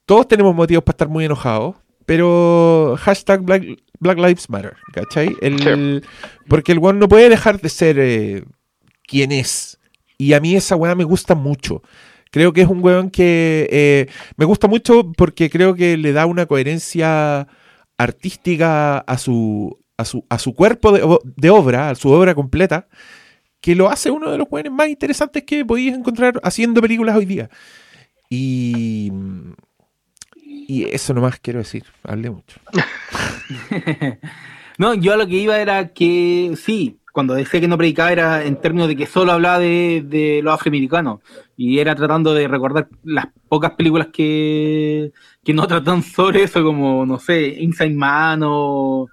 todos 0.05 0.29
tenemos 0.29 0.55
motivos 0.55 0.85
para 0.85 0.95
estar 0.95 1.09
muy 1.09 1.25
enojados, 1.25 1.77
pero 2.05 2.97
hashtag 3.01 3.41
Black, 3.43 3.65
Black 3.99 4.19
Lives 4.19 4.49
Matter, 4.49 4.75
¿cachai? 4.93 5.35
El- 5.41 6.05
Porque 6.49 6.73
el 6.73 6.79
weón 6.79 6.99
no 6.99 7.09
puede 7.09 7.29
dejar 7.29 7.61
de 7.61 7.69
ser 7.69 7.97
eh, 7.99 8.45
quien 9.07 9.33
es. 9.33 9.79
Y 10.19 10.33
a 10.33 10.41
mí 10.41 10.55
esa 10.55 10.77
weá 10.77 10.95
me 10.95 11.05
gusta 11.05 11.35
mucho. 11.35 11.83
Creo 12.37 12.53
que 12.53 12.61
es 12.61 12.69
un 12.69 12.85
weón 12.85 13.09
que 13.09 13.67
eh, 13.73 14.13
me 14.37 14.45
gusta 14.45 14.69
mucho 14.69 15.11
porque 15.17 15.49
creo 15.49 15.75
que 15.75 15.97
le 15.97 16.13
da 16.13 16.27
una 16.27 16.45
coherencia 16.45 17.49
artística 17.97 18.99
a 18.99 19.17
su, 19.17 19.79
a 19.97 20.05
su, 20.05 20.23
a 20.29 20.39
su 20.39 20.55
cuerpo 20.55 20.93
de, 20.93 21.49
obra, 21.49 21.89
a 21.89 21.95
su 21.95 22.11
obra 22.11 22.35
completa, 22.35 22.89
que 23.63 23.75
lo 23.75 23.89
hace 23.89 24.11
uno 24.11 24.31
de 24.31 24.37
los 24.37 24.49
weones 24.51 24.71
más 24.71 24.89
interesantes 24.89 25.45
que 25.45 25.65
podéis 25.65 25.95
encontrar 25.95 26.39
haciendo 26.43 26.83
películas 26.83 27.17
hoy 27.17 27.25
día. 27.25 27.49
Y, 28.29 29.11
y 30.45 30.85
eso 30.91 31.15
nomás 31.15 31.41
quiero 31.41 31.61
decir, 31.61 31.85
hablé 32.03 32.29
mucho. 32.29 32.61
No, 34.79 34.93
yo 34.93 35.15
a 35.15 35.17
lo 35.17 35.27
que 35.27 35.37
iba 35.37 35.59
era 35.59 35.95
que 35.95 36.53
sí, 36.63 36.99
cuando 37.11 37.33
decía 37.33 37.63
que 37.63 37.69
no 37.69 37.79
predicaba 37.79 38.13
era 38.13 38.45
en 38.45 38.61
términos 38.61 38.89
de 38.89 38.97
que 38.97 39.07
solo 39.07 39.33
hablaba 39.33 39.59
de, 39.59 40.05
de 40.05 40.43
los 40.43 40.53
afroamericanos 40.53 41.21
y 41.57 41.79
era 41.79 41.95
tratando 41.95 42.35
de 42.35 42.49
recordar 42.49 42.89
las 43.03 43.27
pocas 43.49 43.73
películas 43.73 44.09
que, 44.13 45.11
que 45.45 45.55
no 45.55 45.67
tratan 45.67 46.03
sobre 46.03 46.43
eso, 46.43 46.63
como, 46.63 47.07
no 47.07 47.19
sé, 47.19 47.47
Inside 47.61 47.95
Man 47.95 48.43
o, 48.45 49.09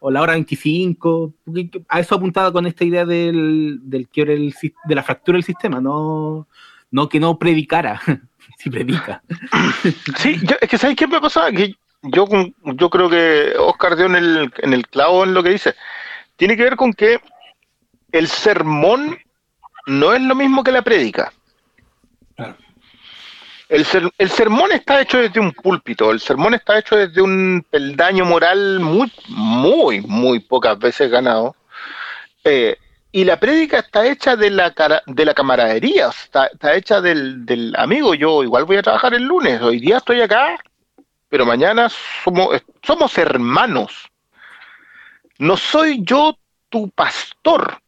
o 0.00 0.10
La 0.10 0.20
Hora 0.22 0.32
25. 0.32 1.32
porque 1.44 1.70
A 1.88 2.00
eso 2.00 2.16
apuntaba 2.16 2.52
con 2.52 2.66
esta 2.66 2.84
idea 2.84 3.04
del, 3.06 3.78
del 3.82 4.08
quiebre 4.08 4.34
del 4.34 4.52
sis- 4.54 4.74
de 4.84 4.94
la 4.94 5.02
fractura 5.04 5.36
del 5.36 5.44
sistema, 5.44 5.80
no, 5.80 6.48
no 6.90 7.08
que 7.08 7.20
no 7.20 7.38
predicara, 7.38 8.00
si 8.58 8.70
predica. 8.70 9.22
Sí, 10.18 10.40
es 10.60 10.68
que 10.68 10.78
¿sabes 10.78 10.96
qué 10.96 11.06
me 11.06 11.20
pasa? 11.20 11.50
Que 11.52 11.74
yo, 12.02 12.26
yo 12.76 12.90
creo 12.90 13.08
que 13.08 13.52
Oscar 13.58 13.96
dio 13.96 14.06
en 14.06 14.16
el, 14.16 14.52
en 14.58 14.72
el 14.72 14.86
clavo 14.88 15.24
en 15.24 15.32
lo 15.34 15.42
que 15.42 15.50
dice. 15.50 15.74
Tiene 16.36 16.56
que 16.56 16.64
ver 16.64 16.76
con 16.76 16.92
que 16.92 17.20
el 18.12 18.26
sermón 18.26 19.16
no 19.86 20.12
es 20.12 20.20
lo 20.22 20.34
mismo 20.34 20.64
que 20.64 20.72
la 20.72 20.82
prédica. 20.82 21.32
El, 23.68 23.84
ser- 23.84 24.10
el 24.18 24.30
sermón 24.30 24.72
está 24.72 25.00
hecho 25.00 25.18
desde 25.18 25.40
un 25.40 25.52
púlpito, 25.52 26.10
el 26.10 26.20
sermón 26.20 26.54
está 26.54 26.78
hecho 26.78 26.96
desde 26.96 27.22
un 27.22 27.64
peldaño 27.68 28.24
moral 28.24 28.78
muy, 28.80 29.10
muy, 29.28 30.00
muy 30.02 30.38
pocas 30.40 30.78
veces 30.78 31.10
ganado. 31.10 31.56
Eh, 32.44 32.76
y 33.10 33.24
la 33.24 33.38
prédica 33.38 33.78
está 33.78 34.06
hecha 34.06 34.34
de 34.36 34.50
la, 34.50 34.72
camaradería, 35.34 36.08
está, 36.08 36.50
hecha 36.74 37.00
del, 37.00 37.72
amigo. 37.78 38.12
Yo 38.14 38.42
igual 38.42 38.64
voy 38.64 38.76
a 38.76 38.82
trabajar 38.82 39.14
el 39.14 39.22
lunes, 39.22 39.62
hoy 39.62 39.78
día 39.78 39.98
estoy 39.98 40.20
acá, 40.20 40.56
pero 41.28 41.46
mañana 41.46 41.88
somos, 42.24 42.60
somos 42.82 43.16
hermanos. 43.16 44.10
No 45.38 45.56
soy 45.56 46.02
yo 46.02 46.36
tu 46.68 46.90
pastor. 46.90 47.80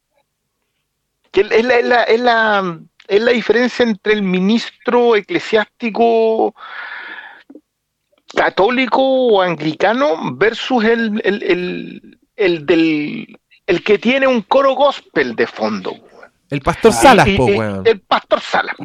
Es 1.32 2.20
la, 2.20 2.78
es 3.08 3.22
la 3.22 3.32
diferencia 3.32 3.82
entre 3.84 4.12
el 4.14 4.22
ministro 4.22 5.16
eclesiástico 5.16 6.54
católico 8.34 9.00
o 9.02 9.42
anglicano 9.42 10.34
versus 10.34 10.84
el, 10.84 11.20
el, 11.24 11.42
el, 11.42 12.18
el 12.36 12.66
del 12.66 13.38
el 13.66 13.82
que 13.82 13.98
tiene 13.98 14.26
un 14.28 14.42
coro 14.42 14.74
gospel 14.74 15.34
de 15.34 15.46
fondo. 15.46 15.92
El 16.50 16.60
pastor 16.60 16.92
Ah, 16.94 16.94
Salas, 16.94 17.26
Y- 17.26 17.36
po, 17.36 17.48
y- 17.48 17.58
weón. 17.58 17.82
El 17.84 18.00
pastor 18.00 18.40
Salas. 18.40 18.76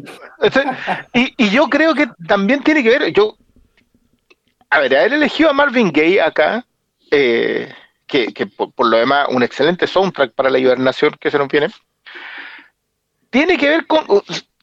Y, 1.14 1.32
y 1.36 1.50
yo 1.50 1.68
creo 1.68 1.94
que 1.94 2.08
también 2.26 2.62
tiene 2.64 2.82
que 2.82 2.88
ver, 2.98 3.12
yo, 3.12 3.36
a 4.70 4.80
ver, 4.80 4.96
haber 4.96 5.12
elegido 5.12 5.50
a 5.50 5.52
Marvin 5.52 5.92
Gaye 5.92 6.20
acá, 6.20 6.64
eh, 7.12 7.72
que, 8.08 8.32
que 8.32 8.46
por, 8.46 8.72
por 8.72 8.88
lo 8.88 8.96
demás 8.96 9.28
un 9.30 9.44
excelente 9.44 9.86
soundtrack 9.86 10.32
para 10.32 10.50
la 10.50 10.58
hibernación 10.58 11.14
que 11.20 11.30
se 11.30 11.38
nos 11.38 11.46
viene, 11.46 11.68
tiene 13.32 13.56
que 13.58 13.68
ver 13.68 13.86
con 13.86 14.04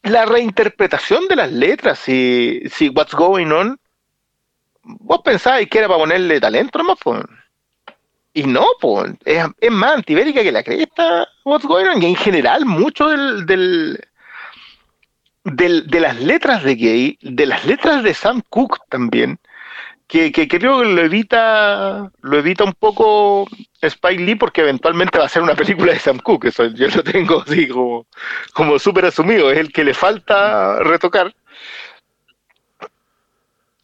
la 0.03 0.25
reinterpretación 0.25 1.27
de 1.27 1.35
las 1.35 1.51
letras. 1.51 1.99
Si, 1.99 2.61
si 2.71 2.87
What's 2.89 3.13
Going 3.13 3.51
On, 3.51 3.77
vos 4.83 5.19
pensabais 5.25 5.67
que 5.69 5.79
era 5.79 5.87
para 5.87 5.99
ponerle 5.99 6.39
talento 6.39 6.77
nomás, 6.77 6.97
pues. 7.03 7.21
Y 8.33 8.43
no, 8.43 8.65
pues, 8.79 9.11
es, 9.25 9.43
es 9.59 9.71
más 9.71 9.95
antibérica 9.95 10.43
que 10.43 10.51
la 10.51 10.63
cresta 10.63 11.27
What's 11.43 11.65
Going 11.65 11.87
On. 11.87 12.01
Y 12.01 12.05
en 12.05 12.15
general, 12.15 12.63
mucho 12.65 13.09
del, 13.09 13.45
del, 13.47 13.99
del- 15.43 15.87
de 15.87 15.99
las 15.99 16.19
letras 16.21 16.63
de 16.63 16.75
Gay, 16.75 17.17
de 17.21 17.45
las 17.47 17.65
letras 17.65 18.03
de 18.03 18.13
Sam 18.13 18.41
Cooke 18.49 18.77
también, 18.89 19.39
que, 20.09 20.31
que 20.31 20.47
creo 20.47 20.79
que 20.79 20.85
lo 20.85 21.01
evita, 21.03 22.11
lo 22.21 22.39
evita 22.39 22.63
un 22.63 22.73
poco 22.73 23.47
Spike 23.79 24.23
Lee 24.23 24.33
porque 24.33 24.61
eventualmente 24.61 25.19
va 25.19 25.25
a 25.25 25.29
ser 25.29 25.43
una 25.43 25.53
película 25.53 25.93
de 25.93 25.99
Sam 25.99 26.17
Cooke, 26.17 26.47
eso 26.47 26.65
yo 26.65 26.87
lo 26.87 27.03
tengo 27.03 27.43
así 27.43 27.67
como, 27.67 28.07
como 28.53 28.79
súper 28.79 29.05
asumido, 29.05 29.51
es 29.51 29.59
el 29.59 29.71
que 29.71 29.83
le 29.83 29.93
falta 29.93 30.79
retocar. 30.79 31.35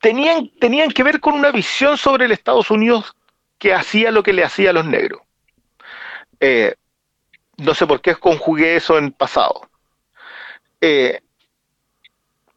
Tenían, 0.01 0.49
tenían 0.59 0.89
que 0.89 1.03
ver 1.03 1.19
con 1.19 1.35
una 1.35 1.51
visión 1.51 1.95
sobre 1.95 2.25
el 2.25 2.31
Estados 2.31 2.71
Unidos 2.71 3.15
que 3.59 3.75
hacía 3.75 4.09
lo 4.09 4.23
que 4.23 4.33
le 4.33 4.43
hacía 4.43 4.71
a 4.71 4.73
los 4.73 4.85
negros. 4.85 5.21
Eh, 6.39 6.73
no 7.57 7.75
sé 7.75 7.85
por 7.85 8.01
qué 8.01 8.15
conjugué 8.15 8.77
eso 8.77 8.97
en 8.97 9.11
pasado. 9.11 9.69
Eh, 10.81 11.21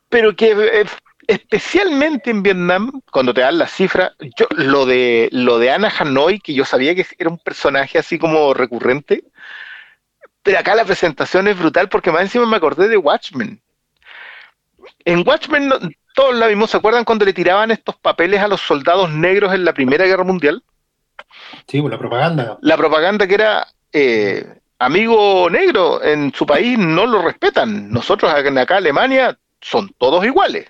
pero 0.09 0.34
que 0.34 0.52
eh, 0.52 0.86
especialmente 1.28 2.30
en 2.30 2.42
Vietnam, 2.42 3.00
cuando 3.12 3.32
te 3.32 3.42
dan 3.42 3.59
las 3.59 3.70
cifras, 3.72 4.12
yo 4.36 4.46
lo 4.50 4.86
de 4.86 5.28
lo 5.30 5.59
de 5.59 5.70
Ana 5.70 5.92
Hanoi, 5.96 6.40
que 6.40 6.55
yo 6.55 6.64
sabía 6.64 6.94
que 6.94 7.06
era 7.18 7.30
un 7.30 7.38
personaje 7.38 7.98
así 7.98 8.18
como 8.18 8.55
recurrente, 8.55 9.24
pero 10.42 10.59
acá 10.59 10.74
la 10.74 10.84
presentación 10.86 11.46
es 11.46 11.59
brutal 11.59 11.88
porque 11.88 12.10
más 12.10 12.22
encima 12.22 12.46
me 12.46 12.56
acordé 12.56 12.88
de 12.88 12.96
Watchmen. 12.96 13.60
En 15.05 15.22
Watchmen 15.26 15.68
no- 15.68 15.78
todos 16.14 16.34
la 16.34 16.46
vimos, 16.46 16.70
¿se 16.70 16.78
acuerdan 16.78 17.05
cuando 17.05 17.24
le 17.26 17.32
tiraban 17.34 17.70
estos 17.70 17.94
papeles 17.96 18.40
a 18.40 18.48
los 18.48 18.60
soldados 18.60 19.10
negros 19.10 19.55
en 19.55 19.64
la 19.64 19.72
Primera 19.74 20.06
Guerra 20.06 20.24
Mundial? 20.24 20.62
Sí, 21.66 21.80
por 21.82 21.90
la 21.90 21.98
propaganda. 21.98 22.59
la 22.62 22.76
propaganda 22.76 23.26
que 23.26 23.34
era 23.34 23.66
eh, 23.92 24.60
amigo 24.78 25.48
negro 25.50 26.02
en 26.02 26.32
su 26.34 26.46
país 26.46 26.78
no 26.78 27.05
lo 27.06 27.20
respetan. 27.22 27.90
Nosotros 27.90 28.32
acá 28.32 28.48
en 28.48 28.59
Alemania 28.59 29.38
son 29.60 29.90
todos 29.98 30.24
iguales. 30.24 30.66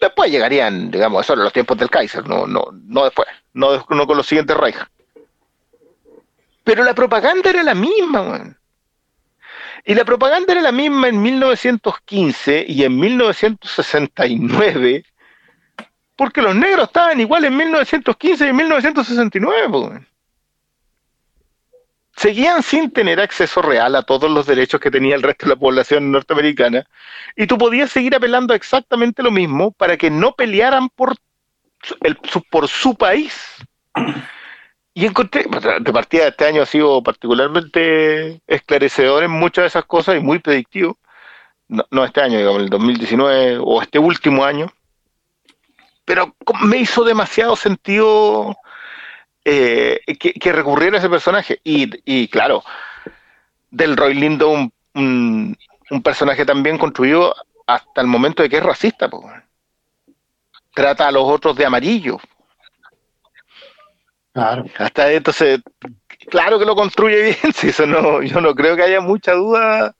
Después 0.00 0.30
llegarían, 0.30 0.90
digamos, 0.90 1.24
eso 1.24 1.34
en 1.34 1.40
los 1.40 1.52
tiempos 1.52 1.76
del 1.78 1.90
Kaiser, 1.90 2.26
no, 2.28 2.46
no, 2.46 2.68
no 2.72 3.04
después, 3.04 3.28
no, 3.54 3.84
con 3.84 4.16
los 4.16 4.26
siguientes 4.26 4.56
Reich. 4.56 4.76
Pero 6.64 6.84
la 6.84 6.94
propaganda 6.94 7.50
era 7.50 7.62
la 7.62 7.74
misma, 7.74 8.22
weón. 8.22 8.58
Y 9.84 9.94
la 9.94 10.04
propaganda 10.04 10.52
era 10.52 10.62
la 10.62 10.72
misma 10.72 11.08
en 11.08 11.22
1915 11.22 12.64
y 12.66 12.82
en 12.82 12.98
1969 12.98 15.04
Porque 16.16 16.42
los 16.42 16.56
negros 16.56 16.88
estaban 16.88 17.20
igual 17.20 17.44
en 17.44 17.56
1915 17.56 18.46
y 18.46 18.48
en 18.48 18.56
1969. 18.56 19.68
po, 19.68 19.80
weón. 19.82 20.08
Seguían 22.16 22.62
sin 22.62 22.90
tener 22.90 23.20
acceso 23.20 23.60
real 23.60 23.94
a 23.94 24.02
todos 24.02 24.30
los 24.30 24.46
derechos 24.46 24.80
que 24.80 24.90
tenía 24.90 25.14
el 25.14 25.22
resto 25.22 25.46
de 25.46 25.50
la 25.50 25.56
población 25.60 26.10
norteamericana. 26.10 26.86
Y 27.36 27.46
tú 27.46 27.58
podías 27.58 27.90
seguir 27.90 28.14
apelando 28.14 28.54
exactamente 28.54 29.22
lo 29.22 29.30
mismo 29.30 29.72
para 29.72 29.96
que 29.98 30.10
no 30.10 30.32
pelearan 30.32 30.88
por 30.88 31.14
el, 32.00 32.18
su- 32.24 32.42
por 32.44 32.68
su 32.68 32.94
país. 32.96 33.34
Y 34.94 35.04
encontré, 35.04 35.44
de 35.80 35.92
partida 35.92 36.28
este 36.28 36.46
año 36.46 36.62
ha 36.62 36.66
sido 36.66 37.02
particularmente 37.02 38.40
esclarecedor 38.46 39.24
en 39.24 39.30
muchas 39.30 39.64
de 39.64 39.66
esas 39.68 39.84
cosas 39.84 40.16
y 40.16 40.20
muy 40.20 40.38
predictivo. 40.38 40.98
No, 41.68 41.84
no 41.90 42.04
este 42.04 42.22
año, 42.22 42.38
digamos, 42.38 42.62
el 42.62 42.70
2019 42.70 43.58
o 43.60 43.82
este 43.82 43.98
último 43.98 44.42
año. 44.44 44.68
Pero 46.04 46.34
me 46.62 46.78
hizo 46.78 47.04
demasiado 47.04 47.56
sentido 47.56 48.56
eh, 49.48 50.00
que, 50.18 50.32
que 50.32 50.52
recurriera 50.52 50.96
a 50.96 50.98
ese 50.98 51.08
personaje. 51.08 51.60
Y, 51.62 51.88
y 52.04 52.26
claro, 52.26 52.64
del 53.70 53.96
Roy 53.96 54.14
Lindo, 54.14 54.48
un, 54.48 54.72
un, 54.94 55.56
un 55.88 56.02
personaje 56.02 56.44
también 56.44 56.78
construido 56.78 57.32
hasta 57.64 58.00
el 58.00 58.08
momento 58.08 58.42
de 58.42 58.48
que 58.48 58.56
es 58.56 58.62
racista. 58.64 59.08
po. 59.08 59.24
Trata 60.74 61.06
a 61.06 61.12
los 61.12 61.22
otros 61.22 61.56
de 61.56 61.64
amarillo. 61.64 62.18
Claro. 64.32 64.64
Hasta 64.78 65.12
entonces, 65.12 65.60
claro 66.28 66.58
que 66.58 66.64
lo 66.64 66.74
construye 66.74 67.22
bien, 67.22 67.52
si 67.54 67.68
eso 67.68 67.86
no, 67.86 68.22
yo 68.22 68.40
no 68.40 68.52
creo 68.52 68.74
que 68.74 68.82
haya 68.82 69.00
mucha 69.00 69.32
duda 69.32 69.94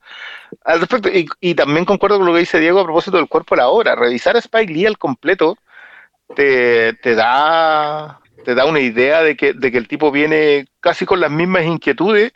al 0.65 0.79
respecto. 0.81 1.07
Y, 1.07 1.25
y 1.39 1.55
también 1.55 1.85
concuerdo 1.85 2.17
con 2.17 2.27
lo 2.27 2.33
que 2.33 2.39
dice 2.41 2.59
Diego 2.59 2.81
a 2.81 2.83
propósito 2.83 3.15
del 3.15 3.29
cuerpo 3.29 3.55
de 3.55 3.61
la 3.61 3.69
obra. 3.69 3.95
Revisar 3.95 4.35
a 4.35 4.39
Spike 4.39 4.73
Lee 4.73 4.85
al 4.87 4.97
completo 4.97 5.57
te, 6.35 6.93
te 6.95 7.15
da 7.15 8.19
te 8.47 8.55
da 8.55 8.63
una 8.65 8.79
idea 8.79 9.23
de 9.23 9.35
que, 9.35 9.51
de 9.51 9.69
que 9.73 9.77
el 9.77 9.89
tipo 9.89 10.09
viene 10.09 10.67
casi 10.79 11.05
con 11.05 11.19
las 11.19 11.29
mismas 11.29 11.65
inquietudes, 11.65 12.31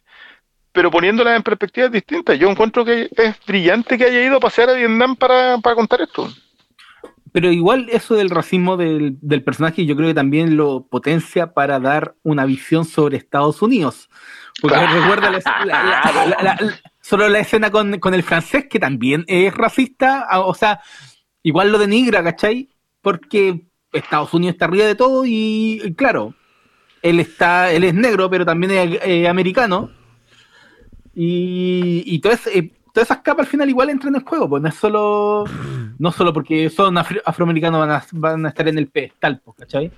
pero 0.73 0.91
poniéndolas 0.91 1.38
en 1.38 1.41
perspectivas 1.41 1.89
distintas. 1.89 2.38
Yo 2.38 2.49
encuentro 2.49 2.83
que 2.83 3.07
es 3.15 3.35
brillante 3.47 3.97
que 3.97 4.03
haya 4.03 4.21
ido 4.21 4.35
a 4.35 4.39
pasear 4.41 4.71
a 4.71 4.73
Vietnam 4.73 5.15
para, 5.15 5.59
para 5.59 5.73
contar 5.77 6.01
esto. 6.01 6.29
Pero 7.31 7.49
igual 7.49 7.88
eso 7.93 8.15
del 8.15 8.29
racismo 8.29 8.75
del, 8.75 9.19
del 9.21 9.41
personaje 9.41 9.85
yo 9.85 9.95
creo 9.95 10.09
que 10.09 10.13
también 10.13 10.57
lo 10.57 10.85
potencia 10.85 11.53
para 11.53 11.79
dar 11.79 12.13
una 12.23 12.43
visión 12.43 12.83
sobre 12.83 13.15
Estados 13.15 13.61
Unidos. 13.61 14.09
Porque 14.61 14.85
recuerda 14.85 15.31
la, 15.31 15.39
la- 15.65 16.81
solo 16.99 17.29
la 17.29 17.39
escena 17.39 17.71
con, 17.71 17.99
con 17.99 18.13
el 18.13 18.23
francés, 18.23 18.65
que 18.69 18.79
también 18.79 19.23
es 19.29 19.53
racista, 19.55 20.25
a- 20.29 20.41
o 20.41 20.53
sea, 20.53 20.81
igual 21.41 21.71
lo 21.71 21.77
denigra, 21.77 22.21
¿cachai? 22.21 22.67
Porque 22.99 23.61
Estados 23.91 24.34
Unidos 24.34 24.53
está 24.55 24.65
arriba 24.65 24.85
de 24.85 24.95
todo 24.95 25.23
y, 25.26 25.93
claro, 25.97 26.34
él 27.01 27.19
está, 27.19 27.72
él 27.72 27.84
es 27.84 27.93
negro, 27.93 28.30
pero 28.30 28.45
también 28.45 28.72
es 28.72 28.99
eh, 29.03 29.27
americano. 29.27 29.89
Y, 31.13 32.03
y 32.05 32.19
todas, 32.19 32.47
eh, 32.47 32.72
todas 32.93 33.07
esas 33.09 33.18
capas 33.22 33.45
al 33.45 33.51
final 33.51 33.69
igual 33.69 33.89
entran 33.89 34.15
en 34.15 34.22
juego, 34.23 34.47
pues 34.47 34.63
no 34.63 34.69
es 34.69 34.76
solo, 34.76 35.43
no 35.99 36.11
solo 36.11 36.31
porque 36.34 36.69
son 36.69 36.95
afro- 36.97 37.22
afroamericanos 37.26 37.80
van 37.81 37.91
a, 37.91 38.05
van 38.13 38.45
a 38.45 38.49
estar 38.49 38.68
en 38.68 38.77
el 38.77 38.88
pedestal, 38.88 39.41
pues, 39.43 39.57
¿cachai? 39.57 39.91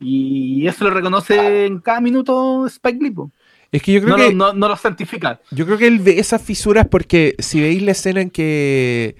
Y 0.00 0.66
eso 0.66 0.84
lo 0.84 0.90
reconoce 0.90 1.66
en 1.66 1.80
cada 1.80 2.00
minuto 2.00 2.66
Spike 2.66 2.98
Lee, 3.02 3.10
pues. 3.10 3.30
Es 3.72 3.82
que 3.82 3.92
yo 3.92 4.00
creo 4.02 4.16
no, 4.16 4.22
que 4.22 4.30
lo, 4.30 4.36
no, 4.36 4.52
no 4.52 4.68
lo 4.68 4.76
santifica. 4.76 5.40
Yo 5.50 5.66
creo 5.66 5.76
que 5.76 5.86
él 5.88 5.98
ve 5.98 6.18
esas 6.18 6.40
fisuras 6.40 6.86
porque 6.88 7.34
si 7.40 7.60
veis 7.60 7.82
la 7.82 7.90
escena 7.90 8.20
en 8.20 8.30
que 8.30 9.16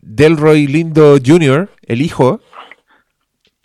Delroy 0.00 0.66
Lindo 0.68 1.16
Jr., 1.24 1.68
el 1.86 2.00
hijo, 2.00 2.40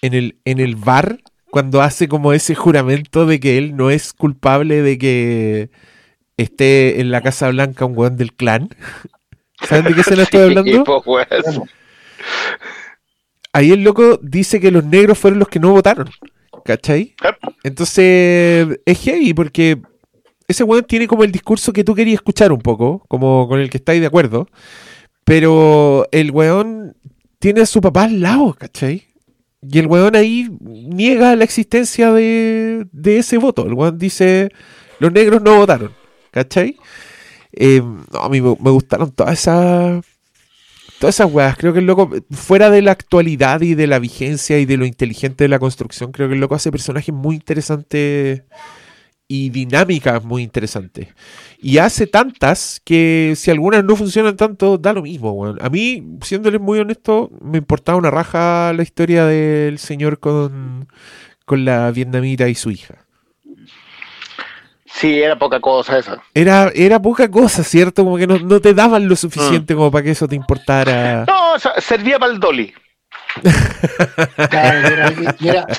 en 0.01 0.13
el, 0.13 0.37
en 0.45 0.59
el 0.59 0.75
bar, 0.75 1.19
cuando 1.49 1.81
hace 1.81 2.07
como 2.07 2.33
ese 2.33 2.55
juramento 2.55 3.25
de 3.25 3.39
que 3.39 3.57
él 3.57 3.75
no 3.75 3.89
es 3.89 4.13
culpable 4.13 4.81
de 4.81 4.97
que 4.97 5.69
esté 6.37 7.01
en 7.01 7.11
la 7.11 7.21
Casa 7.21 7.49
Blanca 7.49 7.85
un 7.85 7.97
weón 7.97 8.17
del 8.17 8.33
clan. 8.33 8.69
¿Saben 9.61 9.85
de 9.85 9.95
qué 9.95 10.01
escena 10.01 10.23
estoy 10.23 10.41
hablando? 10.41 10.71
Sí, 10.71 10.83
pues. 11.03 11.27
Ahí 13.53 13.71
el 13.71 13.83
loco 13.83 14.19
dice 14.21 14.59
que 14.59 14.69
los 14.69 14.83
negros 14.83 15.17
fueron 15.17 15.39
los 15.39 15.47
que 15.47 15.59
no 15.59 15.71
votaron. 15.71 16.09
¿Cachai? 16.63 17.15
Entonces 17.63 18.79
es 18.85 18.99
heavy 18.99 19.33
porque 19.33 19.81
ese 20.47 20.63
weón 20.63 20.83
tiene 20.83 21.07
como 21.07 21.23
el 21.23 21.31
discurso 21.31 21.73
que 21.73 21.83
tú 21.83 21.95
querías 21.95 22.15
escuchar 22.15 22.51
un 22.51 22.61
poco, 22.61 23.03
como 23.07 23.47
con 23.47 23.59
el 23.59 23.69
que 23.69 23.77
estáis 23.77 24.01
de 24.01 24.07
acuerdo. 24.07 24.47
Pero 25.23 26.07
el 26.11 26.31
weón 26.31 26.95
tiene 27.39 27.61
a 27.61 27.65
su 27.65 27.81
papá 27.81 28.03
al 28.03 28.21
lado, 28.21 28.53
¿cachai? 28.53 29.07
Y 29.61 29.79
el 29.79 29.87
weón 29.87 30.15
ahí 30.15 30.49
niega 30.61 31.35
la 31.35 31.43
existencia 31.43 32.11
de, 32.11 32.87
de 32.91 33.17
ese 33.17 33.37
voto. 33.37 33.65
El 33.65 33.73
weón 33.73 33.97
dice, 33.97 34.49
los 34.99 35.11
negros 35.11 35.41
no 35.41 35.57
votaron, 35.57 35.91
¿cachai? 36.31 36.77
Eh, 37.51 37.81
no, 37.81 38.19
a 38.19 38.29
mí 38.29 38.41
me, 38.41 38.71
gustaron 38.71 39.11
todas 39.11 39.39
esas... 39.39 40.05
Todas 40.99 41.13
esas 41.13 41.31
weas, 41.31 41.55
creo 41.55 41.73
que 41.73 41.79
el 41.79 41.85
loco, 41.85 42.09
fuera 42.31 42.71
de 42.71 42.81
la 42.81 42.91
actualidad 42.91 43.61
y 43.61 43.75
de 43.75 43.85
la 43.85 43.99
vigencia 43.99 44.57
y 44.57 44.65
de 44.65 44.77
lo 44.77 44.85
inteligente 44.85 45.43
de 45.43 45.47
la 45.47 45.59
construcción, 45.59 46.11
creo 46.11 46.27
que 46.27 46.33
el 46.33 46.39
loco 46.39 46.55
hace 46.55 46.71
personajes 46.71 47.13
muy 47.13 47.35
interesantes 47.35 48.41
y 49.29 49.49
dinámicas 49.49 50.23
muy 50.23 50.41
interesantes. 50.43 51.09
Y 51.59 51.79
hace 51.79 52.07
tantas 52.07 52.81
que 52.85 53.33
si 53.35 53.51
algunas 53.51 53.83
no 53.83 53.95
funcionan 53.95 54.37
tanto, 54.37 54.77
da 54.77 54.93
lo 54.93 55.01
mismo, 55.01 55.31
weón. 55.31 55.57
A 55.61 55.69
mí, 55.69 56.01
siéndoles 56.21 56.61
muy 56.61 56.79
honesto, 56.79 57.29
me 57.41 57.57
importaba 57.57 57.97
una 57.97 58.09
raja 58.11 58.71
la 58.73 58.83
historia 58.83 59.25
del 59.25 59.79
señor 59.79 60.19
con, 60.19 60.87
con 61.45 61.65
la 61.65 61.91
vietnamita 61.91 62.47
y 62.47 62.55
su 62.55 62.71
hija. 62.71 62.95
Sí, 64.85 65.21
era 65.21 65.37
poca 65.37 65.59
cosa 65.59 65.99
esa. 65.99 66.21
Era, 66.33 66.71
era 66.73 66.99
poca 67.01 67.29
cosa, 67.29 67.63
¿cierto? 67.63 68.03
Como 68.05 68.17
que 68.17 68.25
no, 68.25 68.39
no 68.39 68.59
te 68.61 68.73
daban 68.73 69.07
lo 69.07 69.15
suficiente 69.15 69.75
como 69.75 69.91
para 69.91 70.03
que 70.05 70.11
eso 70.11 70.27
te 70.27 70.35
importara. 70.35 71.25
No, 71.27 71.53
o 71.53 71.59
sea, 71.59 71.73
servía 71.81 72.17
para 72.17 72.31
el 72.31 72.39
dolly. 72.39 72.73
Claro, 74.49 74.87
era- 74.87 75.13
era- 75.41 75.67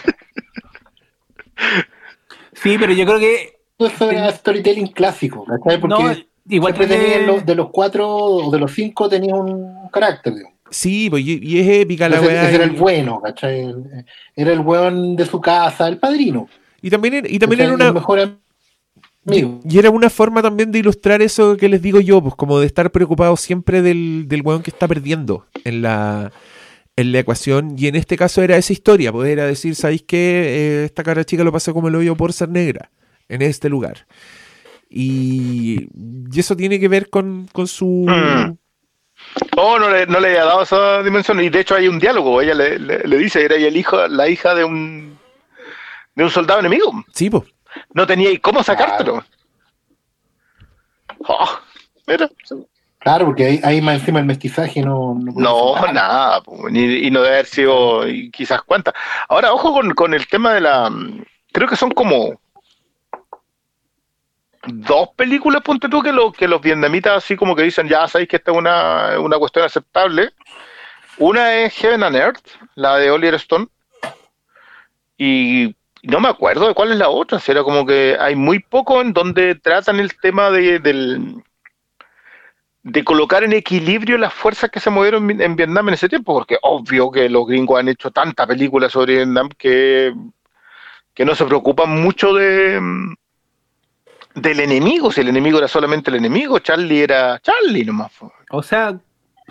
Sí, 2.62 2.76
pero 2.78 2.93
yo 2.93 3.05
creo 3.06 3.18
que 3.18 3.59
eso 3.78 4.10
era 4.10 4.30
storytelling 4.32 4.89
clásico, 4.89 5.44
¿cachai? 5.44 5.80
Porque 5.80 6.02
no, 6.02 6.12
igual 6.48 6.74
siempre 6.74 6.97
tiene- 6.97 7.12
tenía 7.14 7.26
los- 7.26 7.47
de 7.47 7.55
los 7.55 7.70
cuatro 7.70 8.09
o 8.09 8.51
de 8.51 8.59
los 8.59 8.72
cinco 8.72 9.09
tenía 9.09 9.35
un 9.35 9.89
carácter, 9.90 10.35
digamos. 10.35 10.59
Sí, 10.70 11.09
pues, 11.09 11.24
y, 11.24 11.39
y 11.43 11.60
es 11.60 11.68
épica 11.82 12.09
la 12.09 12.20
weá. 12.20 12.44
ese 12.47 12.56
era 12.56 12.64
y- 12.66 12.68
el 12.68 12.76
bueno, 12.76 13.20
¿cachai? 13.22 13.74
Era 14.36 14.52
el 14.52 14.60
weón 14.60 15.16
de 15.16 15.24
su 15.24 15.40
casa, 15.40 15.89
el 15.89 15.98
padrino. 15.98 16.48
Y 16.82 16.90
también, 16.90 17.14
era- 17.14 17.28
y 17.30 17.39
también 17.39 17.60
era 17.62 17.72
una, 17.74 17.93
mejor 17.93 18.18
amigo. 19.26 19.60
Y 19.68 19.78
era 19.78 19.90
una 19.90 20.10
forma 20.10 20.43
también 20.43 20.70
de 20.72 20.78
ilustrar 20.78 21.22
eso 21.22 21.56
que 21.56 21.68
les 21.68 21.80
digo 21.82 22.01
yo, 22.01 22.20
pues 22.22 22.35
como 22.35 22.59
de 22.60 22.66
estar 22.66 22.90
preocupado 22.90 23.36
siempre 23.36 23.82
del, 23.82 24.26
del 24.28 24.43
weón 24.43 24.62
que 24.62 24.70
está 24.70 24.86
perdiendo 24.89 25.47
en 25.64 25.82
la, 25.82 26.32
en 26.98 27.12
la 27.12 27.20
ecuación. 27.20 27.74
Y 27.78 27.86
en 27.86 27.94
este 27.94 28.16
caso 28.16 28.42
era 28.42 28.56
esa 28.56 28.72
historia, 28.72 29.12
pues 29.12 29.30
era 29.30 29.46
decir, 29.46 29.74
¿sabéis 29.76 30.02
qué? 30.02 30.16
Eh, 30.18 30.84
esta 30.84 31.02
cara 31.04 31.24
chica 31.24 31.44
lo 31.44 31.52
pasó 31.52 31.72
como 31.72 31.88
el 31.88 31.94
hoyo 31.94 32.16
por 32.16 32.32
ser 32.32 32.48
negra 32.48 32.90
en 33.28 33.42
este 33.42 33.68
lugar. 33.68 34.06
Y, 34.90 35.86
y 36.34 36.40
eso 36.40 36.56
tiene 36.56 36.80
que 36.80 36.88
ver 36.88 37.08
con, 37.08 37.46
con 37.52 37.66
su... 37.68 38.06
Mm. 38.08 38.56
Oh, 39.56 39.78
no 39.78 39.90
le, 39.90 40.06
no 40.06 40.18
le 40.20 40.28
había 40.28 40.44
dado 40.44 40.62
esa 40.62 41.02
dimensión. 41.02 41.40
Y 41.40 41.50
de 41.50 41.60
hecho 41.60 41.74
hay 41.74 41.88
un 41.88 41.98
diálogo. 41.98 42.40
Ella 42.40 42.54
le, 42.54 42.78
le- 42.78 43.04
le 43.06 43.18
dice, 43.18 43.44
era 43.44 43.56
el 43.56 43.76
hijo, 43.76 44.06
la 44.08 44.28
hija 44.28 44.54
de 44.54 44.64
un 44.64 45.18
de 46.14 46.24
un 46.24 46.30
soldado 46.30 46.60
enemigo. 46.60 47.04
Sí, 47.12 47.28
pues. 47.30 47.44
No 47.94 48.06
tenía 48.06 48.30
y 48.30 48.38
cómo 48.38 48.62
sacártelo. 48.62 49.24
Oh, 51.28 51.58
mira. 52.06 52.28
Claro, 53.00 53.26
porque 53.26 53.44
ahí, 53.46 53.60
ahí 53.62 53.80
más 53.80 54.00
encima 54.00 54.18
el 54.18 54.26
mestizaje 54.26 54.82
no. 54.82 55.14
No, 55.20 55.32
No, 55.76 55.92
nada. 55.92 56.42
ni- 56.70 57.06
y 57.06 57.10
no 57.10 57.20
debe 57.22 57.34
haber 57.36 57.46
sido 57.46 58.02
quizás 58.32 58.62
cuántas. 58.62 58.94
Ahora, 59.28 59.52
ojo 59.52 59.72
con, 59.72 59.94
con 59.94 60.14
el 60.14 60.26
tema 60.26 60.52
de 60.54 60.60
la... 60.62 60.90
Creo 61.52 61.68
que 61.68 61.76
son 61.76 61.90
como 61.92 62.40
dos 64.66 65.08
películas, 65.16 65.62
ponte 65.62 65.88
tú, 65.88 66.02
que, 66.02 66.12
lo, 66.12 66.32
que 66.32 66.48
los 66.48 66.60
vietnamitas 66.60 67.24
así 67.24 67.36
como 67.36 67.54
que 67.56 67.62
dicen, 67.62 67.88
ya 67.88 68.06
sabéis 68.08 68.28
que 68.28 68.36
esta 68.36 68.50
es 68.50 68.56
una, 68.58 69.18
una 69.20 69.38
cuestión 69.38 69.64
aceptable. 69.64 70.32
Una 71.18 71.54
es 71.54 71.74
Heaven 71.74 72.02
and 72.02 72.16
Earth, 72.16 72.46
la 72.74 72.96
de 72.96 73.10
Oliver 73.10 73.34
Stone. 73.36 73.66
Y 75.16 75.74
no 76.02 76.20
me 76.20 76.28
acuerdo 76.28 76.68
de 76.68 76.74
cuál 76.74 76.92
es 76.92 76.98
la 76.98 77.08
otra. 77.08 77.38
Si 77.38 77.50
era 77.50 77.62
como 77.62 77.86
que 77.86 78.16
hay 78.20 78.34
muy 78.36 78.58
poco 78.60 79.00
en 79.00 79.12
donde 79.12 79.54
tratan 79.54 79.98
el 80.00 80.16
tema 80.18 80.50
de, 80.50 80.78
del, 80.78 81.42
de 82.89 83.05
colocar 83.05 83.44
en 83.44 83.52
equilibrio 83.52 84.16
las 84.16 84.32
fuerzas 84.32 84.70
que 84.70 84.81
se 84.81 84.90
movieron 84.90 85.31
en, 85.40 85.56
Vietnam 85.56 85.89
en 85.89 85.94
ese 85.94 86.09
tiempo, 86.09 86.32
porque 86.35 86.59
obvio 86.62 87.10
que 87.10 87.28
los 87.28 87.47
gringos 87.47 87.78
han 87.78 87.89
hecho 87.89 88.10
tanta 88.10 88.47
película 88.47 88.89
sobre 88.89 89.16
Vietnam 89.16 89.48
que, 89.56 90.15
que 91.12 91.24
no 91.24 91.35
se 91.35 91.44
preocupan 91.44 92.02
mucho 92.02 92.32
de 92.32 92.81
del 94.35 94.60
enemigo, 94.60 95.10
si 95.10 95.20
el 95.20 95.28
enemigo 95.28 95.59
era 95.59 95.66
solamente 95.66 96.10
el 96.10 96.16
enemigo, 96.16 96.60
Charlie 96.60 97.02
era 97.02 97.40
Charlie 97.40 97.85
nomás. 97.85 98.12
O 98.51 98.62
sea, 98.62 98.97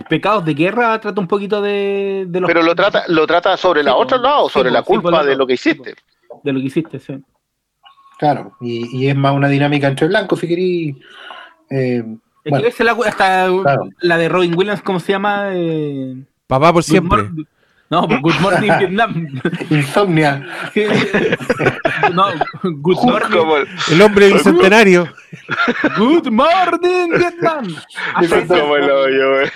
Pecados 0.09 0.45
de 0.45 0.53
Guerra 0.53 0.99
trata 1.01 1.19
un 1.19 1.27
poquito 1.27 1.61
de, 1.61 2.26
de 2.27 2.39
los. 2.39 2.47
Pero 2.47 2.64
lo 2.64 2.73
trata, 2.73 3.03
lo 3.07 3.27
trata 3.27 3.57
sobre 3.57 3.84
la 3.84 3.91
Sí, 3.91 3.97
otra 3.99 4.18
po. 4.18 4.23
lado, 4.23 4.49
sobre 4.49 4.72
la 4.72 4.80
sí, 4.80 4.85
culpa 4.85 5.23
de 5.23 5.35
lo 5.35 5.45
que 5.45 5.53
hiciste. 5.53 5.95
De 6.43 6.53
lo 6.53 6.59
que 6.59 6.68
hiciste, 6.68 6.99
sí. 6.99 7.22
Claro, 8.18 8.55
y, 8.61 8.97
y 8.97 9.09
es 9.09 9.15
más 9.15 9.35
una 9.35 9.49
dinámica 9.49 9.88
entre 9.88 10.07
blancos, 10.07 10.39
si 10.39 10.47
querí. 10.47 11.01
Eh, 11.69 12.03
bueno, 12.49 12.67
es 12.67 12.79
la, 12.79 12.91
hasta 13.05 13.47
Claro. 13.61 13.89
la 14.01 14.17
de 14.17 14.29
Robin 14.29 14.55
Williams, 14.57 14.81
¿cómo 14.81 14.99
se 14.99 15.11
llama? 15.13 15.49
Eh, 15.53 16.15
Papá 16.47 16.67
por 16.73 16.81
Good 16.83 16.89
siempre. 16.89 17.23
Mor- 17.23 17.45
No, 17.89 18.05
pues, 18.07 18.21
Good 18.21 18.39
Morning 18.41 18.71
Vietnam. 18.79 19.27
insomnia. 19.69 20.45
no, 22.13 22.25
Good 22.63 22.97
Morning, 23.03 23.67
el- 23.87 23.93
El 23.93 24.01
hombre 24.01 24.33
bicentenario. 24.33 25.07
Good 25.97 26.27
Morning 26.29 27.09
Vietnam. 27.17 27.67
El 28.21 28.91
hoyo, 28.91 29.31
güey. 29.31 29.49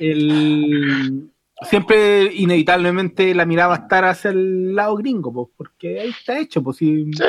el 0.00 1.30
siempre 1.62 2.30
inevitablemente 2.34 3.34
la 3.34 3.46
mirada 3.46 3.68
va 3.70 3.74
a 3.76 3.78
estar 3.78 4.04
hacia 4.04 4.30
el 4.30 4.74
lado 4.74 4.96
gringo, 4.96 5.32
pues, 5.32 5.48
porque 5.56 6.00
ahí 6.00 6.10
está 6.10 6.38
hecho, 6.38 6.62
pues 6.62 6.76
si 6.78 7.06
Sí. 7.12 7.24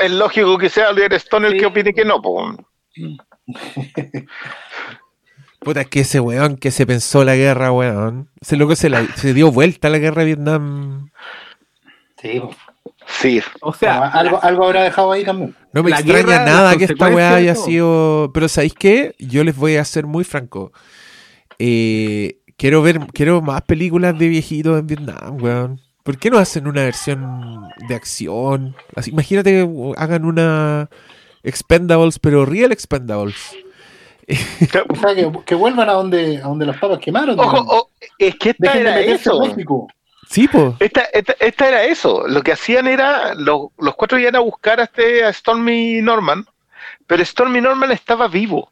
Es 0.00 0.10
lógico 0.12 0.58
que 0.58 0.68
sea 0.68 0.90
Oliver 0.90 1.14
Stone 1.14 1.46
el 1.46 1.52
Sí. 1.54 1.60
que 1.60 1.66
opine 1.66 1.94
que 1.94 2.04
no, 2.04 2.20
po. 2.20 2.54
Puta, 5.60 5.80
es 5.82 5.88
que 5.88 6.00
ese 6.00 6.20
weón 6.20 6.56
que 6.56 6.70
se 6.70 6.86
pensó 6.86 7.24
la 7.24 7.34
guerra, 7.34 7.72
weón. 7.72 8.28
Ese 8.40 8.56
loco 8.56 8.76
se, 8.76 8.88
la- 8.88 9.06
se 9.16 9.34
dio 9.34 9.50
vuelta 9.50 9.88
a 9.88 9.90
la 9.90 9.98
guerra 9.98 10.20
de 10.20 10.26
Vietnam. 10.26 11.10
Sí. 12.22 12.40
Sí. 13.20 13.40
o 13.60 13.72
sea, 13.72 14.06
algo, 14.08 14.42
algo 14.42 14.64
habrá 14.66 14.82
dejado 14.82 15.12
ahí 15.12 15.24
también. 15.24 15.54
No 15.72 15.82
me 15.82 15.90
La 15.90 15.98
extraña 15.98 16.26
guerra, 16.26 16.44
nada 16.44 16.76
que 16.76 16.84
esta 16.84 17.08
weá 17.08 17.34
haya 17.34 17.54
todo. 17.54 17.64
sido. 17.64 18.30
Pero 18.34 18.48
¿sabéis 18.48 18.74
qué? 18.74 19.14
Yo 19.18 19.42
les 19.44 19.56
voy 19.56 19.76
a 19.76 19.84
ser 19.84 20.06
muy 20.06 20.24
franco. 20.24 20.72
Eh, 21.58 22.38
quiero 22.56 22.82
ver, 22.82 23.00
quiero 23.12 23.40
más 23.42 23.62
películas 23.62 24.16
de 24.18 24.28
viejitos 24.28 24.78
en 24.78 24.86
Vietnam, 24.86 25.42
weón. 25.42 25.80
¿Por 26.04 26.18
qué 26.18 26.30
no 26.30 26.38
hacen 26.38 26.66
una 26.68 26.82
versión 26.84 27.68
de 27.88 27.94
acción? 27.94 28.76
Así, 28.94 29.10
imagínate 29.10 29.50
que 29.50 29.92
hagan 29.96 30.24
una 30.24 30.88
Expendables, 31.48 32.18
pero 32.18 32.44
real 32.44 32.72
Expendables. 32.72 33.56
O 34.90 34.96
sea, 34.96 35.14
que, 35.14 35.30
que 35.46 35.54
vuelvan 35.54 35.88
a 35.88 35.92
donde, 35.94 36.36
a 36.38 36.42
donde 36.48 36.66
las 36.66 36.76
papas 36.78 36.98
quemaron. 36.98 37.38
Ojo, 37.40 37.90
es 38.18 38.36
que 38.36 38.50
esta 38.50 38.72
Dejen 38.72 38.80
era 38.86 39.00
eso. 39.00 39.42
Sí, 40.28 40.46
po. 40.46 40.76
Esta, 40.78 41.04
esta, 41.04 41.34
esta 41.40 41.68
era 41.68 41.84
eso. 41.84 42.28
Lo 42.28 42.42
que 42.42 42.52
hacían 42.52 42.86
era, 42.86 43.34
lo- 43.34 43.72
los 43.78 43.94
cuatro 43.94 44.18
iban 44.18 44.36
a 44.36 44.40
buscar 44.40 44.78
a, 44.80 44.84
este, 44.84 45.24
a 45.24 45.32
Stormy 45.32 46.02
Norman, 46.02 46.44
pero 47.06 47.24
Stormy 47.24 47.62
Norman 47.62 47.90
estaba 47.92 48.28
vivo. 48.28 48.70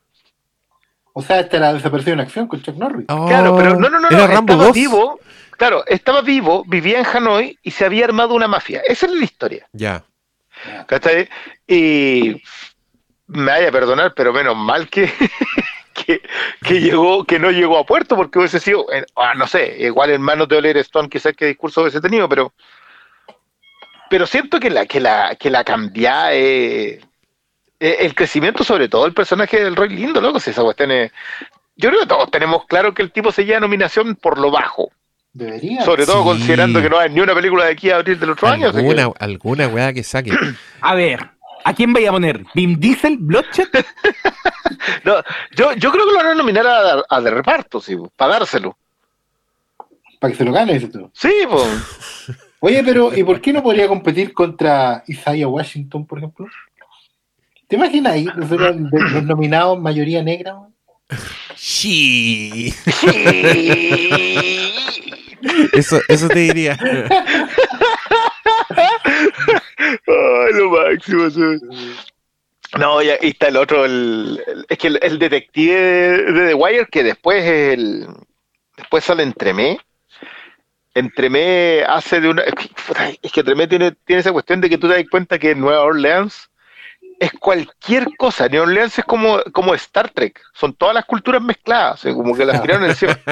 O 1.15 1.23
sea, 1.23 1.41
esta 1.41 1.57
era 1.57 1.73
desaparecida 1.73 2.13
en 2.13 2.21
acción 2.21 2.47
con 2.47 2.61
Chuck 2.61 2.77
Norris. 2.77 3.07
Claro, 3.07 3.57
pero 3.57 3.71
no, 3.81 3.89
no, 3.89 3.99
no, 3.99 4.11
no, 4.11 4.17
Era 4.19 4.27
Rambo 4.27 4.53
estaba 4.53 4.67
2. 4.67 4.75
vivo. 4.75 5.21
Claro, 5.57 5.83
estaba 5.87 6.21
vivo, 6.21 6.63
vivía 6.67 6.99
en 6.99 7.07
Hanoi 7.07 7.59
y 7.63 7.71
se 7.71 7.87
había 7.87 8.05
armado 8.05 8.35
una 8.35 8.47
mafia. 8.47 8.83
Esa 8.87 9.07
es 9.07 9.13
la 9.13 9.25
historia. 9.25 9.67
Ya. 9.73 10.05
¿Cachai? 10.87 11.27
Y 11.67 12.43
me 13.29 13.51
vaya 13.53 13.69
a 13.69 13.73
perdonar, 13.73 14.15
pero 14.15 14.33
menos 14.33 14.57
mal 14.57 14.89
que, 14.89 15.11
que, 15.95 16.21
que 16.63 16.81
llegó, 16.81 17.25
que 17.25 17.39
no 17.39 17.51
llegó 17.51 17.79
a 17.79 17.87
puerto, 17.87 18.17
porque 18.17 18.39
hubiese 18.39 18.61
sido, 18.61 18.87
eh, 18.93 19.05
ah, 19.17 19.35
no 19.35 19.47
sé, 19.47 19.77
igual 19.81 20.11
en 20.11 20.23
manos 20.23 20.49
de 20.49 20.57
Oliver 20.59 20.77
Stone, 20.79 21.09
quizás 21.09 21.35
qué 21.37 21.47
discurso 21.47 21.83
hubiese 21.83 22.01
tenido, 22.01 22.29
pero 22.29 22.53
pero 24.09 24.27
siento 24.27 24.61
que 24.61 24.71
la, 24.71 24.87
que 24.87 25.01
la, 25.01 25.35
que 25.35 25.51
la 25.51 25.65
cambiada 25.65 26.33
eh, 26.33 27.01
eh, 27.81 27.97
el 28.01 28.15
crecimiento, 28.15 28.63
sobre 28.63 28.89
todo 28.89 29.05
el 29.07 29.13
personaje 29.15 29.63
del 29.65 29.75
Roy 29.75 29.89
Lindo, 29.89 30.21
loco, 30.21 30.39
si 30.39 30.51
esa 30.51 30.63
cuestión 30.63 30.93
es. 30.93 31.11
Yo 31.75 31.89
creo 31.91 32.03
que 32.03 32.07
todos 32.07 32.31
tenemos 32.31 32.65
claro 32.67 32.95
que 32.95 33.03
el 33.03 33.11
tipo 33.11 33.33
se 33.33 33.45
lleva 33.45 33.61
nominación 33.61 34.15
por 34.15 34.39
lo 34.39 34.51
bajo. 34.51 34.91
Debería. 35.33 35.83
Sobre 35.83 36.07
todo 36.07 36.23
Sí. 36.23 36.29
considerando 36.29 36.81
que 36.81 36.89
no 36.89 36.99
hay 36.99 37.11
ni 37.11 37.21
una 37.21 37.35
película 37.35 37.65
de 37.67 37.73
aquí 37.73 37.91
a 37.91 37.97
abril 37.97 38.19
del 38.19 38.31
otro 38.31 38.49
año. 38.49 38.69
así 38.69 38.77
que- 38.79 38.89
Alguna, 38.89 39.11
alguna 39.19 39.69
weá 39.69 39.93
que 39.93 40.03
saque. 40.05 40.31
a 40.81 40.95
ver, 40.95 41.29
¿a 41.67 41.75
quién 41.75 41.93
vaya 41.93 42.11
a 42.11 42.13
poner? 42.13 42.45
¿Vin 42.55 42.79
Diesel? 42.79 43.19
¿Bloodshed? 43.19 43.69
No, 45.05 45.15
yo, 45.57 45.73
yo 45.75 45.93
creo 45.93 46.07
que 46.07 46.13
lo 46.13 46.19
van 46.19 46.27
a 46.27 46.35
nominar 46.35 46.67
a, 46.67 47.03
a 47.09 47.21
de 47.21 47.31
reparto, 47.31 47.81
sí, 47.81 47.97
para 48.17 48.35
dárselo. 48.35 48.77
Para 50.19 50.33
que 50.33 50.39
se 50.39 50.45
lo 50.45 50.53
gane, 50.53 50.75
dices 50.75 50.91
tú. 50.91 51.09
Sí, 51.13 51.33
pues. 51.49 52.37
Oye, 52.61 52.83
pero 52.85 53.17
¿y 53.17 53.23
por 53.23 53.41
qué 53.41 53.53
no 53.53 53.63
podría 53.63 53.87
competir 53.87 54.33
contra 54.33 55.05
Isaiah 55.07 55.49
Washington, 55.49 56.07
por 56.07 56.19
ejemplo? 56.19 56.47
¿Te 57.69 57.77
imaginas 57.77 58.13
ahí 58.15 58.25
nosotros 58.25 58.77
los 58.91 59.23
nominados 59.25 59.81
mayoría 59.81 60.23
negra? 60.23 60.55
man? 60.55 60.75
Sí. 61.55 62.75
Eso, 65.73 66.01
eso 66.09 66.29
te 66.29 66.41
diría. 66.41 66.77
Ay, 70.07 70.53
lo 70.55 70.71
máximo. 70.71 71.31
sí. 71.31 71.41
No, 72.79 73.03
y 73.03 73.11
ahí 73.11 73.19
está 73.29 73.49
el 73.49 73.57
otro, 73.57 73.85
el, 73.85 74.43
el- 74.47 74.67
es 74.69 74.79
que 74.79 74.89
el, 74.89 74.99
el 75.03 75.19
detective 75.19 75.75
de, 75.81 76.33
de 76.33 76.47
The 76.49 76.55
Wire, 76.55 76.87
que 76.91 77.03
después 77.05 77.45
el, 77.45 78.07
después 78.77 79.05
sale 79.05 79.23
Entremé. 79.23 79.79
Entremé 80.95 81.85
hace 81.87 82.21
de 82.21 82.29
una. 82.29 82.43
Es 82.43 82.55
que, 83.33 83.41
Entremé 83.41 83.67
tiene, 83.67 83.93
tiene 84.05 84.21
esa 84.21 84.33
cuestión 84.33 84.61
de 84.61 84.71
que 84.71 84.79
tú 84.79 84.89
te 84.89 84.95
das 84.95 85.05
cuenta 85.11 85.39
que 85.39 85.55
Nueva 85.55 85.83
Orleans 85.83 86.51
es 87.21 87.31
cualquier 87.33 88.09
cosa. 88.17 88.49
Nueva 88.49 88.67
Orleans 88.67 88.99
es 88.99 89.05
como, 89.05 89.43
como 89.53 89.75
Star 89.75 90.11
Trek. 90.11 90.41
Son 90.55 90.73
todas 90.75 90.95
las 90.95 91.05
culturas 91.05 91.43
mezcladas, 91.43 92.01
o 92.01 92.03
sea, 92.03 92.15
como 92.15 92.35
que 92.37 92.45
las 92.47 92.63
tiraron 92.63 92.85
encima. 92.85 93.19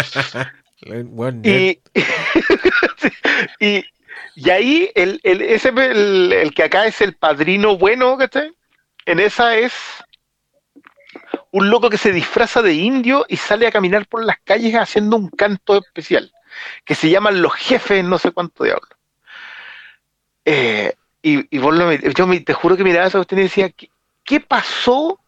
Y, 1.43 1.81
y 4.37 4.51
ahí 4.51 4.91
el, 4.95 5.21
el, 5.23 5.43
ese, 5.43 5.69
el, 5.69 6.53
que 6.55 6.65
acá 6.65 6.87
es 6.87 7.01
el 7.01 7.15
padrino 7.15 7.79
bueno, 7.79 8.17
¿cachai? 8.19 8.53
En 9.07 9.21
esa 9.21 9.57
es 9.57 9.73
un 11.53 11.71
loco 11.71 11.89
que 11.89 11.99
se 11.99 12.13
disfraza 12.13 12.63
de 12.63 12.75
indio 12.75 13.25
y 13.29 13.37
sale 13.37 13.67
a 13.67 13.73
caminar 13.73 14.07
por 14.07 14.25
las 14.25 14.39
calles 14.43 14.75
haciendo 14.75 15.17
un 15.17 15.29
canto 15.29 15.79
especial, 15.79 16.33
que 16.85 16.95
se 16.95 17.11
llaman 17.11 17.43
los 17.43 17.55
jefes, 17.55 18.05
no 18.05 18.19
sé 18.19 18.33
cuánto 18.33 18.65
diablo. 18.65 18.89
Eh, 20.45 20.95
y, 21.23 21.57
y 21.57 21.59
vos 21.59 21.75
lo 21.75 21.93
yo 21.93 22.45
te 22.45 22.53
juro 22.53 22.77
que 22.77 22.85
miraba 22.85 23.07
esa 23.07 23.19
cuestión 23.19 23.41
y 23.41 23.45
decía, 23.45 23.71
¿qué, 23.71 23.89
qué 24.25 24.41
pasó 24.41 25.21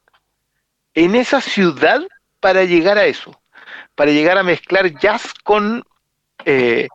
en 0.95 1.15
esa 1.15 1.41
ciudad 1.41 2.03
para 2.41 2.65
llegar 2.65 2.99
a 2.99 3.07
eso? 3.07 3.41
Para 3.95 4.11
llegar 4.11 4.37
a 4.37 4.43
mezclar 4.43 4.99
jazz 4.99 5.33
con, 5.45 5.85
eh, 6.45 6.89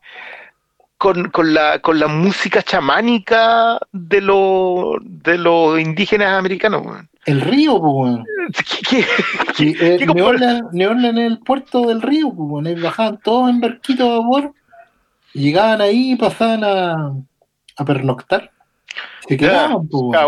con, 1.02 1.30
con 1.32 1.52
la, 1.56 1.80
con 1.80 1.98
la 1.99 2.06
música 2.07 2.61
chamánica 2.61 3.80
de, 3.91 4.22
lo, 4.22 4.98
de 5.02 5.36
los 5.40 5.80
indígenas 5.80 6.38
americanos. 6.38 6.86
El 7.26 7.41
río, 7.41 7.82
pues. 7.82 8.18
¿Qué- 8.88 9.06
qué- 9.57 9.65
Y, 9.65 9.73
qué- 9.73 9.86
eh, 9.94 9.95
es 9.95 11.18
el 11.18 11.40
puerto 11.40 11.82
del 11.88 12.03
río, 12.03 12.32
pues, 12.32 12.82
bajaban 12.84 13.19
todos 13.23 13.49
en 13.49 13.61
barquito 13.61 14.11
a 14.14 14.19
vapor. 14.19 14.53
Llegaban 15.34 15.82
ahí 15.82 16.11
y 16.11 16.15
pasaban 16.18 16.64
a, 16.64 17.14
a 17.78 17.86
pernoctar. 17.86 18.52
Se 19.28 19.38
quedaban, 19.38 19.88
pues. 19.88 20.03
Ah. 20.15 20.28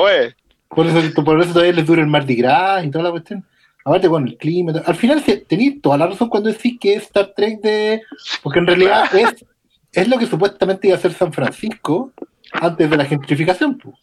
Por 0.69 0.87
eso, 0.87 1.23
por 1.23 1.39
eso 1.39 1.53
todavía 1.53 1.73
les 1.73 1.85
dura 1.85 2.01
el 2.01 2.07
Mardi 2.07 2.35
Gras 2.35 2.83
y 2.83 2.89
toda 2.89 3.03
la 3.03 3.11
cuestión. 3.11 3.45
Aparte 3.85 4.09
con 4.09 4.27
el 4.27 4.37
clima. 4.37 4.73
Al 4.87 4.95
final 4.95 5.21
tenéis 5.47 5.81
toda 5.83 5.99
la 5.99 6.07
razón 6.07 6.29
cuando 6.29 6.49
decís 6.49 6.77
que 6.79 6.95
es 6.95 7.03
Star 7.03 7.31
Trek 7.35 7.61
de. 7.61 8.01
Porque 8.41 8.57
en 8.57 8.65
realidad 8.67 9.03
es, 9.15 9.45
es 9.93 10.07
lo 10.07 10.17
que 10.17 10.25
supuestamente 10.25 10.87
iba 10.87 10.97
a 10.97 10.99
ser 10.99 11.13
San 11.13 11.31
Francisco 11.33 12.11
antes 12.51 12.89
de 12.89 12.97
la 12.97 13.05
gentrificación. 13.05 13.77
pues. 13.77 13.95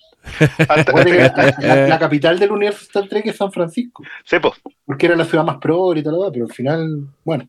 La, 0.69 1.55
la- 1.59 1.87
la 1.89 1.99
capital 1.99 2.39
del 2.39 2.51
universo 2.53 2.83
Star 2.83 3.09
Trek 3.09 3.27
es 3.27 3.37
San 3.37 3.51
Francisco. 3.51 4.03
Sí, 4.25 4.39
pues. 4.39 4.55
Porque 4.85 5.07
era 5.07 5.17
la 5.17 5.25
ciudad 5.25 5.45
más 5.45 5.57
progre 5.59 6.01
y 6.01 6.03
todo 6.03 6.13
lo 6.13 6.19
demás, 6.19 6.33
pero 6.35 6.45
al 6.47 6.53
final, 6.53 7.07
bueno. 7.25 7.49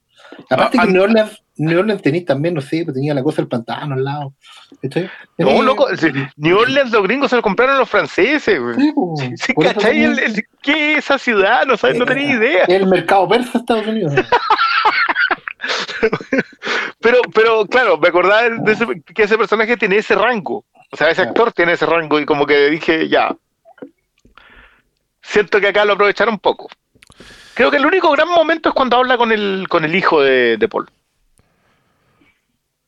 Aparte 0.49 0.77
Ah, 0.79 0.83
que 0.83 0.87
ah. 0.89 0.91
New 0.93 1.03
Orleans, 1.03 1.43
New 1.57 1.79
Orleans 1.79 2.01
tenéis 2.01 2.25
también, 2.25 2.53
no 2.53 2.61
sé, 2.61 2.83
pues 2.85 2.95
tenía 2.95 3.13
la 3.13 3.23
cosa 3.23 3.37
del 3.41 3.49
pantano 3.49 3.95
al 3.95 4.03
lado. 4.05 4.33
¿Cachai? 4.81 5.09
No, 5.37 5.61
loco. 5.61 5.87
sí, 5.97 6.07
New 6.37 6.57
Orleans, 6.57 6.91
los 6.91 7.03
gringos 7.03 7.29
se 7.29 7.35
lo 7.35 7.41
compraron 7.41 7.77
los 7.77 7.89
franceses, 7.89 8.57
güey. 8.61 8.75
Sí, 8.75 8.91
pues, 8.95 9.19
Sí, 9.19 9.31
sí, 9.35 9.53
por 9.53 9.65
eso 9.65 9.73
¿cachai? 9.75 9.91
tenía- 9.91 10.07
El- 10.11 10.19
el- 10.19 10.43
¿Qué 10.61 10.91
es 10.93 10.97
esa 10.99 11.17
ciudad? 11.17 11.65
No, 11.65 11.75
sabes, 11.75 11.97
no 11.97 12.05
tenía 12.05 12.31
idea. 12.35 12.63
El 12.65 12.87
mercado 12.87 13.27
persa 13.27 13.51
de 13.53 13.59
Estados 13.59 13.87
Unidos. 13.87 14.13
Pero, 16.99 17.17
pero 17.33 17.65
claro, 17.65 17.97
me 17.97 18.09
acordaba 18.09 18.43
de 18.49 18.71
ese- 18.71 19.01
que 19.13 19.23
ese 19.23 19.37
personaje 19.37 19.77
tiene 19.77 19.97
ese 19.97 20.15
rango. 20.15 20.65
O 20.91 20.97
sea, 20.97 21.09
ese 21.09 21.21
actor 21.21 21.51
tiene 21.53 21.73
ese 21.73 21.85
rango 21.85 22.19
y 22.19 22.25
como 22.25 22.45
que 22.45 22.69
dije, 22.69 23.07
ya. 23.09 23.35
Siento 25.21 25.59
que 25.61 25.67
acá 25.69 25.85
lo 25.85 25.93
aprovecharon 25.93 26.33
un 26.35 26.39
poco. 26.39 26.67
Creo 27.53 27.71
que 27.71 27.77
el 27.77 27.85
único 27.85 28.11
gran 28.11 28.27
momento 28.29 28.69
es 28.69 28.75
cuando 28.75 28.97
habla 28.97 29.17
con 29.17 29.31
el, 29.31 29.67
con 29.69 29.83
el 29.85 29.95
hijo 29.95 30.21
de, 30.21 30.57
de 30.57 30.67
Paul. 30.67 30.89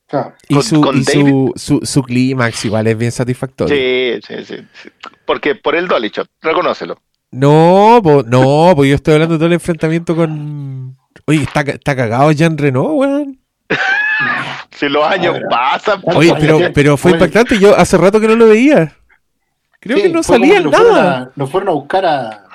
Claro. 0.08 0.34
Y, 0.48 0.54
con- 0.56 0.64
su, 0.64 0.82
con 0.82 0.98
y 0.98 1.04
su, 1.04 1.54
su, 1.56 1.80
su 1.84 2.04
clímax 2.04 2.66
igual 2.66 2.88
es 2.88 2.98
bien 2.98 3.12
satisfactorio. 3.12 3.74
Sí, 3.76 4.20
sí, 4.28 4.46
sí, 4.46 4.68
sí. 4.74 4.90
Porque 5.26 5.56
por 5.56 5.76
el 5.76 5.88
Dolly 5.88 6.10
Shot, 6.10 6.30
reconócelo. 6.42 7.00
No, 7.32 8.00
po- 8.04 8.24
no, 8.24 8.74
pues 8.76 8.90
yo 8.90 8.96
estoy 8.96 9.16
hablando 9.16 9.34
de 9.36 9.40
todo 9.40 9.48
el 9.48 9.54
enfrentamiento 9.54 10.16
con, 10.16 10.96
Oye, 11.26 11.44
está, 11.44 11.62
está 11.62 11.96
cagado 11.96 12.32
Jean 12.32 12.58
Reno, 12.58 12.84
weón. 12.94 13.40
Si 14.72 14.90
los 14.90 15.06
años 15.06 15.36
Ahora. 15.36 15.48
pasan. 15.50 16.02
Bueno, 16.02 16.20
Oye, 16.20 16.72
pero, 16.74 16.98
fue 16.98 17.12
impactante. 17.12 17.58
Yo 17.60 17.76
hace 17.78 17.98
rato 17.98 18.20
que 18.20 18.28
no 18.28 18.36
lo 18.36 18.48
veía. 18.48 18.96
Creo 19.80 19.98
Sí, 19.98 20.04
que 20.04 20.10
no 20.10 20.24
salía 20.24 20.62
que 20.62 20.70
nada. 20.70 21.32
Lo 21.36 21.48
fueron 21.48 21.70
a 21.70 21.72
buscar 21.74 22.06
a, 22.06 22.46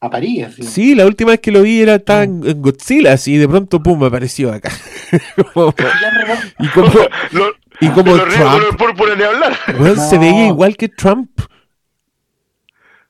a 0.00 0.10
París. 0.10 0.46
Así. 0.46 0.62
Sí, 0.62 0.94
la 0.94 1.06
última 1.06 1.30
vez 1.32 1.40
que 1.40 1.52
lo 1.52 1.62
vi 1.62 1.80
era 1.82 1.96
estaba 1.96 2.24
en, 2.24 2.42
en 2.46 2.60
Godzilla, 2.62 3.12
así 3.14 3.34
y 3.34 3.38
de 3.38 3.48
pronto, 3.48 3.82
pum, 3.82 3.98
me 4.00 4.06
apareció 4.06 4.52
acá. 4.52 4.70
Como- 5.54 5.74
y 6.58 6.68
como, 6.68 6.90
Lo- 7.32 7.52
y 7.80 7.88
como 7.90 8.16
Trump, 8.18 8.76
púrpura 8.78 9.14
ni 9.16 9.22
hablar. 9.24 9.56
weón, 9.78 9.98
se 10.00 10.18
veía 10.18 10.46
igual 10.48 10.76
que 10.76 10.88
Trump. 10.88 11.30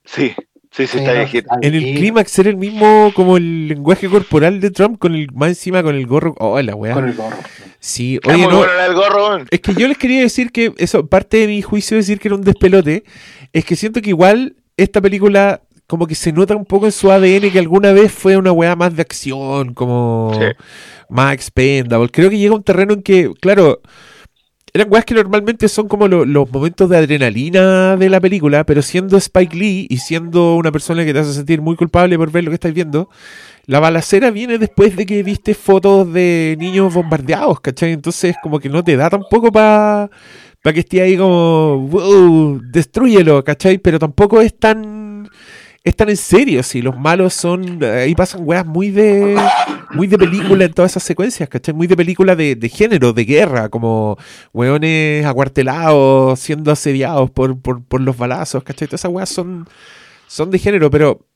Sí, 0.05 0.34
sí, 0.73 0.86
sí, 0.86 0.99
está 0.99 1.12
viejito. 1.12 1.49
En 1.62 1.74
el 1.74 1.82
clímax 1.94 2.39
era 2.39 2.51
el 2.51 2.57
mismo 2.57 3.12
como 3.15 3.36
el 3.36 3.69
lenguaje 3.69 4.09
corporal 4.09 4.61
de 4.61 4.70
Trump 4.70 4.99
con 4.99 5.15
el 5.15 5.28
más 5.32 5.51
encima 5.51 5.82
con 5.82 5.94
el 5.94 6.07
gorro. 6.07 6.35
Oh, 6.39 6.61
la 6.61 6.74
weá. 6.74 6.94
Con 6.94 7.09
el 7.09 7.15
gorro. 7.15 7.36
Sí, 7.78 8.19
oye, 8.27 8.47
no. 8.47 8.59
bueno 8.59 8.73
el 8.86 8.94
gorro. 8.94 9.28
weón. 9.28 9.47
Es 9.51 9.61
que 9.61 9.74
yo 9.74 9.86
les 9.89 9.99
quería 9.99 10.20
decir 10.20 10.51
que 10.53 10.73
eso, 10.78 11.07
parte 11.07 11.36
de 11.39 11.47
mi 11.47 11.62
juicio 11.62 11.97
decir 11.97 12.19
que 12.19 12.28
era 12.28 12.35
un 12.36 12.43
despelote, 12.43 13.05
es 13.53 13.65
que 13.65 13.77
siento 13.77 14.01
que 14.03 14.11
igual 14.11 14.57
esta 14.77 15.01
película 15.01 15.62
como 15.86 16.07
que 16.07 16.15
se 16.15 16.32
nota 16.32 16.57
un 16.57 16.65
poco 16.65 16.86
en 16.86 16.93
su 16.93 17.11
ADN 17.11 17.51
que 17.51 17.59
alguna 17.59 17.93
vez 17.93 18.11
fue 18.11 18.36
una 18.39 18.51
weá 18.53 18.74
más 18.77 18.97
de 18.97 19.03
acción, 19.03 19.74
como 19.74 20.32
Sí. 20.39 20.47
más 21.11 21.35
expendable. 21.35 22.09
Creo 22.09 22.31
que 22.31 22.39
llega 22.39 22.53
a 22.55 22.57
un 22.57 22.62
terreno 22.62 22.94
en 22.94 23.03
que, 23.03 23.31
claro, 23.40 23.81
eran 24.74 24.89
weas 24.90 25.05
que 25.05 25.15
normalmente 25.15 25.69
son 25.69 25.86
como 25.86 26.09
lo- 26.09 26.24
los 26.24 26.51
momentos 26.51 26.89
de 26.89 26.97
adrenalina 26.97 27.97
de 27.97 28.09
la 28.09 28.20
película, 28.20 28.65
pero 28.65 28.81
siendo 28.81 29.19
Spike 29.19 29.55
Lee 29.57 29.86
y 29.90 29.99
siendo 29.99 30.57
una 30.57 30.73
persona 30.73 31.05
que 31.05 31.12
te 31.12 31.19
hace 31.19 31.35
sentir 31.35 31.61
muy 31.61 31.77
culpable 31.77 32.16
por 32.16 32.31
ver 32.31 32.44
lo 32.44 32.51
que 32.51 32.55
estás 32.55 32.73
viendo, 32.73 33.11
la 33.66 33.81
balacera 33.81 34.31
viene 34.31 34.57
después 34.59 34.97
de 34.97 35.05
que 35.07 35.23
viste 35.23 35.55
fotos 35.55 36.11
de 36.12 36.57
niños 36.59 36.93
bombardeados, 36.94 37.61
¿cachai? 37.61 37.93
Entonces 37.93 38.35
como 38.43 38.59
que 38.61 38.69
no 38.70 38.82
te 38.82 38.97
da 38.97 39.11
tampoco 39.11 39.53
para 39.53 40.09
que 40.62 40.81
esté 40.81 41.03
ahí 41.03 41.16
como, 41.19 41.86
wow, 41.90 42.61
destruyelo, 42.73 43.44
¿cachai? 43.44 43.78
Pero 43.78 43.99
tampoco 43.99 44.40
es 44.40 44.59
tan... 44.59 45.28
Es 45.84 45.96
tan 45.96 46.09
en 46.10 46.16
serio, 46.16 46.62
si 46.62 46.80
los 46.80 46.96
malos 46.96 47.34
son. 47.34 47.82
Ahí 47.82 48.14
pasan 48.14 48.42
weas 48.44 48.64
muy 48.64 48.90
de. 48.90 49.36
Muy 49.94 50.06
de 50.06 50.16
película 50.16 50.64
en 50.64 50.72
todas 50.72 50.92
esas 50.92 51.02
secuencias, 51.02 51.48
¿cachai? 51.48 51.74
Muy 51.74 51.86
de 51.86 51.96
película 51.96 52.34
de, 52.34 52.54
de 52.56 52.68
género, 52.70 53.12
de 53.12 53.24
guerra, 53.26 53.68
como 53.68 54.16
weones 54.54 55.26
acuartelados, 55.26 56.38
siendo 56.40 56.70
asediados 56.72 57.30
por, 57.30 57.60
por, 57.60 57.84
por 57.84 58.00
los 58.00 58.16
balazos, 58.16 58.62
¿cachai? 58.62 58.88
Todas 58.88 59.00
esas 59.02 59.10
weas 59.12 59.28
son, 59.28 59.68
son 60.28 60.50
de 60.50 60.59
género, 60.59 60.90
pero. 60.90 61.26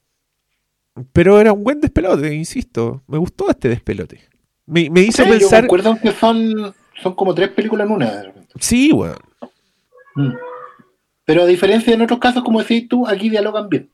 Pero 1.12 1.39
era 1.40 1.52
un 1.52 1.62
buen 1.64 1.81
despelote, 1.81 2.32
insisto. 2.35 3.02
Me 3.09 3.18
gustó 3.18 3.51
este 3.51 3.68
despelote. 3.68 4.20
Me, 4.64 4.89
me 4.89 5.02
hizo 5.02 5.23
Sí, 5.24 5.28
yo 5.28 5.39
pensar. 5.39 5.62
recuerdo 5.64 5.98
que 6.01 6.12
son, 6.12 6.74
son 7.02 7.14
como 7.14 7.35
tres 7.35 7.51
películas 7.51 7.86
en 7.86 7.93
una. 7.93 8.10
de 8.10 8.23
repente. 8.23 8.55
Sí, 8.59 8.90
weón. 8.93 9.18
Mm. 10.14 10.32
Pero 11.27 11.43
a 11.43 11.47
diferencia 11.47 11.90
de 11.90 11.97
en 11.97 12.02
otros 12.02 12.20
casos, 12.20 12.43
como 12.43 12.60
decís 12.60 12.89
tú, 12.89 13.06
aquí 13.06 13.28
dialogan 13.28 13.68
bien. 13.68 13.90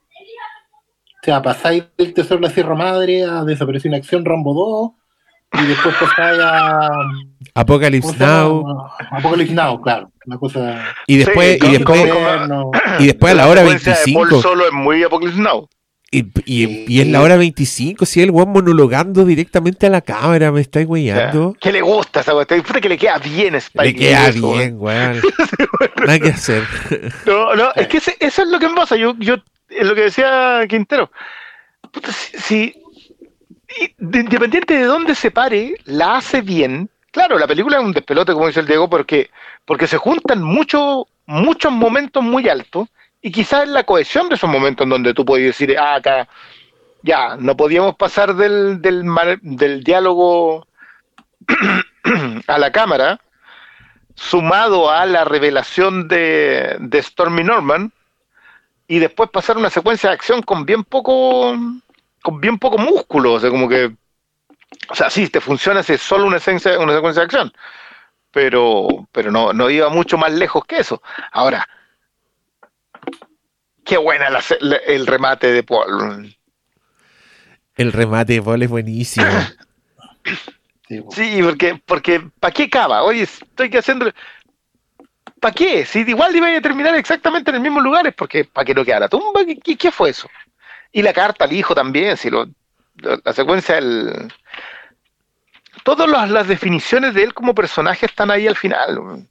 O 1.22 1.24
sea, 1.24 1.40
pasáis 1.40 1.84
del 1.96 2.12
Tesoro 2.14 2.40
de 2.40 2.48
la 2.48 2.52
Sierra 2.52 2.74
Madre 2.74 3.22
a 3.24 3.44
Desaparición 3.44 3.94
en 3.94 4.00
Acción 4.00 4.24
Rambo 4.24 4.96
2 5.54 5.62
y 5.62 5.66
después 5.68 5.94
pasáis 5.94 6.40
a... 6.42 6.88
Apocalypse 7.54 8.08
¿cómo 8.08 8.18
se 8.18 8.24
llama? 8.24 8.38
Now. 8.42 8.86
Apocalypse 9.12 9.54
Now, 9.54 9.80
claro. 9.80 10.10
Una 10.26 10.38
cosa... 10.38 10.84
Y 11.06 11.18
después, 11.18 11.58
Sí, 11.60 11.66
y 11.68 11.72
después, 11.74 12.00
como- 12.00 12.12
Gobierno. 12.14 12.70
y 12.98 13.06
después 13.06 13.32
a 13.32 13.36
la 13.36 13.46
hora 13.48 13.60
secuencia 13.60 13.92
de 13.92 14.12
Paul 14.12 14.28
25. 14.30 14.42
solo 14.42 14.66
es 14.66 14.72
muy 14.72 15.04
Apocalypse 15.04 15.40
Now. 15.40 15.68
Y, 16.14 16.26
y, 16.44 16.84
y 16.92 17.00
es 17.00 17.06
la 17.08 17.22
hora 17.22 17.36
25, 17.38 18.04
si 18.04 18.20
el 18.20 18.30
weón 18.30 18.50
monologando 18.50 19.24
directamente 19.24 19.86
a 19.86 19.90
la 19.90 20.02
cámara, 20.02 20.52
me 20.52 20.60
estáis 20.60 20.86
weyando. 20.86 21.56
¿Qué 21.58 21.72
le 21.72 21.80
gusta 21.80 22.20
esa? 22.20 22.34
Disfruta 22.44 22.82
que 22.82 22.88
le 22.90 22.98
queda 22.98 23.16
bien 23.18 23.54
Spike 23.54 23.84
Le 23.86 23.94
queda 23.94 24.28
eso, 24.28 24.52
bien, 24.52 24.76
weón. 24.78 25.22
Nada 25.96 26.18
que 26.18 26.28
hacer. 26.28 26.64
No, 27.24 27.54
no, 27.56 27.70
es 27.74 27.88
que 27.88 27.96
ese- 27.96 28.16
eso 28.20 28.42
es 28.42 28.48
lo 28.48 28.58
que 28.58 28.68
me 28.68 28.74
pasa. 28.74 28.94
Yo, 28.96 29.14
yo, 29.18 29.36
es 29.70 29.86
lo 29.86 29.94
que 29.94 30.02
decía 30.02 30.60
Quintero. 30.68 31.10
Puta, 31.90 32.12
si, 32.12 32.36
si- 32.38 32.74
independiente 33.98 34.74
de 34.74 34.84
dónde 34.84 35.14
se 35.14 35.30
pare, 35.30 35.74
la 35.84 36.18
hace 36.18 36.42
bien. 36.42 36.90
Claro, 37.10 37.38
la 37.38 37.46
película 37.46 37.78
es 37.78 37.84
un 37.84 37.92
despelote, 37.92 38.34
como 38.34 38.48
dice 38.48 38.60
el 38.60 38.66
Diego, 38.66 38.88
porque, 38.90 39.30
porque 39.64 39.86
se 39.86 39.96
juntan 39.96 40.42
muchos 40.42 41.04
muchos 41.24 41.72
momentos 41.72 42.22
muy 42.22 42.48
altos 42.48 42.88
y 43.22 43.30
quizás 43.30 43.62
es 43.62 43.68
la 43.68 43.84
cohesión 43.84 44.28
de 44.28 44.34
esos 44.34 44.50
momentos 44.50 44.84
en 44.84 44.90
donde 44.90 45.14
tú 45.14 45.24
puedes 45.24 45.46
decir, 45.46 45.78
ah, 45.78 45.94
acá, 45.94 46.28
ya, 47.02 47.36
no 47.36 47.56
podíamos 47.56 47.94
pasar 47.94 48.34
del, 48.34 48.82
del, 48.82 49.04
del 49.42 49.84
diálogo 49.84 50.66
a 52.48 52.58
la 52.58 52.72
cámara, 52.72 53.20
sumado 54.16 54.90
a 54.90 55.06
la 55.06 55.24
revelación 55.24 56.08
de, 56.08 56.76
de 56.80 57.02
Stormy 57.02 57.44
Norman, 57.44 57.92
y 58.88 58.98
después 58.98 59.30
pasar 59.30 59.56
una 59.56 59.70
secuencia 59.70 60.10
de 60.10 60.14
acción 60.14 60.42
con 60.42 60.66
bien 60.66 60.84
poco 60.84 61.56
con 62.22 62.40
bien 62.40 62.58
poco 62.58 62.78
músculo, 62.78 63.34
o 63.34 63.40
sea, 63.40 63.50
como 63.50 63.68
que 63.68 63.92
o 64.88 64.94
sea, 64.94 65.10
sí, 65.10 65.28
te 65.28 65.40
funciona 65.40 65.82
si 65.82 65.94
es 65.94 66.02
solo 66.02 66.26
una, 66.26 66.36
esencia, 66.38 66.78
una 66.78 66.94
secuencia 66.94 67.20
de 67.20 67.24
acción, 67.24 67.52
pero 68.32 68.88
pero 69.12 69.30
no, 69.30 69.52
no 69.52 69.70
iba 69.70 69.88
mucho 69.88 70.18
más 70.18 70.32
lejos 70.32 70.64
que 70.66 70.78
eso. 70.78 71.02
Ahora, 71.32 71.68
qué 73.84 73.96
buena 73.96 74.30
la 74.30 74.40
se- 74.40 74.58
la- 74.60 74.76
el 74.76 75.06
remate 75.06 75.52
de 75.52 75.62
Paul. 75.62 76.36
El 77.76 77.92
remate 77.92 78.34
de 78.34 78.42
Paul 78.42 78.62
es 78.62 78.70
buenísimo. 78.70 79.26
Sí, 81.10 81.40
porque, 81.42 81.80
porque 81.86 82.20
¿para 82.38 82.52
qué 82.52 82.68
cava? 82.68 83.02
Oye, 83.02 83.22
estoy 83.22 83.70
que 83.70 83.78
haciendo... 83.78 84.12
¿Para 85.40 85.54
qué? 85.54 85.86
Si 85.86 86.00
igual 86.00 86.36
iba 86.36 86.54
a 86.54 86.60
terminar 86.60 86.94
exactamente 86.96 87.50
en 87.50 87.56
el 87.56 87.62
mismo 87.62 87.80
lugar, 87.80 88.06
es 88.06 88.14
porque 88.14 88.44
para 88.44 88.64
que 88.66 88.74
no 88.74 88.84
queda 88.84 89.00
la 89.00 89.08
tumba. 89.08 89.42
¿Qué, 89.46 89.58
qué, 89.58 89.76
qué 89.76 89.90
fue 89.90 90.10
eso? 90.10 90.28
Y 90.92 91.00
la 91.00 91.14
carta 91.14 91.46
al 91.46 91.52
hijo 91.52 91.74
también, 91.74 92.18
si 92.18 92.28
lo, 92.28 92.46
la, 92.96 93.18
la 93.24 93.32
secuencia 93.32 93.76
del... 93.76 94.30
Todas 95.82 96.08
las, 96.08 96.30
las 96.30 96.46
definiciones 96.46 97.14
de 97.14 97.22
él 97.24 97.32
como 97.32 97.54
personaje 97.54 98.04
están 98.04 98.30
ahí 98.30 98.46
al 98.46 98.56
final. 98.56 99.26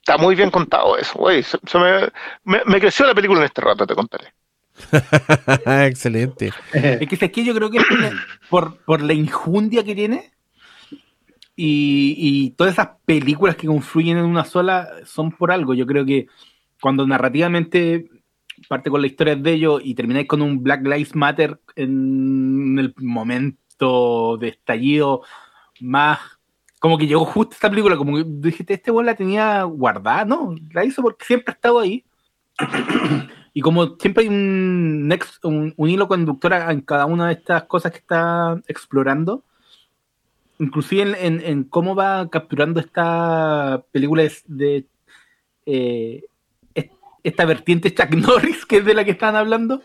Está 0.00 0.18
muy 0.18 0.34
bien 0.34 0.50
contado 0.50 0.96
eso, 0.98 1.18
güey. 1.18 1.42
Se- 1.42 1.58
se 1.66 1.78
me, 1.78 2.00
me- 2.44 2.64
me 2.66 2.80
creció 2.80 3.06
la 3.06 3.14
película 3.14 3.40
en 3.40 3.46
este 3.46 3.60
rato, 3.60 3.86
te 3.86 3.94
contaré. 3.94 4.32
Excelente. 5.86 6.52
Es 6.72 7.08
que 7.08 7.24
es 7.26 7.32
que 7.32 7.44
yo 7.44 7.54
creo 7.54 7.70
que 7.70 7.78
es 7.78 7.84
por 7.84 8.00
la- 8.00 8.12
por, 8.48 8.76
por 8.84 9.02
la 9.02 9.12
injundia 9.12 9.84
que 9.84 9.94
tiene 9.94 10.32
y, 11.56 12.14
y 12.18 12.50
todas 12.52 12.72
esas 12.74 12.88
películas 13.04 13.56
que 13.56 13.66
confluyen 13.66 14.16
en 14.18 14.24
una 14.24 14.44
sola 14.44 14.88
son 15.04 15.32
por 15.32 15.52
algo. 15.52 15.74
Yo 15.74 15.86
creo 15.86 16.04
que 16.06 16.26
cuando 16.80 17.06
narrativamente 17.06 18.08
parte 18.68 18.90
con 18.90 19.00
la 19.00 19.06
historia 19.06 19.36
de 19.36 19.52
ellos 19.52 19.80
y 19.84 19.94
termináis 19.94 20.26
con 20.26 20.42
un 20.42 20.62
Black 20.62 20.82
Lives 20.84 21.14
Matter 21.14 21.60
en 21.76 22.78
el 22.78 22.94
momento 22.98 24.36
de 24.38 24.48
estallido 24.48 25.22
más 25.80 26.18
como 26.80 26.96
que 26.98 27.06
llegó 27.06 27.24
justo 27.26 27.54
esta 27.54 27.70
película, 27.70 27.96
como 27.96 28.16
que 28.16 28.24
dijiste, 28.26 28.74
este 28.74 28.90
weón 28.90 29.06
la 29.06 29.14
tenía 29.14 29.62
guardada, 29.64 30.24
no, 30.24 30.56
la 30.72 30.84
hizo 30.84 31.02
porque 31.02 31.26
siempre 31.26 31.52
ha 31.52 31.54
estado 31.54 31.78
ahí. 31.78 32.04
Y 33.52 33.62
como 33.62 33.96
siempre 33.96 34.22
hay 34.22 34.28
un, 34.28 35.08
nex- 35.10 35.40
un, 35.42 35.74
hilo 35.88 36.06
conductor 36.06 36.52
en 36.52 36.82
cada 36.82 37.06
una 37.06 37.26
de 37.26 37.32
estas 37.32 37.64
cosas 37.64 37.90
que 37.90 37.98
está 37.98 38.62
explorando, 38.68 39.42
inclusive 40.60 41.26
en, 41.26 41.40
en- 41.40 41.64
cómo 41.64 41.96
va 41.96 42.30
capturando 42.30 42.78
esta 42.78 43.82
película 43.90 44.22
de, 44.46 44.86
eh, 45.66 46.22
es- 46.74 46.90
esta 47.24 47.44
vertiente 47.44 47.92
Chuck 47.92 48.10
Norris, 48.10 48.64
que 48.64 48.76
es 48.76 48.84
de 48.84 48.94
la 48.94 49.04
que 49.04 49.10
están 49.10 49.34
hablando, 49.34 49.82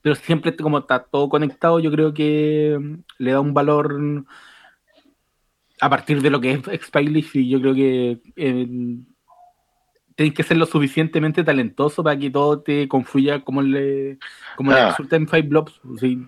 pero 0.00 0.14
siempre 0.14 0.54
como 0.54 0.78
está 0.78 1.00
todo 1.02 1.28
conectado, 1.28 1.80
yo 1.80 1.90
creo 1.90 2.14
que 2.14 2.78
le 3.18 3.32
da 3.32 3.40
un 3.40 3.52
valor 3.52 3.98
a 5.84 5.90
partir 5.90 6.22
de 6.22 6.30
lo 6.30 6.40
que 6.40 6.52
es 6.52 6.90
Lee, 6.94 7.26
y 7.34 7.48
yo 7.50 7.60
creo 7.60 7.74
que 7.74 8.18
eh, 8.36 8.66
tenéis 10.14 10.34
que 10.34 10.42
ser 10.42 10.56
lo 10.56 10.66
suficientemente 10.66 11.44
talentoso 11.44 12.02
para 12.02 12.18
que 12.18 12.30
todo 12.30 12.60
te 12.60 12.86
confluya 12.88 13.40
como 13.40 13.60
le, 13.62 14.18
como 14.56 14.72
le 14.72 14.78
Ah. 14.80 14.88
resulta 14.90 15.16
en 15.16 15.28
Five 15.28 15.42
Blobs. 15.42 15.80
Sí. 15.98 16.26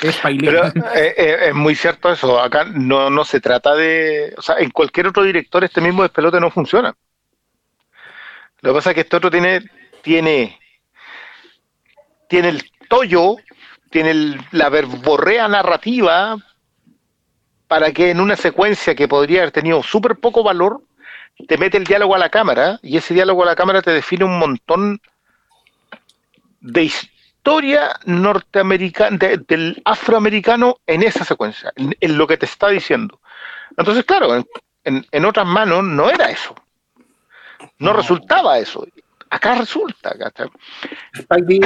Es. 0.00 0.20
Pero 0.22 0.64
eh, 0.94 1.14
eh, 1.16 1.36
es 1.48 1.54
muy 1.54 1.74
cierto 1.74 2.10
eso. 2.12 2.40
Acá 2.40 2.64
no, 2.64 3.10
no 3.10 3.24
se 3.24 3.40
trata 3.40 3.74
de. 3.74 4.34
O 4.36 4.42
sea, 4.42 4.56
en 4.58 4.70
cualquier 4.70 5.08
otro 5.08 5.24
director 5.24 5.64
este 5.64 5.80
mismo 5.80 6.02
despelote 6.02 6.38
no 6.40 6.50
funciona. 6.50 6.94
Lo 8.60 8.70
que 8.70 8.74
pasa 8.76 8.90
es 8.90 8.94
que 8.94 9.00
este 9.00 9.16
otro 9.16 9.30
tiene. 9.30 9.62
Tiene, 10.02 10.58
tiene 12.28 12.48
el 12.50 12.62
tollo, 12.88 13.34
tiene 13.90 14.10
el- 14.12 14.40
la 14.52 14.68
verborrea 14.68 15.48
narrativa 15.48 16.36
para 17.68 17.92
que 17.92 18.10
en 18.10 18.20
una 18.20 18.34
secuencia 18.36 18.94
que 18.94 19.06
podría 19.08 19.40
haber 19.42 19.52
tenido 19.52 19.82
súper 19.82 20.16
poco 20.16 20.42
valor, 20.42 20.82
te 21.46 21.56
mete 21.58 21.76
el 21.76 21.84
diálogo 21.84 22.14
a 22.14 22.18
la 22.18 22.30
cámara 22.30 22.80
y 22.82 22.96
ese 22.96 23.14
diálogo 23.14 23.42
a 23.42 23.46
la 23.46 23.54
cámara 23.56 23.82
te 23.82 23.92
define 23.92 24.24
un 24.24 24.38
montón 24.38 25.00
de 26.60 26.82
historia 26.84 27.90
norteamericana 28.04 29.16
de- 29.16 29.38
del 29.46 29.80
afroamericano 29.84 30.78
en 30.86 31.02
esa 31.02 31.24
secuencia, 31.24 31.72
en, 31.76 31.94
en 32.00 32.18
lo 32.18 32.26
que 32.26 32.36
te 32.36 32.46
está 32.46 32.68
diciendo. 32.68 33.20
Entonces, 33.76 34.04
claro, 34.04 34.34
en, 34.34 34.46
en- 34.84 35.06
en 35.12 35.24
otras 35.24 35.46
manos 35.46 35.84
no 35.84 36.10
era 36.10 36.30
eso. 36.30 36.54
No 37.78 37.92
resultaba 37.92 38.58
eso. 38.58 38.86
Acá 39.30 39.54
resulta. 39.56 40.14
Spike 41.12 41.60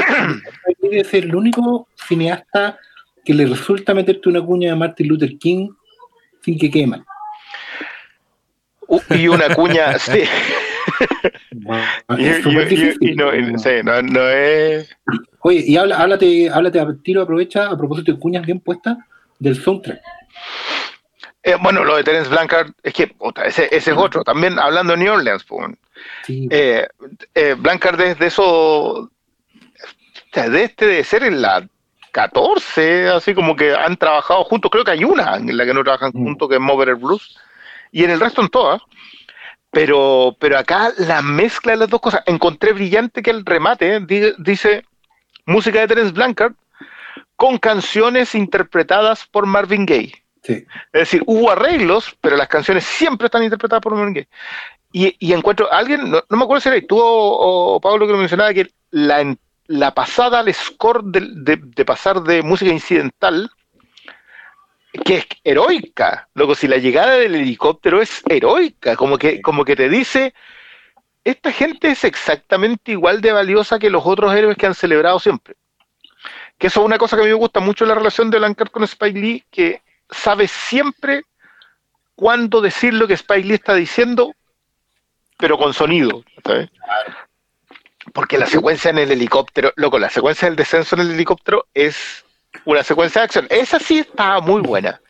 es 0.91 1.15
el 1.15 1.35
único 1.35 1.87
cineasta 1.95 2.79
que 3.24 3.33
le 3.35 3.47
resulta 3.47 3.95
meterte 3.95 4.29
una 4.29 4.43
cuña 4.43 4.70
de 4.70 4.77
Martin 4.77 5.09
Luther 5.09 5.39
King 5.39 5.70
sin 6.43 6.59
que 6.59 6.70
quema. 6.70 7.05
U- 8.89 9.01
Y 9.10 9.28
una 9.28 9.55
cuña, 9.55 9.98
sí. 9.98 10.23
Es 12.19 12.44
no, 12.47 13.59
sí, 13.59 13.70
no- 13.85 14.02
no 14.02 14.28
es. 14.28 14.94
Oye, 15.40 15.64
y 15.66 15.77
habla, 15.77 15.97
háblate, 15.97 16.51
háblate 16.51 16.81
a 16.81 16.86
tiro, 17.02 17.23
aprovecha, 17.23 17.69
a 17.69 17.77
propósito 17.77 18.12
de 18.12 18.19
cuñas 18.19 18.44
bien 18.47 18.60
puestas, 18.60 18.98
del 19.39 19.56
soundtrack. 19.60 20.01
Eh, 21.44 21.56
bueno, 21.60 21.85
lo 21.85 21.97
de 21.97 22.05
Terence 22.05 22.31
Blanchard, 22.31 22.70
es 22.85 22.94
que 22.94 23.14
ese, 23.44 23.64
ese 23.74 23.90
es 23.90 23.97
otro. 23.97 24.23
También 24.23 24.59
hablando 24.59 24.93
de 24.93 24.98
New 25.01 25.12
Orleans, 25.12 25.44
Sí, 26.24 26.48
eh, 26.51 26.86
eh, 27.35 27.55
Blanchard 27.59 27.97
desde 27.97 28.27
eso, 28.27 29.10
de 30.35 30.64
este 30.64 30.86
de 30.86 31.02
ser 31.05 31.24
en 31.24 31.43
la 31.43 31.66
14, 32.12 33.09
así 33.09 33.34
como 33.34 33.56
que 33.56 33.74
han 33.74 33.97
trabajado 33.97 34.44
juntos. 34.44 34.70
Creo 34.70 34.84
que 34.84 34.93
hay 34.93 35.05
una 35.05 35.36
en 35.36 35.56
la 35.56 35.64
que 35.64 35.74
no 35.74 35.82
trabajan 35.82 36.12
Mm. 36.14 36.22
juntos, 36.24 36.48
que 36.48 36.55
es 36.56 36.60
Mover 36.60 36.94
Blues, 36.94 37.36
y 37.90 38.05
en 38.05 38.10
el 38.10 38.20
resto 38.20 38.40
en 38.43 38.48
todas. 38.48 38.80
Pero, 39.70 40.36
pero 40.39 40.59
acá 40.59 40.93
la 40.98 41.22
mezcla 41.22 41.72
de 41.72 41.78
las 41.78 41.89
dos 41.89 42.01
cosas, 42.01 42.22
encontré 42.26 42.72
brillante 42.74 43.22
que 43.22 43.30
el 43.30 43.44
remate 43.44 44.01
di- 44.01 44.34
dice 44.39 44.84
música 45.47 45.80
de 45.80 45.89
Terence 45.89 46.12
Blanchard 46.12 46.52
con 47.36 47.56
canciones 47.59 48.34
interpretadas 48.34 49.26
por 49.26 49.47
Marvin 49.47 49.86
Gaye. 49.86 50.12
sí. 50.43 50.66
Es 50.93 51.01
decir, 51.01 51.22
hubo 51.26 51.51
arreglos, 51.51 52.14
pero 52.20 52.36
las 52.36 52.48
canciones 52.48 52.84
siempre 52.84 53.26
están 53.26 53.43
interpretadas 53.43 53.82
por 53.82 53.94
Marvin 53.94 54.12
Gaye. 54.14 54.28
Y, 54.93 55.16
y 55.18 55.32
encuentro, 55.32 55.72
alguien, 55.72 56.10
no, 56.10 56.22
no 56.28 56.36
me 56.36 56.44
acuerdo 56.44 56.60
si 56.60 56.68
era 56.68 56.86
tú 56.86 56.98
o, 57.01 57.76
o 57.76 57.80
Pablo 57.80 58.06
que 58.06 58.12
lo 58.12 58.18
mencionaba, 58.18 58.52
que 58.52 58.68
la, 58.90 59.22
en- 59.22 59.39
la 59.73 59.94
pasada 59.94 60.40
al 60.40 60.53
score 60.53 61.03
de, 61.03 61.57
de 61.57 61.85
pasar 61.86 62.23
de 62.23 62.43
música 62.43 62.70
incidental, 62.70 63.51
que 65.05 65.16
es 65.16 65.27
heroica, 65.43 66.28
luego 66.35 66.55
si 66.55 66.69
la 66.69 66.77
llegada 66.77 67.15
del 67.15 67.35
helicóptero 67.35 68.03
es 68.03 68.23
heroica, 68.28 68.97
como 68.97 69.16
que, 69.16 69.40
como 69.40 69.65
que 69.65 69.74
te 69.74 69.89
dice, 69.89 70.35
esta 71.24 71.51
gente 71.53 71.90
es 71.90 72.05
exactamente 72.05 72.93
igual 72.93 73.23
de 73.23 73.32
valiosa 73.32 73.78
que 73.78 73.89
los 73.89 74.03
otros 74.05 74.35
héroes 74.35 74.59
que 74.59 74.66
han 74.66 74.74
celebrado 74.74 75.19
siempre. 75.19 75.55
Que 76.59 76.66
eso 76.66 76.81
es 76.81 76.86
una 76.86 76.99
cosa 76.99 77.16
que 77.16 77.23
a 77.23 77.24
mí 77.24 77.31
me 77.31 77.36
gusta 77.36 77.61
mucho 77.61 77.86
la 77.86 77.94
relación 77.94 78.31
de 78.31 78.39
Blanchard 78.39 78.70
con 78.70 78.85
Spike 78.85 79.19
Lee, 79.19 79.44
que 79.51 79.81
sabe 80.11 80.49
siempre 80.49 81.23
cuándo 82.15 82.61
decir 82.61 82.93
lo 82.93 83.09
que 83.09 83.15
Spike 83.15 83.49
Lee 83.49 83.55
está 83.55 83.74
diciendo, 83.74 84.35
pero 85.39 85.57
con 85.57 85.73
sonido. 85.73 86.23
¿sabes? 86.44 86.69
Porque 88.12 88.39
la 88.39 88.47
secuencia 88.47 88.90
en 88.90 88.98
el 88.98 89.10
helicóptero, 89.10 89.72
loco, 89.76 89.98
la 89.98 90.10
secuencia 90.10 90.47
del 90.48 90.56
descenso 90.56 90.94
en 90.97 91.02
el 91.02 91.10
helicóptero 91.12 91.66
es 91.74 92.24
una 92.64 92.82
secuencia 92.82 93.20
de 93.20 93.24
acción. 93.24 93.47
Esa 93.51 93.78
sí 93.78 93.98
está 94.01 94.40
muy 94.40 94.60
buena. 94.62 95.01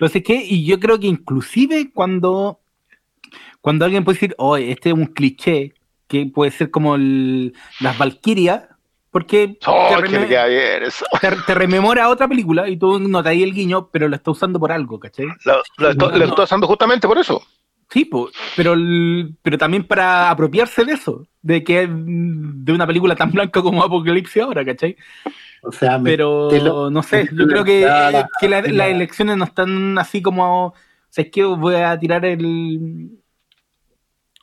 No 0.00 0.08
sé 0.08 0.22
qué, 0.22 0.34
y 0.42 0.64
yo 0.64 0.78
creo 0.80 0.98
que 0.98 1.06
inclusive 1.06 1.90
cuando, 1.92 2.60
cuando 3.60 3.84
alguien 3.84 4.04
puede 4.04 4.16
decir, 4.16 4.34
oh, 4.38 4.56
este 4.56 4.90
es 4.90 4.94
un 4.94 5.06
cliché, 5.06 5.74
que 6.08 6.26
puede 6.26 6.50
ser 6.52 6.70
como 6.70 6.94
el- 6.94 7.52
las 7.80 7.98
Valkyrias, 7.98 8.62
porque 9.10 9.58
Oh, 9.66 9.88
te, 9.98 10.02
te- 11.20 11.36
te 11.46 11.54
rememora 11.54 12.08
otra 12.08 12.28
película 12.28 12.68
y 12.68 12.76
tú 12.76 12.98
notas 13.00 13.30
ahí 13.30 13.42
el 13.42 13.54
guiño, 13.54 13.88
pero 13.90 14.08
lo 14.08 14.14
está 14.16 14.30
usando 14.30 14.60
por 14.60 14.70
algo, 14.72 15.00
¿cachai? 15.00 15.26
Lo, 15.44 15.94
lo 16.18 16.26
estoy 16.28 16.44
usando 16.44 16.66
justamente 16.66 17.08
por 17.08 17.18
eso. 17.18 17.42
Sí, 17.88 18.04
po, 18.04 18.28
pero, 18.56 18.74
pero 19.42 19.58
también 19.58 19.84
para 19.84 20.28
apropiarse 20.30 20.84
de 20.84 20.94
eso, 20.94 21.26
de 21.40 21.62
que 21.62 21.86
de 21.88 22.72
una 22.72 22.86
película 22.86 23.14
tan 23.14 23.30
blanca 23.30 23.62
como 23.62 23.82
Apocalipsis 23.84 24.42
ahora, 24.42 24.64
¿cachai? 24.64 24.96
O 25.62 25.70
sea, 25.72 26.00
Pero 26.02 26.90
no 26.90 27.02
sé, 27.02 27.28
yo 27.32 27.46
creo 27.46 27.64
que, 27.64 27.82
en 27.82 27.88
la- 28.12 28.28
que 28.40 28.48
la- 28.48 28.62
las 28.62 28.72
la- 28.72 28.88
elecciones 28.88 29.36
no 29.36 29.44
están 29.44 29.98
así 29.98 30.20
como. 30.22 30.66
O 30.68 30.74
sea, 31.10 31.24
es 31.24 31.30
que 31.30 31.44
voy 31.44 31.76
a 31.76 31.98
tirar 31.98 32.24
el. 32.24 33.10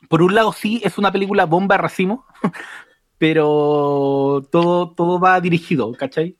Por 0.08 0.22
un 0.22 0.34
lado, 0.34 0.52
sí, 0.52 0.80
es 0.84 0.98
una 0.98 1.12
película 1.12 1.44
bomba 1.46 1.76
racimo, 1.78 2.26
pero 3.18 4.46
todo, 4.50 4.90
todo 4.90 5.18
va 5.20 5.40
dirigido, 5.40 5.92
¿cachai? 5.92 6.36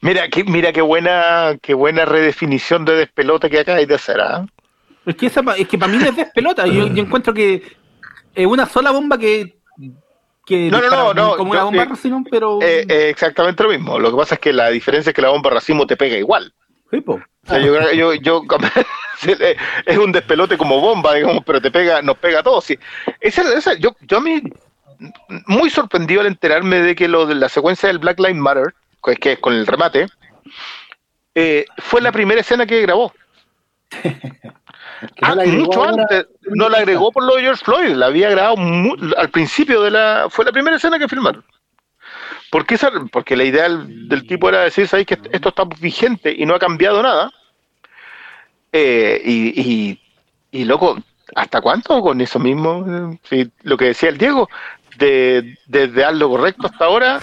Mira, 0.00 0.28
qué, 0.28 0.44
mira 0.44 0.72
qué 0.72 0.80
buena, 0.80 1.58
qué 1.60 1.74
buena 1.74 2.04
redefinición 2.04 2.84
de 2.84 2.94
despelote 2.94 3.50
que 3.50 3.60
acabáis 3.60 3.88
de 3.88 3.94
hacer, 3.96 4.20
¿ah? 4.20 4.46
Es 5.08 5.16
que, 5.16 5.26
esa 5.26 5.42
es 5.56 5.66
que 5.66 5.78
para 5.78 5.90
mí 5.90 5.98
no 5.98 6.04
es 6.06 6.14
despelota. 6.16 6.66
Yo, 6.66 6.86
yo 6.88 7.02
encuentro 7.02 7.32
que 7.32 7.62
es 8.34 8.46
una 8.46 8.66
sola 8.66 8.90
bomba 8.90 9.16
que. 9.16 9.56
que 10.44 10.70
No, 10.70 10.80
no, 10.82 10.90
no, 10.90 11.14
no, 11.14 11.36
Como 11.36 11.52
una 11.52 11.64
bomba 11.64 11.82
eh, 11.82 11.86
racimo, 11.86 12.22
pero. 12.30 12.58
Eh, 12.60 12.84
eh, 12.88 13.08
exactamente 13.08 13.62
lo 13.62 13.70
mismo. 13.70 13.98
Lo 13.98 14.10
que 14.10 14.16
pasa 14.18 14.34
es 14.34 14.40
que 14.40 14.52
la 14.52 14.68
diferencia 14.68 15.10
es 15.10 15.14
que 15.16 15.22
la 15.22 15.30
bomba 15.30 15.48
racimo 15.50 15.86
te 15.86 15.96
pega 15.96 16.16
igual. 16.16 16.52
sí, 16.90 17.00
po. 17.00 17.14
O 17.14 17.50
sea, 17.50 17.58
yo, 17.58 17.92
yo, 17.92 18.12
yo- 18.14 18.42
es 19.86 19.96
un 19.98 20.12
despelote 20.12 20.58
como 20.58 20.80
bomba, 20.80 21.14
digamos, 21.14 21.42
pero 21.46 21.62
te 21.62 21.70
pega, 21.70 22.02
nos 22.02 22.18
pega 22.18 22.40
a 22.40 22.42
todos. 22.42 22.64
Sí. 22.64 22.78
Esa, 23.18 23.42
esa- 23.54 23.74
yo, 23.78 23.96
yo 24.02 24.18
a 24.18 24.20
mí, 24.20 24.42
muy 25.46 25.70
sorprendido 25.70 26.20
al 26.20 26.26
enterarme 26.26 26.80
de 26.80 26.94
que 26.94 27.08
lo 27.08 27.24
de 27.24 27.34
la 27.36 27.48
secuencia 27.48 27.88
del 27.88 27.98
Black 27.98 28.18
Lives 28.18 28.36
Matter, 28.36 28.74
que 29.02 29.12
es, 29.12 29.18
que 29.18 29.32
es 29.32 29.38
con 29.38 29.54
el 29.54 29.66
remate, 29.66 30.08
eh, 31.34 31.64
fue 31.78 32.02
la 32.02 32.12
primera 32.12 32.42
escena 32.42 32.66
que 32.66 32.82
grabó. 32.82 33.14
no 35.02 35.08
Ah, 35.22 35.34
mucho 35.46 35.84
ahora. 35.84 36.02
antes, 36.02 36.26
no 36.54 36.68
la 36.68 36.78
agregó 36.78 37.12
por 37.12 37.24
lo 37.24 37.36
de 37.36 37.42
George 37.42 37.64
Floyd, 37.64 37.90
la 37.94 38.06
había 38.06 38.30
grabado 38.30 38.56
al 39.16 39.30
principio 39.30 39.82
de 39.82 39.90
la, 39.90 40.26
fue 40.30 40.44
la 40.44 40.52
primera 40.52 40.76
escena 40.76 40.98
que 40.98 41.08
filmaron. 41.08 41.44
¿Por 42.50 42.64
qué 42.66 42.76
esa- 42.76 42.90
porque 43.12 43.36
la 43.36 43.44
idea 43.44 43.64
del, 43.64 44.08
del 44.08 44.26
tipo 44.26 44.48
era 44.48 44.60
decir, 44.62 44.88
¿sabéis 44.88 45.06
que 45.08 45.18
esto 45.32 45.50
está 45.50 45.64
vigente 45.80 46.34
y 46.36 46.46
no 46.46 46.54
ha 46.54 46.58
cambiado 46.58 47.02
nada? 47.02 47.30
Eh, 48.72 49.20
y, 49.24 49.60
y, 49.60 50.00
y, 50.50 50.64
loco, 50.64 50.98
¿hasta 51.34 51.60
cuánto 51.60 52.00
con 52.00 52.20
eso 52.20 52.38
mismo? 52.38 52.84
Eh, 52.88 53.18
sí, 53.24 53.50
lo 53.62 53.76
que 53.76 53.86
decía 53.86 54.08
el 54.08 54.18
Diego, 54.18 54.48
de, 54.96 55.58
desde 55.66 56.04
haz 56.04 56.14
lo 56.14 56.28
correcto 56.28 56.66
hasta 56.66 56.84
ahora. 56.86 57.20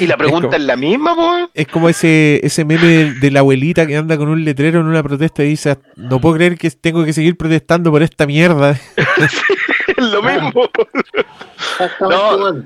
Y 0.00 0.06
la 0.06 0.16
pregunta 0.16 0.48
como- 0.48 0.56
es, 0.56 0.62
la 0.62 0.76
misma, 0.76 1.14
pues. 1.14 1.48
Es 1.54 1.66
como 1.68 1.88
ese, 1.88 2.40
ese 2.44 2.64
meme 2.64 2.86
de, 2.86 3.14
de 3.14 3.30
la 3.30 3.40
abuelita 3.40 3.86
que 3.86 3.96
anda 3.96 4.16
con 4.16 4.28
un 4.28 4.44
letrero 4.44 4.80
en 4.80 4.86
una 4.86 5.02
protesta 5.02 5.42
y 5.44 5.48
dice, 5.48 5.78
no 5.96 6.20
puedo 6.20 6.36
creer 6.36 6.58
que 6.58 6.70
tengo 6.70 7.04
que 7.04 7.12
seguir 7.12 7.36
protestando 7.36 7.90
por 7.90 8.02
esta 8.02 8.26
mierda. 8.26 8.78
Es 9.96 10.04
lo 10.04 10.22
mismo. 10.22 10.52
No. 12.00 12.62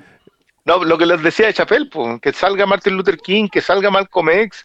No, 0.64 0.84
lo 0.84 0.96
que 0.98 1.06
les 1.06 1.22
decía 1.22 1.46
de 1.46 1.54
Chapel, 1.54 1.88
pues, 1.88 2.20
que 2.20 2.32
salga 2.32 2.66
Martin 2.66 2.96
Luther 2.96 3.16
King, 3.18 3.48
que 3.48 3.60
salga 3.60 3.90
Malcolm 3.90 4.28
X, 4.30 4.64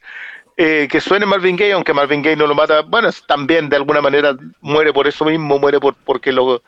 eh, 0.56 0.88
que 0.92 1.02
suene 1.02 1.26
Marvin 1.26 1.56
Gaye, 1.56 1.74
aunque 1.74 1.94
Marvin 1.94 2.22
Gaye 2.22 2.36
no 2.36 2.46
lo 2.46 2.54
mata, 2.54 2.82
bueno, 2.82 3.10
también 3.28 3.68
de 3.70 3.78
alguna 3.78 4.02
manera 4.02 4.36
muere 4.62 4.94
por 4.94 5.08
eso 5.08 5.26
mismo, 5.26 5.58
muere 5.58 5.80
por 5.80 5.96
porque 6.06 6.32
lo 6.32 6.62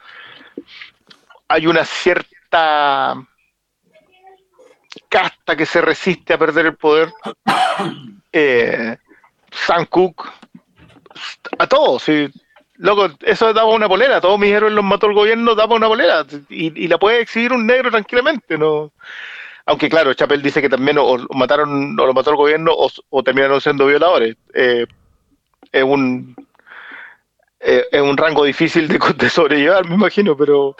hay 1.48 1.68
una 1.68 1.86
cierta 1.86 3.16
casta 5.10 5.56
que 5.56 5.66
se 5.66 5.82
resiste 5.82 6.34
a 6.34 6.38
perder 6.38 6.68
el 6.68 6.76
poder. 6.76 7.12
Eh, 8.32 8.96
Sam 9.50 9.88
Cook, 9.88 10.30
a 11.58 11.66
todos, 11.66 12.04
sí. 12.04 12.30
Loco, 12.76 13.10
eso 13.22 13.52
daba 13.54 13.74
una 13.74 13.88
polera, 13.88 14.22
todos 14.22 14.38
mis 14.38 14.52
héroes 14.52 14.72
los 14.72 14.84
mató 14.84 15.08
el 15.08 15.16
gobierno, 15.16 15.56
daba 15.56 15.76
una 15.76 15.88
polera, 15.88 16.24
y, 16.48 16.86
y 16.86 16.88
la 16.88 17.00
puede 17.00 17.22
exhibir 17.22 17.54
un 17.54 17.66
negro 17.66 17.90
tranquilamente, 17.90 18.56
¿no? 18.56 18.92
Aunque 19.66 19.90
claro, 19.90 20.14
Chapel 20.14 20.44
dice 20.44 20.62
que 20.62 20.70
también 20.70 21.00
o, 21.00 21.04
o 21.04 21.34
mataron, 21.34 22.00
o 22.00 22.06
lo 22.06 22.14
mató 22.14 22.30
el 22.30 22.38
gobierno, 22.38 22.72
o, 22.72 22.90
o 23.10 23.24
terminaron 23.24 23.60
siendo 23.62 23.88
violadores. 23.88 24.36
Eh, 24.54 24.86
es 25.72 25.84
un 25.84 26.36
eh, 27.60 27.86
es 27.92 28.02
un 28.02 28.18
rango 28.18 28.44
difícil 28.44 28.88
de, 28.88 29.00
de 29.18 29.30
sobrellevar, 29.30 29.88
me 29.88 29.96
imagino, 29.96 30.36
pero 30.38 30.76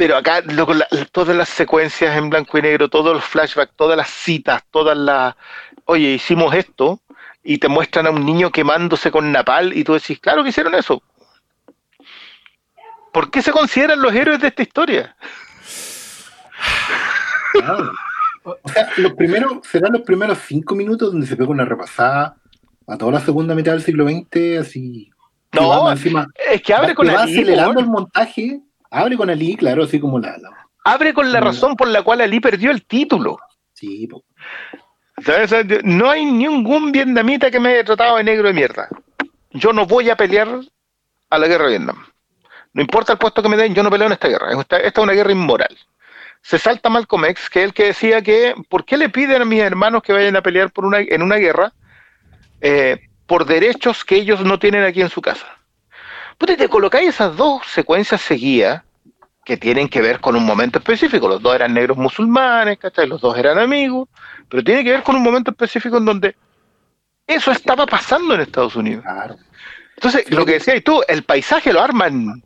pero 0.00 0.16
acá 0.16 0.40
la- 0.40 0.88
todas 1.12 1.36
las 1.36 1.50
secuencias 1.50 2.16
en 2.16 2.30
blanco 2.30 2.56
y 2.56 2.62
negro, 2.62 2.88
todos 2.88 3.12
los 3.12 3.22
flashbacks, 3.22 3.74
todas 3.76 3.98
las 3.98 4.08
citas, 4.08 4.62
todas 4.70 4.96
las 4.96 5.34
oye, 5.84 6.12
hicimos 6.14 6.54
esto, 6.54 7.00
y 7.44 7.58
te 7.58 7.68
muestran 7.68 8.06
a 8.06 8.10
un 8.10 8.24
niño 8.24 8.50
quemándose 8.50 9.10
con 9.10 9.30
napal, 9.30 9.76
y 9.76 9.84
tú 9.84 9.92
decís, 9.92 10.18
claro 10.18 10.42
que 10.42 10.48
hicieron 10.48 10.74
eso. 10.74 11.02
¿Por 13.12 13.30
qué 13.30 13.42
se 13.42 13.52
consideran 13.52 14.00
los 14.00 14.14
héroes 14.14 14.40
de 14.40 14.48
esta 14.48 14.62
historia? 14.62 15.14
Claro. 17.52 17.92
O 18.44 18.56
sea, 18.72 18.88
los 18.96 19.12
primeros, 19.12 19.58
serán 19.70 19.92
los 19.92 20.02
primeros 20.02 20.38
cinco 20.46 20.74
minutos 20.74 21.12
donde 21.12 21.26
se 21.26 21.36
pega 21.36 21.50
una 21.50 21.66
repasada 21.66 22.36
a 22.86 22.96
toda 22.96 23.12
la 23.12 23.20
segunda 23.20 23.54
mitad 23.54 23.72
del 23.72 23.82
siglo 23.82 24.08
XX, 24.08 24.60
así. 24.60 25.10
No, 25.52 25.90
encima, 25.92 26.26
Es 26.50 26.62
que 26.62 26.72
abre 26.72 26.88
va- 26.88 26.94
con 26.94 27.06
que 27.06 27.12
va 27.14 27.24
acelerando 27.24 27.80
el 27.80 27.86
montaje, 27.86 28.60
abre 28.90 29.16
con 29.16 29.30
Ali, 29.30 29.56
claro, 29.56 29.84
así 29.84 29.98
como 30.00 30.18
la, 30.18 30.36
la, 30.38 30.50
abre 30.84 31.12
con 31.14 31.30
la 31.32 31.40
Mm. 31.40 31.44
razón 31.44 31.76
por 31.76 31.88
la 31.88 32.02
cual 32.02 32.20
Ali 32.20 32.40
perdió 32.40 32.70
el 32.70 32.84
título. 32.84 33.38
Sí, 33.72 34.06
po. 34.06 34.24
¿Sabes? 35.24 35.54
No 35.84 36.10
hay 36.10 36.24
ningún 36.24 36.92
vietnamita 36.92 37.50
que 37.50 37.60
me 37.60 37.70
haya 37.70 37.84
tratado 37.84 38.16
de 38.16 38.24
negro 38.24 38.48
de 38.48 38.54
mierda. 38.54 38.88
Yo 39.50 39.72
no 39.72 39.86
voy 39.86 40.08
a 40.10 40.16
pelear 40.16 40.60
a 41.28 41.38
la 41.38 41.46
guerra 41.46 41.64
de 41.64 41.70
Vietnam. 41.78 42.04
No 42.72 42.82
importa 42.82 43.12
el 43.12 43.18
puesto 43.18 43.42
que 43.42 43.48
me 43.48 43.56
den, 43.56 43.74
yo 43.74 43.82
no 43.82 43.90
peleo 43.90 44.06
en 44.06 44.12
esta 44.12 44.28
guerra. 44.28 44.52
Esta, 44.58 44.76
esta 44.78 45.00
es 45.00 45.04
una 45.04 45.12
guerra 45.12 45.32
inmoral. 45.32 45.76
Se 46.42 46.58
salta 46.58 46.88
Malcolm 46.88 47.24
X, 47.26 47.50
que 47.50 47.60
es 47.60 47.64
el 47.66 47.74
que 47.74 47.84
decía 47.86 48.22
que, 48.22 48.54
¿por 48.68 48.84
qué 48.84 48.96
le 48.96 49.08
piden 49.10 49.42
a 49.42 49.44
mis 49.44 49.60
hermanos 49.60 50.02
que 50.02 50.12
vayan 50.12 50.36
a 50.36 50.42
pelear 50.42 50.70
por 50.72 50.86
una, 50.86 51.00
en 51.00 51.20
una 51.22 51.36
guerra 51.36 51.72
eh, 52.62 52.98
por 53.26 53.44
derechos 53.44 54.04
que 54.04 54.16
ellos 54.16 54.42
no 54.42 54.58
tienen 54.58 54.84
aquí 54.84 55.02
en 55.02 55.10
su 55.10 55.20
casa? 55.20 55.46
Pues 56.40 56.56
te 56.56 56.68
colocáis 56.70 57.10
esas 57.10 57.36
dos 57.36 57.60
secuencias 57.66 58.22
seguidas 58.22 58.82
que 59.44 59.58
tienen 59.58 59.88
que 59.88 60.00
ver 60.00 60.20
con 60.20 60.34
un 60.36 60.46
momento 60.46 60.78
específico. 60.78 61.28
Los 61.28 61.42
dos 61.42 61.54
eran 61.54 61.74
negros 61.74 61.98
musulmanes, 61.98 62.78
¿cachai? 62.78 63.06
Los 63.06 63.20
dos 63.20 63.36
eran 63.36 63.58
amigos, 63.58 64.08
pero 64.48 64.64
tiene 64.64 64.82
que 64.82 64.92
ver 64.92 65.02
con 65.02 65.16
un 65.16 65.22
momento 65.22 65.50
específico 65.50 65.98
en 65.98 66.06
donde 66.06 66.36
eso 67.26 67.52
estaba 67.52 67.84
pasando 67.84 68.34
en 68.34 68.40
Estados 68.40 68.74
Unidos. 68.74 69.04
Claro. 69.04 69.36
Entonces, 69.96 70.30
lo 70.30 70.46
que 70.46 70.52
decías 70.54 70.82
tú, 70.82 71.02
el 71.08 71.24
paisaje 71.24 71.74
lo 71.74 71.82
arman 71.82 72.42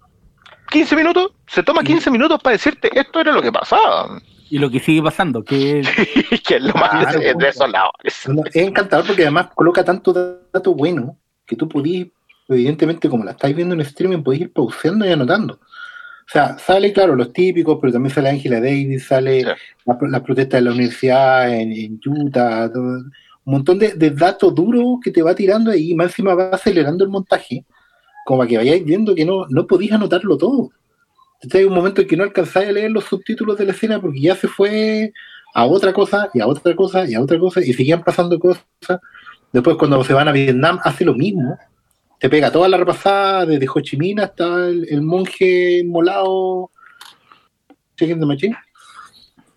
15 0.70 0.96
minutos, 0.96 1.32
se 1.46 1.62
toma 1.62 1.84
15 1.84 2.10
minutos 2.10 2.42
para 2.42 2.54
decirte 2.54 2.90
esto 2.98 3.20
era 3.20 3.30
lo 3.30 3.40
que 3.40 3.52
pasaba. 3.52 4.20
Y 4.50 4.58
lo 4.58 4.70
que 4.70 4.80
sigue 4.80 5.02
pasando, 5.02 5.44
que 5.44 5.82
que 6.44 6.56
es 6.56 6.62
lo 6.62 6.74
más 6.74 6.90
Claro, 6.90 7.38
desolador. 7.38 7.92
No, 8.26 8.42
Es 8.44 8.56
encantador 8.56 9.06
porque 9.06 9.22
además 9.22 9.50
coloca 9.54 9.84
tanto 9.84 10.12
dato 10.52 10.74
bueno 10.74 11.16
que 11.46 11.54
tú 11.54 11.68
podís, 11.68 12.08
evidentemente, 12.48 13.08
como 13.08 13.24
la 13.24 13.32
estáis 13.32 13.54
viendo 13.56 13.74
en 13.74 13.80
streaming, 13.82 14.22
podéis 14.22 14.42
ir 14.42 14.52
pauseando 14.52 15.06
y 15.06 15.10
anotando. 15.12 15.54
O 15.54 16.28
sea, 16.32 16.56
sale, 16.58 16.92
claro, 16.92 17.14
los 17.16 17.32
típicos, 17.32 17.78
pero 17.80 17.92
también 17.92 18.14
sale 18.14 18.30
Angela 18.30 18.60
Davis, 18.60 19.06
sale 19.06 19.40
Sí. 19.42 19.46
la, 19.84 19.98
la 20.08 20.22
protesta 20.22 20.56
de 20.56 20.62
la 20.62 20.70
universidad 20.72 21.52
en, 21.54 21.72
en 21.72 22.00
Utah, 22.06 22.70
todo- 22.72 23.04
un 23.46 23.52
montón 23.52 23.78
de, 23.78 23.92
de 23.92 24.10
datos 24.10 24.54
duros 24.54 24.98
que 25.02 25.10
te 25.10 25.20
va 25.22 25.34
tirando 25.34 25.70
ahí, 25.70 25.90
y 25.90 25.94
más 25.94 26.06
encima 26.06 26.34
va 26.34 26.48
acelerando 26.48 27.04
el 27.04 27.10
montaje, 27.10 27.64
como 28.24 28.38
para 28.38 28.48
que 28.48 28.56
vayáis 28.56 28.82
viendo 28.84 29.14
que 29.14 29.26
no, 29.26 29.44
no 29.50 29.66
podéis 29.66 29.92
anotarlo 29.92 30.38
todo. 30.38 30.70
Entonces 31.42 31.60
hay 31.60 31.66
un 31.66 31.74
momento 31.74 32.00
en 32.00 32.08
que 32.08 32.16
no 32.16 32.22
alcanzáis 32.24 32.68
a 32.70 32.72
leer 32.72 32.90
los 32.90 33.04
subtítulos 33.04 33.58
de 33.58 33.66
la 33.66 33.72
escena 33.72 34.00
porque 34.00 34.18
ya 34.20 34.34
se 34.34 34.48
fue 34.48 35.12
a 35.54 35.66
otra 35.66 35.92
cosa 35.92 36.30
y 36.32 36.40
a 36.40 36.46
otra 36.46 36.74
cosa 36.74 37.04
y 37.06 37.12
a 37.14 37.20
otra 37.20 37.38
cosa 37.38 37.60
y 37.60 37.74
seguían 37.74 38.02
pasando 38.02 38.38
cosas. 38.38 38.64
Después 39.52 39.76
cuando 39.76 40.02
se 40.04 40.14
van 40.14 40.26
a 40.28 40.32
Vietnam 40.32 40.78
hace 40.82 41.04
lo 41.04 41.14
mismo. 41.14 41.58
Te 42.24 42.30
pega 42.30 42.50
toda 42.50 42.70
la 42.70 42.78
repasada 42.78 43.44
desde 43.44 43.68
Ho 43.68 43.80
Chi 43.80 43.98
Minh 43.98 44.18
hasta 44.18 44.68
el, 44.68 45.02
monje 45.02 45.82
molado 45.84 46.70
Chicken 47.98 48.18
the 48.18 48.24
Machine. 48.24 48.56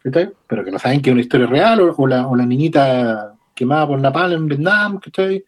¿cachai? 0.03 0.31
Pero 0.45 0.65
que 0.65 0.71
no 0.71 0.77
saben 0.77 1.01
que 1.01 1.09
es 1.09 1.13
una 1.13 1.21
historia 1.21 1.47
real 1.47 1.93
o, 1.95 2.05
la, 2.05 2.27
o 2.27 2.35
la 2.35 2.45
niñita 2.45 3.33
quemada 3.55 3.87
por 3.87 4.01
Napalm 4.01 4.33
en 4.33 4.47
Vietnam. 4.49 4.99
¿cachai? 4.99 5.45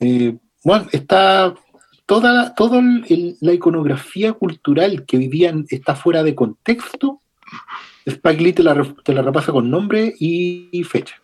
Eh, 0.00 0.36
bueno, 0.64 0.88
está 0.90 1.54
toda, 2.06 2.52
toda 2.56 2.82
la 2.82 3.52
iconografía 3.52 4.32
cultural 4.32 5.04
que 5.06 5.18
vivían 5.18 5.64
está 5.68 5.94
fuera 5.94 6.24
de 6.24 6.34
contexto. 6.34 7.20
Spike 8.04 8.42
Lee 8.42 8.52
te 8.52 8.64
la, 8.64 8.84
te 9.04 9.14
repasa 9.14 9.52
con 9.52 9.70
nombre 9.70 10.12
y, 10.18 10.70
y 10.72 10.82
fecha. 10.82 11.14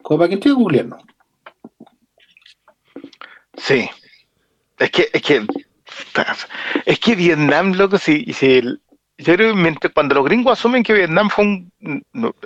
Como 0.00 0.20
para 0.20 0.30
que 0.30 0.36
esté 0.36 0.50
googleando. 0.50 0.96
Sí. 3.58 3.88
Es 4.78 4.90
que, 4.90 5.08
es 5.12 5.22
que, 5.22 5.46
es 6.86 6.98
que 7.00 7.14
Vietnam, 7.16 7.72
loco, 7.74 7.98
si, 7.98 8.32
si 8.32 8.58
el- 8.58 8.80
yo 9.18 9.34
creo 9.34 9.54
que 9.80 9.88
cuando 9.90 10.14
los 10.14 10.24
gringos 10.24 10.58
asumen 10.58 10.84
que 10.84 10.92
Vietnam 10.94 11.28
fue 11.28 11.44
un, 11.44 11.72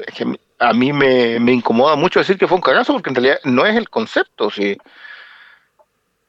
es 0.07 0.15
que 0.15 0.39
a 0.59 0.73
mí 0.73 0.93
me, 0.93 1.39
me 1.39 1.53
incomoda 1.53 1.97
mucho 1.97 2.21
decir 2.21 2.39
que 2.39 2.49
fue 2.49 2.57
un 2.57 2.63
cagazo 2.63 2.95
porque 2.95 3.11
en 3.11 3.17
realidad 3.17 3.39
no 3.45 3.67
es 3.67 3.77
el 3.77 3.91
concepto, 3.91 4.51
sí. 4.51 4.77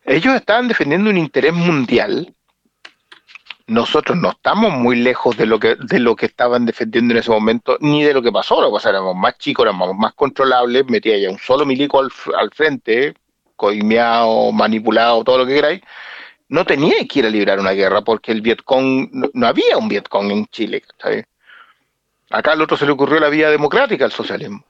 Ellos 0.06 0.36
estaban 0.36 0.68
defendiendo 0.68 1.10
un 1.10 1.18
interés 1.18 1.54
mundial. 1.54 2.34
Nosotros 3.68 4.18
no 4.18 4.32
estamos 4.32 4.74
muy 4.74 4.98
lejos 4.98 5.38
de 5.38 5.46
lo 5.46 5.58
que 5.60 5.76
de 5.76 6.00
lo 6.00 6.16
que 6.18 6.26
estaban 6.26 6.66
defendiendo 6.66 7.14
en 7.14 7.20
ese 7.20 7.32
momento, 7.32 7.78
ni 7.80 8.04
de 8.04 8.14
lo 8.14 8.22
que 8.22 8.32
pasó. 8.32 8.62
Lo 8.62 8.78
que 8.78 8.90
éramos 8.90 9.16
más 9.16 9.38
chicos, 9.38 9.64
éramos 9.64 9.96
más 9.96 10.14
controlables, 10.14 10.86
metía 10.88 11.18
ya 11.18 11.30
un 11.30 11.38
solo 11.40 11.66
milico 11.66 12.00
al, 12.02 12.10
al 12.38 12.52
frente, 12.52 13.14
coimeado, 13.64 14.52
manipulado, 14.52 15.24
todo 15.24 15.38
lo 15.38 15.46
que 15.46 15.54
queráis, 15.54 15.82
no 16.50 16.66
tenía 16.66 16.96
que 17.08 17.20
ir 17.20 17.26
a 17.26 17.30
librar 17.30 17.62
una 17.62 17.72
guerra 17.72 18.02
porque 18.02 18.34
el 18.34 18.42
Vietcong, 18.42 19.10
no, 19.34 19.48
había 19.48 19.78
un 19.78 19.88
Vietcong 19.88 20.30
en 20.32 20.46
Chile. 20.48 20.84
Acá 22.30 22.52
al 22.52 22.62
otro 22.62 22.76
se 22.76 22.86
le 22.86 22.92
ocurrió 22.92 23.22
la 23.22 23.30
vía 23.30 23.50
democrática 23.50 24.04
al 24.04 24.12
socialismo. 24.12 24.66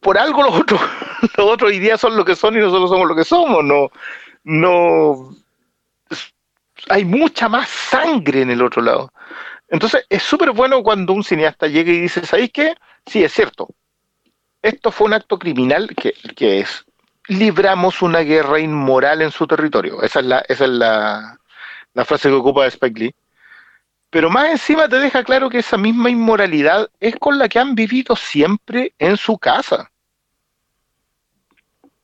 Por 0.00 0.16
algo 0.16 0.44
los 0.44 0.60
otros, 0.60 0.80
los 1.36 1.46
otros 1.50 1.72
hoy 1.72 1.90
son 1.98 2.16
lo 2.16 2.24
que 2.24 2.36
son 2.36 2.54
y 2.54 2.60
nosotros 2.60 2.88
somos 2.88 3.08
lo 3.08 3.16
que 3.16 3.24
somos. 3.24 3.64
No, 3.64 3.90
no, 4.44 5.34
hay 6.88 7.04
mucha 7.04 7.48
más 7.48 7.68
sangre 7.68 8.42
en 8.42 8.50
el 8.50 8.62
otro 8.62 8.80
lado. 8.80 9.12
Entonces 9.68 10.06
es 10.08 10.22
súper 10.22 10.52
bueno 10.52 10.84
cuando 10.84 11.12
un 11.12 11.24
cineasta 11.24 11.66
llega 11.66 11.90
y 11.90 12.02
dice, 12.02 12.24
¿sabéis 12.24 12.52
qué? 12.52 12.76
Sí, 13.06 13.24
es 13.24 13.32
cierto 13.32 13.68
esto 14.66 14.90
fue 14.90 15.06
un 15.06 15.14
acto 15.14 15.38
criminal 15.38 15.94
que, 15.94 16.12
que 16.34 16.60
es 16.60 16.84
libramos 17.28 18.02
una 18.02 18.20
guerra 18.20 18.60
inmoral 18.60 19.22
en 19.22 19.30
su 19.30 19.46
territorio. 19.46 20.02
Esa 20.02 20.20
es 20.20 20.26
la, 20.26 20.38
esa 20.48 20.64
es 20.64 20.70
la, 20.70 21.40
la 21.94 22.04
frase 22.04 22.28
que 22.28 22.34
ocupa 22.34 22.66
Spike 22.66 23.00
Lee. 23.00 23.14
Pero 24.10 24.30
más 24.30 24.50
encima 24.50 24.88
te 24.88 24.98
deja 24.98 25.24
claro 25.24 25.50
que 25.50 25.58
esa 25.58 25.76
misma 25.76 26.10
inmoralidad 26.10 26.88
es 27.00 27.16
con 27.16 27.38
la 27.38 27.48
que 27.48 27.58
han 27.58 27.74
vivido 27.74 28.16
siempre 28.16 28.94
en 28.98 29.16
su 29.16 29.38
casa. 29.38 29.90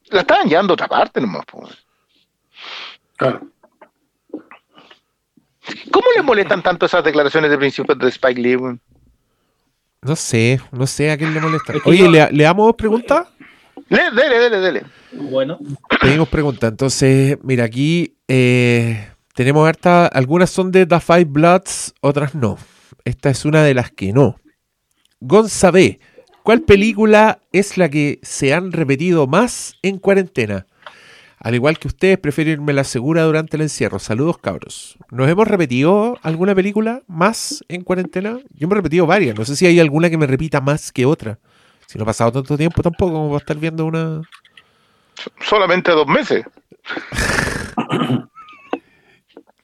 La 0.07 0.21
estaban 0.21 0.49
llevando 0.49 0.73
a 0.73 0.75
otra 0.75 0.89
parte 0.89 1.21
nomás. 1.21 1.45
po. 1.47 1.69
Claro. 3.17 3.47
¿Cómo 5.91 6.07
le 6.17 6.23
molestan 6.23 6.63
tanto 6.63 6.87
esas 6.87 7.05
declaraciones 7.05 7.51
de 7.51 7.59
principios 7.59 7.99
de 7.99 8.09
Spike 8.09 8.41
Lee? 8.41 8.57
No 10.03 10.16
sé, 10.16 10.61
no 10.73 10.87
sé 10.87 11.11
a 11.12 11.16
quién 11.16 11.33
le 11.33 11.41
molesta. 11.41 11.73
Oye, 11.85 11.99
yo- 11.99 12.11
¿le, 12.11 12.31
le 12.33 12.45
damos 12.45 12.74
preguntas? 12.74 13.29
Le- 13.89 14.11
Dele, 14.11 14.39
dele, 14.39 14.59
dele. 14.59 14.83
bueno. 15.12 15.59
Pedimos 16.01 16.29
preguntas. 16.29 16.70
Entonces, 16.70 17.39
mira, 17.43 17.65
aquí 17.65 18.16
eh, 18.27 19.09
tenemos 19.35 19.66
harta. 19.69 20.07
Algunas 20.07 20.51
son 20.51 20.73
de 20.73 20.87
The 20.87 20.99
Five 21.01 21.24
Bloods, 21.27 21.95
otras 22.01 22.35
no. 22.35 22.59
Esta 23.05 23.31
es 23.31 23.45
una 23.45 23.62
de 23.62 23.74
las 23.74 23.91
que 23.91 24.12
no. 24.12 24.37
Gonzabé, 25.20 26.01
¿cuál 26.43 26.62
película 26.62 27.41
es 27.53 27.77
la 27.79 27.89
que 27.89 28.19
se 28.23 28.55
han 28.55 28.73
repetido 28.73 29.27
más 29.27 29.74
en 29.83 29.99
cuarentena? 29.99 30.66
Al 31.44 31.56
igual 31.56 31.78
que 31.78 31.89
ustedes, 31.89 32.19
prefiero 32.19 32.52
irme 32.52 32.73
la 32.73 32.85
segura 32.85 33.24
durante 33.24 33.56
el 33.56 33.62
encierro. 33.62 33.98
Saludos, 33.98 34.39
cabros. 34.39 34.97
¿Nos 35.10 35.28
hemos 35.28 35.48
repetido 35.48 36.16
alguna 36.23 36.55
película 36.55 37.02
más 37.09 37.64
en 37.69 37.82
cuarentena? 37.82 38.39
Yo 38.55 38.69
me 38.69 38.74
he 38.74 38.77
repetido 38.77 39.06
varias. 39.06 39.36
No 39.36 39.44
sé 39.44 39.56
si 39.56 39.66
hay 39.66 39.81
alguna 39.81 40.09
que 40.09 40.16
me 40.16 40.28
repita 40.28 40.60
más 40.60 40.93
que 40.93 41.05
otra. 41.05 41.40
Si 41.86 41.98
no 41.98 42.05
ha 42.05 42.06
pasado 42.06 42.31
tanto 42.31 42.56
tiempo 42.56 42.81
tampoco 42.81 43.12
como 43.12 43.28
para 43.31 43.39
estar 43.39 43.56
viendo 43.56 43.86
una... 43.86 44.23
Solamente 45.40 45.90
dos 45.90 46.06
meses. 46.06 46.44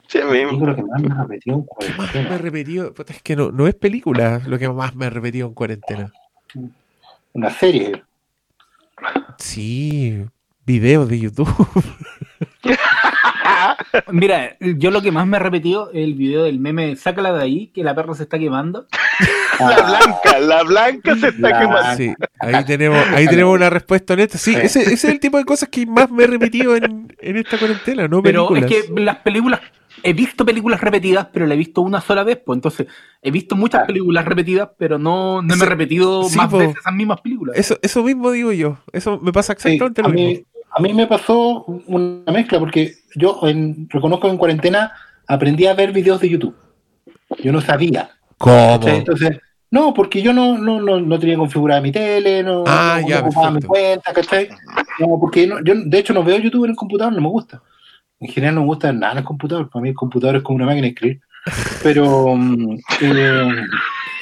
Sí, 0.09 0.17
lo 0.17 0.75
que 0.75 0.81
más 0.81 1.01
me 1.03 1.13
repetió 1.13 1.53
en 1.53 1.59
más 1.59 1.69
me 1.69 1.85
he 1.85 1.95
cuarentena. 1.95 2.37
repetido? 2.39 2.93
Es 3.07 3.21
que 3.21 3.35
no, 3.35 3.51
no 3.51 3.67
es 3.67 3.75
película 3.75 4.41
lo 4.47 4.57
que 4.57 4.67
más 4.67 4.95
me 4.95 5.05
he 5.05 5.09
repetido 5.11 5.47
en 5.47 5.53
cuarentena. 5.53 6.11
Una 7.33 7.51
serie. 7.51 8.03
Sí, 9.37 10.25
videos 10.69 11.09
de 11.09 11.19
YouTube. 11.19 11.49
Mira, 14.11 14.55
yo 14.59 14.91
lo 14.91 15.01
que 15.01 15.11
más 15.11 15.25
me 15.25 15.37
he 15.37 15.39
repetido 15.39 15.89
es 15.91 16.03
el 16.03 16.13
video 16.13 16.43
del 16.43 16.59
meme, 16.59 16.95
sácala 16.95 17.33
de 17.33 17.41
ahí, 17.43 17.67
que 17.73 17.83
la 17.83 17.95
perra 17.95 18.13
se 18.13 18.23
está 18.23 18.37
quemando. 18.37 18.85
La 19.59 19.81
blanca, 19.81 20.39
la 20.39 20.63
blanca 20.63 21.15
se 21.17 21.27
está 21.29 21.49
La- 21.49 21.59
quemando. 21.59 21.97
Sí, 21.97 22.13
ahí 22.39 22.63
tenemos, 22.63 22.97
ahí 23.09 23.27
tenemos 23.27 23.53
una 23.55 23.69
respuesta 23.69 24.13
honesta. 24.13 24.37
Sí, 24.37 24.55
ese, 24.55 24.81
ese 24.83 24.93
es 24.93 25.03
el 25.05 25.19
tipo 25.19 25.37
de 25.37 25.43
cosas 25.43 25.67
que 25.67 25.85
más 25.85 26.09
me 26.09 26.23
he 26.23 26.27
repetido 26.27 26.77
en, 26.77 27.13
en 27.19 27.35
esta 27.35 27.57
cuarentena, 27.57 28.07
no 28.07 28.21
Pero 28.23 28.47
películas. 28.47 28.71
es 28.71 28.85
que 28.85 29.01
las 29.01 29.17
películas, 29.17 29.59
he 30.01 30.13
visto 30.13 30.45
películas 30.45 30.79
repetidas, 30.79 31.27
pero 31.33 31.45
la 31.45 31.55
he 31.55 31.57
visto 31.57 31.81
una 31.81 31.99
sola 31.99 32.23
vez, 32.23 32.39
pues 32.45 32.55
entonces 32.55 32.87
he 33.21 33.31
visto 33.31 33.57
muchas 33.57 33.85
películas 33.85 34.23
repetidas, 34.23 34.69
pero 34.77 34.97
no, 34.97 35.41
no 35.41 35.55
me 35.57 35.61
he 35.65 35.67
repetido 35.67 36.23
sí, 36.23 36.37
más 36.37 36.47
po. 36.47 36.59
veces 36.59 36.77
esas 36.77 36.93
mismas 36.93 37.19
películas. 37.19 37.57
Eso, 37.57 37.77
eso 37.81 38.01
mismo 38.01 38.31
digo 38.31 38.53
yo. 38.53 38.77
Eso 38.93 39.19
me 39.21 39.33
pasa 39.33 39.51
exactamente 39.51 40.01
lo 40.01 40.07
mí, 40.09 40.25
mismo. 40.25 40.45
A 40.71 40.81
mí 40.81 40.93
me 40.93 41.07
pasó 41.07 41.65
una 41.87 42.31
mezcla 42.31 42.59
porque 42.59 42.93
yo 43.15 43.39
en- 43.43 43.87
reconozco 43.89 44.27
que 44.27 44.31
en 44.31 44.37
cuarentena 44.37 44.91
aprendí 45.27 45.65
a 45.67 45.73
ver 45.73 45.91
videos 45.91 46.21
de 46.21 46.29
YouTube. 46.29 46.55
Yo 47.43 47.51
no 47.51 47.61
sabía. 47.61 48.09
¿Cómo? 48.37 48.79
Entonces, 48.87 49.39
no, 49.71 49.93
porque 49.93 50.21
yo 50.21 50.33
no, 50.33 50.57
no, 50.57 50.81
no, 50.81 50.99
no 50.99 51.19
tenía 51.19 51.37
configurada 51.37 51.81
mi 51.81 51.91
tele, 51.91 52.41
no, 52.43 52.63
Ah, 52.67 52.99
no- 53.01 53.07
ya, 53.07 53.21
no 53.21 53.27
ocupaba 53.27 53.51
mi 53.51 53.59
perfecto. 53.59 53.67
cuenta, 53.69 54.13
¿cachai? 54.13 54.49
No, 54.99 55.17
porque 55.19 55.45
no- 55.47 55.63
yo 55.63 55.73
de 55.75 55.99
hecho 55.99 56.13
no 56.13 56.23
veo 56.23 56.37
YouTube 56.37 56.65
en 56.65 56.71
el 56.71 56.75
computador, 56.77 57.13
no 57.13 57.21
me 57.21 57.27
gusta. 57.29 57.61
En 58.19 58.29
general 58.29 58.55
no 58.55 58.61
me 58.61 58.67
gusta 58.67 58.91
nada 58.91 59.13
en 59.13 59.17
el 59.19 59.23
computador, 59.23 59.69
para 59.69 59.81
mí 59.83 59.89
el 59.89 59.95
computador 59.95 60.37
es 60.37 60.43
como 60.43 60.57
una 60.57 60.65
máquina 60.65 60.83
de 60.87 60.89
escribir. 60.89 61.21
Pero 61.83 62.35
mm, 62.35 62.77
eh, 63.01 63.65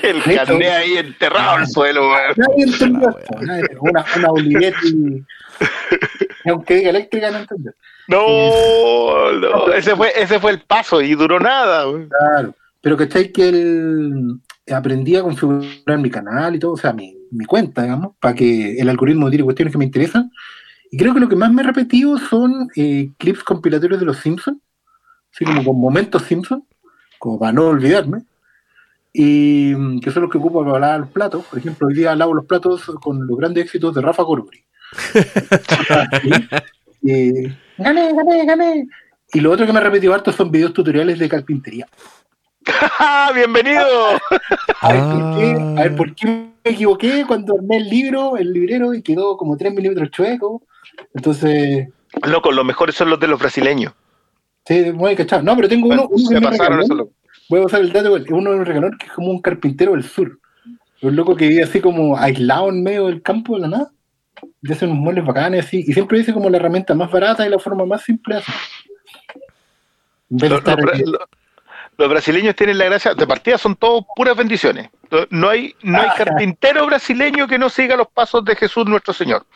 El 0.03 0.21
carnet 0.35 0.69
ahí 0.71 0.97
enterrado 0.97 1.55
en 1.55 1.61
el 1.61 1.67
suelo, 1.67 2.01
weón. 2.09 2.33
nadie 2.35 2.63
entendió 2.65 3.09
Ah, 3.09 3.59
esto, 3.59 3.77
una, 3.81 4.05
una 4.17 4.29
Olivetti, 4.31 5.23
aunque 6.45 6.75
diga 6.75 6.89
eléctrica, 6.89 7.31
no 7.31 7.37
entendió. 7.39 7.73
No, 8.07 9.31
no, 9.33 9.73
ese 9.73 9.95
fue, 9.95 10.11
ese 10.15 10.39
fue 10.39 10.51
el 10.51 10.61
paso 10.61 11.01
y 11.01 11.13
duró 11.15 11.39
nada. 11.39 11.85
Claro, 12.09 12.55
pero 12.81 12.95
¿cachai? 12.95 13.31
Que 13.31 13.49
él 13.49 14.39
aprendí 14.71 15.15
a 15.15 15.23
configurar 15.23 15.97
mi 15.99 16.09
canal 16.09 16.55
y 16.55 16.59
todo, 16.59 16.73
o 16.73 16.77
sea, 16.77 16.93
mi, 16.93 17.17
mi 17.31 17.45
cuenta, 17.45 17.83
digamos, 17.83 18.15
para 18.19 18.35
que 18.35 18.77
el 18.77 18.89
algoritmo 18.89 19.29
tire 19.29 19.43
cuestiones 19.43 19.71
que 19.71 19.77
me 19.77 19.85
interesan. 19.85 20.31
Y 20.89 20.97
creo 20.97 21.13
que 21.13 21.19
lo 21.19 21.29
que 21.29 21.35
más 21.35 21.51
me 21.51 21.61
he 21.61 21.65
repetido 21.65 22.17
son 22.17 22.69
eh, 22.75 23.09
clips 23.17 23.43
compilatorios 23.43 23.99
de 23.99 24.05
los 24.05 24.17
Simpsons, 24.17 24.59
así 25.33 25.43
como 25.43 25.63
con 25.63 25.79
momentos 25.79 26.23
Simpsons, 26.23 26.63
como 27.19 27.39
para 27.39 27.51
no 27.51 27.67
olvidarme, 27.67 28.23
y 29.11 29.73
mm, 29.75 29.99
que 29.99 30.11
son 30.11 30.23
los 30.23 30.31
que 30.31 30.37
ocupo 30.37 30.63
para 30.63 30.79
lavar 30.79 30.99
los 31.01 31.09
platos. 31.09 31.45
Por 31.45 31.59
ejemplo, 31.59 31.87
hoy 31.87 31.93
día 31.93 32.15
lavo 32.15 32.33
los 32.33 32.45
platos 32.45 32.85
con 33.01 33.27
los 33.27 33.37
grandes 33.37 33.65
éxitos 33.65 33.93
de 33.95 34.01
Rafa 34.01 34.23
Corbury. 34.23 34.63
y, 37.01 37.47
gané, 37.77 38.13
gané, 38.13 38.45
gané. 38.45 38.87
Y 39.33 39.39
lo 39.39 39.51
otro 39.51 39.65
que 39.65 39.73
me 39.73 39.79
repetido 39.79 40.13
harto 40.13 40.31
son 40.31 40.51
videos 40.51 40.73
tutoriales 40.73 41.19
de 41.19 41.29
carpintería. 41.29 41.87
¡Ah, 42.99 43.31
¡Bienvenido! 43.35 43.83
A 44.81 44.93
ver, 44.93 45.01
¿por 45.03 45.37
qué, 45.37 45.51
a 45.51 45.81
ver, 45.83 45.95
¿por 45.95 46.15
qué 46.15 46.25
me 46.63 46.71
equivoqué 46.71 47.25
cuando 47.27 47.55
armé 47.55 47.77
el 47.77 47.89
libro, 47.89 48.37
el 48.37 48.53
librero, 48.53 48.93
y 48.93 49.01
quedó 49.01 49.35
como 49.37 49.57
3 49.57 49.73
milímetros 49.73 50.11
chueco? 50.11 50.61
Entonces, 51.15 51.87
Loco, 52.25 52.51
los 52.51 52.65
mejores 52.65 52.95
son 52.95 53.09
los 53.09 53.19
de 53.19 53.27
los 53.27 53.39
brasileños. 53.39 53.93
sí, 54.65 54.91
muy 54.93 55.15
cachado. 55.15 55.41
No, 55.41 55.55
pero 55.55 55.67
tengo 55.67 55.87
uno, 55.89 56.07
uno 56.09 56.27
Se 56.27 56.35
que 56.35 56.41
me 56.41 56.47
pasaron 56.47 56.79
regaló. 56.79 56.83
eso, 56.83 56.95
loco. 56.95 57.11
Voy 57.49 57.61
a 57.61 57.65
usar 57.65 57.81
el 57.81 57.91
dato, 57.91 58.13
uno 58.29 58.51
de 58.51 58.57
un 58.59 58.65
regalón 58.65 58.97
que 58.99 59.07
es 59.07 59.11
como 59.13 59.31
un 59.31 59.41
carpintero 59.41 59.93
del 59.93 60.03
sur. 60.03 60.39
Un 61.01 61.15
loco 61.15 61.35
que 61.35 61.47
vive 61.47 61.63
así 61.63 61.79
como 61.79 62.17
aislado 62.17 62.69
en 62.69 62.83
medio 62.83 63.07
del 63.07 63.21
campo 63.21 63.55
de 63.55 63.61
la 63.61 63.67
nada. 63.67 63.91
Y 64.61 64.71
hace 64.71 64.85
unos 64.85 64.97
muebles 64.97 65.25
bacanes 65.25 65.65
así. 65.65 65.83
Y 65.87 65.93
siempre 65.93 66.17
dice 66.19 66.33
como 66.33 66.49
la 66.49 66.57
herramienta 66.57 66.93
más 66.95 67.09
barata 67.11 67.45
y 67.45 67.49
la 67.49 67.59
forma 67.59 67.85
más 67.85 68.01
simple 68.03 68.41
de 70.29 70.49
Los, 70.49 70.63
los- 70.63 70.99
los- 70.99 71.19
los 71.99 72.09
brasileños 72.09 72.55
tienen 72.55 72.77
la 72.77 72.85
gracia, 72.85 73.15
de 73.15 73.25
partida 73.25 73.57
son 73.57 73.75
todos 73.75 74.05
puras 74.15 74.37
bendiciones. 74.37 74.89
No 75.31 75.49
hay, 75.49 75.73
no 75.81 75.99
hay 75.99 76.07
Ah. 76.11 76.13
carpintero 76.15 76.85
brasileño 76.85 77.47
que 77.47 77.57
no 77.57 77.69
siga 77.69 77.95
los 77.95 78.07
pasos 78.09 78.45
de 78.45 78.55
Jesús 78.55 78.85
nuestro 78.85 79.15
Señor. 79.15 79.47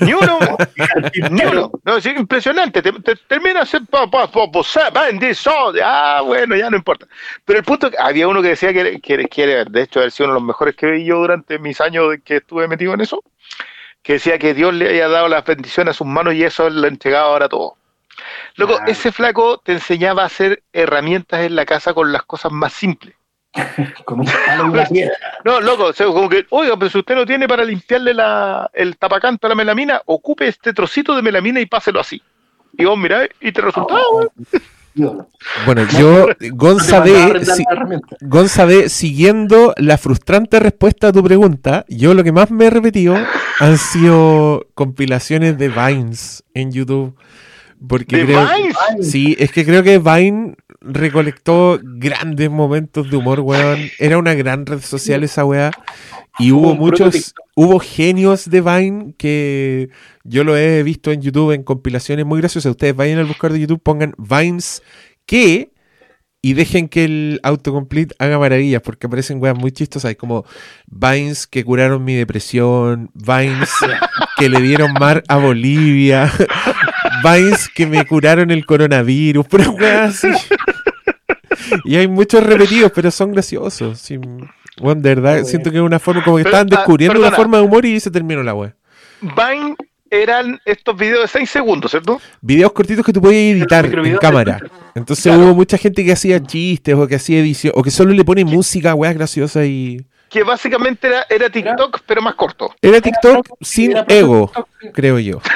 Ni 0.00 0.14
uno, 0.14 0.38
ni 1.30 1.44
uno. 1.44 1.70
No, 1.84 1.96
es 1.98 2.06
impresionante. 2.06 2.80
Te, 2.80 2.92
te- 2.92 3.16
termina 3.28 3.66
bendición. 5.08 5.74
Ah, 5.84 6.22
bueno, 6.24 6.56
ya 6.56 6.70
no 6.70 6.78
importa. 6.78 7.06
Pero 7.44 7.58
el 7.58 7.64
punto, 7.64 7.88
es 7.88 7.92
que 7.92 7.98
había 8.00 8.26
uno 8.26 8.40
que 8.40 8.48
decía 8.48 8.72
que, 8.72 8.98
que, 9.00 9.24
que 9.26 9.46
de 9.66 9.82
hecho, 9.82 9.98
haber 9.98 10.12
sido 10.12 10.28
uno 10.28 10.34
de 10.36 10.40
los 10.40 10.46
mejores 10.46 10.74
que 10.76 10.86
vi 10.92 11.04
yo 11.04 11.18
durante 11.18 11.58
mis 11.58 11.78
años 11.82 12.06
que 12.24 12.36
estuve 12.36 12.68
metido 12.68 12.94
en 12.94 13.02
eso, 13.02 13.22
que 14.02 14.14
decía 14.14 14.38
que 14.38 14.54
Dios 14.54 14.74
le 14.74 14.88
había 14.88 15.08
dado 15.08 15.28
las 15.28 15.44
bendiciones 15.44 15.94
a 15.94 15.98
sus 15.98 16.06
manos 16.06 16.34
y 16.34 16.42
eso 16.42 16.68
lo 16.70 16.86
entregaba 16.88 17.28
ahora 17.28 17.48
todo. 17.48 17.76
Loco, 18.56 18.76
Claro. 18.76 18.90
ese 18.92 19.12
flaco 19.12 19.58
te 19.64 19.72
enseñaba 19.72 20.22
a 20.22 20.26
hacer 20.26 20.62
herramientas 20.72 21.40
en 21.40 21.56
la 21.56 21.64
casa 21.64 21.94
con 21.94 22.12
las 22.12 22.22
cosas 22.24 22.52
más 22.52 22.72
simples. 22.72 23.14
con 24.04 24.20
un 24.20 24.26
palo 24.26 24.66
y 24.66 24.70
una 24.70 24.84
piedra. 24.86 25.14
No, 25.44 25.60
loco, 25.60 25.84
o 25.86 25.92
sea, 25.92 26.06
como 26.06 26.28
que, 26.28 26.46
oiga, 26.50 26.76
pero 26.76 26.90
si 26.90 26.98
usted 26.98 27.14
no 27.14 27.26
tiene 27.26 27.46
para 27.48 27.64
limpiarle 27.64 28.14
la, 28.14 28.70
el 28.72 28.96
tapacanto 28.96 29.46
a 29.46 29.50
la 29.50 29.54
melamina, 29.56 30.00
ocupe 30.06 30.48
este 30.48 30.72
trocito 30.72 31.14
de 31.14 31.22
melamina 31.22 31.60
y 31.60 31.66
páselo 31.66 32.00
así. 32.00 32.20
Y 32.76 32.84
vos 32.84 32.98
mirá, 32.98 33.28
y 33.40 33.52
te 33.52 33.60
resultaba, 33.60 34.00
weón. 34.12 34.28
Dios. 34.94 35.24
Bueno, 35.64 35.86
yo, 35.98 36.26
Gonza 36.52 36.98
No 36.98 37.04
te 37.04 37.12
mandaba 37.12 37.36
a 37.36 37.38
D, 37.38 37.46
si-. 37.46 37.64
Gonza 38.20 38.66
D, 38.66 38.88
siguiendo 38.90 39.72
la 39.78 39.96
frustrante 39.96 40.60
respuesta 40.60 41.08
a 41.08 41.12
tu 41.12 41.22
pregunta, 41.22 41.84
yo 41.88 42.12
lo 42.12 42.22
que 42.22 42.32
más 42.32 42.50
me 42.50 42.66
he 42.66 42.70
repetido 42.70 43.16
han 43.60 43.78
sido 43.78 44.66
compilaciones 44.74 45.58
de 45.58 45.68
Vines 45.68 46.44
en 46.54 46.72
YouTube. 46.72 47.16
Porque 47.86 48.18
¿De 48.18 48.24
creo, 48.26 48.48
Vines? 48.48 49.10
Sí, 49.10 49.36
es 49.38 49.50
que 49.50 49.64
creo 49.64 49.82
que 49.82 49.98
Vine 49.98 50.54
recolectó 50.80 51.80
grandes 51.82 52.50
momentos 52.50 53.10
de 53.10 53.16
humor, 53.16 53.40
weón. 53.40 53.80
Era 53.98 54.18
una 54.18 54.34
gran 54.34 54.66
red 54.66 54.80
social 54.80 55.24
esa 55.24 55.44
weá. 55.44 55.70
Y 56.38 56.52
hubo 56.52 56.74
muchos, 56.74 57.34
hubo 57.54 57.78
genios 57.78 58.48
de 58.48 58.60
Vine 58.60 59.14
que 59.18 59.90
yo 60.24 60.44
lo 60.44 60.56
he 60.56 60.82
visto 60.82 61.10
en 61.10 61.20
YouTube 61.20 61.52
en 61.52 61.62
compilaciones 61.62 62.24
muy 62.24 62.40
graciosas. 62.40 62.70
Ustedes 62.70 62.96
vayan 62.96 63.18
al 63.18 63.26
buscar 63.26 63.52
de 63.52 63.60
YouTube, 63.60 63.82
pongan 63.82 64.14
Vines 64.16 64.82
que 65.26 65.71
y 66.44 66.54
dejen 66.54 66.88
que 66.88 67.04
el 67.04 67.40
autocomplete 67.44 68.16
haga 68.18 68.36
maravillas, 68.36 68.82
porque 68.82 69.06
aparecen 69.06 69.40
weas 69.40 69.56
muy 69.56 69.70
chistosas. 69.70 70.08
Hay 70.08 70.16
como 70.16 70.44
Vines 70.88 71.46
que 71.46 71.64
curaron 71.64 72.04
mi 72.04 72.14
depresión, 72.14 73.10
Vines 73.14 73.70
que 74.36 74.48
le 74.48 74.60
dieron 74.60 74.92
mar 74.94 75.22
a 75.28 75.36
Bolivia, 75.36 76.30
Vines 77.22 77.68
que 77.68 77.86
me 77.86 78.04
curaron 78.04 78.50
el 78.50 78.66
coronavirus, 78.66 79.46
pero 79.48 79.70
weas 79.70 80.24
así. 80.24 80.56
Y 81.84 81.94
hay 81.94 82.08
muchos 82.08 82.42
repetidos, 82.42 82.90
pero 82.92 83.12
son 83.12 83.30
graciosos. 83.30 84.00
Sí, 84.00 84.18
bueno, 84.80 85.00
de 85.00 85.14
verdad, 85.14 85.44
siento 85.44 85.70
que 85.70 85.76
es 85.76 85.82
una 85.82 86.00
forma, 86.00 86.24
como 86.24 86.38
que 86.38 86.42
Pero, 86.42 86.56
estaban 86.56 86.72
ah, 86.72 86.76
descubriendo 86.76 87.20
una 87.20 87.30
forma 87.30 87.58
de 87.58 87.62
humor 87.62 87.86
y 87.86 88.00
se 88.00 88.10
terminó 88.10 88.42
la 88.42 88.54
wea. 88.54 88.74
Vine 89.20 89.76
eran 90.12 90.60
estos 90.66 90.94
videos 90.96 91.22
de 91.22 91.28
6 91.28 91.48
segundos, 91.50 91.90
¿cierto? 91.90 92.20
Videos 92.42 92.72
cortitos 92.72 93.04
que 93.04 93.12
tú 93.14 93.22
podías 93.22 93.56
editar 93.56 93.86
en 93.86 94.16
cámara. 94.18 94.58
de- 94.60 94.70
Entonces 94.94 95.24
Claro. 95.24 95.40
hubo 95.46 95.54
mucha 95.54 95.78
gente 95.78 96.04
que 96.04 96.12
hacía 96.12 96.42
chistes 96.42 96.94
o 96.94 97.06
que 97.08 97.14
hacía 97.16 97.38
edición 97.40 97.72
o 97.74 97.82
que 97.82 97.90
solo 97.90 98.12
le 98.12 98.24
pone 98.24 98.44
música 98.44 98.90
a 98.90 98.94
weas 98.94 99.14
graciosas 99.14 99.64
y. 99.64 100.04
Que 100.28 100.42
básicamente 100.42 101.06
era, 101.08 101.26
era 101.30 101.48
TikTok, 101.50 102.00
pero 102.06 102.20
más 102.22 102.34
corto. 102.34 102.74
Era 102.82 103.00
TikTok 103.00 103.46
Era 103.46 103.56
sin 103.60 103.96
ego, 104.08 104.46
TikTok, 104.54 104.68
creo 104.94 105.18
yo. 105.18 105.40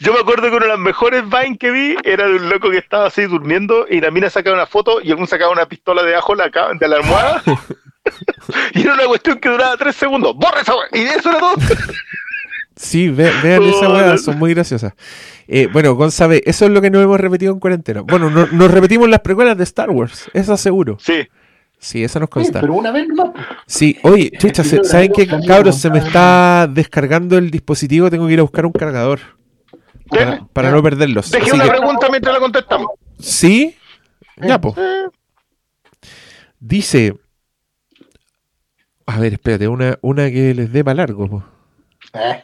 Yo 0.00 0.12
me 0.12 0.18
acuerdo 0.20 0.50
que 0.50 0.56
una 0.56 0.66
de 0.66 0.72
las 0.72 0.78
mejores 0.78 1.22
Vine 1.28 1.56
que 1.58 1.70
vi 1.70 1.96
era 2.04 2.26
de 2.26 2.34
un 2.36 2.48
loco 2.48 2.70
que 2.70 2.78
estaba 2.78 3.06
así 3.06 3.22
durmiendo 3.26 3.86
y 3.88 4.00
la 4.00 4.10
mina 4.10 4.28
sacaba 4.30 4.56
una 4.56 4.66
foto 4.66 5.00
y 5.00 5.10
algún 5.10 5.26
sacaba 5.28 5.52
una 5.52 5.66
pistola 5.66 6.02
de 6.02 6.14
ajo 6.16 6.34
la 6.34 6.50
de 6.78 6.88
la 6.88 6.96
almohada. 6.96 7.42
y 8.74 8.82
era 8.82 8.94
una 8.94 9.04
cuestión 9.06 9.38
que 9.38 9.48
duraba 9.48 9.76
3 9.76 9.94
segundos. 9.94 10.34
¡Borra 10.36 10.60
esa! 10.60 10.72
Y 10.92 11.00
eso 11.00 11.30
era 11.30 11.38
todo. 11.38 11.54
Sí, 12.76 13.08
ve- 13.10 13.30
vean 13.42 13.62
esa 13.64 13.88
no. 13.88 14.18
son 14.18 14.38
muy 14.38 14.54
graciosas. 14.54 14.94
Eh, 15.46 15.68
bueno, 15.72 15.94
González, 15.94 16.42
eso 16.46 16.64
es 16.64 16.70
lo 16.70 16.80
que 16.80 16.90
nos 16.90 17.02
hemos 17.04 17.20
repetido 17.20 17.52
en 17.52 17.60
cuarentena. 17.60 18.00
Bueno, 18.00 18.30
no- 18.30 18.46
nos 18.46 18.70
repetimos 18.70 19.08
las 19.08 19.20
precuelas 19.20 19.56
de 19.56 19.64
Star 19.64 19.90
Wars, 19.90 20.30
eso 20.32 20.56
seguro. 20.56 20.96
Sí. 21.00 21.28
Sí, 21.78 22.02
eso 22.04 22.18
nos 22.20 22.28
Sí, 22.28 22.32
consta. 22.32 22.60
pero 22.60 22.74
una 22.74 22.90
vez 22.92 23.08
más. 23.08 23.30
Sí, 23.66 23.98
oye, 24.04 24.30
chucha, 24.38 24.62
¿saben 24.64 25.12
qué, 25.12 25.26
cabros? 25.46 25.76
Se 25.78 25.90
me 25.90 25.98
está 25.98 26.68
descargando 26.70 27.36
el 27.36 27.50
dispositivo, 27.50 28.08
tengo 28.08 28.26
que 28.28 28.32
ir 28.34 28.38
a 28.38 28.42
buscar 28.42 28.64
un 28.66 28.72
cargador. 28.72 29.18
Para, 30.08 30.44
para 30.52 30.70
no 30.70 30.82
perderlos. 30.82 31.30
Deje 31.30 31.44
Así 31.44 31.54
una 31.54 31.64
que- 31.64 31.70
pregunta 31.70 32.06
mientras 32.08 32.34
la 32.34 32.40
contestamos. 32.40 32.88
¿Sí? 33.18 33.76
Ya, 34.36 34.60
pues. 34.60 34.74
Eh, 34.78 35.06
Dice. 36.60 37.14
A 39.06 39.18
ver, 39.18 39.34
espérate, 39.34 39.68
una, 39.68 39.98
una 40.02 40.30
que 40.30 40.54
les 40.54 40.72
dé 40.72 40.84
para 40.84 40.94
largo. 40.96 41.28
po. 41.28 41.44
Eh, 42.14 42.42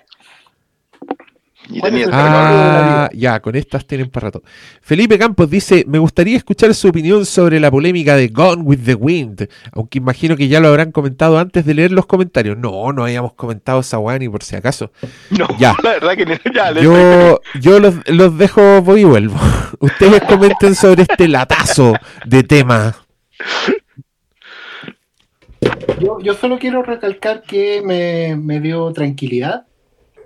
Ah, 2.10 3.10
ya, 3.12 3.40
con 3.40 3.55
estas 3.55 3.86
tienen 3.86 4.09
para 4.09 4.28
rato. 4.28 4.43
Felipe 4.80 5.18
Campos 5.18 5.51
dice: 5.51 5.85
Me 5.86 5.98
gustaría 5.98 6.36
escuchar 6.36 6.72
su 6.74 6.89
opinión 6.89 7.26
sobre 7.26 7.60
la 7.60 7.70
polémica 7.70 8.16
de 8.16 8.28
Gone 8.28 8.62
with 8.62 8.78
the 8.85 8.94
Wind. 8.94 9.48
Aunque 9.72 9.98
imagino 9.98 10.35
que 10.36 10.48
ya 10.48 10.60
lo 10.60 10.68
habrán 10.68 10.93
comentado 10.93 11.39
antes 11.39 11.66
de 11.66 11.74
leer 11.74 11.93
los 11.93 12.06
comentarios. 12.06 12.56
No, 12.56 12.93
no 12.93 13.05
hayamos 13.05 13.35
comentado 13.35 13.80
esa 13.80 13.98
ni 14.18 14.28
por 14.30 14.43
si 14.43 14.56
acaso. 14.56 14.93
No, 15.30 15.47
Ya. 15.59 15.74
la 15.82 15.90
verdad 15.90 16.16
que 16.16 16.24
ni- 16.26 16.55
ya, 16.55 16.72
Yo, 16.72 17.40
yo 17.60 17.78
los, 17.80 17.97
los 18.09 18.39
dejo, 18.39 18.80
voy 18.80 19.02
y 19.02 19.05
vuelvo. 19.05 19.36
Ustedes 19.80 20.22
comenten 20.22 20.74
sobre 20.74 21.02
este 21.02 21.28
latazo 21.28 21.93
de 22.24 22.43
tema. 22.44 22.97
Yo, 26.01 26.35
solo 26.35 26.59
quiero 26.59 26.83
recalcar 26.83 27.43
que 27.43 27.83
me, 27.83 28.61
dio 28.61 28.93
tranquilidad 28.93 29.67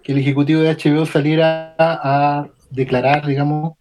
que 0.03 0.12
el 0.12 0.19
ejecutivo 0.19 0.61
de 0.61 0.70
HBO 0.70 1.07
saliera 1.07 1.74
a, 1.79 2.49
declarar, 2.70 3.27
digamos, 3.27 3.74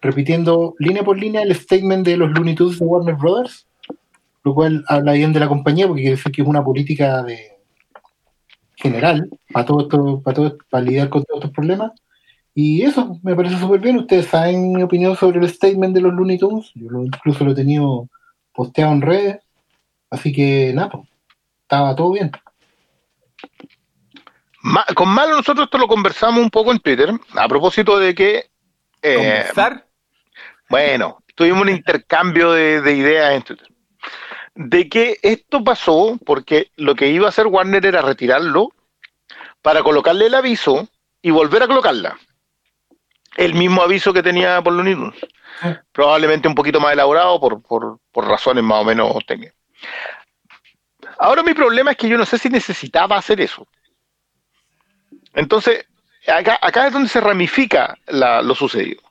repitiendo 0.00 0.74
línea 0.78 1.02
por 1.02 1.18
línea 1.18 1.42
el 1.42 1.54
statement 1.54 2.06
de 2.06 2.16
los 2.16 2.30
Looney 2.30 2.54
Tunes 2.54 2.78
de 2.78 2.86
Warner 2.86 3.14
Brothers, 3.14 3.66
lo 4.44 4.54
cual 4.54 4.82
habla 4.88 5.12
bien 5.12 5.32
de 5.32 5.40
la 5.40 5.48
compañía 5.48 5.86
porque 5.86 6.02
quiere 6.02 6.16
decir 6.16 6.32
que 6.32 6.42
es 6.42 6.48
una 6.48 6.64
política 6.64 7.22
de 7.22 7.58
general 8.76 9.28
para 9.52 9.66
todo 9.66 9.80
esto, 9.82 10.22
para 10.22 10.34
todo 10.34 10.58
para 10.70 10.84
lidiar 10.84 11.10
con 11.10 11.22
todos 11.24 11.40
estos 11.40 11.54
problemas. 11.54 11.92
Y 12.54 12.82
eso 12.82 13.18
me 13.22 13.36
parece 13.36 13.58
súper 13.58 13.80
bien. 13.80 13.98
Ustedes 13.98 14.26
saben 14.26 14.72
mi 14.72 14.82
opinión 14.82 15.14
sobre 15.16 15.38
el 15.38 15.48
statement 15.48 15.94
de 15.94 16.00
los 16.00 16.14
Looney 16.14 16.38
Tunes. 16.38 16.70
Yo 16.74 16.90
lo- 16.90 17.04
incluso 17.04 17.44
lo 17.44 17.52
he 17.52 17.54
tenido 17.54 18.08
posteado 18.54 18.92
en 18.92 19.02
redes. 19.02 19.38
Así 20.10 20.32
que 20.32 20.72
nada, 20.74 20.90
estaba 21.70 21.94
todo 21.94 22.10
bien. 22.10 22.32
Ma- 24.62 24.84
con 24.96 25.08
Malo 25.08 25.36
nosotros 25.36 25.66
esto 25.66 25.78
lo 25.78 25.86
conversamos 25.86 26.40
un 26.42 26.50
poco 26.50 26.72
en 26.72 26.80
Twitter, 26.80 27.12
a 27.34 27.48
propósito 27.48 27.96
de 27.98 28.12
que, 28.14 28.50
eh, 29.02 29.14
Conversar. 29.14 29.86
bueno, 30.68 31.22
tuvimos 31.36 31.62
un 31.62 31.68
intercambio 31.68 32.50
de, 32.50 32.80
de 32.82 32.92
ideas 32.92 33.32
en 33.34 33.42
Twitter. 33.42 33.68
De 34.56 34.88
que 34.88 35.16
esto 35.22 35.62
pasó 35.62 36.18
porque 36.26 36.72
lo 36.76 36.96
que 36.96 37.08
iba 37.08 37.26
a 37.26 37.28
hacer 37.28 37.46
Warner 37.46 37.86
era 37.86 38.02
retirarlo 38.02 38.70
para 39.62 39.82
colocarle 39.84 40.26
el 40.26 40.34
aviso 40.34 40.88
y 41.22 41.30
volver 41.30 41.62
a 41.62 41.68
colocarla. 41.68 42.18
El 43.36 43.54
mismo 43.54 43.80
aviso 43.80 44.12
que 44.12 44.22
tenía 44.24 44.60
por 44.60 44.72
Looney 44.72 44.96
Ah. 45.62 45.78
Probablemente 45.92 46.48
un 46.48 46.54
poquito 46.54 46.80
más 46.80 46.94
elaborado 46.94 47.38
por, 47.38 47.62
por, 47.62 47.98
por 48.12 48.26
razones 48.26 48.64
más 48.64 48.80
o 48.80 48.84
menos 48.84 49.14
técnicas. 49.26 49.54
Ahora 51.22 51.42
mi 51.42 51.52
problema 51.52 51.90
es 51.90 51.98
que 51.98 52.08
yo 52.08 52.16
no 52.16 52.24
sé 52.24 52.38
si 52.38 52.48
necesitaba 52.48 53.16
hacer 53.18 53.42
eso. 53.42 53.66
Entonces, 55.34 55.84
acá, 56.26 56.58
acá 56.62 56.86
es 56.86 56.92
donde 56.94 57.10
se 57.10 57.20
ramifica 57.20 57.96
la- 58.06 58.40
lo 58.40 58.54
sucedido. 58.54 59.02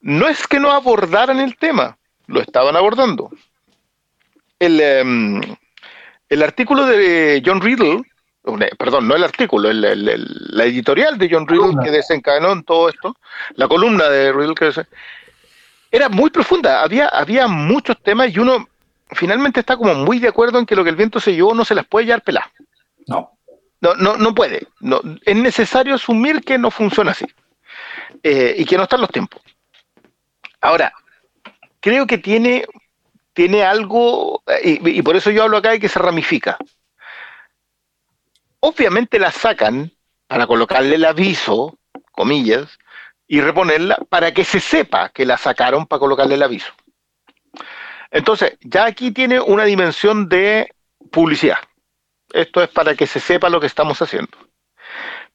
No 0.00 0.28
es 0.28 0.46
que 0.46 0.60
no 0.60 0.70
abordaran 0.70 1.40
el 1.40 1.56
tema, 1.56 1.98
lo 2.28 2.40
estaban 2.40 2.76
abordando. 2.76 3.30
El, 4.60 4.80
em, 4.80 5.40
el 6.28 6.42
artículo 6.44 6.86
de 6.86 7.42
John 7.44 7.60
Riddle, 7.60 8.02
perdón, 8.78 9.08
no 9.08 9.16
el 9.16 9.24
artículo, 9.24 9.70
el- 9.70 9.84
el- 9.84 10.08
el- 10.08 10.46
la 10.50 10.64
editorial 10.64 11.18
de 11.18 11.28
John 11.30 11.48
Riddle 11.48 11.82
que 11.82 11.90
desencadenó 11.90 12.52
en 12.52 12.62
todo 12.62 12.88
esto, 12.88 13.16
la 13.56 13.66
columna 13.66 14.08
de 14.08 14.32
Riddle 14.32 14.54
que 14.54 14.66
desen- 14.66 14.86
era 15.90 16.08
muy 16.08 16.30
profunda, 16.30 16.80
había, 16.82 17.08
había 17.08 17.48
muchos 17.48 18.00
temas 18.02 18.32
y 18.32 18.38
uno 18.38 18.68
finalmente 19.12 19.60
está 19.60 19.76
como 19.76 19.94
muy 19.94 20.18
de 20.18 20.28
acuerdo 20.28 20.58
en 20.58 20.66
que 20.66 20.76
lo 20.76 20.84
que 20.84 20.90
el 20.90 20.96
viento 20.96 21.20
se 21.20 21.32
llevó 21.32 21.54
no 21.54 21.64
se 21.64 21.74
las 21.74 21.86
puede 21.86 22.06
llevar 22.06 22.22
peladas. 22.22 22.50
No. 23.06 23.32
No, 23.80 23.94
no, 23.94 24.16
no 24.16 24.34
puede. 24.34 24.68
No, 24.80 25.00
es 25.24 25.36
necesario 25.36 25.94
asumir 25.94 26.42
que 26.42 26.58
no 26.58 26.70
funciona 26.70 27.12
así 27.12 27.26
eh, 28.22 28.54
y 28.58 28.64
que 28.64 28.76
no 28.76 28.82
están 28.82 29.00
los 29.00 29.10
tiempos. 29.10 29.40
Ahora, 30.60 30.92
creo 31.80 32.06
que 32.06 32.18
tiene, 32.18 32.66
tiene 33.32 33.64
algo, 33.64 34.42
eh, 34.46 34.78
y, 34.82 34.98
y 34.98 35.02
por 35.02 35.16
eso 35.16 35.30
yo 35.30 35.44
hablo 35.44 35.56
acá 35.56 35.70
de 35.70 35.80
que 35.80 35.88
se 35.88 35.98
ramifica. 35.98 36.58
Obviamente 38.60 39.18
la 39.18 39.30
sacan 39.30 39.90
para 40.26 40.46
colocarle 40.46 40.96
el 40.96 41.04
aviso, 41.06 41.78
comillas, 42.12 42.78
y 43.26 43.40
reponerla 43.40 43.96
para 44.08 44.34
que 44.34 44.44
se 44.44 44.60
sepa 44.60 45.08
que 45.08 45.24
la 45.24 45.38
sacaron 45.38 45.86
para 45.86 46.00
colocarle 46.00 46.34
el 46.34 46.42
aviso. 46.42 46.72
Entonces, 48.10 48.58
ya 48.60 48.86
aquí 48.86 49.10
tiene 49.10 49.40
una 49.40 49.64
dimensión 49.64 50.28
de 50.28 50.72
publicidad. 51.10 51.58
Esto 52.32 52.62
es 52.62 52.68
para 52.68 52.94
que 52.94 53.06
se 53.06 53.20
sepa 53.20 53.48
lo 53.48 53.60
que 53.60 53.66
estamos 53.66 54.00
haciendo. 54.02 54.36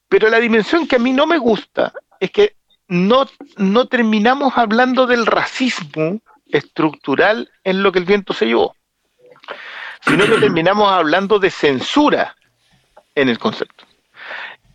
Pero 0.07 0.29
la 0.29 0.39
dimensión 0.39 0.87
que 0.87 0.97
a 0.97 0.99
mí 0.99 1.13
no 1.13 1.25
me 1.25 1.37
gusta 1.37 1.93
es 2.19 2.31
que 2.31 2.55
no, 2.87 3.27
no 3.57 3.87
terminamos 3.87 4.57
hablando 4.57 5.07
del 5.07 5.25
racismo 5.25 6.21
estructural 6.47 7.51
en 7.63 7.83
lo 7.83 7.91
que 7.91 7.99
el 7.99 8.05
viento 8.05 8.33
se 8.33 8.45
llevó, 8.45 8.75
sino 10.01 10.25
que 10.25 10.37
terminamos 10.39 10.91
hablando 10.91 11.39
de 11.39 11.49
censura 11.49 12.35
en 13.15 13.29
el 13.29 13.39
concepto. 13.39 13.85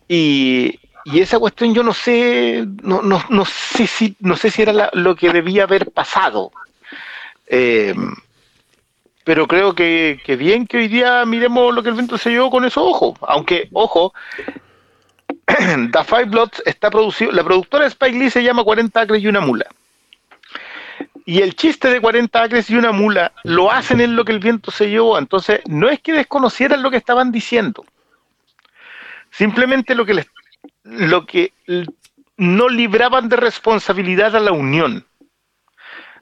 Y, 0.08 0.78
esa 1.06 1.38
cuestión 1.38 1.74
yo 1.74 1.82
no 1.82 1.94
sé, 1.94 2.64
no, 2.82 3.02
no, 3.02 3.24
no 3.30 3.44
sé 3.44 3.86
si, 3.86 4.16
no 4.20 4.36
sé 4.36 4.50
si 4.50 4.62
era 4.62 4.90
lo 4.92 5.16
que 5.16 5.32
debía 5.32 5.64
haber 5.64 5.90
pasado. 5.90 6.52
Eh, 7.52 7.94
pero 9.24 9.46
creo 9.46 9.74
que, 9.74 10.18
bien 10.38 10.66
que 10.66 10.78
hoy 10.78 10.88
día 10.88 11.24
miremos 11.26 11.74
lo 11.74 11.82
que 11.82 11.90
el 11.90 11.96
viento 11.96 12.16
se 12.16 12.30
llevó 12.30 12.50
con 12.50 12.64
esos 12.64 12.82
ojos. 12.82 13.18
Aunque, 13.22 13.68
ojo, 13.72 14.14
The 15.46 16.04
Five 16.04 16.26
Bloods 16.26 16.62
está 16.64 16.90
producido, 16.90 17.32
la 17.32 17.44
productora 17.44 17.84
de 17.84 17.90
Spike 17.90 18.18
Lee 18.18 18.30
se 18.30 18.42
llama 18.42 18.64
40 18.64 19.00
acres 19.00 19.22
y 19.22 19.26
una 19.26 19.40
mula. 19.40 19.66
Y 21.26 21.42
el 21.42 21.54
chiste 21.54 21.90
de 21.90 22.00
40 22.00 22.42
acres 22.42 22.70
y 22.70 22.76
una 22.76 22.92
mula 22.92 23.32
lo 23.44 23.70
hacen 23.70 24.00
en 24.00 24.16
lo 24.16 24.24
que 24.24 24.32
el 24.32 24.38
viento 24.38 24.70
se 24.70 24.88
llevó. 24.88 25.18
Entonces, 25.18 25.60
no 25.66 25.88
es 25.88 26.00
que 26.00 26.12
desconocieran 26.12 26.82
lo 26.82 26.90
que 26.90 26.96
estaban 26.96 27.30
diciendo. 27.30 27.84
Simplemente 29.30 29.94
lo 29.94 30.06
que 30.06 30.14
les, 30.14 30.26
lo 30.84 31.26
que 31.26 31.52
no 32.36 32.68
libraban 32.68 33.28
de 33.28 33.36
responsabilidad 33.36 34.34
a 34.34 34.40
la 34.40 34.52
unión. 34.52 35.04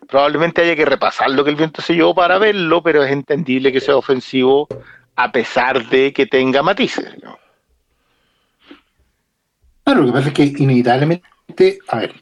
Probablemente 0.09 0.63
haya 0.63 0.75
que 0.75 0.85
repasar 0.87 1.31
lo 1.31 1.45
que 1.45 1.51
el 1.51 1.57
viento 1.57 1.83
se 1.83 1.95
llevó 1.95 2.15
para 2.15 2.39
verlo, 2.39 2.83
pero 2.83 3.03
es 3.03 3.13
entendible 3.13 3.71
que 3.71 3.81
sea 3.81 3.97
ofensivo 3.97 4.67
a 5.17 5.31
pesar 5.31 5.89
de 5.89 6.13
que 6.13 6.27
tenga 6.27 6.63
matices. 6.63 7.15
Claro, 9.85 10.01
lo 10.03 10.07
que 10.07 10.13
pasa 10.13 10.29
es 10.29 10.35
que 10.35 10.45
inevitablemente, 10.45 11.79
a 11.89 11.99
ver, 11.99 12.15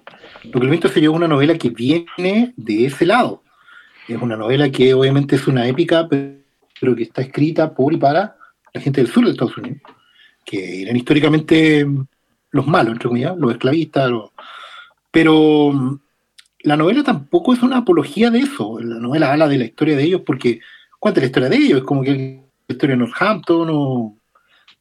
lo 0.44 0.52
que 0.60 0.64
el 0.66 0.70
viento 0.70 0.88
se 0.88 1.00
llevó 1.00 1.14
es 1.14 1.18
una 1.18 1.28
novela 1.28 1.56
que 1.58 1.70
viene 1.70 2.52
de 2.56 2.86
ese 2.86 3.06
lado. 3.06 3.42
Es 4.08 4.20
una 4.20 4.36
novela 4.36 4.70
que 4.70 4.94
obviamente 4.94 5.36
es 5.36 5.46
una 5.46 5.66
épica, 5.66 6.08
pe- 6.08 6.44
pero 6.80 6.94
que 6.94 7.04
está 7.04 7.22
escrita 7.22 7.74
por 7.74 7.92
y 7.92 7.96
para 7.96 8.36
la 8.72 8.80
gente 8.80 9.00
del 9.00 9.10
sur 9.10 9.24
de 9.24 9.30
Estados 9.32 9.56
Unidos, 9.58 9.80
que 10.44 10.82
eran 10.82 10.96
históricamente 10.96 11.86
los 12.50 12.66
malos, 12.66 12.92
entre 12.92 13.08
comillas, 13.08 13.36
los 13.36 13.52
esclavistas, 13.52 14.10
los- 14.10 14.30
pero 15.10 15.98
la 16.66 16.76
novela 16.76 17.04
tampoco 17.04 17.54
es 17.54 17.62
una 17.62 17.78
apología 17.78 18.28
de 18.28 18.40
eso. 18.40 18.80
La 18.80 18.98
novela 18.98 19.30
habla 19.30 19.46
de 19.46 19.56
la 19.56 19.66
historia 19.66 19.96
de 19.96 20.02
ellos 20.02 20.22
porque 20.26 20.58
cuenta 20.98 21.20
la 21.20 21.26
historia 21.26 21.48
de 21.48 21.56
ellos, 21.56 21.78
es 21.78 21.84
como 21.84 22.02
que 22.02 22.42
la 22.66 22.72
historia 22.74 22.96
de 22.96 22.98
Northampton 22.98 23.68
o... 23.70 24.18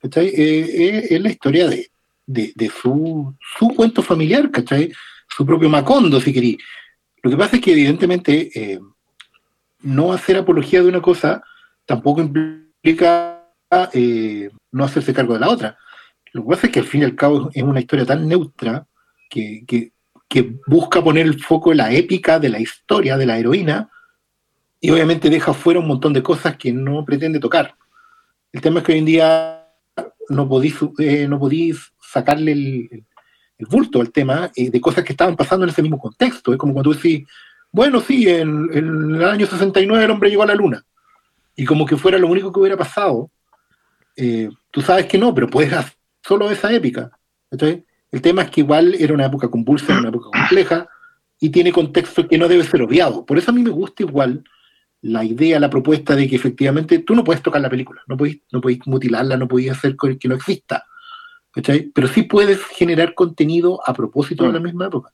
¿cachai? 0.01 0.25
Eh, 0.29 0.33
eh, 0.35 1.07
es 1.11 1.21
la 1.21 1.29
historia 1.29 1.69
de, 1.69 2.71
su, 2.81 3.35
su 3.39 3.67
cuento 3.69 4.01
familiar, 4.01 4.49
¿cachai? 4.49 4.91
Su 5.29 5.45
propio 5.45 5.69
Macondo, 5.69 6.19
si 6.19 6.33
querí. 6.33 6.57
Lo 7.21 7.29
que 7.29 7.37
pasa 7.37 7.57
es 7.57 7.61
que 7.61 7.73
evidentemente 7.73 8.49
eh, 8.55 8.79
no 9.83 10.11
hacer 10.11 10.37
apología 10.37 10.81
de 10.81 10.89
una 10.89 11.03
cosa 11.03 11.43
tampoco 11.85 12.19
implica 12.19 13.43
no 14.71 14.83
hacerse 14.83 15.13
cargo 15.13 15.35
de 15.35 15.39
la 15.39 15.49
otra. 15.49 15.77
Lo 16.33 16.41
que 16.41 16.49
pasa 16.49 16.65
es 16.65 16.73
que 16.73 16.79
al 16.79 16.87
fin 16.87 17.01
y 17.01 17.05
al 17.05 17.15
cabo 17.15 17.51
es 17.53 17.61
una 17.61 17.79
historia 17.79 18.07
tan 18.07 18.27
neutra 18.27 18.87
que, 19.29 19.91
que 20.27 20.55
busca 20.67 21.03
poner 21.03 21.25
el 21.25 21.41
foco 21.41 21.71
en 21.71 21.77
la 21.77 21.93
épica 21.93 22.39
de 22.39 22.49
la 22.49 22.59
historia 22.59 23.17
de 23.17 23.25
la 23.25 23.37
heroína 23.37 23.89
y 24.81 24.89
obviamente 24.91 25.29
deja 25.29 25.53
fuera 25.53 25.79
un 25.79 25.87
montón 25.87 26.13
de 26.13 26.23
cosas 26.23 26.57
que 26.57 26.71
no 26.73 27.05
pretende 27.05 27.39
tocar. 27.39 27.75
El 28.51 28.61
tema 28.61 28.79
es 28.79 28.85
que 28.85 28.93
hoy 28.93 28.99
en 28.99 29.05
día 29.05 29.65
no 30.29 30.47
podís, 30.47 30.75
eh, 30.99 31.27
no 31.27 31.39
podís 31.39 31.91
sacarle 32.01 32.51
el, 32.51 32.89
el- 32.91 33.05
bulto 33.69 34.01
al 34.01 34.11
tema 34.11 34.51
eh, 34.55 34.69
de 34.69 34.81
cosas 34.81 35.03
que 35.05 35.13
estaban 35.13 35.35
pasando 35.37 35.63
en 35.63 35.69
ese 35.69 35.81
mismo 35.81 35.97
contexto. 35.97 36.51
Es 36.51 36.57
como 36.57 36.73
cuando 36.73 36.91
decís, 36.93 37.25
bueno, 37.71 38.01
sí, 38.01 38.27
en, 38.27 38.69
en 38.73 39.15
el 39.15 39.23
año 39.23 39.45
69 39.47 40.03
el 40.03 40.11
hombre 40.11 40.29
llegó 40.29 40.43
a 40.43 40.47
la 40.47 40.55
luna. 40.55 40.83
Y 41.55 41.63
como 41.65 41.85
que 41.85 41.95
fuera 41.95 42.17
lo 42.17 42.27
único 42.27 42.51
que 42.51 42.59
hubiera 42.59 42.75
pasado. 42.77 43.31
Eh, 44.17 44.49
tú 44.71 44.81
sabes 44.81 45.05
que 45.05 45.17
no, 45.17 45.33
pero 45.33 45.49
puedes 45.49 45.71
hacer 45.71 45.93
solo 46.21 46.51
esa 46.51 46.71
épica. 46.73 47.11
¿cachai? 47.49 47.85
El 48.15 48.21
tema 48.21 48.43
es 48.43 48.49
que 48.49 48.61
igual 48.61 48.95
era 48.97 49.13
una 49.13 49.25
época 49.25 49.49
convulsa, 49.49 49.87
era 49.91 49.99
una 49.99 50.09
época 50.09 50.29
compleja, 50.39 50.87
y 51.39 51.49
tiene 51.49 51.71
contexto 51.73 52.27
que 52.27 52.37
no 52.37 52.47
debe 52.47 52.63
ser 52.63 52.81
obviado. 52.81 53.25
Por 53.25 53.37
eso 53.37 53.51
a 53.51 53.53
mí 53.53 53.61
me 53.61 53.69
gusta 53.71 54.03
igual 54.03 54.43
la 55.01 55.23
idea, 55.23 55.59
la 55.59 55.69
propuesta 55.69 56.15
de 56.15 56.27
que 56.29 56.35
efectivamente 56.37 56.99
tú 56.99 57.13
no 57.13 57.23
puedes 57.25 57.43
tocar 57.43 57.61
la 57.61 57.69
película, 57.69 58.01
no 58.07 58.15
puedes, 58.15 58.37
no 58.53 58.61
puedes 58.61 58.79
mutilarla, 58.87 59.35
no 59.37 59.47
puedes 59.47 59.69
hacer 59.69 59.95
que 60.19 60.27
no 60.29 60.35
exista. 60.35 60.85
¿cachai? 61.51 61.91
Pero 61.93 62.07
sí 62.07 62.23
puedes 62.23 62.59
generar 62.65 63.13
contenido 63.13 63.79
a 63.85 63.93
propósito 63.93 64.45
de 64.45 64.53
la 64.53 64.59
misma 64.59 64.87
época. 64.87 65.11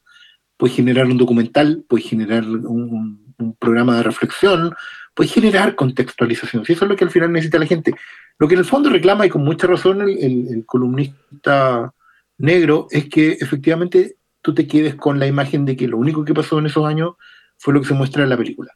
Puedes 0.57 0.76
generar 0.76 1.07
un 1.07 1.18
documental, 1.18 1.84
puedes 1.90 2.07
generar 2.07 2.44
un, 2.45 3.34
un 3.38 3.56
programa 3.56 3.98
de 3.98 4.03
reflexión, 4.03 4.73
puedes 5.15 5.34
generar 5.34 5.73
contextualización. 5.76 6.65
Si 6.65 6.73
eso 6.73 6.86
es 6.86 6.90
lo 6.90 6.95
que 6.95 7.03
al 7.03 7.11
final 7.11 7.32
necesita 7.32 7.57
la 7.60 7.65
gente. 7.65 7.94
Lo 8.40 8.48
que 8.48 8.53
en 8.53 8.60
el 8.60 8.65
fondo 8.65 8.90
reclama, 8.90 9.26
y 9.26 9.30
con 9.30 9.44
mucha 9.44 9.65
razón, 9.68 10.02
el, 10.03 10.10
el- 10.19 10.48
el 10.53 10.65
columnista 10.65 11.94
negro, 12.41 12.88
es 12.91 13.09
que 13.09 13.34
efectivamente 13.34 14.18
tú 14.41 14.53
te 14.53 14.68
quedes 14.68 14.95
con 14.95 15.19
la 15.19 15.27
imagen 15.27 15.65
de 15.65 15.76
que 15.76 15.88
lo 15.88 15.97
único 15.97 16.26
que 16.26 16.34
pasó 16.34 16.59
en 16.59 16.65
esos 16.65 16.85
años 16.85 17.13
fue 17.57 17.73
lo 17.73 17.81
que 17.81 17.88
se 17.88 17.93
muestra 17.93 18.23
en 18.23 18.30
la 18.30 18.38
película. 18.38 18.76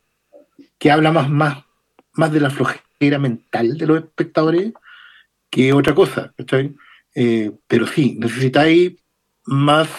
Que 0.78 0.92
habla 0.92 1.12
más, 1.12 1.30
más, 1.30 1.64
más 2.14 2.32
de 2.32 2.40
la 2.40 2.50
flojera 2.50 3.20
mental 3.20 3.78
de 3.78 3.88
los 3.88 3.98
espectadores 3.98 4.74
que 5.50 5.74
otra 5.74 5.96
cosa. 5.96 6.34
Eh, 7.16 7.52
pero 7.68 7.88
sí, 7.88 8.18
necesitáis 8.20 8.94
más 9.46 9.90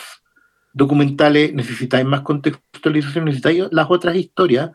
documentales, 0.72 1.54
necesitáis 1.54 2.04
más 2.04 2.20
contextualización, 2.20 3.24
necesitáis 3.24 3.64
las 3.70 3.86
otras 3.88 4.16
historias 4.16 4.70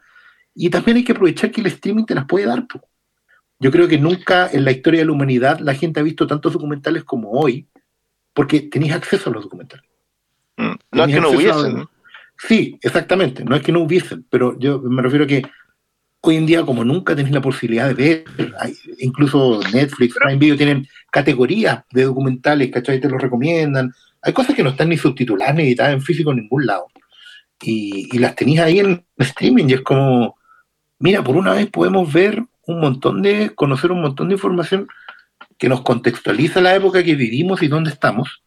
y 0.56 0.70
también 0.70 0.98
hay 0.98 1.04
que 1.04 1.12
aprovechar 1.12 1.52
que 1.52 1.62
el 1.62 1.68
streaming 1.68 2.06
te 2.06 2.16
las 2.16 2.26
puede 2.26 2.46
dar. 2.46 2.66
Yo 3.60 3.72
creo 3.72 3.88
que 3.88 4.00
nunca 4.00 4.50
en 4.52 4.66
la 4.66 4.72
historia 4.72 5.02
de 5.02 5.06
la 5.06 5.12
humanidad 5.12 5.60
la 5.60 5.76
gente 5.76 6.00
ha 6.00 6.04
visto 6.04 6.26
tantos 6.26 6.54
documentales 6.54 7.04
como 7.04 7.30
hoy 7.32 7.68
porque 8.34 8.62
tenéis 8.62 8.94
acceso 8.94 9.30
a 9.30 9.34
los 9.34 9.44
documentales. 9.44 9.86
Mm. 10.58 10.74
No 10.92 11.04
es 11.06 11.14
que 11.14 11.22
no 11.22 11.28
a- 11.28 11.32
hubiesen. 11.32 11.74
¿no? 11.78 11.92
Sí, 12.38 12.78
exactamente. 12.82 13.44
No 13.44 13.56
es 13.56 13.62
que 13.62 13.72
no 13.72 13.82
hubiesen, 13.82 14.26
pero 14.30 14.58
yo 14.60 14.80
me 14.82 15.02
refiero 15.02 15.26
a 15.26 15.28
que 15.28 15.44
hoy 16.22 16.36
en 16.38 16.46
día, 16.46 16.64
como 16.66 16.84
nunca 16.84 17.16
tenéis 17.16 17.34
la 17.34 17.42
posibilidad 17.42 17.88
de 17.88 17.94
ver, 17.94 18.54
hay- 18.60 18.76
incluso 19.00 19.60
Netflix, 19.74 20.16
Prime 20.16 20.38
Video 20.38 20.58
tienen 20.58 20.88
categorías 21.12 21.84
de 21.92 22.04
documentales, 22.04 22.72
¿cachai? 22.72 23.00
Te 23.00 23.10
los 23.10 23.22
recomiendan. 23.22 23.94
Hay 24.22 24.34
cosas 24.34 24.56
que 24.56 24.64
no 24.64 24.70
están 24.72 24.90
ni 24.90 24.98
subtituladas 24.98 25.56
ni 25.56 25.64
editadas 25.64 25.94
en 25.94 26.02
físico 26.02 26.32
en 26.32 26.38
ningún 26.38 26.66
lado. 26.66 26.88
y, 27.64 28.10
y 28.12 28.18
las 28.20 28.36
tenías 28.36 28.66
ahí 28.66 28.80
en 28.80 29.06
streaming 29.18 29.66
y 29.70 29.74
es 29.74 29.82
como, 29.82 30.36
mira, 30.98 31.24
por 31.24 31.36
una 31.36 31.54
vez 31.54 31.68
podemos 31.70 32.12
ver 32.12 32.44
un 32.66 32.80
montón 32.80 33.22
de, 33.22 33.52
conocer 33.54 33.92
un 33.92 34.02
montón 34.02 34.30
de 34.30 34.34
información 34.34 34.88
que 35.62 35.70
nos 35.70 35.82
contextualiza 35.84 36.60
la 36.60 36.74
época 36.74 37.04
que 37.04 37.14
vivimos 37.14 37.62
y 37.62 37.68
dónde 37.68 37.92
estamos. 37.92 38.42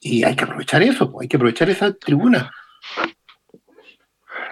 Y 0.00 0.24
hay 0.24 0.34
que 0.34 0.42
aprovechar 0.42 0.82
eso, 0.82 1.14
hay 1.20 1.28
que 1.28 1.36
aprovechar 1.36 1.70
esa 1.70 1.94
tribuna. 1.94 2.52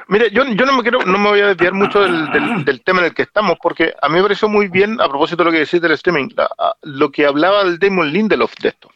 Mire, 0.07 0.31
yo, 0.31 0.45
no 0.45 0.77
me 0.77 0.83
quiero, 0.83 1.05
no 1.05 1.19
me 1.19 1.29
voy 1.31 1.41
a 1.41 1.49
desviar 1.49 1.73
mucho 1.73 2.01
del, 2.01 2.83
tema 2.85 3.01
en 3.01 3.07
el 3.07 3.15
que 3.15 3.23
estamos, 3.23 3.59
porque 3.61 3.95
a 4.01 4.09
mí 4.09 4.15
me 4.15 4.23
pareció 4.23 4.49
muy 4.49 4.69
bien, 4.69 5.01
a 5.01 5.09
propósito 5.09 5.39
de 5.39 5.45
lo 5.47 5.51
que 5.51 5.59
decís 5.59 5.81
del 5.81 5.91
streaming, 5.91 6.29
lo 6.83 7.11
que 7.11 7.27
hablaba 7.27 7.63
el 7.63 7.81
Damon 7.81 8.13
Lindelof 8.13 8.55
de 8.63 8.69
esto. 8.69 8.93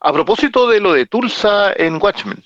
A 0.00 0.10
propósito 0.10 0.66
de 0.66 0.80
lo 0.80 0.94
de 0.94 1.04
Tulsa 1.04 1.74
en 1.76 2.00
Watchmen. 2.00 2.42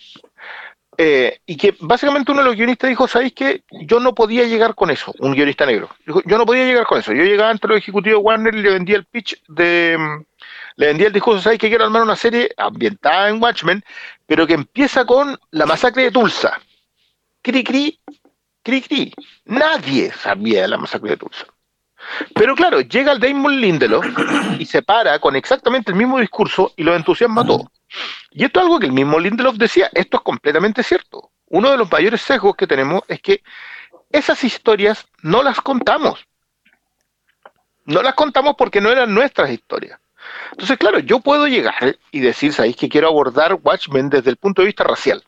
Eh, 1.01 1.39
y 1.47 1.57
que 1.57 1.77
básicamente 1.79 2.33
uno 2.33 2.41
de 2.43 2.49
los 2.49 2.57
guionistas 2.57 2.91
dijo, 2.91 3.07
¿sabéis 3.07 3.33
qué? 3.33 3.63
Yo 3.71 4.01
no 4.01 4.17
podía 4.17 4.45
llegar 4.45 4.75
con 4.75 4.91
eso, 4.91 5.15
un 5.21 5.33
guionista 5.33 5.65
negro. 5.65 5.89
Dijo, 6.05 6.23
yo 6.27 6.37
no 6.37 6.45
podía 6.45 6.65
llegar 6.65 6.87
con 6.87 6.99
eso. 6.99 7.13
Yo 7.13 7.23
llegaba 7.23 7.53
entre 7.53 7.71
los 7.71 7.79
ejecutivos 7.79 8.19
de 8.19 8.25
Warner 8.25 8.55
y 8.57 8.63
le 8.63 8.71
vendía 8.71 8.97
el 8.97 9.05
pitch 9.05 9.41
de... 9.47 9.97
mm, 9.97 10.25
Le 10.75 10.87
vendía 10.89 11.07
el 11.07 11.13
discurso, 11.13 11.41
¿sabéis 11.41 11.61
que 11.61 11.69
quiero 11.69 11.85
armar 11.85 12.03
una 12.03 12.17
serie 12.17 12.51
ambientada 12.57 13.29
en 13.29 13.41
Watchmen, 13.41 13.85
pero 14.27 14.45
que 14.45 14.55
empieza 14.55 15.05
con 15.05 15.39
la 15.53 15.67
masacre 15.67 16.03
de 16.05 16.11
Tulsa? 16.11 16.61
Cri, 17.43 17.63
cri, 17.63 18.01
cri, 18.65 18.83
cri. 18.83 19.15
Nadie 19.45 20.11
sabía 20.13 20.63
de 20.63 20.69
la 20.69 20.79
masacre 20.79 21.11
de 21.11 21.17
Tulsa. 21.17 21.47
Pero 22.35 22.57
claro, 22.57 22.81
llega 22.81 23.13
el 23.13 23.21
Damon 23.21 23.61
Lindelof 23.61 24.05
y 24.59 24.65
se 24.67 24.83
para 24.83 25.19
con 25.21 25.37
exactamente 25.37 25.93
el 25.93 25.97
mismo 25.97 26.19
discurso 26.19 26.73
y 26.77 26.83
lo 26.83 26.97
entusiasma 26.97 27.47
todo. 27.47 27.71
Y 28.31 28.45
esto 28.45 28.61
es 28.61 28.65
algo 28.65 28.79
que 28.79 28.87
el 28.87 28.93
mismo 28.93 29.19
Lindelof 29.19 29.57
decía, 29.57 29.91
esto 29.95 30.19
es 30.19 30.23
completamente 30.23 30.83
cierto. 30.83 31.31
Uno 31.47 31.71
de 31.71 31.79
los 31.79 31.91
mayores 31.91 32.21
sesgos 32.21 32.57
que 32.57 32.67
tenemos 32.67 33.03
es 33.09 33.21
que 33.21 33.43
esas 34.11 34.43
historias 34.45 35.07
no 35.23 35.43
las 35.43 35.61
contamos. 35.61 36.27
No 37.87 38.03
las 38.03 38.15
contamos 38.15 38.55
porque 38.57 38.81
no 38.81 38.91
eran 38.91 39.15
nuestras 39.15 39.51
historias. 39.51 39.99
Entonces, 40.53 40.77
claro, 40.77 40.99
yo 40.99 41.21
puedo 41.21 41.47
llegar 41.47 41.97
y 42.11 42.21
decir, 42.21 42.53
¿sabéis 42.53 42.77
que 42.77 42.89
quiero 42.89 43.09
abordar 43.09 43.59
Watchmen 43.63 44.11
desde 44.11 44.31
el 44.31 44.37
punto 44.37 44.61
de 44.63 44.67
vista 44.67 44.85
racial? 44.85 45.25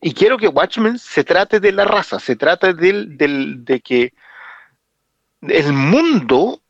Y 0.00 0.12
quiero 0.12 0.36
que 0.38 0.48
Watchmen 0.48 0.98
se 0.98 1.22
trate 1.22 1.60
de 1.60 1.72
la 1.72 1.84
raza, 1.84 2.18
se 2.18 2.34
trate 2.36 2.74
del, 2.74 3.16
del- 3.16 3.64
de 3.64 3.80
que 3.80 4.12
el 5.42 5.72
mundo 5.72 6.60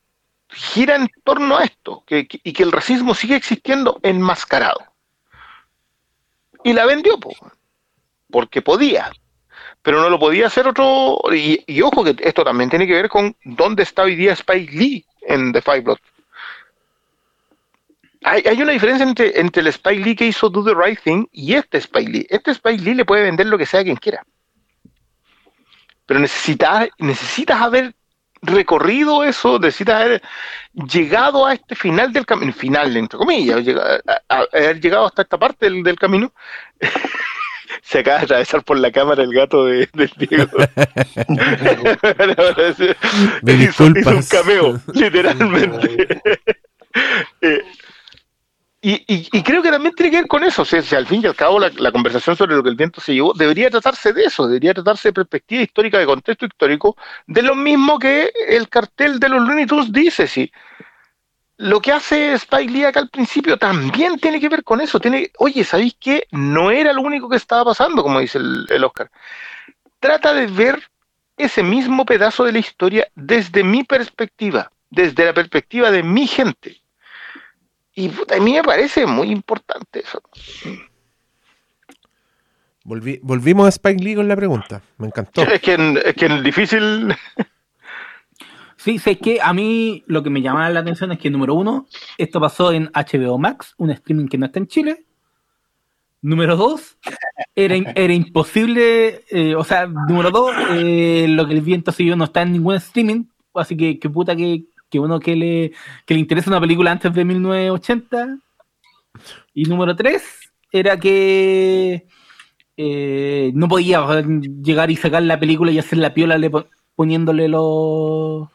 gira 0.49 0.97
en 0.97 1.09
torno 1.25 1.57
a 1.57 1.65
esto 1.65 2.05
y 2.09 2.53
que 2.53 2.63
el 2.63 2.73
racismo 2.73 3.15
sigue 3.15 3.37
existiendo 3.37 3.99
enmascarado. 4.03 4.94
Y 6.65 6.73
la 6.73 6.87
vendió, 6.87 7.21
po, 7.21 7.33
porque 8.31 8.63
podía, 8.63 9.13
pero 9.83 10.01
no 10.01 10.09
lo 10.09 10.19
podía 10.19 10.47
hacer 10.47 10.67
otro. 10.67 11.21
Y, 11.33 11.81
ojo 11.83 12.03
que 12.03 12.17
esto 12.21 12.43
también 12.43 12.71
tiene 12.71 12.87
que 12.87 12.95
ver 12.95 13.09
con 13.09 13.37
dónde 13.45 13.85
está 13.85 14.03
hoy 14.03 14.17
día 14.17 14.33
Spike 14.33 14.73
Lee 14.73 15.05
en 15.29 15.53
The 15.53 15.63
Five 15.63 15.83
Bloods. 15.83 16.03
Hay, 18.25 18.43
hay 18.47 18.63
una 18.63 18.73
diferencia 18.73 19.07
entre, 19.07 19.39
entre 19.39 19.61
el 19.61 19.67
Spike 19.69 20.03
Lee 20.03 20.17
que 20.17 20.27
hizo 20.27 20.49
Do 20.49 20.65
the 20.65 20.75
Right 20.75 20.99
Thing 20.99 21.27
y 21.31 21.53
este 21.53 21.77
Spike 21.79 22.11
Lee. 22.11 22.27
Este 22.31 22.53
Spike 22.53 22.83
Lee 22.83 22.95
le 22.95 23.05
puede 23.05 23.23
vender 23.23 23.47
lo 23.47 23.59
que 23.59 23.67
sea 23.67 23.81
a 23.81 23.85
quien 23.85 23.97
quiera. 23.97 24.25
Pero 26.07 26.21
necesitas, 26.21 26.89
necesitas 26.99 27.61
haber 27.61 27.95
recorrido 28.47 29.25
eso, 29.25 29.59
necesitas 29.59 30.03
haber 30.03 30.23
llegado 30.75 31.47
a 31.47 31.55
este 31.55 31.75
final 31.75 32.13
del 32.13 32.27
camino, 32.27 32.53
final 32.53 32.97
entre 32.97 33.19
comillas, 33.19 33.65
llega- 33.65 34.01
a- 34.07 34.23
a- 34.37 34.47
haber 34.53 34.81
llegado 34.81 35.07
hasta 35.07 35.23
esta 35.23 35.39
parte 35.39 35.67
del, 35.71 35.83
del 35.83 35.99
camino. 35.99 36.33
Se 37.83 37.99
acaba 37.99 38.19
de 38.19 38.25
atravesar 38.25 38.63
por 38.63 38.79
la 38.79 38.91
cámara 38.93 39.23
el 39.23 39.35
gato 39.35 39.67
de, 39.67 39.89
del 39.93 40.13
Diego. 40.17 40.47
Me 43.43 43.53
hizo, 43.65 43.87
hizo 43.89 44.11
un 44.11 44.23
cameo, 44.23 44.81
literalmente. 44.95 46.21
Eh, 47.41 47.63
y, 48.87 49.43
creo 49.43 49.63
que 49.63 49.71
también 49.71 49.95
tiene 49.95 50.11
que 50.11 50.19
ver 50.19 50.27
con 50.29 50.45
eso. 50.45 50.61
O 50.63 50.65
sea, 50.67 50.83
si 50.83 50.95
al 50.95 51.07
fin 51.07 51.23
y 51.25 51.27
al 51.27 51.35
cabo 51.35 51.59
la, 51.59 51.91
conversación 51.91 52.37
sobre 52.37 52.55
lo 52.55 52.63
que 52.63 52.69
el 52.69 52.77
viento 52.77 53.01
se 53.01 53.15
llevó 53.15 53.33
debería 53.33 53.71
tratarse 53.71 54.13
de 54.13 54.25
eso, 54.25 54.47
debería 54.47 54.75
tratarse 54.75 55.09
de 55.09 55.15
perspectiva 55.15 55.63
histórica, 55.63 55.99
de 55.99 56.05
contexto 56.05 56.45
histórico, 56.45 56.95
de 57.27 57.43
lo 57.43 57.55
mismo 57.55 57.99
que 57.99 58.31
el 58.47 58.69
cartel 58.69 59.19
de 59.19 59.31
los 59.31 59.41
Looney 59.41 59.65
Tunes 59.65 59.91
dice. 59.91 60.27
Sí. 60.27 60.53
Lo 61.57 61.81
que 61.81 61.93
hace 61.93 62.35
Spike 62.35 62.71
Lee 62.71 62.85
acá 62.85 63.01
al 63.01 63.09
principio 63.09 63.57
también 63.57 64.19
tiene 64.19 64.39
que 64.39 64.51
ver 64.51 64.63
con 64.63 64.83
eso. 64.83 65.01
Tiene, 65.01 65.31
oye, 65.39 65.65
¿sabéis 65.65 65.97
qué? 65.99 66.27
No 66.31 66.71
era 66.71 66.93
lo 66.93 67.01
único 67.01 67.31
que 67.31 67.37
estaba 67.37 67.65
pasando, 67.65 68.03
como 68.03 68.21
dice 68.21 68.39
el 68.39 68.85
Oscar. 68.85 69.11
Trata 69.99 70.35
de 70.35 70.47
ver 70.47 70.83
ese 71.39 71.63
mismo 71.63 72.05
pedazo 72.05 72.45
de 72.45 72.53
la 72.53 72.59
historia 72.59 73.09
desde 73.15 73.65
mi 73.65 73.83
perspectiva, 73.83 74.71
desde 74.91 75.25
la 75.25 75.33
perspectiva 75.33 75.91
de 75.91 76.03
mi 76.03 76.27
gente. 76.27 76.84
Y 77.95 78.09
puta, 78.09 78.37
a 78.37 78.41
mí 78.41 78.53
me 78.53 78.63
parece 78.63 79.07
muy 79.07 79.31
importante 79.31 80.01
eso. 80.01 80.21
Volvi- 82.85 83.21
volvimos 83.23 83.67
a 83.67 83.71
Spike 83.71 84.03
Lee 84.03 84.15
con 84.15 84.29
la 84.29 84.37
pregunta. 84.37 84.83
Me 84.99 85.07
encantó. 85.07 85.43
Es 85.43 85.61
que 85.61 85.75
en, 85.75 85.97
es 86.05 86.15
que 86.15 86.27
en 86.27 86.33
el 86.33 86.43
difícil. 86.43 87.15
Sí, 88.77 88.99
sé 88.99 89.17
que 89.19 89.41
a 89.41 89.55
mí 89.55 90.03
lo 90.07 90.23
que 90.23 90.29
me 90.29 90.43
llamaba 90.43 90.69
la 90.69 90.81
atención 90.81 91.11
es 91.13 91.19
que, 91.19 91.31
número 91.31 91.55
uno, 91.55 91.87
esto 92.19 92.41
pasó 92.41 92.71
en 92.73 92.91
HBO 92.93 93.39
Max, 93.39 93.75
un 93.79 93.91
streaming 93.91 94.27
que 94.29 94.37
no 94.37 94.47
está 94.47 94.59
en 94.59 94.67
Chile. 94.67 95.05
Número 96.21 96.57
dos, 96.57 96.99
era, 97.55 97.77
era 97.95 98.13
imposible, 98.15 99.25
eh, 99.31 99.55
o 99.55 99.63
sea, 99.65 99.87
número 99.87 100.31
dos, 100.31 100.55
eh, 100.71 101.27
lo 101.29 101.47
que 101.47 101.53
el 101.55 101.61
viento 101.61 101.93
siguió 101.93 102.17
no 102.17 102.25
está 102.25 102.43
en 102.43 102.53
ningún 102.53 102.75
streaming, 102.77 103.25
así 103.55 103.77
que 103.77 103.99
qué 103.99 104.09
puta 104.09 104.35
que, 104.35 104.65
que 104.95 105.01
uno 105.01 105.19
que 105.19 105.35
le, 105.35 105.73
que 106.07 106.15
le 106.15 106.21
interesa 106.21 106.51
una 106.51 106.61
película 106.61 106.93
antes 106.93 107.13
de 107.13 107.25
1980. 107.25 108.39
Y 109.53 109.65
número 109.65 109.97
tres, 109.97 110.23
era 110.71 110.97
que 111.01 112.07
eh, 112.77 113.51
no 113.55 113.67
podía 113.67 114.07
llegar 114.63 114.93
y 114.93 114.97
sacar 114.97 115.25
la 115.25 115.39
película 115.41 115.73
y 115.73 115.81
hacer 115.81 115.99
la 115.99 116.15
piola 116.15 116.39
le 116.39 116.49
pon- 116.51 116.67
poniéndole 116.95 117.49
los 117.49 118.49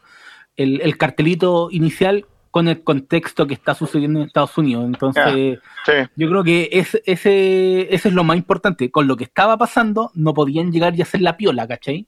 el, 0.56 0.80
el 0.82 0.98
cartelito 0.98 1.68
inicial 1.72 2.26
con 2.52 2.70
el 2.70 2.84
contexto 2.84 3.46
que 3.46 3.54
está 3.54 3.76
sucediendo 3.76 4.20
en 4.22 4.28
Estados 4.28 4.58
Unidos. 4.58 4.86
Entonces, 4.86 5.60
Sí. 5.86 5.92
yo 6.16 6.30
creo 6.30 6.44
que 6.46 6.70
es, 6.72 6.96
ese, 7.06 7.94
ese 7.94 8.08
es 8.10 8.14
lo 8.14 8.24
más 8.24 8.38
importante. 8.38 8.90
Con 8.92 9.08
lo 9.08 9.18
que 9.18 9.26
estaba 9.26 9.58
pasando, 9.58 10.12
no 10.16 10.34
podían 10.34 10.72
llegar 10.72 10.96
y 10.96 11.02
hacer 11.02 11.20
la 11.22 11.36
piola, 11.36 11.68
¿cachai? 11.68 12.08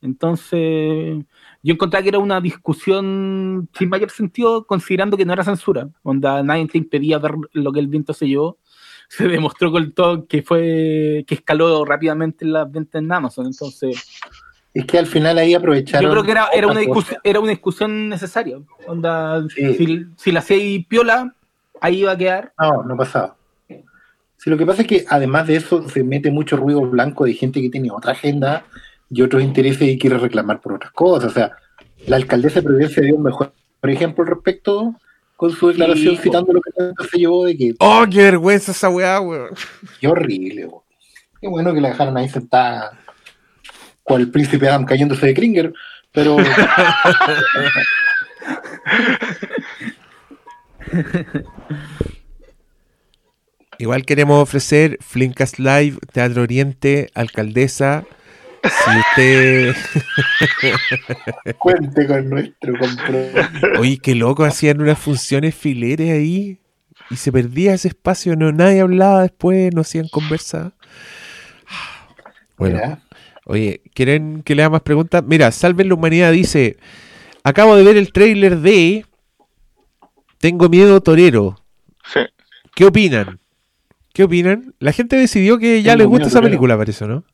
Entonces, 0.00 1.24
yo 1.62 1.74
encontré 1.74 2.02
que 2.02 2.08
era 2.10 2.18
una 2.18 2.40
discusión 2.40 3.68
sin 3.76 3.88
mayor 3.88 4.10
sentido, 4.10 4.64
considerando 4.66 5.16
que 5.16 5.24
no 5.24 5.32
era 5.32 5.44
censura. 5.44 5.88
Onda, 6.02 6.42
nadie 6.42 6.66
te 6.66 6.78
impedía 6.78 7.18
ver 7.18 7.32
lo 7.52 7.72
que 7.72 7.80
el 7.80 7.88
viento 7.88 8.12
se 8.14 8.26
llevó. 8.28 8.58
Se 9.10 9.26
demostró 9.26 9.72
con 9.72 9.90
todo 9.92 10.26
que 10.26 10.42
fue 10.42 11.24
que 11.26 11.34
escaló 11.36 11.82
rápidamente 11.86 12.44
las 12.44 12.70
ventas 12.70 13.00
en 13.00 13.10
Amazon. 13.10 13.46
Entonces, 13.46 14.20
Es 14.74 14.84
que 14.84 14.98
al 14.98 15.06
final 15.06 15.38
ahí 15.38 15.54
aprovecharon. 15.54 16.04
yo 16.06 16.12
creo 16.12 16.24
que 16.24 16.30
era, 16.32 16.48
era, 16.52 16.66
una, 16.66 16.80
discusión, 16.80 17.18
era 17.24 17.40
una 17.40 17.48
discusión 17.48 18.10
necesaria. 18.10 18.58
Onda, 18.86 19.42
Sí. 19.48 19.74
si, 19.74 20.06
si 20.14 20.30
la 20.30 20.40
hacía 20.40 20.84
piola, 20.86 21.34
ahí 21.80 22.00
iba 22.00 22.12
a 22.12 22.18
quedar. 22.18 22.52
No, 22.60 22.82
no 22.82 22.96
pasaba. 22.98 23.34
Sí, 24.36 24.50
lo 24.50 24.58
que 24.58 24.66
pasa 24.66 24.82
es 24.82 24.88
que 24.88 25.04
además 25.08 25.46
de 25.46 25.56
eso 25.56 25.88
se 25.88 26.04
mete 26.04 26.30
mucho 26.30 26.58
ruido 26.58 26.82
blanco 26.82 27.24
de 27.24 27.32
gente 27.32 27.62
que 27.62 27.70
tiene 27.70 27.90
otra 27.90 28.12
agenda 28.12 28.66
y 29.10 29.22
otros 29.22 29.42
intereses 29.42 29.88
y 29.88 29.98
quiere 29.98 30.18
reclamar 30.18 30.60
por 30.60 30.74
otras 30.74 30.92
cosas. 30.92 31.30
O 31.30 31.34
sea, 31.34 31.52
la 32.06 32.16
alcaldesa 32.16 32.60
de 32.60 32.66
Providencia 32.66 33.02
dio 33.02 33.16
un 33.16 33.22
mejor 33.22 33.52
ejemplo 33.82 34.24
al 34.24 34.30
respecto 34.30 34.94
con 35.36 35.52
su 35.52 35.68
declaración 35.68 36.16
Sí, 36.16 36.22
citando 36.22 36.52
lo 36.52 36.60
que 36.60 36.72
se 37.10 37.18
llevó 37.18 37.44
de 37.44 37.56
que 37.56 37.74
¡Oh, 37.78 38.04
qué 38.10 38.22
vergüenza 38.22 38.72
esa 38.72 38.88
weá, 38.88 39.20
weón! 39.20 39.50
qué 40.00 40.08
horrible. 40.08 40.66
weón. 40.66 40.82
Qué 41.40 41.48
bueno 41.48 41.72
que 41.72 41.80
la 41.80 41.90
dejaron 41.90 42.16
ahí 42.16 42.28
sentada 42.28 42.98
con 44.02 44.20
el 44.20 44.30
príncipe 44.30 44.68
Adam 44.68 44.84
cayéndose 44.84 45.26
de 45.26 45.34
Kringer, 45.34 45.72
pero 46.12 46.36
Igual 53.78 54.04
queremos 54.04 54.42
ofrecer 54.42 54.98
Flimcast 55.00 55.58
Live, 55.58 55.98
Teatro 56.12 56.42
Oriente, 56.42 57.10
Alcaldesa. 57.14 58.04
Si 58.62 58.98
usted. 58.98 59.76
cuente 61.58 62.06
con 62.06 62.28
nuestro 62.30 62.78
compromiso. 62.78 63.80
Oye, 63.80 63.98
qué 63.98 64.14
loco, 64.14 64.44
hacían 64.44 64.80
unas 64.80 64.98
funciones 64.98 65.54
fileres 65.54 66.10
ahí. 66.10 66.60
Y 67.10 67.16
se 67.16 67.32
perdía 67.32 67.74
ese 67.74 67.88
espacio, 67.88 68.36
no 68.36 68.52
nadie 68.52 68.80
hablaba 68.80 69.22
después, 69.22 69.74
no 69.74 69.80
hacían 69.80 70.08
conversa. 70.08 70.72
Bueno, 72.56 72.76
Mira, 72.76 73.02
oye, 73.46 73.80
¿quieren 73.94 74.42
que 74.42 74.54
le 74.54 74.62
haga 74.62 74.70
más 74.70 74.82
preguntas? 74.82 75.22
Mira, 75.24 75.50
Salven 75.52 75.88
la 75.88 75.94
Humanidad 75.94 76.32
dice: 76.32 76.76
Acabo 77.44 77.76
de 77.76 77.84
ver 77.84 77.96
el 77.96 78.12
tráiler 78.12 78.58
de 78.58 79.06
Tengo 80.38 80.68
miedo 80.68 81.00
torero. 81.00 81.60
Sí. 82.12 82.20
¿Qué 82.74 82.84
opinan? 82.84 83.38
¿Qué 84.12 84.24
opinan? 84.24 84.74
La 84.80 84.92
gente 84.92 85.16
decidió 85.16 85.58
que 85.58 85.82
ya 85.82 85.92
Tengo 85.92 86.02
les 86.02 86.06
gusta 86.08 86.26
miedo 86.26 86.28
esa 86.28 86.42
película, 86.42 86.76
parece, 86.76 87.06
¿no? 87.06 87.24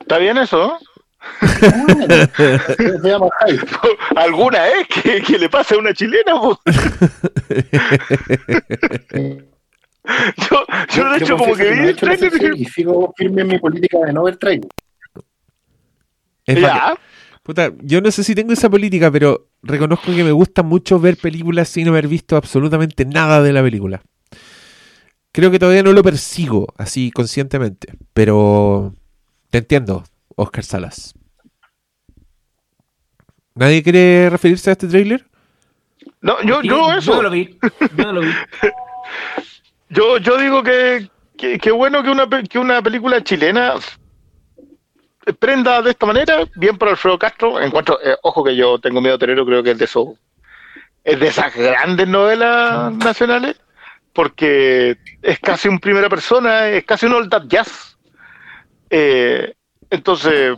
¿Está 0.00 0.18
bien 0.18 0.38
eso? 0.38 0.78
¿Alguna 4.16 4.62
vez 4.62 4.86
que, 4.88 5.20
que 5.20 5.38
le 5.38 5.48
pase 5.48 5.74
a 5.74 5.78
una 5.78 5.92
chilena? 5.92 6.32
Yo, 10.50 10.64
yo 10.96 11.10
de 11.10 11.18
hecho 11.18 11.36
como 11.36 11.54
que 11.54 11.70
vi 11.70 11.88
el 11.88 11.96
trailer 11.96 12.28
y 12.28 12.30
sección 12.30 12.52
dije, 12.52 12.62
y 12.62 12.72
sigo 12.72 13.12
firme 13.14 13.42
en 13.42 13.48
mi 13.48 13.58
política 13.58 13.98
de 14.06 14.14
no 14.14 14.22
ver 14.22 14.38
trailer. 14.38 14.70
Es 16.46 16.58
ya, 16.58 16.98
Puta, 17.42 17.72
yo 17.82 18.00
no 18.00 18.10
sé 18.10 18.24
si 18.24 18.34
tengo 18.34 18.52
esa 18.52 18.68
política, 18.68 19.10
pero 19.10 19.48
reconozco 19.62 20.14
que 20.14 20.22
me 20.22 20.32
gusta 20.32 20.62
mucho 20.62 21.00
ver 21.00 21.16
películas 21.16 21.70
sin 21.70 21.88
haber 21.88 22.06
visto 22.06 22.36
absolutamente 22.36 23.06
nada 23.06 23.42
de 23.42 23.52
la 23.52 23.62
película. 23.62 24.02
Creo 25.32 25.50
que 25.50 25.58
todavía 25.58 25.82
no 25.82 25.92
lo 25.92 26.02
persigo 26.02 26.66
así 26.76 27.10
conscientemente, 27.10 27.94
pero 28.12 28.94
te 29.50 29.58
entiendo, 29.58 30.04
Oscar 30.36 30.64
Salas. 30.64 31.14
¿Nadie 33.54 33.82
quiere 33.82 34.30
referirse 34.30 34.70
a 34.70 34.72
este 34.72 34.86
tráiler? 34.86 35.26
no, 36.20 36.40
yo, 36.42 36.62
yo 36.62 36.92
eso, 36.92 37.16
no 37.16 37.22
lo 37.22 37.30
vi. 37.30 37.58
Yo 37.96 38.04
no 38.04 38.12
lo 38.12 38.20
vi. 38.20 38.30
yo, 39.90 40.18
yo 40.18 40.36
digo 40.38 40.62
que, 40.62 41.10
que, 41.36 41.58
que 41.58 41.70
bueno 41.70 42.02
que 42.02 42.10
una, 42.10 42.28
que 42.28 42.58
una 42.58 42.82
película 42.82 43.22
chilena 43.22 43.74
prenda 45.34 45.82
de 45.82 45.90
esta 45.90 46.06
manera, 46.06 46.46
bien 46.56 46.78
por 46.78 46.88
Alfredo 46.88 47.18
Castro, 47.18 47.60
encuentro, 47.60 47.98
eh, 48.02 48.16
ojo 48.22 48.44
que 48.44 48.56
yo 48.56 48.78
tengo 48.78 49.00
miedo 49.00 49.18
terero, 49.18 49.44
creo 49.44 49.62
que 49.62 49.72
es 49.72 49.78
de 49.78 49.84
eso, 49.84 50.16
es 51.04 51.18
de 51.18 51.28
esas 51.28 51.54
grandes 51.54 52.08
novelas 52.08 52.92
nacionales, 52.94 53.56
porque 54.12 54.96
es 55.22 55.38
casi 55.40 55.68
un 55.68 55.78
primera 55.78 56.08
persona, 56.08 56.68
es 56.68 56.84
casi 56.84 57.06
un 57.06 57.14
old 57.14 57.48
jazz. 57.48 57.97
Eh, 58.90 59.54
entonces, 59.90 60.56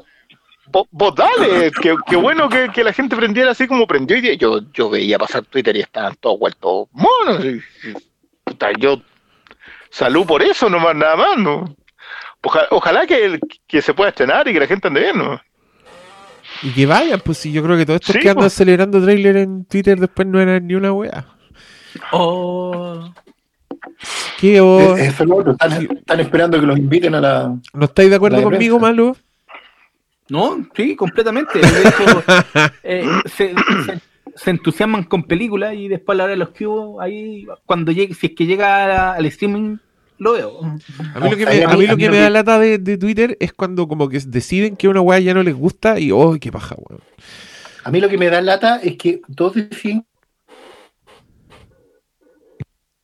vos, 0.66 0.86
vos 0.90 1.14
dale, 1.14 1.70
qué, 1.80 1.94
qué 2.06 2.16
bueno 2.16 2.48
que, 2.48 2.68
que 2.72 2.84
la 2.84 2.92
gente 2.92 3.16
prendiera 3.16 3.50
así 3.52 3.66
como 3.66 3.86
prendió 3.86 4.16
y 4.16 4.36
yo, 4.36 4.60
yo 4.72 4.90
veía 4.90 5.18
pasar 5.18 5.44
Twitter 5.44 5.76
y 5.76 5.80
estaban 5.80 6.14
todos 6.16 6.38
vueltos 6.38 6.88
monos. 6.92 7.44
y- 7.44 7.60
puta, 8.44 8.70
yo 8.78 9.00
salud 9.90 10.26
por 10.26 10.42
eso, 10.42 10.68
nomás 10.68 10.94
nada 10.96 11.16
más, 11.16 11.38
¿no? 11.38 11.76
Oja- 12.42 12.68
ojalá 12.70 13.06
que, 13.06 13.38
que 13.66 13.82
se 13.82 13.92
pueda 13.94 14.10
estrenar 14.10 14.48
y 14.48 14.52
que 14.52 14.60
la 14.60 14.66
gente 14.66 14.88
ande 14.88 15.00
bien, 15.00 15.18
¿no? 15.18 15.40
Y 16.62 16.72
que 16.72 16.86
vayan, 16.86 17.20
pues 17.20 17.38
sí, 17.38 17.52
yo 17.52 17.62
creo 17.62 17.76
que 17.76 17.86
todos 17.86 18.00
estos 18.00 18.14
Sí, 18.14 18.20
que 18.20 18.28
andan 18.30 18.44
pues. 18.44 18.54
celebrando 18.54 19.00
tráiler 19.02 19.36
en 19.36 19.64
Twitter 19.66 19.98
después 19.98 20.26
no 20.26 20.40
eran 20.40 20.66
ni 20.66 20.74
una 20.74 20.92
wea. 20.92 21.26
Oh, 22.12 23.12
¿Qué 24.38 24.56
es 24.56 25.20
lo 25.20 25.36
otro. 25.36 25.52
Están, 25.52 25.72
están 25.96 26.20
esperando 26.20 26.60
que 26.60 26.66
los 26.66 26.78
inviten 26.78 27.14
a 27.14 27.20
la. 27.20 27.56
no 27.74 27.84
estáis 27.84 28.10
de 28.10 28.16
acuerdo 28.16 28.42
conmigo, 28.42 28.78
malo? 28.78 29.16
no, 30.28 30.64
sí, 30.76 30.94
completamente. 30.96 31.58
De 31.58 31.66
hecho, 31.66 32.22
eh, 32.84 33.04
se, 33.26 33.54
se- 33.86 34.00
se 34.36 34.50
entusiasman 34.50 35.04
con 35.04 35.24
películas 35.24 35.74
y 35.74 35.88
después 35.88 36.14
a 36.14 36.18
la 36.18 36.24
hora 36.24 36.30
de 36.32 36.36
los 36.38 36.50
que 36.50 36.66
hubo, 36.66 37.00
ahí, 37.00 37.46
cuando 37.66 37.90
llegue, 37.92 38.14
si 38.14 38.28
es 38.28 38.32
que 38.36 38.46
llega 38.46 38.86
la- 38.86 39.12
al 39.14 39.26
streaming, 39.26 39.76
lo 40.18 40.32
veo. 40.34 40.60
A 41.14 41.20
mí 41.20 41.30
lo 41.30 41.36
que 41.36 41.46
me, 41.46 41.64
a 41.64 41.76
mí- 41.76 41.86
lo 41.86 41.96
que 41.96 42.08
da 42.08 42.30
lata 42.30 42.58
de, 42.58 42.78
de 42.78 42.96
Twitter 42.96 43.36
es 43.40 43.52
cuando 43.52 43.88
como 43.88 44.08
que 44.08 44.20
deciden 44.24 44.76
que 44.76 44.86
una 44.88 45.00
weá 45.00 45.18
ya 45.18 45.34
no 45.34 45.42
les 45.42 45.54
gusta 45.54 45.98
y 45.98 46.12
¡oh, 46.12 46.36
qué 46.40 46.52
paja, 46.52 46.76
weón! 46.78 47.02
A 47.82 47.90
mí 47.90 48.00
lo 48.00 48.08
que 48.08 48.18
me 48.18 48.28
da 48.30 48.40
lata 48.40 48.76
es 48.82 48.96
que 48.96 49.20
todos 49.34 49.54
deciden. 49.54 50.04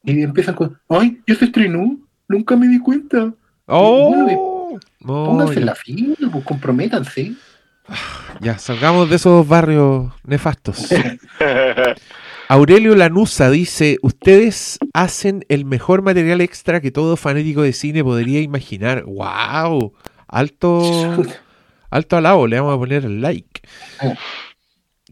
Y 0.06 0.22
empiezan 0.22 0.54
con. 0.54 0.78
¡Ay! 0.88 1.20
Yo 1.26 1.34
se 1.34 1.44
estrenó. 1.44 1.98
Nunca 2.28 2.56
me 2.56 2.68
di 2.68 2.78
cuenta. 2.78 3.32
¡Oh! 3.66 4.78
No, 5.00 5.24
Pónganse 5.24 5.54
ya, 5.54 5.60
en 5.60 5.66
la 5.66 5.74
fila, 5.74 6.14
pues 6.32 6.44
comprométanse. 6.44 7.34
ya, 8.40 8.58
salgamos 8.58 9.10
de 9.10 9.16
esos 9.16 9.46
barrios 9.46 10.12
nefastos. 10.24 10.88
Aurelio 12.48 12.94
Lanusa 12.94 13.50
dice, 13.50 13.98
ustedes 14.02 14.78
hacen 14.92 15.44
el 15.48 15.64
mejor 15.64 16.02
material 16.02 16.40
extra 16.40 16.80
que 16.80 16.92
todo 16.92 17.16
fanático 17.16 17.62
de 17.62 17.72
cine 17.72 18.04
podría 18.04 18.40
imaginar. 18.40 19.04
¡Wow! 19.04 19.92
Alto, 20.28 21.24
alto 21.90 22.16
alabo, 22.16 22.46
le 22.46 22.60
vamos 22.60 22.74
a 22.74 22.78
poner 22.78 23.04
like. 23.04 23.62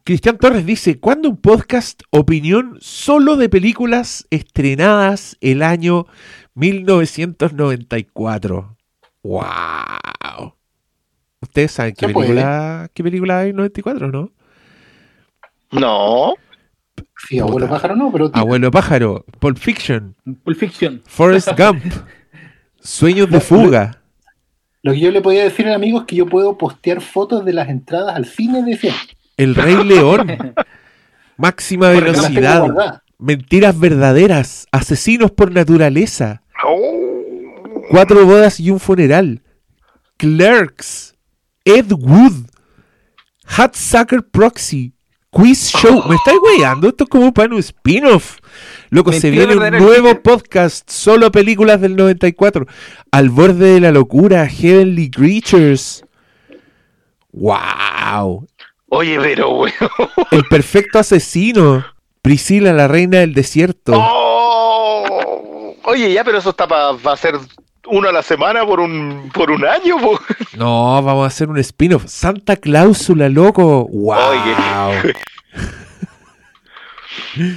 Cristian 0.05 0.37
Torres 0.37 0.67
dice, 0.67 1.01
¿cuándo 1.01 1.31
un 1.31 1.39
podcast 1.39 2.03
opinión 2.11 2.77
solo 2.81 3.37
de 3.37 3.49
películas 3.49 4.27
estrenadas 4.29 5.39
el 5.41 5.63
año 5.63 6.07
1994? 6.55 8.77
¡Wow! 9.23 10.55
Ustedes 11.41 11.73
saben 11.73 11.95
qué 11.95 12.11
puede. 12.11 12.29
película, 12.29 12.91
qué 12.93 13.03
película 13.03 13.39
hay 13.39 13.51
en 13.51 13.57
94, 13.57 14.13
¿no? 14.13 14.31
No, 15.73 16.35
Sí, 17.27 17.39
abuelo 17.39 17.61
Puta. 17.67 17.71
pájaro 17.71 17.97
no, 17.97 18.13
pero. 18.13 18.31
Abuelo 18.35 18.71
Pájaro, 18.71 19.25
Pulp 19.39 19.57
Fiction, 19.57 20.15
Pulp 20.45 20.59
Fiction. 20.59 21.01
Forrest 21.07 21.49
Gump, 21.59 21.83
Sueños 22.79 23.31
de 23.31 23.41
fuga. 23.41 24.03
Lo 24.83 24.93
que 24.93 25.01
yo 25.01 25.11
le 25.11 25.23
podía 25.23 25.45
decir 25.45 25.67
al 25.67 25.73
amigo 25.75 26.01
es 26.01 26.05
que 26.05 26.17
yo 26.17 26.27
puedo 26.27 26.59
postear 26.59 27.01
fotos 27.01 27.47
de 27.47 27.55
las 27.55 27.71
entradas 27.71 28.15
al 28.15 28.27
cine 28.27 28.63
de 28.63 28.77
cine. 28.77 29.14
El 29.37 29.55
Rey 29.55 29.83
León, 29.85 30.37
Máxima 31.37 31.91
Velocidad. 31.91 33.01
Mentiras 33.19 33.79
Verdaderas, 33.79 34.67
Asesinos 34.73 35.31
por 35.31 35.53
Naturaleza, 35.53 36.43
Oh. 36.67 37.83
Cuatro 37.91 38.25
Bodas 38.25 38.59
y 38.61 38.71
un 38.71 38.81
Funeral, 38.81 39.43
Clerks, 40.17 41.15
Ed 41.65 41.93
Wood, 41.93 42.47
Hot 43.57 43.75
Sucker 43.75 44.23
Proxy, 44.23 44.95
Quiz 45.31 45.71
Show. 45.71 46.03
¿Me 46.09 46.15
estáis 46.17 46.39
weyando? 46.43 46.89
Esto 46.89 47.05
es 47.05 47.11
como 47.11 47.35
para 47.35 47.53
un 47.53 47.59
spin-off. 47.61 48.39
Loco, 48.91 49.13
se 49.13 49.31
viene 49.31 49.57
un 49.57 49.71
nuevo 49.79 50.11
el- 50.11 50.19
podcast, 50.21 50.89
solo 50.91 51.31
películas 51.33 51.81
del 51.81 51.97
94. 51.97 52.67
Al 53.11 53.29
borde 53.31 53.75
de 53.75 53.81
la 53.81 53.91
locura, 53.93 54.47
Heavenly 54.49 55.11
Creatures. 55.11 56.05
¡Wow! 57.33 58.47
Oye, 58.95 59.19
pero, 59.21 59.51
weón. 59.51 59.73
El 60.31 60.45
perfecto 60.45 60.99
asesino. 60.99 61.85
Priscila, 62.23 62.73
la 62.73 62.89
reina 62.89 63.19
del 63.19 63.35
desierto. 63.35 63.93
Oh. 63.95 65.75
Oye, 65.85 66.13
ya, 66.13 66.25
pero 66.25 66.39
eso 66.39 66.51
está 66.51 66.67
para 66.67 66.93
va 66.93 67.13
a 67.13 67.17
ser 67.17 67.35
uno 67.87 68.09
a 68.09 68.13
la 68.13 68.23
semana 68.23 68.65
por 68.65 68.81
un, 68.81 69.31
por 69.35 69.51
un 69.51 69.67
año, 69.67 69.99
po. 69.99 70.19
No, 70.57 71.03
vamos 71.03 71.25
a 71.25 71.27
hacer 71.27 71.51
un 71.51 71.59
spin-off. 71.59 72.05
Santa 72.07 72.57
Cláusula, 72.57 73.29
loco. 73.29 73.87
¡Wow! 73.91 74.17
Oye. 74.31 75.15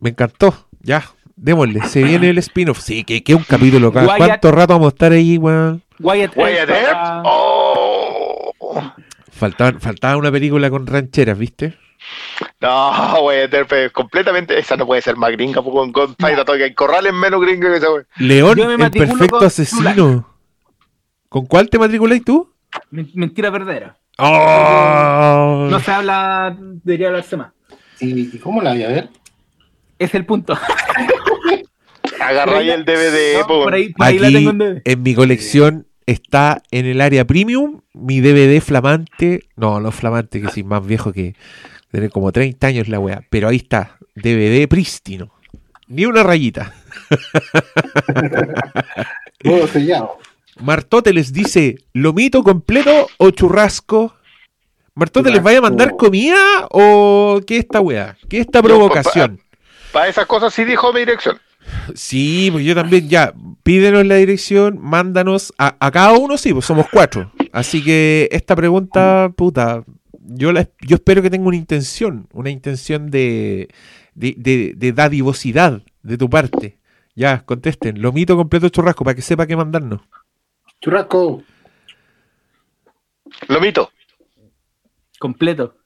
Me 0.00 0.10
encantó. 0.10 0.54
Ya, 0.80 1.04
démosle. 1.36 1.82
Se 1.86 2.02
viene 2.04 2.30
el 2.30 2.38
spin-off. 2.38 2.80
Sí, 2.80 3.04
que, 3.04 3.22
que 3.22 3.34
un 3.34 3.44
capítulo 3.44 3.92
¿Cuánto 3.92 4.50
rato 4.50 4.72
vamos 4.72 4.86
a 4.86 4.94
estar 4.94 5.12
ahí, 5.12 5.38
weón? 5.38 5.82
Wyatt 6.00 6.36
Wyatt 6.36 6.70
Earp 6.70 7.22
Oh. 7.24 7.59
Faltaba, 9.40 9.80
faltaba 9.80 10.16
una 10.18 10.30
película 10.30 10.68
con 10.68 10.86
rancheras, 10.86 11.38
¿viste? 11.38 11.74
No, 12.60 13.30
es 13.32 13.92
completamente. 13.92 14.58
Esa 14.58 14.76
no 14.76 14.84
puede 14.86 15.00
ser 15.00 15.16
más 15.16 15.32
gringa, 15.32 15.62
po, 15.62 15.72
con, 15.72 16.14
Atomic. 16.20 16.62
Hay 16.62 16.74
corrales 16.74 17.14
menos 17.14 17.40
gringa 17.40 17.70
que 17.70 17.78
esa, 17.78 17.90
weón. 17.90 18.06
León, 18.18 18.58
el 18.58 18.90
perfecto 18.90 19.38
con 19.38 19.46
asesino. 19.46 20.28
¿Con 21.30 21.46
cuál 21.46 21.70
te 21.70 21.78
matriculáis 21.78 22.22
tú? 22.22 22.52
Men- 22.90 23.10
Mentira 23.14 23.48
verdadera. 23.48 23.96
¡Oh! 24.18 25.68
No 25.70 25.80
se 25.80 25.90
habla, 25.90 26.54
debería 26.58 27.06
hablarse 27.06 27.38
más. 27.38 27.52
¿Y, 27.98 28.36
cómo 28.40 28.60
la 28.60 28.72
voy 28.74 28.82
a 28.82 28.88
ver? 28.88 29.08
Es 29.98 30.14
el 30.14 30.26
punto. 30.26 30.52
Agarra 32.20 32.58
ahí 32.58 32.68
el 32.68 32.84
DVD, 32.84 33.38
No, 33.40 33.46
po. 33.46 33.64
por 33.64 33.72
ahí, 33.72 33.88
por 33.94 34.06
ahí 34.06 34.18
la 34.18 34.26
Aquí 34.26 34.34
tengo 34.36 34.50
en 34.50 34.58
DVD. 34.58 34.82
en 34.84 35.02
mi 35.02 35.14
colección 35.14 35.86
está 36.10 36.62
en 36.70 36.86
el 36.86 37.00
área 37.00 37.26
premium 37.26 37.80
mi 37.92 38.20
DVD 38.20 38.60
flamante. 38.60 39.48
No, 39.56 39.80
no 39.80 39.92
flamante, 39.92 40.40
que 40.40 40.48
sí, 40.48 40.62
más 40.62 40.84
viejo 40.84 41.12
que 41.12 41.34
tiene 41.90 42.10
como 42.10 42.32
30 42.32 42.66
años 42.66 42.88
la 42.88 42.98
wea. 42.98 43.22
Pero 43.30 43.48
ahí 43.48 43.56
está, 43.56 43.98
DVD 44.14 44.68
prístino. 44.68 45.32
Ni 45.88 46.06
una 46.06 46.22
rayita. 46.22 46.72
Todo 49.42 49.66
sellado. 49.66 50.18
Martote 50.60 51.12
les 51.12 51.32
dice, 51.32 51.78
¿lomito 51.92 52.42
completo 52.42 53.08
o 53.18 53.30
churrasco? 53.30 54.14
Martote, 54.94 55.30
¿les 55.30 55.42
vaya 55.42 55.58
a 55.58 55.62
mandar 55.62 55.96
comida 55.96 56.68
o 56.70 57.40
qué 57.46 57.56
esta 57.56 57.80
wea? 57.80 58.16
¿Qué 58.28 58.38
esta 58.38 58.62
provocación? 58.62 59.40
Para 59.92 60.08
esas 60.08 60.26
cosas 60.26 60.52
sí 60.52 60.64
dijo 60.64 60.92
mi 60.92 61.00
dirección. 61.00 61.40
Sí, 61.94 62.48
pues 62.50 62.64
yo 62.64 62.74
también, 62.74 63.08
ya, 63.08 63.34
pídenos 63.62 64.06
la 64.06 64.16
dirección, 64.16 64.78
mándanos, 64.80 65.52
a, 65.58 65.76
a 65.78 65.90
cada 65.90 66.12
uno 66.12 66.36
sí, 66.38 66.52
pues 66.52 66.64
somos 66.64 66.86
cuatro. 66.90 67.32
Así 67.52 67.82
que 67.82 68.28
esta 68.32 68.56
pregunta, 68.56 69.32
puta, 69.36 69.84
yo, 70.18 70.52
la, 70.52 70.68
yo 70.80 70.96
espero 70.96 71.22
que 71.22 71.30
tenga 71.30 71.46
una 71.46 71.56
intención, 71.56 72.28
una 72.32 72.50
intención 72.50 73.10
de, 73.10 73.68
de, 74.14 74.34
de, 74.36 74.74
de 74.76 74.92
dadivosidad 74.92 75.82
de 76.02 76.18
tu 76.18 76.30
parte. 76.30 76.78
Ya, 77.14 77.44
contesten, 77.44 78.00
lomito 78.00 78.36
completo 78.36 78.68
churrasco, 78.68 79.04
para 79.04 79.14
que 79.14 79.22
sepa 79.22 79.46
qué 79.46 79.56
mandarnos. 79.56 80.00
Churrasco. 80.80 81.42
Lomito. 83.48 83.90
Completo. 85.18 85.76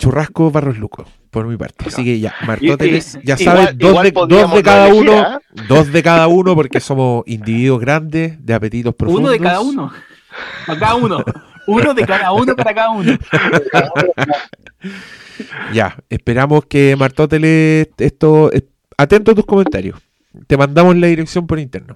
Churrasco 0.00 0.50
Barros 0.50 0.78
Luco, 0.78 1.04
por 1.30 1.46
mi 1.46 1.56
parte. 1.56 1.84
Así 1.86 2.02
que 2.04 2.18
ya, 2.18 2.34
Martóteles, 2.46 3.18
Y- 3.22 3.26
ya 3.26 3.36
igual- 3.38 3.56
sabes, 3.58 3.78
dos, 3.78 3.90
igual 3.90 4.04
de, 4.04 4.10
dos 4.12 4.22
podríamos 4.22 4.56
de 4.56 4.62
cada 4.62 4.88
elegir, 4.88 5.08
uno, 5.10 5.18
¿ah? 5.20 5.40
dos 5.68 5.92
de 5.92 6.02
cada 6.02 6.26
uno, 6.28 6.54
porque 6.54 6.80
somos 6.80 7.22
individuos 7.26 7.80
grandes, 7.80 8.44
de 8.44 8.54
apetitos 8.54 8.94
profundos. 8.94 9.22
Uno 9.24 9.30
de 9.32 9.38
cada 9.38 9.60
uno. 9.60 9.92
Para 10.66 10.80
cada 10.80 10.94
uno. 10.94 11.24
Uno 11.66 11.94
de 11.94 12.06
cada 12.06 12.32
uno 12.32 12.56
para 12.56 12.74
cada 12.74 12.90
uno. 12.90 13.18
Ya, 15.72 15.96
esperamos 16.10 16.66
que 16.66 16.96
Martóteles, 16.96 17.88
esto, 17.98 18.52
eh, 18.52 18.66
atento 18.98 19.32
a 19.32 19.34
tus 19.34 19.46
comentarios. 19.46 19.98
Te 20.46 20.56
mandamos 20.56 20.96
la 20.96 21.06
dirección 21.06 21.46
por 21.46 21.58
interno. 21.58 21.94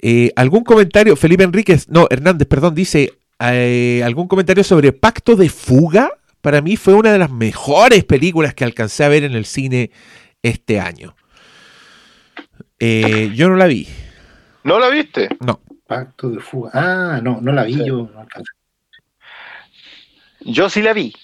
Eh, 0.00 0.32
¿Algún 0.36 0.64
comentario? 0.64 1.16
Felipe 1.16 1.44
Enríquez, 1.44 1.88
no, 1.88 2.06
Hernández, 2.10 2.46
perdón, 2.48 2.74
dice, 2.74 3.12
eh, 3.40 4.02
¿algún 4.04 4.28
comentario 4.28 4.64
sobre 4.64 4.92
Pacto 4.92 5.36
de 5.36 5.48
Fuga? 5.48 6.10
Para 6.40 6.60
mí 6.60 6.76
fue 6.76 6.94
una 6.94 7.12
de 7.12 7.18
las 7.18 7.30
mejores 7.30 8.04
películas 8.04 8.54
que 8.54 8.64
alcancé 8.64 9.04
a 9.04 9.08
ver 9.08 9.24
en 9.24 9.32
el 9.32 9.44
cine 9.44 9.90
este 10.42 10.80
año. 10.80 11.14
Eh, 12.78 13.32
yo 13.34 13.48
no 13.48 13.56
la 13.56 13.66
vi, 13.66 13.88
¿No 14.64 14.78
la 14.78 14.88
viste? 14.88 15.28
no. 15.40 15.60
Pacto 15.86 16.28
de 16.28 16.40
fuga. 16.40 16.70
Ah, 16.74 17.20
no, 17.22 17.38
no 17.40 17.50
la 17.50 17.64
vi 17.64 17.82
yo. 17.84 18.10
no 18.12 18.20
alcancé. 18.20 18.52
Yo 20.40 20.68
sí 20.68 20.82
la 20.82 20.92
vi. 20.92 21.14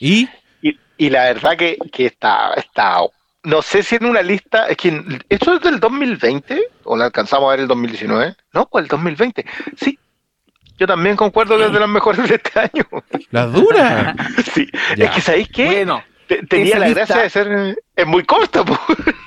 ¿Y? 0.00 0.28
Y, 0.60 0.76
y 0.98 1.08
la 1.10 1.24
verdad 1.32 1.56
que, 1.56 1.78
que 1.92 2.06
está, 2.06 2.52
está. 2.54 2.98
No 3.44 3.62
sé 3.62 3.82
si 3.84 3.94
en 3.94 4.06
una 4.06 4.20
lista. 4.22 4.66
Es 4.66 4.76
que. 4.76 5.20
¿Esto 5.28 5.54
es 5.54 5.60
del 5.62 5.78
2020? 5.78 6.60
¿O 6.82 6.96
la 6.96 7.04
alcanzamos 7.06 7.46
a 7.46 7.50
ver 7.52 7.60
el 7.60 7.68
2019? 7.68 8.34
No, 8.52 8.68
pues 8.68 8.82
el 8.82 8.88
2020. 8.88 9.44
Sí. 9.76 9.96
Yo 10.78 10.86
también 10.86 11.16
concuerdo 11.16 11.56
que 11.58 11.66
es 11.66 11.72
de 11.72 11.80
las 11.80 11.88
mejores 11.88 12.28
de 12.28 12.34
este 12.36 12.58
año. 12.58 12.86
¿La 13.30 13.46
dura? 13.46 14.14
Sí. 14.54 14.68
Ya. 14.96 15.06
Es 15.06 15.10
que, 15.12 15.20
¿sabéis 15.20 15.48
qué? 15.48 15.66
Bueno, 15.66 16.02
Te- 16.26 16.44
Tenía 16.46 16.78
la 16.78 16.86
lista- 16.86 17.06
gracia 17.06 17.22
de 17.22 17.30
ser. 17.30 17.78
Es 17.96 18.06
muy 18.06 18.24
corta, 18.24 18.64
po. 18.64 18.78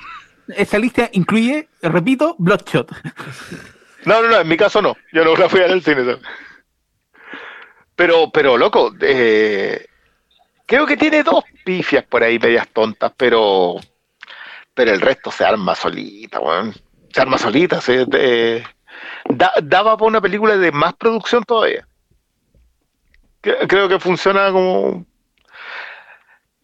esa 0.48 0.78
lista 0.78 1.08
incluye, 1.12 1.68
repito, 1.82 2.36
Bloodshot. 2.38 2.90
No, 4.04 4.22
no, 4.22 4.28
no, 4.28 4.40
en 4.40 4.48
mi 4.48 4.56
caso 4.56 4.80
no. 4.82 4.96
Yo 5.12 5.24
no 5.24 5.34
la 5.36 5.48
fui 5.48 5.60
a 5.60 5.64
ver 5.64 5.72
al 5.72 5.82
cine. 5.82 6.04
¿sabes? 6.04 6.18
Pero, 7.94 8.30
pero, 8.30 8.56
loco, 8.58 8.92
eh, 9.00 9.86
creo 10.66 10.86
que 10.86 10.96
tiene 10.96 11.22
dos 11.22 11.44
pifias 11.64 12.04
por 12.04 12.22
ahí, 12.22 12.38
medias 12.38 12.68
tontas, 12.68 13.12
pero, 13.16 13.76
pero 14.74 14.92
el 14.92 15.00
resto 15.00 15.30
se 15.30 15.44
arma 15.44 15.74
solita, 15.74 16.38
weón. 16.40 16.74
Se 17.12 17.20
arma 17.20 17.38
solita. 17.38 17.80
se- 17.80 18.06
eh, 18.12 18.62
da- 19.28 19.52
daba 19.62 19.96
para 19.96 20.08
una 20.08 20.20
película 20.20 20.56
de 20.56 20.72
más 20.72 20.94
producción 20.94 21.44
todavía. 21.44 21.86
Cre- 23.42 23.66
Creo 23.68 23.88
que 23.88 24.00
funciona 24.00 24.50
como. 24.52 25.04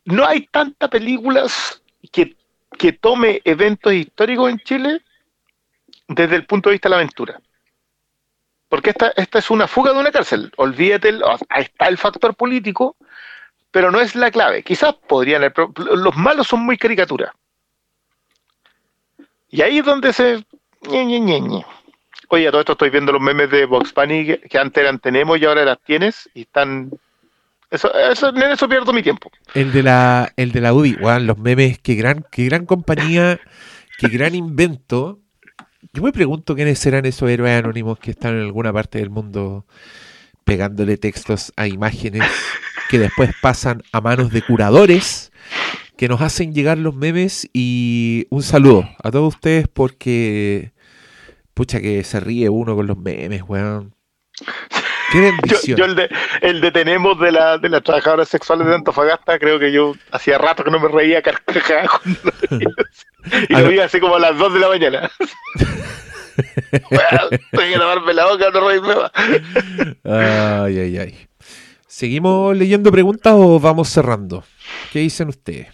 No 0.05 0.27
hay 0.27 0.47
tantas 0.47 0.89
películas 0.91 1.83
que, 2.11 2.37
que 2.79 2.93
tome 2.93 3.41
eventos 3.45 3.93
históricos 3.93 4.51
en 4.51 4.59
Chile 4.59 5.01
desde 6.09 6.37
el 6.37 6.47
punto 6.47 6.69
de 6.69 6.75
vista 6.75 6.89
de 6.89 6.91
la 6.91 6.97
aventura. 6.97 7.41
Porque 8.69 8.91
esta, 8.91 9.13
esta 9.17 9.39
es 9.39 9.51
una 9.51 9.69
fuga 9.69 9.93
de 9.93 10.01
una 10.01 10.11
cárcel. 10.11 10.51
Olvídate, 10.57 11.11
el- 11.11 11.23
ahí 11.51 11.63
está 11.63 11.87
el 11.89 11.99
factor 11.99 12.35
político, 12.35 12.97
pero 13.71 13.91
no 13.91 14.01
es 14.01 14.15
la 14.17 14.31
clave. 14.31 14.63
Quizás 14.65 14.95
podrían 14.95 15.53
los 15.77 16.17
malos 16.17 16.49
son 16.49 16.61
muy 16.61 16.77
caricaturas. 16.77 17.33
Y 19.51 19.61
ahí 19.63 19.79
es 19.79 19.85
donde 19.85 20.13
se... 20.13 20.45
ñe, 20.89 21.05
ñe, 21.05 21.41
ñe. 21.41 21.67
Oye, 22.35 22.49
a 22.49 22.51
todo 22.51 22.63
esto 22.63 22.73
estoy 22.73 22.89
viendo 22.89 23.13
los 23.13 23.21
memes 23.21 23.51
de 23.51 23.67
Vox 23.67 23.93
Bunny 23.93 24.25
que, 24.25 24.59
antes 24.59 24.83
eran 24.83 24.99
tenemos 24.99 25.39
y 25.39 25.45
ahora 25.45 25.67
las 25.67 25.79
tienes 25.83 26.31
y 26.33 26.43
están... 26.43 26.91
Eso, 27.71 27.93
eso, 27.95 28.31
en 28.31 28.43
eso 28.45 28.67
pierdo 28.67 28.91
mi 28.95 29.03
tiempo. 29.03 29.31
El 29.53 29.71
de 29.71 29.83
la, 29.83 30.33
el 30.37 30.51
de 30.51 30.63
la 30.63 30.73
UDI, 30.73 30.95
weón, 30.95 31.27
los 31.27 31.37
memes, 31.37 31.79
qué 31.81 31.95
gran, 31.95 32.25
qué 32.33 32.47
gran 32.47 32.65
compañía, 32.65 33.39
qué 33.99 34.09
gran 34.09 34.35
invento. 34.35 35.21
Yo 35.93 36.03
me 36.03 36.11
pregunto 36.11 36.55
quiénes 36.55 36.79
serán 36.79 37.05
esos 37.05 37.29
héroes 37.29 37.59
anónimos 37.59 37.99
que 37.99 38.13
están 38.13 38.35
en 38.37 38.45
alguna 38.45 38.73
parte 38.73 38.99
del 38.99 39.11
mundo 39.11 39.67
pegándole 40.45 40.97
textos 40.97 41.53
a 41.57 41.67
imágenes 41.67 42.23
que 42.89 42.99
después 42.99 43.33
pasan 43.43 43.83
a 43.93 44.01
manos 44.01 44.31
de 44.33 44.41
curadores 44.41 45.33
que 45.99 46.09
nos 46.09 46.23
hacen 46.23 46.55
llegar 46.55 46.79
los 46.79 46.95
memes 46.95 47.47
y 47.53 48.27
un 48.31 48.43
saludo 48.43 48.89
a 49.05 49.11
todos 49.11 49.35
ustedes 49.35 49.69
porque 49.69 50.73
pucha 51.55 51.81
que 51.81 52.03
se 52.05 52.21
ríe 52.21 52.49
uno 52.49 52.75
con 52.77 52.87
los 52.87 52.97
memes, 52.99 53.43
weón. 53.47 53.95
Qué 55.13 55.19
Yo, 55.19 55.23
bendición. 55.25 55.79
yo 55.79 55.85
el, 55.85 55.95
de, 55.95 56.09
el 56.41 56.61
de 56.63 56.71
tenemos 56.73 57.21
de, 57.21 57.33
la, 57.33 57.59
de 57.59 57.69
las 57.69 57.83
trabajadoras 57.83 58.29
sexuales 58.29 58.67
de 58.67 58.75
Antofagasta, 58.77 59.39
creo 59.39 59.59
que 59.59 59.71
yo 59.71 59.95
hacía 60.11 60.39
rato 60.39 60.65
que 60.65 60.71
no 60.71 60.81
me 60.81 60.89
reía 60.89 61.19
a 61.19 61.23
carcajadas 61.23 61.91
cuando 62.03 62.21
lo 62.25 62.33
veía. 62.59 62.69
Y 63.51 63.53
lo 63.55 63.69
vi 63.69 63.79
así 63.79 64.01
como 64.01 64.17
a 64.17 64.21
las 64.21 64.39
2 64.39 64.55
de 64.55 64.59
la 64.61 64.69
mañana. 64.69 65.11
Weón, 66.91 67.41
Tengo 67.51 67.63
que 67.63 67.79
taparme 67.79 68.15
la 68.15 68.27
boca, 68.27 68.51
no 68.51 68.69
reírme 68.69 68.95
más. 68.97 69.13
Ay, 70.05 70.79
ay, 70.79 70.99
ay. 70.99 71.29
¿Seguimos 71.87 72.57
leyendo 72.57 72.91
preguntas 72.91 73.35
o 73.37 73.61
vamos 73.61 73.91
cerrando? 73.91 74.45
¿Qué 74.93 75.01
dicen 75.01 75.29
ustedes? 75.29 75.69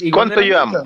¿Y 0.00 0.10
¿Cuánto 0.10 0.40
llevamos? 0.42 0.82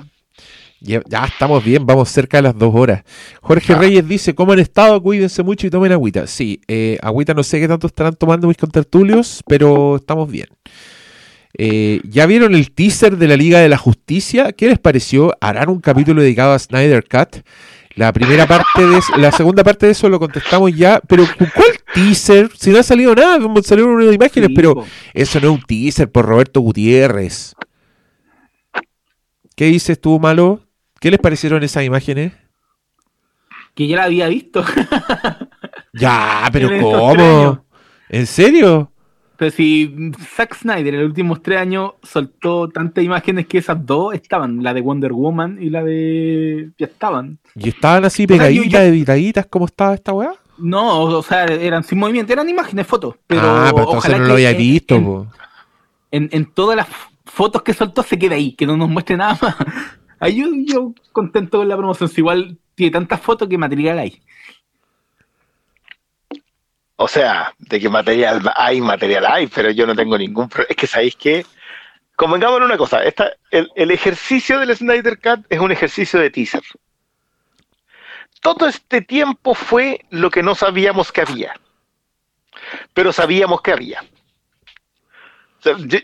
Ya, 0.79 1.01
ya 1.09 1.25
estamos 1.25 1.63
bien, 1.63 1.85
vamos 1.87 2.07
cerca 2.09 2.37
de 2.37 2.43
las 2.43 2.57
dos 2.57 2.73
horas. 2.75 3.03
Jorge 3.41 3.73
Reyes 3.73 4.07
dice, 4.07 4.35
¿cómo 4.35 4.51
han 4.53 4.59
estado? 4.59 5.01
Cuídense 5.01 5.41
mucho 5.41 5.65
y 5.65 5.69
tomen 5.71 5.91
agüita. 5.91 6.27
Sí, 6.27 6.61
eh, 6.67 6.99
agüita 7.01 7.33
no 7.33 7.41
sé 7.43 7.59
qué 7.59 7.67
tanto 7.67 7.87
estarán 7.87 8.15
tomando 8.15 8.47
mis 8.47 8.57
contertulios, 8.57 9.41
pero 9.47 9.95
estamos 9.95 10.29
bien. 10.29 10.47
Eh, 11.57 12.01
¿Ya 12.03 12.27
vieron 12.27 12.53
el 12.53 12.71
teaser 12.71 13.17
de 13.17 13.27
la 13.27 13.35
Liga 13.35 13.59
de 13.59 13.69
la 13.69 13.77
Justicia? 13.77 14.51
¿Qué 14.51 14.67
les 14.67 14.77
pareció? 14.77 15.35
¿Harán 15.41 15.69
un 15.69 15.79
capítulo 15.81 16.21
dedicado 16.21 16.53
a 16.53 16.59
Snyder 16.59 17.03
Cut? 17.07 17.37
La 17.95 18.13
primera 18.13 18.45
parte 18.45 18.85
de 18.85 18.99
eso- 18.99 19.17
la 19.17 19.31
segunda 19.31 19.63
parte 19.63 19.87
de 19.87 19.93
eso 19.93 20.07
lo 20.07 20.19
contestamos 20.19 20.71
ya, 20.75 21.01
pero 21.07 21.25
¿cuál 21.55 21.69
teaser? 21.95 22.51
Si 22.55 22.69
no 22.69 22.77
ha 22.77 22.83
salido 22.83 23.15
nada, 23.15 23.39
salieron 23.63 23.93
unas 23.95 24.13
imágenes, 24.13 24.49
Sí, 24.49 24.55
pero 24.55 24.75
po. 24.75 24.85
eso 25.15 25.39
no 25.39 25.47
es 25.47 25.53
un 25.59 25.63
teaser 25.65 26.11
por 26.11 26.27
Roberto 26.27 26.61
Gutiérrez. 26.61 27.55
¿Qué 29.55 29.65
dices 29.65 29.99
tú, 29.99 30.19
Malo? 30.19 30.61
¿Qué 30.99 31.11
les 31.11 31.19
parecieron 31.19 31.63
esas 31.63 31.83
imágenes? 31.83 32.33
Que 33.75 33.87
ya 33.87 33.97
la 33.97 34.03
había 34.05 34.27
visto. 34.27 34.63
Ya, 35.93 36.47
pero 36.53 36.69
¿cómo? 36.79 37.65
¿En 38.09 38.27
serio? 38.27 38.91
Pero 39.35 39.49
si 39.49 40.11
Zack 40.35 40.53
Snyder 40.55 40.93
en 40.93 40.99
los 41.01 41.09
últimos 41.09 41.41
tres 41.41 41.59
años 41.59 41.93
soltó 42.03 42.69
tantas 42.69 43.03
imágenes 43.03 43.47
que 43.47 43.57
esas 43.57 43.83
dos 43.83 44.13
estaban, 44.13 44.61
la 44.61 44.75
de 44.75 44.81
Wonder 44.81 45.11
Woman 45.11 45.57
y 45.59 45.71
la 45.71 45.83
de... 45.83 46.69
ya 46.77 46.85
estaban. 46.85 47.39
¿Y 47.55 47.69
estaban 47.69 48.05
así 48.05 48.27
sea, 48.27 48.35
yo- 48.35 48.43
pegaditas, 48.43 48.71
yo- 48.71 48.87
editaditas, 48.89 49.45
como 49.47 49.65
estaba 49.65 49.95
esta 49.95 50.13
weá? 50.13 50.33
No, 50.59 51.01
o 51.01 51.23
sea, 51.23 51.45
eran 51.45 51.83
sin 51.83 51.97
movimiento, 51.97 52.31
eran 52.33 52.47
imágenes, 52.47 52.85
fotos. 52.85 53.15
Pero 53.25 53.41
ah, 53.43 53.71
pero 53.73 53.85
entonces 53.85 53.97
ojalá 54.11 54.17
no 54.19 54.27
lo 54.27 54.33
había 54.33 54.51
en- 54.51 54.57
visto, 54.57 54.95
En, 54.95 55.27
en- 56.11 56.29
en 56.31 56.45
todas 56.53 56.75
las 56.77 56.87
fotos 57.25 57.63
que 57.63 57.73
soltó 57.73 58.03
se 58.03 58.19
quede 58.19 58.35
ahí, 58.35 58.51
que 58.53 58.67
no 58.67 58.77
nos 58.77 58.87
muestre 58.89 59.17
nada 59.17 59.35
más. 59.41 59.55
Ahí 60.19 60.43
yo, 60.65 60.93
contento 61.11 61.59
con 61.59 61.67
la 61.69 61.77
promoción, 61.77 62.09
si 62.09 62.21
igual 62.21 62.57
tiene 62.75 62.91
tantas 62.91 63.21
fotos 63.21 63.47
que 63.47 63.57
material 63.57 63.99
hay. 63.99 64.21
O 66.95 67.07
sea, 67.07 67.53
de 67.59 67.79
que 67.79 67.89
material 67.89 68.41
hay, 68.55 68.81
material 68.81 69.25
hay, 69.25 69.47
pero 69.47 69.69
yo 69.69 69.85
no 69.85 69.95
tengo 69.95 70.17
ningún 70.17 70.49
problema. 70.49 70.69
Es 70.69 70.75
que 70.75 70.87
sabéis 70.87 71.15
que, 71.15 71.45
convengamos 72.15 72.57
en 72.57 72.63
una 72.63 72.77
cosa, 72.77 73.03
esta, 73.03 73.31
el, 73.51 73.69
el 73.75 73.91
ejercicio 73.91 74.59
del 74.59 74.75
Snyder 74.75 75.19
Cut 75.19 75.45
es 75.49 75.59
un 75.59 75.71
ejercicio 75.71 76.19
de 76.19 76.31
teaser. 76.31 76.63
Todo 78.41 78.67
este 78.67 79.01
tiempo 79.01 79.53
fue 79.53 80.05
lo 80.09 80.29
que 80.31 80.41
no 80.41 80.55
sabíamos 80.55 81.11
que 81.11 81.21
había, 81.21 81.53
pero 82.93 83.13
sabíamos 83.13 83.61
que 83.61 83.71
había. 83.71 84.03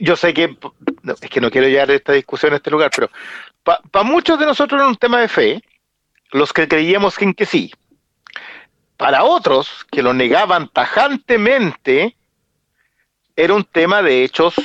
Yo, 0.01 0.15
sé 0.15 0.33
que, 0.33 0.57
es 1.21 1.29
que 1.29 1.41
no 1.41 1.49
quiero 1.49 1.67
llevar 1.67 1.91
esta 1.91 2.13
discusión 2.13 2.53
a 2.53 2.57
este 2.57 2.71
lugar, 2.71 2.91
pero 2.93 3.09
para 3.63 4.03
muchos 4.03 4.39
de 4.39 4.45
nosotros 4.45 4.79
era 4.79 4.87
un 4.87 4.95
tema 4.95 5.19
de 5.19 5.27
fe, 5.27 5.63
los 6.31 6.51
que 6.51 6.67
creíamos 6.67 7.21
en 7.21 7.33
que 7.33 7.45
sí. 7.45 7.71
Para 8.97 9.23
otros, 9.23 9.85
que 9.91 10.03
lo 10.03 10.13
negaban 10.13 10.67
tajantemente, 10.69 12.15
era 13.35 13.53
un 13.53 13.63
tema 13.63 14.01
de 14.01 14.23
hechos 14.23 14.55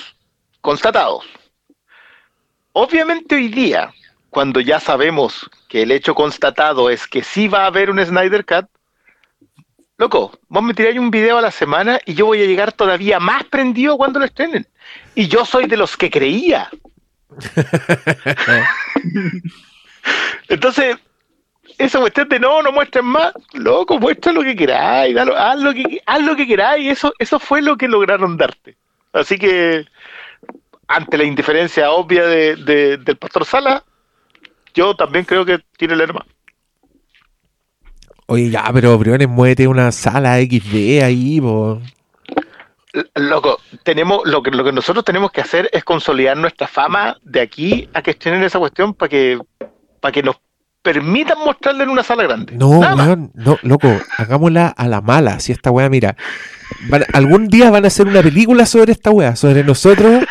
constatados. 0.60 1.24
Obviamente 2.72 3.34
hoy 3.34 3.48
día, 3.48 3.92
cuando 4.30 4.60
ya 4.60 4.80
sabemos 4.80 5.48
que 5.68 5.82
el 5.82 5.90
hecho 5.90 6.14
constatado 6.14 6.90
es 6.90 7.06
que 7.06 7.22
sí 7.22 7.48
va 7.48 7.64
a 7.64 7.66
haber 7.66 7.90
un 7.90 8.04
Snyder 8.04 8.44
Cut, 8.44 8.66
loco, 9.96 10.38
vos 10.48 10.62
me 10.62 10.74
tiráis 10.74 10.98
un 10.98 11.10
video 11.10 11.38
a 11.38 11.42
la 11.42 11.50
semana 11.50 11.98
y 12.04 12.14
yo 12.14 12.26
voy 12.26 12.42
a 12.42 12.46
llegar 12.46 12.72
todavía 12.72 13.18
más 13.18 13.44
prendido 13.44 13.96
cuando 13.96 14.20
lo 14.20 14.26
estrenen. 14.26 14.66
Y 15.14 15.28
yo 15.28 15.44
soy 15.44 15.66
de 15.66 15.76
los 15.76 15.96
que 15.96 16.10
creía. 16.10 16.70
Entonces, 20.48 20.96
esa 21.78 22.00
cuestión 22.00 22.28
de 22.28 22.40
no, 22.40 22.62
no 22.62 22.72
muestren 22.72 23.04
más, 23.04 23.32
loco, 23.52 23.98
muestra 23.98 24.32
lo 24.32 24.42
que 24.42 24.56
queráis, 24.56 25.16
haz 25.16 25.60
lo 25.60 25.74
que, 25.74 26.00
haz 26.06 26.22
lo 26.22 26.36
que 26.36 26.46
queráis, 26.46 26.90
eso, 26.90 27.12
eso 27.18 27.38
fue 27.38 27.62
lo 27.62 27.76
que 27.76 27.88
lograron 27.88 28.36
darte. 28.36 28.76
Así 29.12 29.38
que, 29.38 29.86
ante 30.86 31.18
la 31.18 31.24
indiferencia 31.24 31.90
obvia 31.90 32.24
de- 32.24 32.98
del 32.98 33.16
pastor 33.16 33.44
Sala, 33.44 33.84
yo 34.74 34.94
también 34.94 35.24
creo 35.24 35.44
que 35.44 35.60
tiene 35.76 35.94
el 35.94 36.00
hermano. 36.00 36.26
Oye, 38.26 38.50
ya, 38.50 38.68
pero 38.72 38.96
Briones, 38.98 39.28
muévete 39.28 39.66
una 39.66 39.90
sala 39.90 40.38
XD 40.38 41.02
ahí, 41.02 41.40
po. 41.40 41.80
Loco, 43.14 43.58
tenemos, 43.84 44.20
lo 44.24 44.42
que, 44.42 44.50
lo 44.50 44.64
que 44.64 44.72
nosotros 44.72 45.04
tenemos 45.04 45.30
que 45.30 45.40
hacer 45.40 45.68
es 45.72 45.84
consolidar 45.84 46.36
nuestra 46.36 46.66
fama 46.66 47.16
de 47.22 47.40
aquí 47.40 47.88
a 47.94 48.02
que 48.02 48.12
estén 48.12 48.34
en 48.34 48.44
esa 48.44 48.58
cuestión 48.58 48.94
para 48.94 49.08
que, 49.08 49.38
para 50.00 50.12
que 50.12 50.22
nos 50.22 50.36
permitan 50.82 51.38
mostrarla 51.44 51.82
en 51.84 51.90
una 51.90 52.02
sala 52.02 52.22
grande. 52.22 52.54
No, 52.54 52.68
weón, 52.78 53.30
no, 53.34 53.58
loco, 53.62 53.88
hagámosla 54.16 54.68
a 54.68 54.88
la 54.88 55.00
mala, 55.00 55.40
si 55.40 55.52
esta 55.52 55.70
weá, 55.70 55.88
mira. 55.88 56.16
van- 56.88 57.04
algún 57.12 57.48
día 57.48 57.70
van 57.70 57.84
a 57.84 57.88
hacer 57.88 58.06
una 58.06 58.22
película 58.22 58.64
sobre 58.64 58.92
esta 58.92 59.10
weá, 59.10 59.36
sobre 59.36 59.64
nosotros 59.64 60.24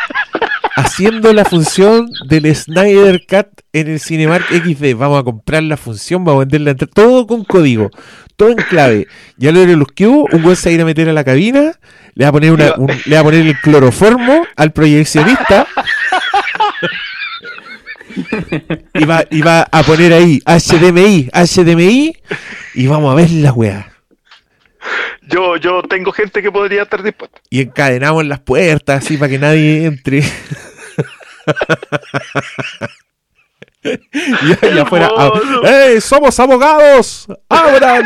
haciendo 0.77 1.33
la 1.33 1.43
función 1.43 2.07
del 2.29 2.55
Snyder 2.55 3.25
Cut 3.27 3.47
en 3.73 3.87
el 3.89 3.99
Cinemark 3.99 4.45
XD. 4.47 4.95
Vamos 4.95 5.19
a 5.19 5.23
comprar 5.23 5.63
la 5.63 5.75
función, 5.75 6.23
vamos 6.23 6.41
a 6.41 6.45
venderla, 6.45 6.75
todo 6.75 7.25
con 7.27 7.43
código, 7.43 7.89
todo 8.35 8.51
en 8.51 8.57
clave. 8.57 9.07
Ya 9.37 9.51
lo 9.51 9.65
de 9.65 9.75
los 9.75 9.87
Q, 9.89 10.27
un 10.31 10.43
weón 10.43 10.55
se 10.55 10.69
va 10.69 10.71
a 10.71 10.75
ir 10.75 10.81
a 10.81 10.85
meter 10.85 11.09
a 11.09 11.13
la 11.13 11.23
cabina, 11.23 11.73
le 12.13 12.25
va 12.25 12.29
a 12.29 12.31
poner, 12.31 12.51
una, 12.51 12.75
un- 12.77 12.91
le 13.05 13.15
va 13.15 13.21
a 13.21 13.23
poner 13.23 13.45
el 13.47 13.59
cloroformo 13.59 14.45
al 14.55 14.71
proyeccionista. 14.71 15.67
Y 18.93 19.05
va, 19.05 19.23
y 19.29 19.41
va 19.41 19.67
a 19.71 19.83
poner 19.83 20.13
ahí 20.13 20.41
HDMI, 20.45 21.29
HDMI, 21.33 22.15
y 22.75 22.87
vamos 22.87 23.11
a 23.11 23.15
ver 23.15 23.29
la 23.31 23.51
weá. 23.51 23.91
Yo, 25.29 25.57
yo 25.57 25.81
tengo 25.83 26.11
gente 26.13 26.41
que 26.41 26.51
podría 26.51 26.83
estar 26.83 27.03
dispuesta. 27.03 27.39
Y 27.49 27.61
encadenamos 27.61 28.25
las 28.25 28.39
puertas 28.39 29.03
así 29.03 29.17
para 29.17 29.29
que 29.29 29.37
nadie 29.39 29.85
entre. 29.85 30.23
Y 33.83 34.65
allá 34.65 34.81
afuera. 34.83 35.09
¡Ey! 35.63 36.01
¡Somos 36.01 36.39
abogados! 36.39 37.27
¡Abran! 37.49 38.03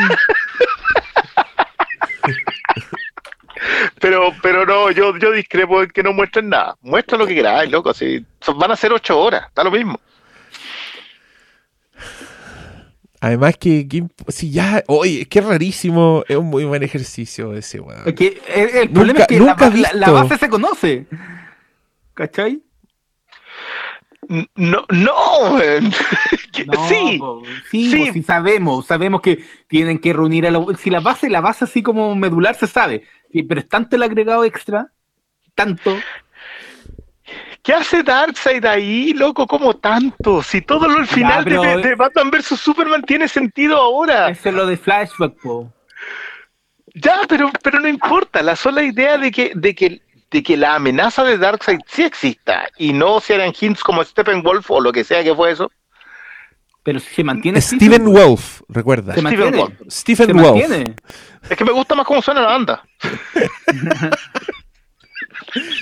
Pero, 3.99 4.31
pero 4.41 4.65
no, 4.65 4.89
yo, 4.91 5.15
yo 5.17 5.31
discrepo 5.31 5.83
en 5.83 5.89
que 5.89 6.01
no 6.03 6.13
muestren 6.13 6.49
nada. 6.49 6.75
Muestra 6.81 7.17
lo 7.17 7.27
que 7.27 7.35
queráis, 7.35 7.71
loco. 7.71 7.93
Si 7.93 8.25
van 8.55 8.71
a 8.71 8.75
ser 8.75 8.91
ocho 8.91 9.19
horas, 9.19 9.45
está 9.47 9.63
lo 9.63 9.71
mismo. 9.71 9.99
Además 13.19 13.55
que, 13.59 13.87
si 14.29 14.49
ya, 14.51 14.83
oye, 14.87 15.21
es 15.21 15.27
que 15.27 15.39
es 15.39 15.45
rarísimo, 15.45 16.23
es 16.27 16.35
un 16.37 16.47
muy 16.47 16.63
buen 16.65 16.81
ejercicio 16.81 17.53
ese, 17.55 17.79
weón. 17.79 18.01
Es 18.07 18.15
que 18.15 18.41
el, 18.47 18.69
el 18.69 18.75
Nunca- 18.87 18.93
problema 18.93 19.19
es 19.19 19.27
que 19.27 19.39
la, 19.39 19.45
nunca 19.45 19.69
la- 19.93 20.11
base 20.11 20.37
se 20.39 20.49
conoce. 20.49 21.05
¿Cachai? 22.15 22.63
No, 24.55 24.85
no. 24.89 25.59
No, 26.67 26.87
sí. 26.87 27.17
po, 27.17 27.41
sí, 27.71 27.89
sí. 27.91 28.05
po, 28.07 28.13
sí 28.13 28.23
sabemos, 28.23 28.85
sabemos 28.85 29.21
que 29.21 29.43
tienen 29.67 29.97
que 29.99 30.13
reunir 30.13 30.45
a 30.45 30.51
la... 30.51 30.63
Si 30.77 30.89
la 30.89 30.99
base, 30.99 31.29
la 31.29 31.41
base 31.41 31.63
así 31.65 31.81
como 31.81 32.13
medular 32.15 32.55
se 32.55 32.67
sabe, 32.67 33.03
pero 33.47 33.59
es 33.61 33.67
tanto 33.69 33.95
el 33.95 34.03
agregado 34.03 34.43
extra, 34.43 34.87
tanto, 35.55 35.97
¿Qué 37.63 37.73
hace 37.73 38.01
Darkseid 38.03 38.65
ahí, 38.65 39.13
loco? 39.13 39.45
como 39.47 39.75
tanto? 39.75 40.41
Si 40.43 40.61
todo 40.61 40.87
lo 40.87 40.97
el 40.99 41.07
final 41.07 41.45
de- 41.45 41.51
pero- 41.51 41.61
de, 41.77 41.77
de 41.89 41.95
Batman 41.95 42.31
vs 42.31 42.59
Superman 42.59 43.03
tiene 43.03 43.27
sentido 43.27 43.77
ahora. 43.77 44.29
eso 44.29 44.49
es 44.49 44.55
lo 44.55 44.65
de 44.65 44.77
flashback, 44.77 45.39
po. 45.41 45.71
Ya, 46.95 47.21
pero, 47.29 47.49
pero 47.63 47.79
no 47.79 47.87
importa. 47.87 48.41
La 48.41 48.55
sola 48.55 48.83
idea 48.83 49.17
de 49.17 49.31
que, 49.31 49.51
de 49.55 49.73
que, 49.75 50.01
de 50.31 50.41
que 50.41 50.57
la 50.57 50.75
amenaza 50.75 51.23
de 51.23 51.37
Darkseid 51.37 51.79
sí 51.85 52.03
exista 52.03 52.69
y 52.77 52.93
no 52.93 53.19
se 53.19 53.35
hagan 53.35 53.53
hints 53.59 53.83
como 53.83 54.03
Steppenwolf 54.03 54.71
o 54.71 54.79
lo 54.79 54.91
que 54.91 55.03
sea 55.03 55.23
que 55.23 55.35
fue 55.35 55.51
eso. 55.51 55.71
Pero 56.83 56.99
si 56.99 57.13
se 57.13 57.23
mantiene... 57.23 57.61
Steven 57.61 58.05
Wolf, 58.05 58.61
recuerda. 58.67 59.13
Se 59.13 59.19
Steven. 59.19 59.55
Wolf. 59.55 59.73
Se 59.87 59.99
Stephen 59.99 60.35
Wolf. 60.35 60.59
mantiene. 60.59 60.95
Es 61.47 61.57
que 61.57 61.65
me 61.65 61.71
gusta 61.71 61.93
más 61.93 62.07
cómo 62.07 62.21
suena 62.21 62.41
la 62.41 62.47
banda. 62.47 62.83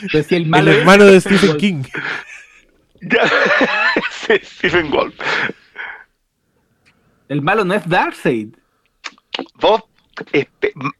Si 0.09 0.35
el 0.35 0.55
El 0.55 0.67
hermano 0.67 1.05
de 1.05 1.21
Stephen 1.21 1.57
King. 1.57 1.83
Stephen 4.43 4.89
Wolf. 4.89 5.13
El 7.27 7.43
malo 7.43 7.63
no 7.63 7.75
es 7.75 7.87
Darkseid. 7.87 8.55
Vos, 9.55 9.83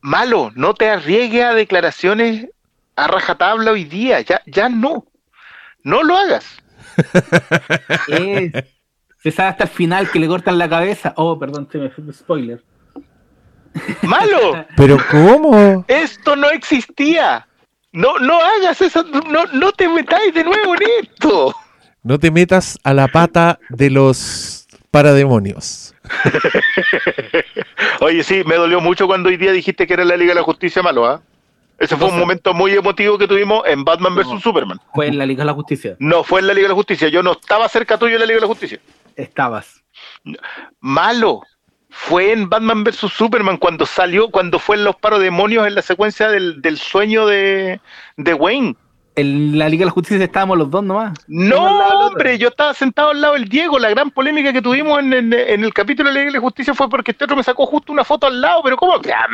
malo, 0.02 0.52
no 0.54 0.76
te 0.76 0.88
arriesgues 0.88 1.44
a 1.44 1.54
declaraciones 1.54 2.48
a 3.04 3.08
rajatabla 3.08 3.72
hoy 3.72 3.86
día. 3.86 4.22
Ya, 4.22 4.42
ya 4.46 4.70
no. 4.70 5.06
No 5.84 6.04
lo 6.04 6.18
hagas. 6.18 6.46
Se 9.22 9.32
sabe 9.32 9.50
hasta 9.50 9.66
el 9.66 9.70
final 9.70 10.10
que 10.10 10.20
le 10.20 10.28
cortan 10.28 10.58
la 10.58 10.70
cabeza. 10.70 11.14
Oh, 11.18 11.38
perdón, 11.38 11.68
se 11.72 11.78
me 11.78 11.90
fue 11.90 12.06
un 12.06 12.14
spoiler. 12.14 12.64
Malo. 14.02 14.66
Pero 14.78 14.98
¿cómo? 15.12 15.84
Esto 15.88 16.36
no 16.36 16.50
existía. 16.50 17.46
No, 17.92 18.18
no 18.20 18.40
hagas 18.40 18.82
eso. 18.82 19.04
No, 19.04 19.46
no 19.54 19.72
te 19.74 19.90
metáis 19.90 20.34
de 20.34 20.44
nuevo 20.44 20.76
en 20.76 20.82
esto. 21.02 21.54
No 22.02 22.18
te 22.18 22.32
metas 22.32 22.80
a 22.84 22.94
la 22.94 23.10
pata 23.10 23.60
de 23.70 23.90
los 23.90 24.68
parademonios. 24.90 25.94
Oye, 28.00 28.24
sí, 28.24 28.44
me 28.46 28.56
dolió 28.56 28.80
mucho 28.80 29.06
cuando 29.06 29.30
hoy 29.30 29.38
día 29.38 29.52
dijiste 29.52 29.86
que 29.86 29.94
era 29.94 30.06
la 30.06 30.16
Liga 30.16 30.32
de 30.32 30.40
la 30.40 30.44
Justicia 30.44 30.82
malo, 30.82 31.06
¿ah? 31.06 31.22
Ese 31.80 31.96
fue 31.96 32.10
un 32.10 32.20
momento 32.20 32.54
muy 32.54 32.72
emotivo 32.74 33.18
que 33.18 33.28
tuvimos 33.28 33.64
en 33.66 33.84
Batman 33.86 34.14
vs 34.16 34.28
No. 34.28 34.40
Superman. 34.42 34.80
Fue 34.94 35.08
en 35.08 35.18
la 35.18 35.26
Liga 35.26 35.42
de 35.44 35.46
la 35.48 35.54
Justicia. 35.54 35.96
No 36.00 36.24
fue 36.24 36.42
en 36.42 36.48
la 36.48 36.54
Liga 36.54 36.66
de 36.66 36.70
la 36.70 36.76
Justicia. 36.76 37.08
Yo 37.08 37.24
no 37.24 37.32
estaba 37.34 37.68
cerca 37.70 37.98
tuyo 37.98 38.16
en 38.16 38.20
la 38.20 38.26
Liga 38.26 38.36
de 38.38 38.42
la 38.42 38.48
Justicia. 38.48 38.80
Estabas. 39.16 39.82
Malo. 40.80 41.42
Fue 41.92 42.32
en 42.32 42.50
Batman 42.50 42.84
vs 42.84 42.98
Superman 43.12 43.58
cuando 43.58 43.86
salió, 43.86 44.30
cuando 44.30 44.60
fue 44.60 44.76
en 44.76 44.84
los 44.84 44.96
parodemonios 44.96 45.66
en 45.66 45.74
la 45.74 45.82
secuencia 45.82 46.30
del, 46.30 46.62
del 46.62 46.78
sueño 46.78 47.26
de, 47.26 47.82
de 48.16 48.34
Wayne. 48.36 48.76
En 49.16 49.58
la 49.58 49.68
Liga 49.68 49.82
de 49.82 49.86
la 49.88 49.92
Justicia 49.92 50.24
estábamos 50.24 50.58
los 50.58 50.70
dos 50.70 50.84
nomás. 50.84 51.18
No, 51.28 51.66
hombre, 52.06 52.38
yo 52.38 52.50
estaba 52.50 52.74
sentado 52.76 53.10
al 53.10 53.20
lado 53.20 53.34
del 53.34 53.50
Diego. 53.50 53.80
La 53.80 53.90
gran 53.90 54.12
polémica 54.12 54.54
que 54.54 54.62
tuvimos 54.62 55.00
en, 55.00 55.12
en- 55.12 55.34
en 55.34 55.64
el 55.64 55.74
capítulo 55.74 56.10
de 56.10 56.14
la 56.14 56.20
Liga 56.22 56.32
de 56.32 56.38
la 56.38 56.42
Justicia 56.42 56.74
fue 56.76 56.88
porque 56.90 57.12
este 57.12 57.26
otro 57.26 57.36
me 57.36 57.44
sacó 57.44 57.66
justo 57.66 57.92
una 57.92 58.04
foto 58.06 58.28
al 58.28 58.40
lado. 58.40 58.62
Pero 58.64 58.78
¿cómo? 58.78 59.02
Ya. 59.02 59.26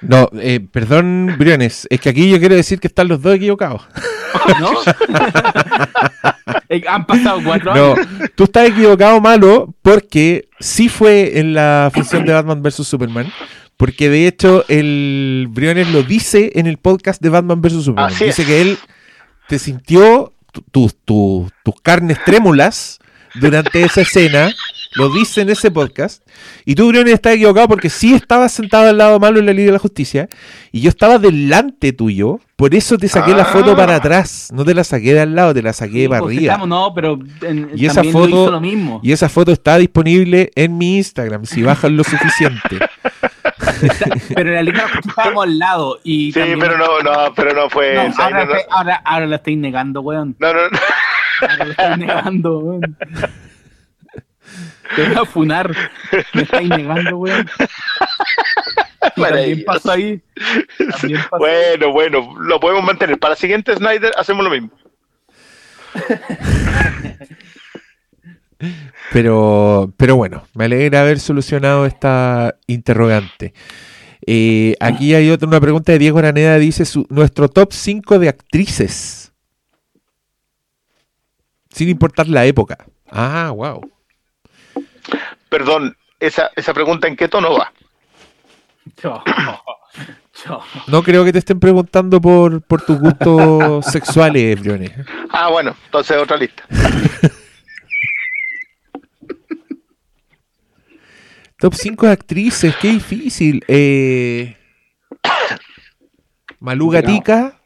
No, 0.00 0.28
eh, 0.40 0.60
perdón, 0.60 1.34
Briones, 1.38 1.86
es 1.90 2.00
que 2.00 2.08
aquí 2.10 2.28
yo 2.30 2.38
quiero 2.38 2.54
decir 2.54 2.78
que 2.78 2.86
están 2.86 3.08
los 3.08 3.20
dos 3.20 3.34
equivocados. 3.34 3.82
¿No? 4.60 4.70
Eh, 6.70 6.82
Han 6.86 7.06
pasado 7.06 7.40
cuatro 7.42 7.74
No, 7.74 7.94
años. 7.94 8.06
tú 8.34 8.44
estás 8.44 8.68
equivocado, 8.68 9.20
malo, 9.22 9.74
porque 9.82 10.48
sí 10.60 10.88
fue 10.90 11.38
en 11.38 11.54
la 11.54 11.90
función 11.94 12.24
de 12.26 12.32
Batman 12.34 12.62
vs 12.62 12.86
Superman. 12.86 13.32
Porque 13.78 14.10
de 14.10 14.26
hecho 14.26 14.64
el 14.68 15.46
Briones 15.50 15.88
lo 15.90 16.02
dice 16.02 16.52
en 16.56 16.66
el 16.66 16.76
podcast 16.76 17.22
de 17.22 17.30
Batman 17.30 17.62
vs 17.62 17.84
Superman. 17.84 18.12
Así 18.12 18.24
dice 18.26 18.42
es. 18.42 18.48
que 18.48 18.60
él 18.60 18.78
te 19.48 19.58
sintió 19.58 20.34
tu- 20.52 20.62
tu- 20.70 20.90
tu- 21.04 21.50
tus 21.64 21.80
carnes 21.82 22.18
trémulas 22.24 22.98
durante 23.34 23.82
esa 23.82 24.02
escena. 24.02 24.50
Lo 24.94 25.10
dice 25.10 25.42
en 25.42 25.50
ese 25.50 25.70
podcast. 25.70 26.26
Y 26.64 26.74
tú, 26.74 26.88
Briones, 26.88 27.14
estás 27.14 27.34
equivocado 27.34 27.68
porque 27.68 27.90
sí 27.90 28.14
estabas 28.14 28.52
sentado 28.52 28.88
al 28.88 28.96
lado 28.98 29.20
malo 29.20 29.38
en 29.38 29.46
la 29.46 29.52
Liga 29.52 29.66
de 29.66 29.72
la 29.72 29.78
Justicia. 29.78 30.28
Y 30.72 30.80
yo 30.80 30.88
estaba 30.88 31.18
delante 31.18 31.92
tuyo. 31.92 32.40
Por 32.56 32.74
eso 32.74 32.96
te 32.98 33.06
saqué 33.06 33.32
la 33.32 33.42
Ah. 33.42 33.46
foto 33.46 33.76
para 33.76 33.96
atrás. 33.96 34.48
No 34.52 34.64
te 34.64 34.74
la 34.74 34.82
saqué 34.84 35.14
de 35.14 35.20
al 35.20 35.34
lado, 35.34 35.54
te 35.54 35.62
la 35.62 35.72
saqué 35.72 36.02
Sí, 36.02 36.08
para 36.08 36.22
pues, 36.22 36.36
arriba. 36.36 36.52
estamos, 36.54 36.68
no, 36.68 36.92
pero 36.94 37.18
en- 37.42 37.70
Y 37.76 37.86
esa 37.86 38.02
lo 38.02 38.10
foto- 38.10 38.28
hizo 38.28 38.50
lo 38.50 38.60
mismo. 38.60 39.00
Y 39.04 39.12
esa 39.12 39.28
foto 39.28 39.52
está 39.52 39.76
disponible 39.78 40.50
en 40.56 40.76
mi 40.76 40.96
Instagram, 40.96 41.44
si 41.44 41.62
bajan 41.62 41.96
lo 41.96 42.02
suficiente. 42.04 42.78
Pero 44.34 44.48
en 44.50 44.54
la 44.56 44.62
Liga 44.62 44.78
de 44.78 44.82
la 44.82 44.88
Justicia 44.88 45.10
estábamos 45.10 45.44
al 45.44 45.58
lado. 45.58 46.00
Y 46.02 46.32
Sí, 46.32 46.38
también- 46.40 46.58
pero 46.58 46.78
no, 46.78 47.00
no, 47.02 47.32
pero 47.36 47.52
no 47.54 47.70
fue. 47.70 47.94
No, 47.94 48.02
esa, 48.02 48.24
ahora, 48.24 48.44
no, 48.44 48.52
ahora, 48.70 49.02
ahora 49.04 49.26
la 49.26 49.36
estáis 49.36 49.58
negando, 49.58 50.00
weón. 50.00 50.34
no, 50.38 50.52
no, 50.52 50.60
no. 50.70 50.78
Ahora 51.42 51.64
la 51.64 51.70
estáis 51.70 51.98
negando, 51.98 52.58
weón. 52.58 52.96
Te 54.94 55.08
voy 55.08 55.16
a 55.16 55.24
funar. 55.24 55.74
Me 56.34 56.42
estáis 56.42 56.68
negando, 56.68 57.16
weón. 57.18 57.48
También 59.16 59.64
pasó 59.64 59.92
ahí. 59.92 60.22
También 61.00 61.20
pasó. 61.30 61.38
Bueno, 61.38 61.92
bueno, 61.92 62.34
lo 62.40 62.60
podemos 62.60 62.84
mantener. 62.84 63.18
Para 63.18 63.34
el 63.34 63.38
siguiente 63.38 63.74
Snyder 63.74 64.12
hacemos 64.16 64.44
lo 64.44 64.50
mismo. 64.50 64.70
Pero, 69.12 69.92
pero 69.96 70.16
bueno, 70.16 70.44
me 70.54 70.64
alegra 70.64 71.02
haber 71.02 71.20
solucionado 71.20 71.86
esta 71.86 72.56
interrogante. 72.66 73.54
Eh, 74.26 74.74
aquí 74.80 75.14
hay 75.14 75.30
otra 75.30 75.48
una 75.48 75.60
pregunta 75.60 75.92
de 75.92 75.98
Diego 75.98 76.18
Araneda, 76.18 76.58
dice 76.58 76.84
su, 76.84 77.06
nuestro 77.08 77.48
top 77.48 77.72
5 77.72 78.18
de 78.18 78.28
actrices. 78.28 79.32
Sin 81.70 81.88
importar 81.88 82.28
la 82.28 82.44
época. 82.44 82.78
Ah, 83.10 83.52
wow. 83.54 83.88
Perdón, 85.48 85.96
esa, 86.20 86.50
esa 86.56 86.74
pregunta 86.74 87.08
en 87.08 87.16
qué 87.16 87.28
tono 87.28 87.56
va. 87.56 87.72
No 90.86 91.02
creo 91.02 91.24
que 91.24 91.32
te 91.32 91.40
estén 91.40 91.58
preguntando 91.58 92.20
por, 92.20 92.62
por 92.62 92.80
tus 92.82 93.00
gustos 93.00 93.84
sexuales, 93.92 94.60
Briones. 94.60 94.92
Ah, 95.30 95.48
bueno, 95.48 95.74
entonces 95.86 96.16
otra 96.16 96.36
lista. 96.36 96.62
Top 101.58 101.74
5 101.74 102.06
de 102.06 102.12
actrices, 102.12 102.76
qué 102.76 102.86
difícil. 102.88 103.64
Eh, 103.66 104.56
Malú 106.60 106.90
Gatica, 106.90 107.58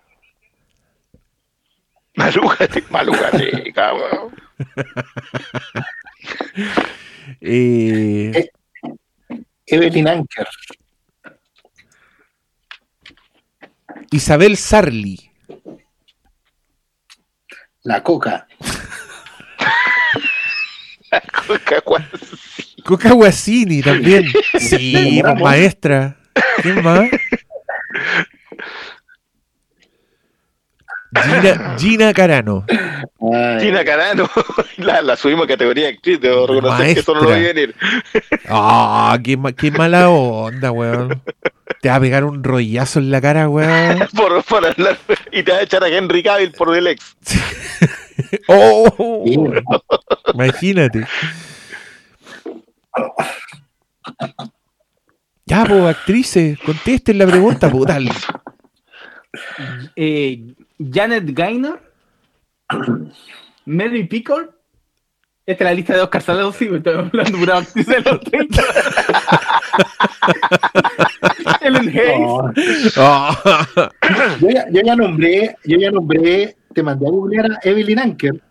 cabrón. 3.74 4.34
eh, 7.40 8.50
Evelyn 9.66 10.08
Anker. 10.08 10.46
Isabel 14.10 14.56
Sarli, 14.56 15.32
La 17.84 18.02
Coca. 18.02 18.46
Coca 22.84 23.12
Guasini 23.12 23.82
también. 23.82 24.24
Sí, 24.58 25.20
pues, 25.22 25.40
maestra. 25.40 26.16
¿Quién 26.62 26.82
más? 26.82 27.08
Gina, 31.14 31.76
Gina 31.78 32.12
Carano. 32.14 32.64
Ay, 32.68 33.60
Gina 33.60 33.84
Carano, 33.84 34.28
la, 34.78 35.02
la 35.02 35.16
subimos 35.16 35.44
a 35.44 35.48
categoría 35.48 35.84
de 35.86 35.90
actriz, 35.94 36.20
debo 36.20 36.46
reconocer 36.46 36.94
que 36.94 37.00
eso 37.00 37.14
no 37.14 37.20
lo 37.22 37.28
vi 37.28 37.34
Maestra. 37.34 37.52
venir. 37.54 37.74
Ah, 38.48 39.18
qué, 39.22 39.38
qué 39.56 39.70
mala 39.70 40.08
onda, 40.08 40.70
weón. 40.72 41.22
Te 41.80 41.88
va 41.88 41.96
a 41.96 42.00
pegar 42.00 42.24
un 42.24 42.42
rollazo 42.42 42.98
en 42.98 43.10
la 43.10 43.20
cara, 43.20 43.48
weón. 43.48 43.98
Por, 44.16 44.42
por 44.44 44.66
hablar, 44.66 44.98
y 45.30 45.42
te 45.42 45.50
vas 45.52 45.60
a 45.60 45.64
echar 45.64 45.84
a 45.84 45.88
Henry 45.88 46.22
Cavill 46.22 46.52
por 46.52 46.74
el 46.76 46.86
ex. 46.86 47.16
Oh, 48.48 49.24
imagínate. 50.34 51.06
Ya, 55.44 55.64
pues, 55.64 55.84
actrices, 55.84 56.58
contesten 56.60 57.18
la 57.18 57.26
pregunta, 57.26 57.70
puta. 57.70 57.98
Eh, 59.96 60.40
Janet 60.90 61.34
Gaynor, 61.34 61.80
Mary 63.66 64.04
Pickle. 64.04 64.48
Esta 65.44 65.64
es 65.64 65.70
la 65.70 65.74
lista 65.74 65.94
de 65.94 66.02
Oscar 66.02 66.22
Salado, 66.22 66.52
sí, 66.52 66.68
me 66.68 66.76
estoy 66.78 66.94
hablando 66.94 67.36
de 67.36 67.44
una 67.44 67.56
actriz 67.58 67.86
de 67.86 68.00
los 68.00 68.20
30. 68.20 68.62
Ellen 71.60 71.88
Hayes. 71.88 72.96
no. 72.96 72.96
Ah. 72.96 73.58
Yo, 74.40 74.48
ya, 74.50 74.66
yo 74.70 74.80
ya 74.84 74.96
nombré, 74.96 75.56
yo 75.64 75.78
ya 75.78 75.90
nombré, 75.90 76.56
te 76.72 76.82
mandé 76.82 77.06
a 77.06 77.10
googlear 77.10 77.52
a 77.52 77.58
Evelyn 77.62 77.98
Anker. 77.98 78.42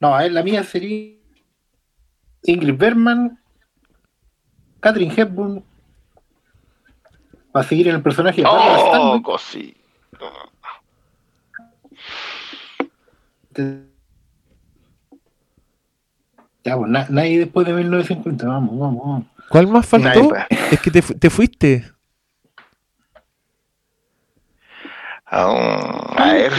No, 0.00 0.14
a 0.14 0.22
ver, 0.22 0.32
la 0.32 0.42
mía 0.42 0.64
sería 0.64 1.16
Ingrid 2.44 2.76
Bergman, 2.76 3.38
Catherine 4.80 5.12
Hepburn, 5.14 5.64
para 7.52 7.66
seguir 7.66 7.88
en 7.88 7.96
el 7.96 8.02
personaje 8.02 8.42
Oh, 8.46 9.20
cosí. 9.22 9.76
Ya, 16.64 16.76
pues 16.76 16.90
na- 16.90 17.06
nadie 17.08 17.38
después 17.38 17.66
de 17.66 17.72
1950, 17.72 18.46
vamos, 18.46 18.78
vamos, 18.78 19.00
vamos. 19.04 19.24
¿Cuál 19.48 19.66
más 19.68 19.86
faltó? 19.86 20.10
Sniper. 20.10 20.46
Es 20.70 20.80
que 20.80 20.90
te, 20.90 21.02
fu- 21.02 21.14
te 21.14 21.30
fuiste. 21.30 21.90
Ah, 25.26 26.14
a 26.16 26.32
ver. 26.32 26.52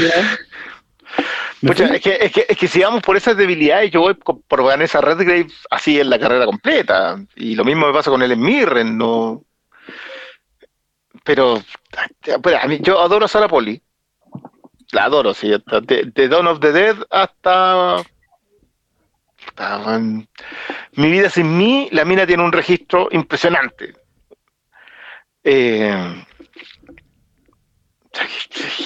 ¿Me 1.61 1.69
Pucha, 1.69 1.85
es, 1.93 2.01
que, 2.01 2.17
es, 2.19 2.31
que, 2.31 2.45
es 2.49 2.57
que 2.57 2.67
si 2.67 2.81
vamos 2.81 3.03
por 3.03 3.15
esas 3.15 3.37
debilidades, 3.37 3.91
yo 3.91 4.01
voy 4.01 4.15
por 4.15 4.63
Vanessa 4.63 4.99
Redgrave 4.99 5.47
así 5.69 5.99
en 5.99 6.09
la 6.09 6.17
carrera 6.17 6.45
completa. 6.45 7.23
Y 7.35 7.53
lo 7.55 7.63
mismo 7.63 7.85
me 7.85 7.93
pasa 7.93 8.09
con 8.09 8.23
Ellen 8.23 8.41
Mirren, 8.41 8.97
no. 8.97 9.43
Pero, 11.23 11.61
pero 12.41 12.57
a 12.59 12.65
mí, 12.67 12.79
yo 12.81 12.99
adoro 12.99 13.25
a 13.25 13.27
Sarah 13.27 13.47
Polly. 13.47 13.81
La 14.91 15.05
adoro, 15.05 15.33
sí. 15.33 15.49
De, 15.83 16.11
de 16.13 16.27
Dawn 16.27 16.47
of 16.47 16.59
the 16.59 16.71
Dead 16.71 16.95
hasta. 17.09 17.97
um, 19.59 20.25
Mi 20.93 21.11
vida 21.11 21.29
sin 21.29 21.57
mí, 21.57 21.87
la 21.91 22.05
mina 22.05 22.25
tiene 22.25 22.43
un 22.43 22.51
registro 22.51 23.07
impresionante. 23.11 23.93
Eh, 25.43 26.25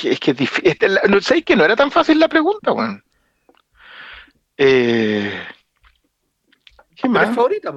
es 0.03 0.19
que 0.19 0.31
es 0.31 0.37
difícil. 0.37 0.77
No 1.09 1.19
sé 1.21 1.43
que 1.43 1.55
no 1.55 1.65
era 1.65 1.75
tan 1.75 1.89
fácil 1.91 2.19
la 2.19 2.27
pregunta, 2.27 2.71
weón. 2.71 3.03
Eh, 4.57 5.41
¿Qué 6.95 7.09
¿Cuál 7.09 7.23
es 7.23 7.27
más? 7.29 7.35
favorita? 7.35 7.73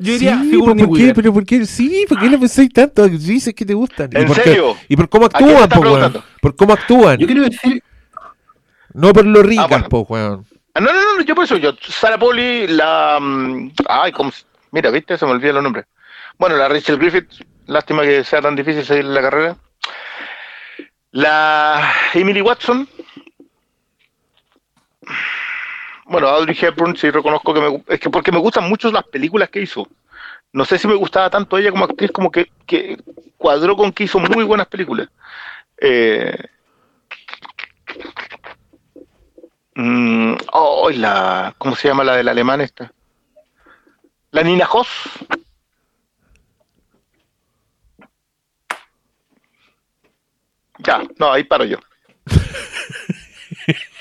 Yo 0.00 0.14
Sí, 0.14 0.18
diría 0.20 0.42
Sigourney 0.42 0.86
¿por 0.86 0.96
qué? 0.96 1.02
Weaver. 1.02 1.14
Pero 1.14 1.32
¿por 1.32 1.44
qué? 1.46 1.66
Sí, 1.66 2.04
¿por 2.08 2.18
qué 2.18 2.28
le 2.28 2.38
pensáis 2.38 2.72
tanto? 2.72 3.06
Dices 3.08 3.54
que 3.54 3.64
te 3.64 3.74
gustan. 3.74 4.10
¿Y 4.12 4.16
¿En 4.18 4.26
qué? 4.28 4.34
serio? 4.34 4.76
¿Y 4.88 4.96
por 4.96 5.08
cómo 5.08 5.26
actúan, 5.26 5.68
po, 5.68 5.80
weón? 5.80 6.22
Por 6.40 6.56
cómo 6.56 6.72
actúan. 6.72 7.18
Yo 7.18 7.26
quiero 7.26 7.42
decir, 7.42 7.82
No 8.94 9.12
por 9.12 9.24
lo 9.26 9.42
ricas, 9.42 9.68
bueno. 9.68 9.88
po, 9.88 10.00
weón. 10.08 10.46
Ah, 10.74 10.80
No, 10.80 10.92
no, 10.92 11.16
no, 11.16 11.22
yo 11.22 11.34
por 11.34 11.44
eso, 11.44 11.56
yo, 11.56 11.72
Sarah 11.86 12.18
Polly, 12.18 12.66
la... 12.68 13.18
mm, 13.20 13.72
Ay, 13.88 14.12
¿cómo 14.12 14.30
se- 14.32 14.44
Mira, 14.72 14.90
¿viste? 14.90 15.18
Se 15.18 15.26
me 15.26 15.32
olvidan 15.32 15.56
los 15.56 15.64
nombres. 15.64 15.84
Bueno, 16.38 16.56
la 16.56 16.68
Rachel 16.68 16.96
Griffith, 16.96 17.28
lástima 17.66 18.02
que 18.02 18.24
sea 18.24 18.40
tan 18.40 18.56
difícil 18.56 18.84
seguir 18.84 19.04
la 19.04 19.20
carrera. 19.20 19.56
La 21.12 21.92
Emily 22.14 22.40
Watson. 22.40 22.88
Bueno, 26.10 26.28
Audrey 26.28 26.56
Hepburn, 26.60 26.96
sí 26.96 27.08
reconozco 27.10 27.54
que 27.54 27.60
me... 27.60 27.84
Es 27.86 28.00
que 28.00 28.10
porque 28.10 28.32
me 28.32 28.38
gustan 28.38 28.68
mucho 28.68 28.90
las 28.90 29.04
películas 29.04 29.48
que 29.48 29.62
hizo. 29.62 29.88
No 30.52 30.64
sé 30.64 30.76
si 30.76 30.88
me 30.88 30.94
gustaba 30.96 31.30
tanto 31.30 31.56
ella 31.56 31.70
como 31.70 31.84
actriz, 31.84 32.10
como 32.10 32.30
que, 32.30 32.50
que 32.66 32.98
cuadró 33.38 33.76
con 33.76 33.92
que 33.92 34.04
hizo 34.04 34.18
muy 34.18 34.44
buenas 34.44 34.66
películas. 34.66 35.08
Eh, 35.80 36.36
Mm, 39.74 40.34
oh, 40.52 40.90
la, 40.90 41.54
¿cómo 41.56 41.74
se 41.74 41.88
llama 41.88 42.04
la 42.04 42.16
del 42.16 42.28
alemán 42.28 42.60
esta? 42.60 42.92
La 44.32 44.42
Nina 44.42 44.68
Hoss. 44.70 44.88
Ya, 50.78 51.02
no, 51.18 51.32
ahí 51.32 51.44
paro 51.44 51.64
yo. 51.64 51.78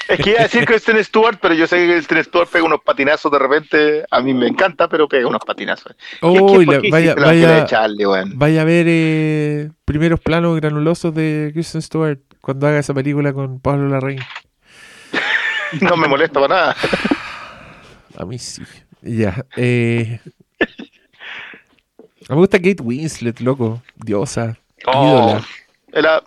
es 0.10 0.20
que 0.20 0.30
iba 0.32 0.40
a 0.40 0.44
decir 0.44 0.66
Kristen 0.66 1.04
Stewart, 1.04 1.38
pero 1.42 1.54
yo 1.54 1.68
sé 1.68 1.78
que 1.78 1.94
Kristen 1.94 2.24
Stewart 2.24 2.50
pega 2.50 2.66
unos 2.66 2.82
patinazos 2.84 3.32
de 3.32 3.40
repente. 3.40 4.06
A 4.12 4.20
mí 4.22 4.34
me 4.34 4.48
encanta, 4.48 4.88
pero 4.90 5.08
pega 5.08 5.28
unos 5.28 5.42
patinazos. 5.46 5.94
¿Qué- 5.96 6.18
qué- 6.20 6.28
Uy, 6.42 6.66
por 6.66 6.84
la- 6.84 6.90
vaya, 6.92 7.16
vaya, 7.16 7.66
Charlie, 7.66 8.06
weón? 8.06 8.32
vaya 8.38 8.62
a 8.62 8.66
ver 8.66 8.86
eh, 8.90 9.70
primeros 9.86 10.20
planos 10.20 10.56
granulosos 10.60 11.14
de 11.14 11.52
Kristen 11.54 11.82
Stewart 11.82 12.20
cuando 12.42 12.68
haga 12.68 12.80
esa 12.80 12.94
película 12.94 13.32
con 13.34 13.60
Pablo 13.60 13.88
Larraín. 13.90 14.20
No 15.82 15.96
me 15.98 16.08
molesta 16.08 16.40
para 16.40 16.56
nada. 16.56 16.76
A 18.18 18.26
mí 18.26 18.40
sí. 18.40 18.64
Ya. 19.04 19.46
Eh... 19.56 20.20
Me 22.28 22.36
gusta 22.36 22.58
Kate 22.58 22.82
Winslet, 22.82 23.40
loco. 23.42 23.82
Diosa. 23.96 24.58
Oh, 24.88 25.06
Ídola. 25.06 25.46
Ella 25.92 26.22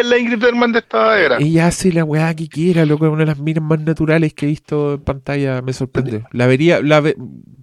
es 0.00 0.06
la 0.06 0.18
Ingrid 0.18 0.38
Bergman 0.38 0.72
de 0.72 0.80
esta 0.80 1.20
era. 1.20 1.36
Ella 1.38 1.68
hace 1.68 1.92
la 1.92 2.04
weá 2.04 2.34
que 2.34 2.48
quiera, 2.48 2.84
loco. 2.84 3.06
Es 3.06 3.12
una 3.12 3.20
de 3.20 3.26
las 3.26 3.38
minas 3.38 3.62
más 3.62 3.80
naturales 3.80 4.34
que 4.34 4.46
he 4.46 4.48
visto 4.48 4.94
en 4.94 5.00
pantalla. 5.02 5.62
Me 5.62 5.72
sorprende. 5.72 6.24
La 6.32 6.46
vería. 6.46 6.80
La, 6.82 7.00
ve- 7.00 7.16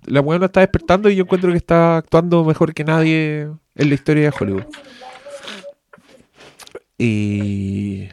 la 0.05 0.21
weá 0.21 0.39
no 0.39 0.45
está 0.45 0.61
despertando 0.61 1.09
y 1.09 1.15
yo 1.15 1.23
encuentro 1.23 1.51
que 1.51 1.57
está 1.57 1.97
actuando 1.97 2.43
mejor 2.45 2.73
que 2.73 2.83
nadie 2.85 3.41
en 3.75 3.89
la 3.89 3.93
historia 3.93 4.23
de 4.29 4.33
Hollywood. 4.39 4.63
Y. 6.97 8.07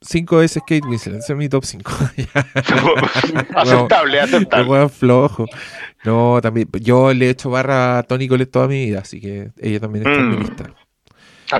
Cinco 0.00 0.38
veces 0.38 0.62
Kate 0.66 0.84
Winslet. 0.86 1.18
Ese 1.20 1.32
es 1.32 1.38
mi 1.38 1.48
top 1.48 1.64
5. 1.64 1.92
aceptable, 3.54 4.20
aceptable. 4.20 4.68
weón 4.68 4.90
flojo. 4.90 5.46
No, 6.04 6.40
también. 6.42 6.68
Yo 6.80 7.14
le 7.14 7.26
he 7.26 7.30
hecho 7.30 7.50
barra 7.50 7.98
a 7.98 8.02
Tony 8.02 8.26
Colette 8.26 8.50
toda 8.50 8.66
mi 8.66 8.86
vida, 8.86 8.98
así 9.00 9.20
que 9.20 9.52
ella 9.60 9.78
también 9.78 10.04
está 10.06 10.18
en 10.20 10.30
mi 10.30 10.36
Mm. 10.36 10.40
lista. 10.40 10.74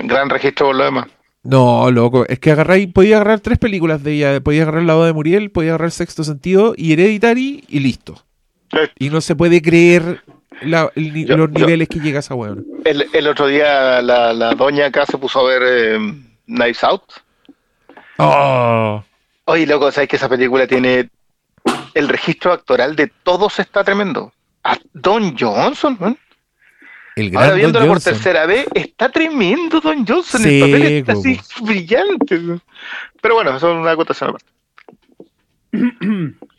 Gran 0.01 0.29
registro 0.29 0.67
por 0.67 0.75
lo 0.75 0.83
demás. 0.85 1.07
No, 1.43 1.91
loco, 1.91 2.25
es 2.27 2.39
que 2.39 2.51
agarráis, 2.51 2.87
podía 2.93 3.17
agarrar 3.17 3.41
tres 3.41 3.57
películas 3.59 4.01
de 4.01 4.13
ella, 4.13 4.39
podía 4.41 4.61
agarrar 4.63 4.83
La 4.83 4.93
boda 4.95 5.07
de 5.07 5.13
Muriel, 5.13 5.51
podía 5.51 5.71
agarrar 5.71 5.91
Sexto 5.91 6.23
Sentido 6.23 6.73
y 6.77 6.93
Hereditary 6.93 7.65
y 7.67 7.79
listo. 7.79 8.23
Y 8.97 9.09
no 9.09 9.19
se 9.21 9.35
puede 9.35 9.61
creer 9.61 10.23
la- 10.61 10.89
el 10.95 11.13
ni- 11.13 11.25
Yo- 11.25 11.35
los 11.37 11.51
yo- 11.51 11.59
niveles 11.59 11.89
que 11.89 11.99
llega 11.99 12.19
esa 12.19 12.33
weón. 12.33 12.65
El, 12.85 13.05
el 13.11 13.27
otro 13.27 13.47
día 13.47 14.01
la, 14.01 14.31
la 14.33 14.55
doña 14.55 14.85
acá 14.85 15.05
se 15.05 15.17
puso 15.17 15.41
a 15.41 15.43
ver 15.49 15.61
eh, 15.65 15.97
Knives 16.45 16.83
Out. 16.85 17.03
Oh, 18.17 19.03
Oye, 19.45 19.65
loco, 19.67 19.91
¿sabes 19.91 20.07
que 20.09 20.15
esa 20.15 20.29
película 20.29 20.65
tiene 20.67 21.09
el 21.93 22.07
registro 22.07 22.53
actoral 22.53 22.95
de 22.95 23.11
todos 23.23 23.59
está 23.59 23.83
tremendo. 23.83 24.31
A 24.63 24.77
Don 24.93 25.35
Johnson, 25.37 25.97
man. 25.99 26.17
El 27.15 27.29
gran 27.29 27.43
Ahora 27.43 27.55
viéndolo 27.55 27.87
por 27.87 27.99
tercera 28.01 28.45
vez, 28.45 28.65
está 28.73 29.09
tremendo 29.09 29.79
Don 29.79 30.05
Johnson. 30.05 30.41
Sí, 30.41 30.61
el 30.61 30.71
papel 30.71 30.83
está 30.83 31.13
como. 31.13 31.25
así 31.25 31.63
brillante. 31.63 32.41
Pero 33.21 33.35
bueno, 33.35 33.55
eso 33.55 33.71
es 33.71 33.77
una 33.77 33.91
acotación 33.91 34.29
aparte. 34.31 34.51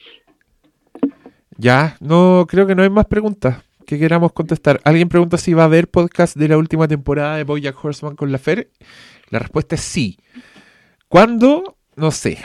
Ya, 1.57 1.97
no, 2.01 2.47
creo 2.49 2.67
que 2.67 2.75
no 2.75 2.83
hay 2.83 2.91
más 2.91 3.07
preguntas 3.07 3.63
que 3.87 3.97
queramos 3.99 4.33
contestar. 4.33 4.81
Alguien 4.85 5.09
pregunta 5.09 5.39
si 5.39 5.55
va 5.55 5.63
a 5.63 5.67
haber 5.67 5.89
podcast 5.89 6.37
de 6.37 6.49
la 6.49 6.59
última 6.59 6.89
temporada 6.89 7.37
de 7.37 7.45
Bojack 7.45 7.83
Horseman 7.83 8.17
con 8.17 8.33
la 8.33 8.39
Fer. 8.39 8.71
La 9.31 9.39
respuesta 9.39 9.77
es 9.77 9.81
sí. 9.81 10.19
¿Cuándo? 11.09 11.77
No 11.95 12.11
sé. 12.11 12.39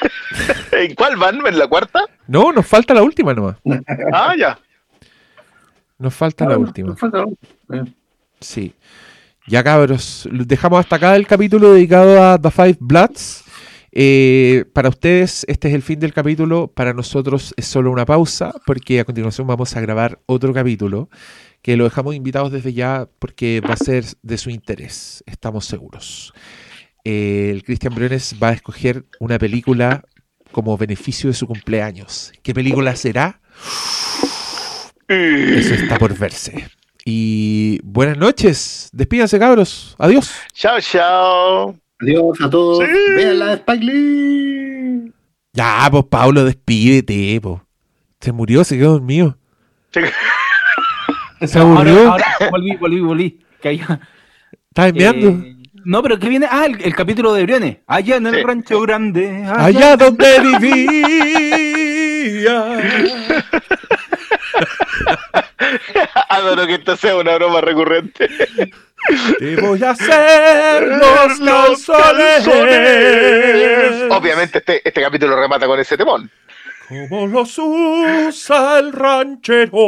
¿En 0.72 0.94
cuál 0.94 1.16
van? 1.16 1.46
¿En 1.46 1.58
la 1.58 1.66
cuarta? 1.66 2.04
No, 2.26 2.50
nos 2.52 2.66
falta 2.66 2.94
la 2.94 3.02
última 3.02 3.34
nomás. 3.34 3.56
Ah, 4.12 4.34
ya. 4.38 4.58
Nos 6.00 6.14
falta 6.14 6.44
la 6.46 6.58
última. 6.58 6.96
Falta- 6.96 7.24
eh. 7.72 7.84
Sí. 8.40 8.74
Ya 9.46 9.62
cabros, 9.62 10.28
dejamos 10.32 10.80
hasta 10.80 10.96
acá 10.96 11.14
el 11.14 11.26
capítulo 11.26 11.72
dedicado 11.74 12.22
a 12.22 12.38
The 12.38 12.50
Five 12.50 12.76
Bloods. 12.80 13.44
Eh, 13.92 14.64
para 14.72 14.88
ustedes 14.88 15.44
este 15.48 15.68
es 15.68 15.74
el 15.74 15.82
fin 15.82 15.98
del 15.98 16.12
capítulo, 16.12 16.68
para 16.68 16.94
nosotros 16.94 17.52
es 17.56 17.66
solo 17.66 17.90
una 17.90 18.06
pausa 18.06 18.52
porque 18.64 19.00
a 19.00 19.04
continuación 19.04 19.46
vamos 19.48 19.74
a 19.76 19.80
grabar 19.80 20.20
otro 20.26 20.54
capítulo 20.54 21.08
que 21.60 21.76
lo 21.76 21.84
dejamos 21.84 22.14
invitados 22.14 22.52
desde 22.52 22.72
ya 22.72 23.08
porque 23.18 23.60
va 23.60 23.74
a 23.74 23.76
ser 23.76 24.04
de 24.22 24.38
su 24.38 24.48
interés, 24.50 25.24
estamos 25.26 25.64
seguros. 25.66 26.32
Eh, 27.04 27.50
el 27.52 27.64
Cristian 27.64 27.94
Briones 27.94 28.36
va 28.40 28.50
a 28.50 28.52
escoger 28.52 29.04
una 29.18 29.38
película 29.38 30.04
como 30.52 30.78
beneficio 30.78 31.28
de 31.28 31.34
su 31.34 31.46
cumpleaños. 31.48 32.32
¿Qué 32.42 32.54
película 32.54 32.94
será? 32.94 33.40
Eso 35.10 35.74
está 35.74 35.98
por 35.98 36.16
verse. 36.16 36.68
Y 37.04 37.80
buenas 37.82 38.16
noches. 38.16 38.88
Despídanse, 38.92 39.38
cabros. 39.38 39.94
Adiós. 39.98 40.32
Chao, 40.52 40.80
chao. 40.80 41.76
Adiós 42.00 42.40
a 42.40 42.48
todos. 42.48 42.78
Sí. 42.84 42.90
Vean 43.16 43.38
la 43.40 43.46
de 43.46 43.54
Spike 43.56 43.84
Lee. 43.84 45.12
Ya, 45.52 45.88
pues, 45.90 46.04
Pablo, 46.08 46.44
despídete, 46.44 47.40
po. 47.40 47.62
Se 48.20 48.30
murió, 48.32 48.62
se 48.64 48.78
quedó 48.78 48.92
dormido. 48.92 49.36
Se 49.92 50.00
aburrió. 51.58 52.12
Ahora, 52.12 52.26
ahora 52.38 52.50
volví, 52.50 52.76
volví, 52.76 53.00
volví. 53.00 53.40
Que 53.60 53.68
allá- 53.70 54.00
Estás 54.68 54.90
enviando. 54.90 55.28
Eh, 55.30 55.56
no, 55.84 56.02
pero 56.02 56.18
¿qué 56.20 56.28
viene? 56.28 56.46
Ah, 56.48 56.66
el, 56.66 56.80
el 56.82 56.94
capítulo 56.94 57.32
de 57.34 57.42
Briones. 57.42 57.78
Allá 57.86 58.16
en 58.16 58.26
el 58.26 58.34
Sí. 58.36 58.42
rancho 58.42 58.80
grande. 58.82 59.44
Allá 59.44 59.96
donde 59.96 60.38
vivía. 60.60 62.76
Adoro 66.28 66.66
que 66.66 66.74
esto 66.74 66.96
sea 66.96 67.16
una 67.16 67.34
broma 67.36 67.60
recurrente. 67.60 68.28
Te 69.38 69.56
voy 69.56 69.82
a 69.82 69.90
hacer 69.90 70.82
los 70.82 71.38
Los 71.40 71.86
calzones. 71.86 72.46
Obviamente 74.10 74.58
este, 74.58 74.86
este 74.86 75.00
capítulo 75.00 75.36
remata 75.36 75.66
con 75.66 75.80
ese 75.80 75.96
temón. 75.96 76.30
Como 76.88 77.26
los 77.26 77.56
usa 77.58 78.78
el 78.78 78.92
ranchero. 78.92 79.78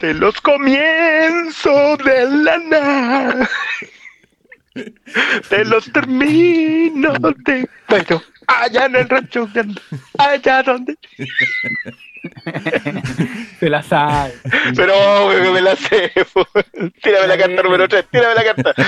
De 0.00 0.14
los 0.14 0.40
comienzos 0.40 1.98
de 1.98 2.28
la 2.30 2.58
nada. 2.58 3.50
De 5.50 5.64
los 5.64 5.92
términos 5.92 7.18
de. 7.44 7.68
Pero 7.88 8.22
allá 8.46 8.86
en 8.86 8.96
el 8.96 9.08
rancho 9.08 9.48
allá 10.18 10.62
donde. 10.62 10.96
Se 13.60 13.68
la 13.68 13.82
sabe. 13.82 14.34
Pero 14.74 14.94
obvio 15.26 15.42
que 15.42 15.50
me 15.50 15.60
la 15.60 15.76
sé. 15.76 16.12
Tírame 17.02 17.26
la 17.26 17.38
carta 17.38 17.62
número 17.62 17.88
3, 17.88 18.04
tírame 18.10 18.34
la 18.34 18.44
carta. 18.44 18.74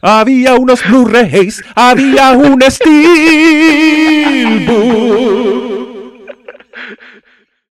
Había 0.00 0.54
unos 0.54 0.86
Blu-rays, 0.86 1.64
había 1.74 2.30
un 2.30 2.62
Steelbook. 2.62 3.18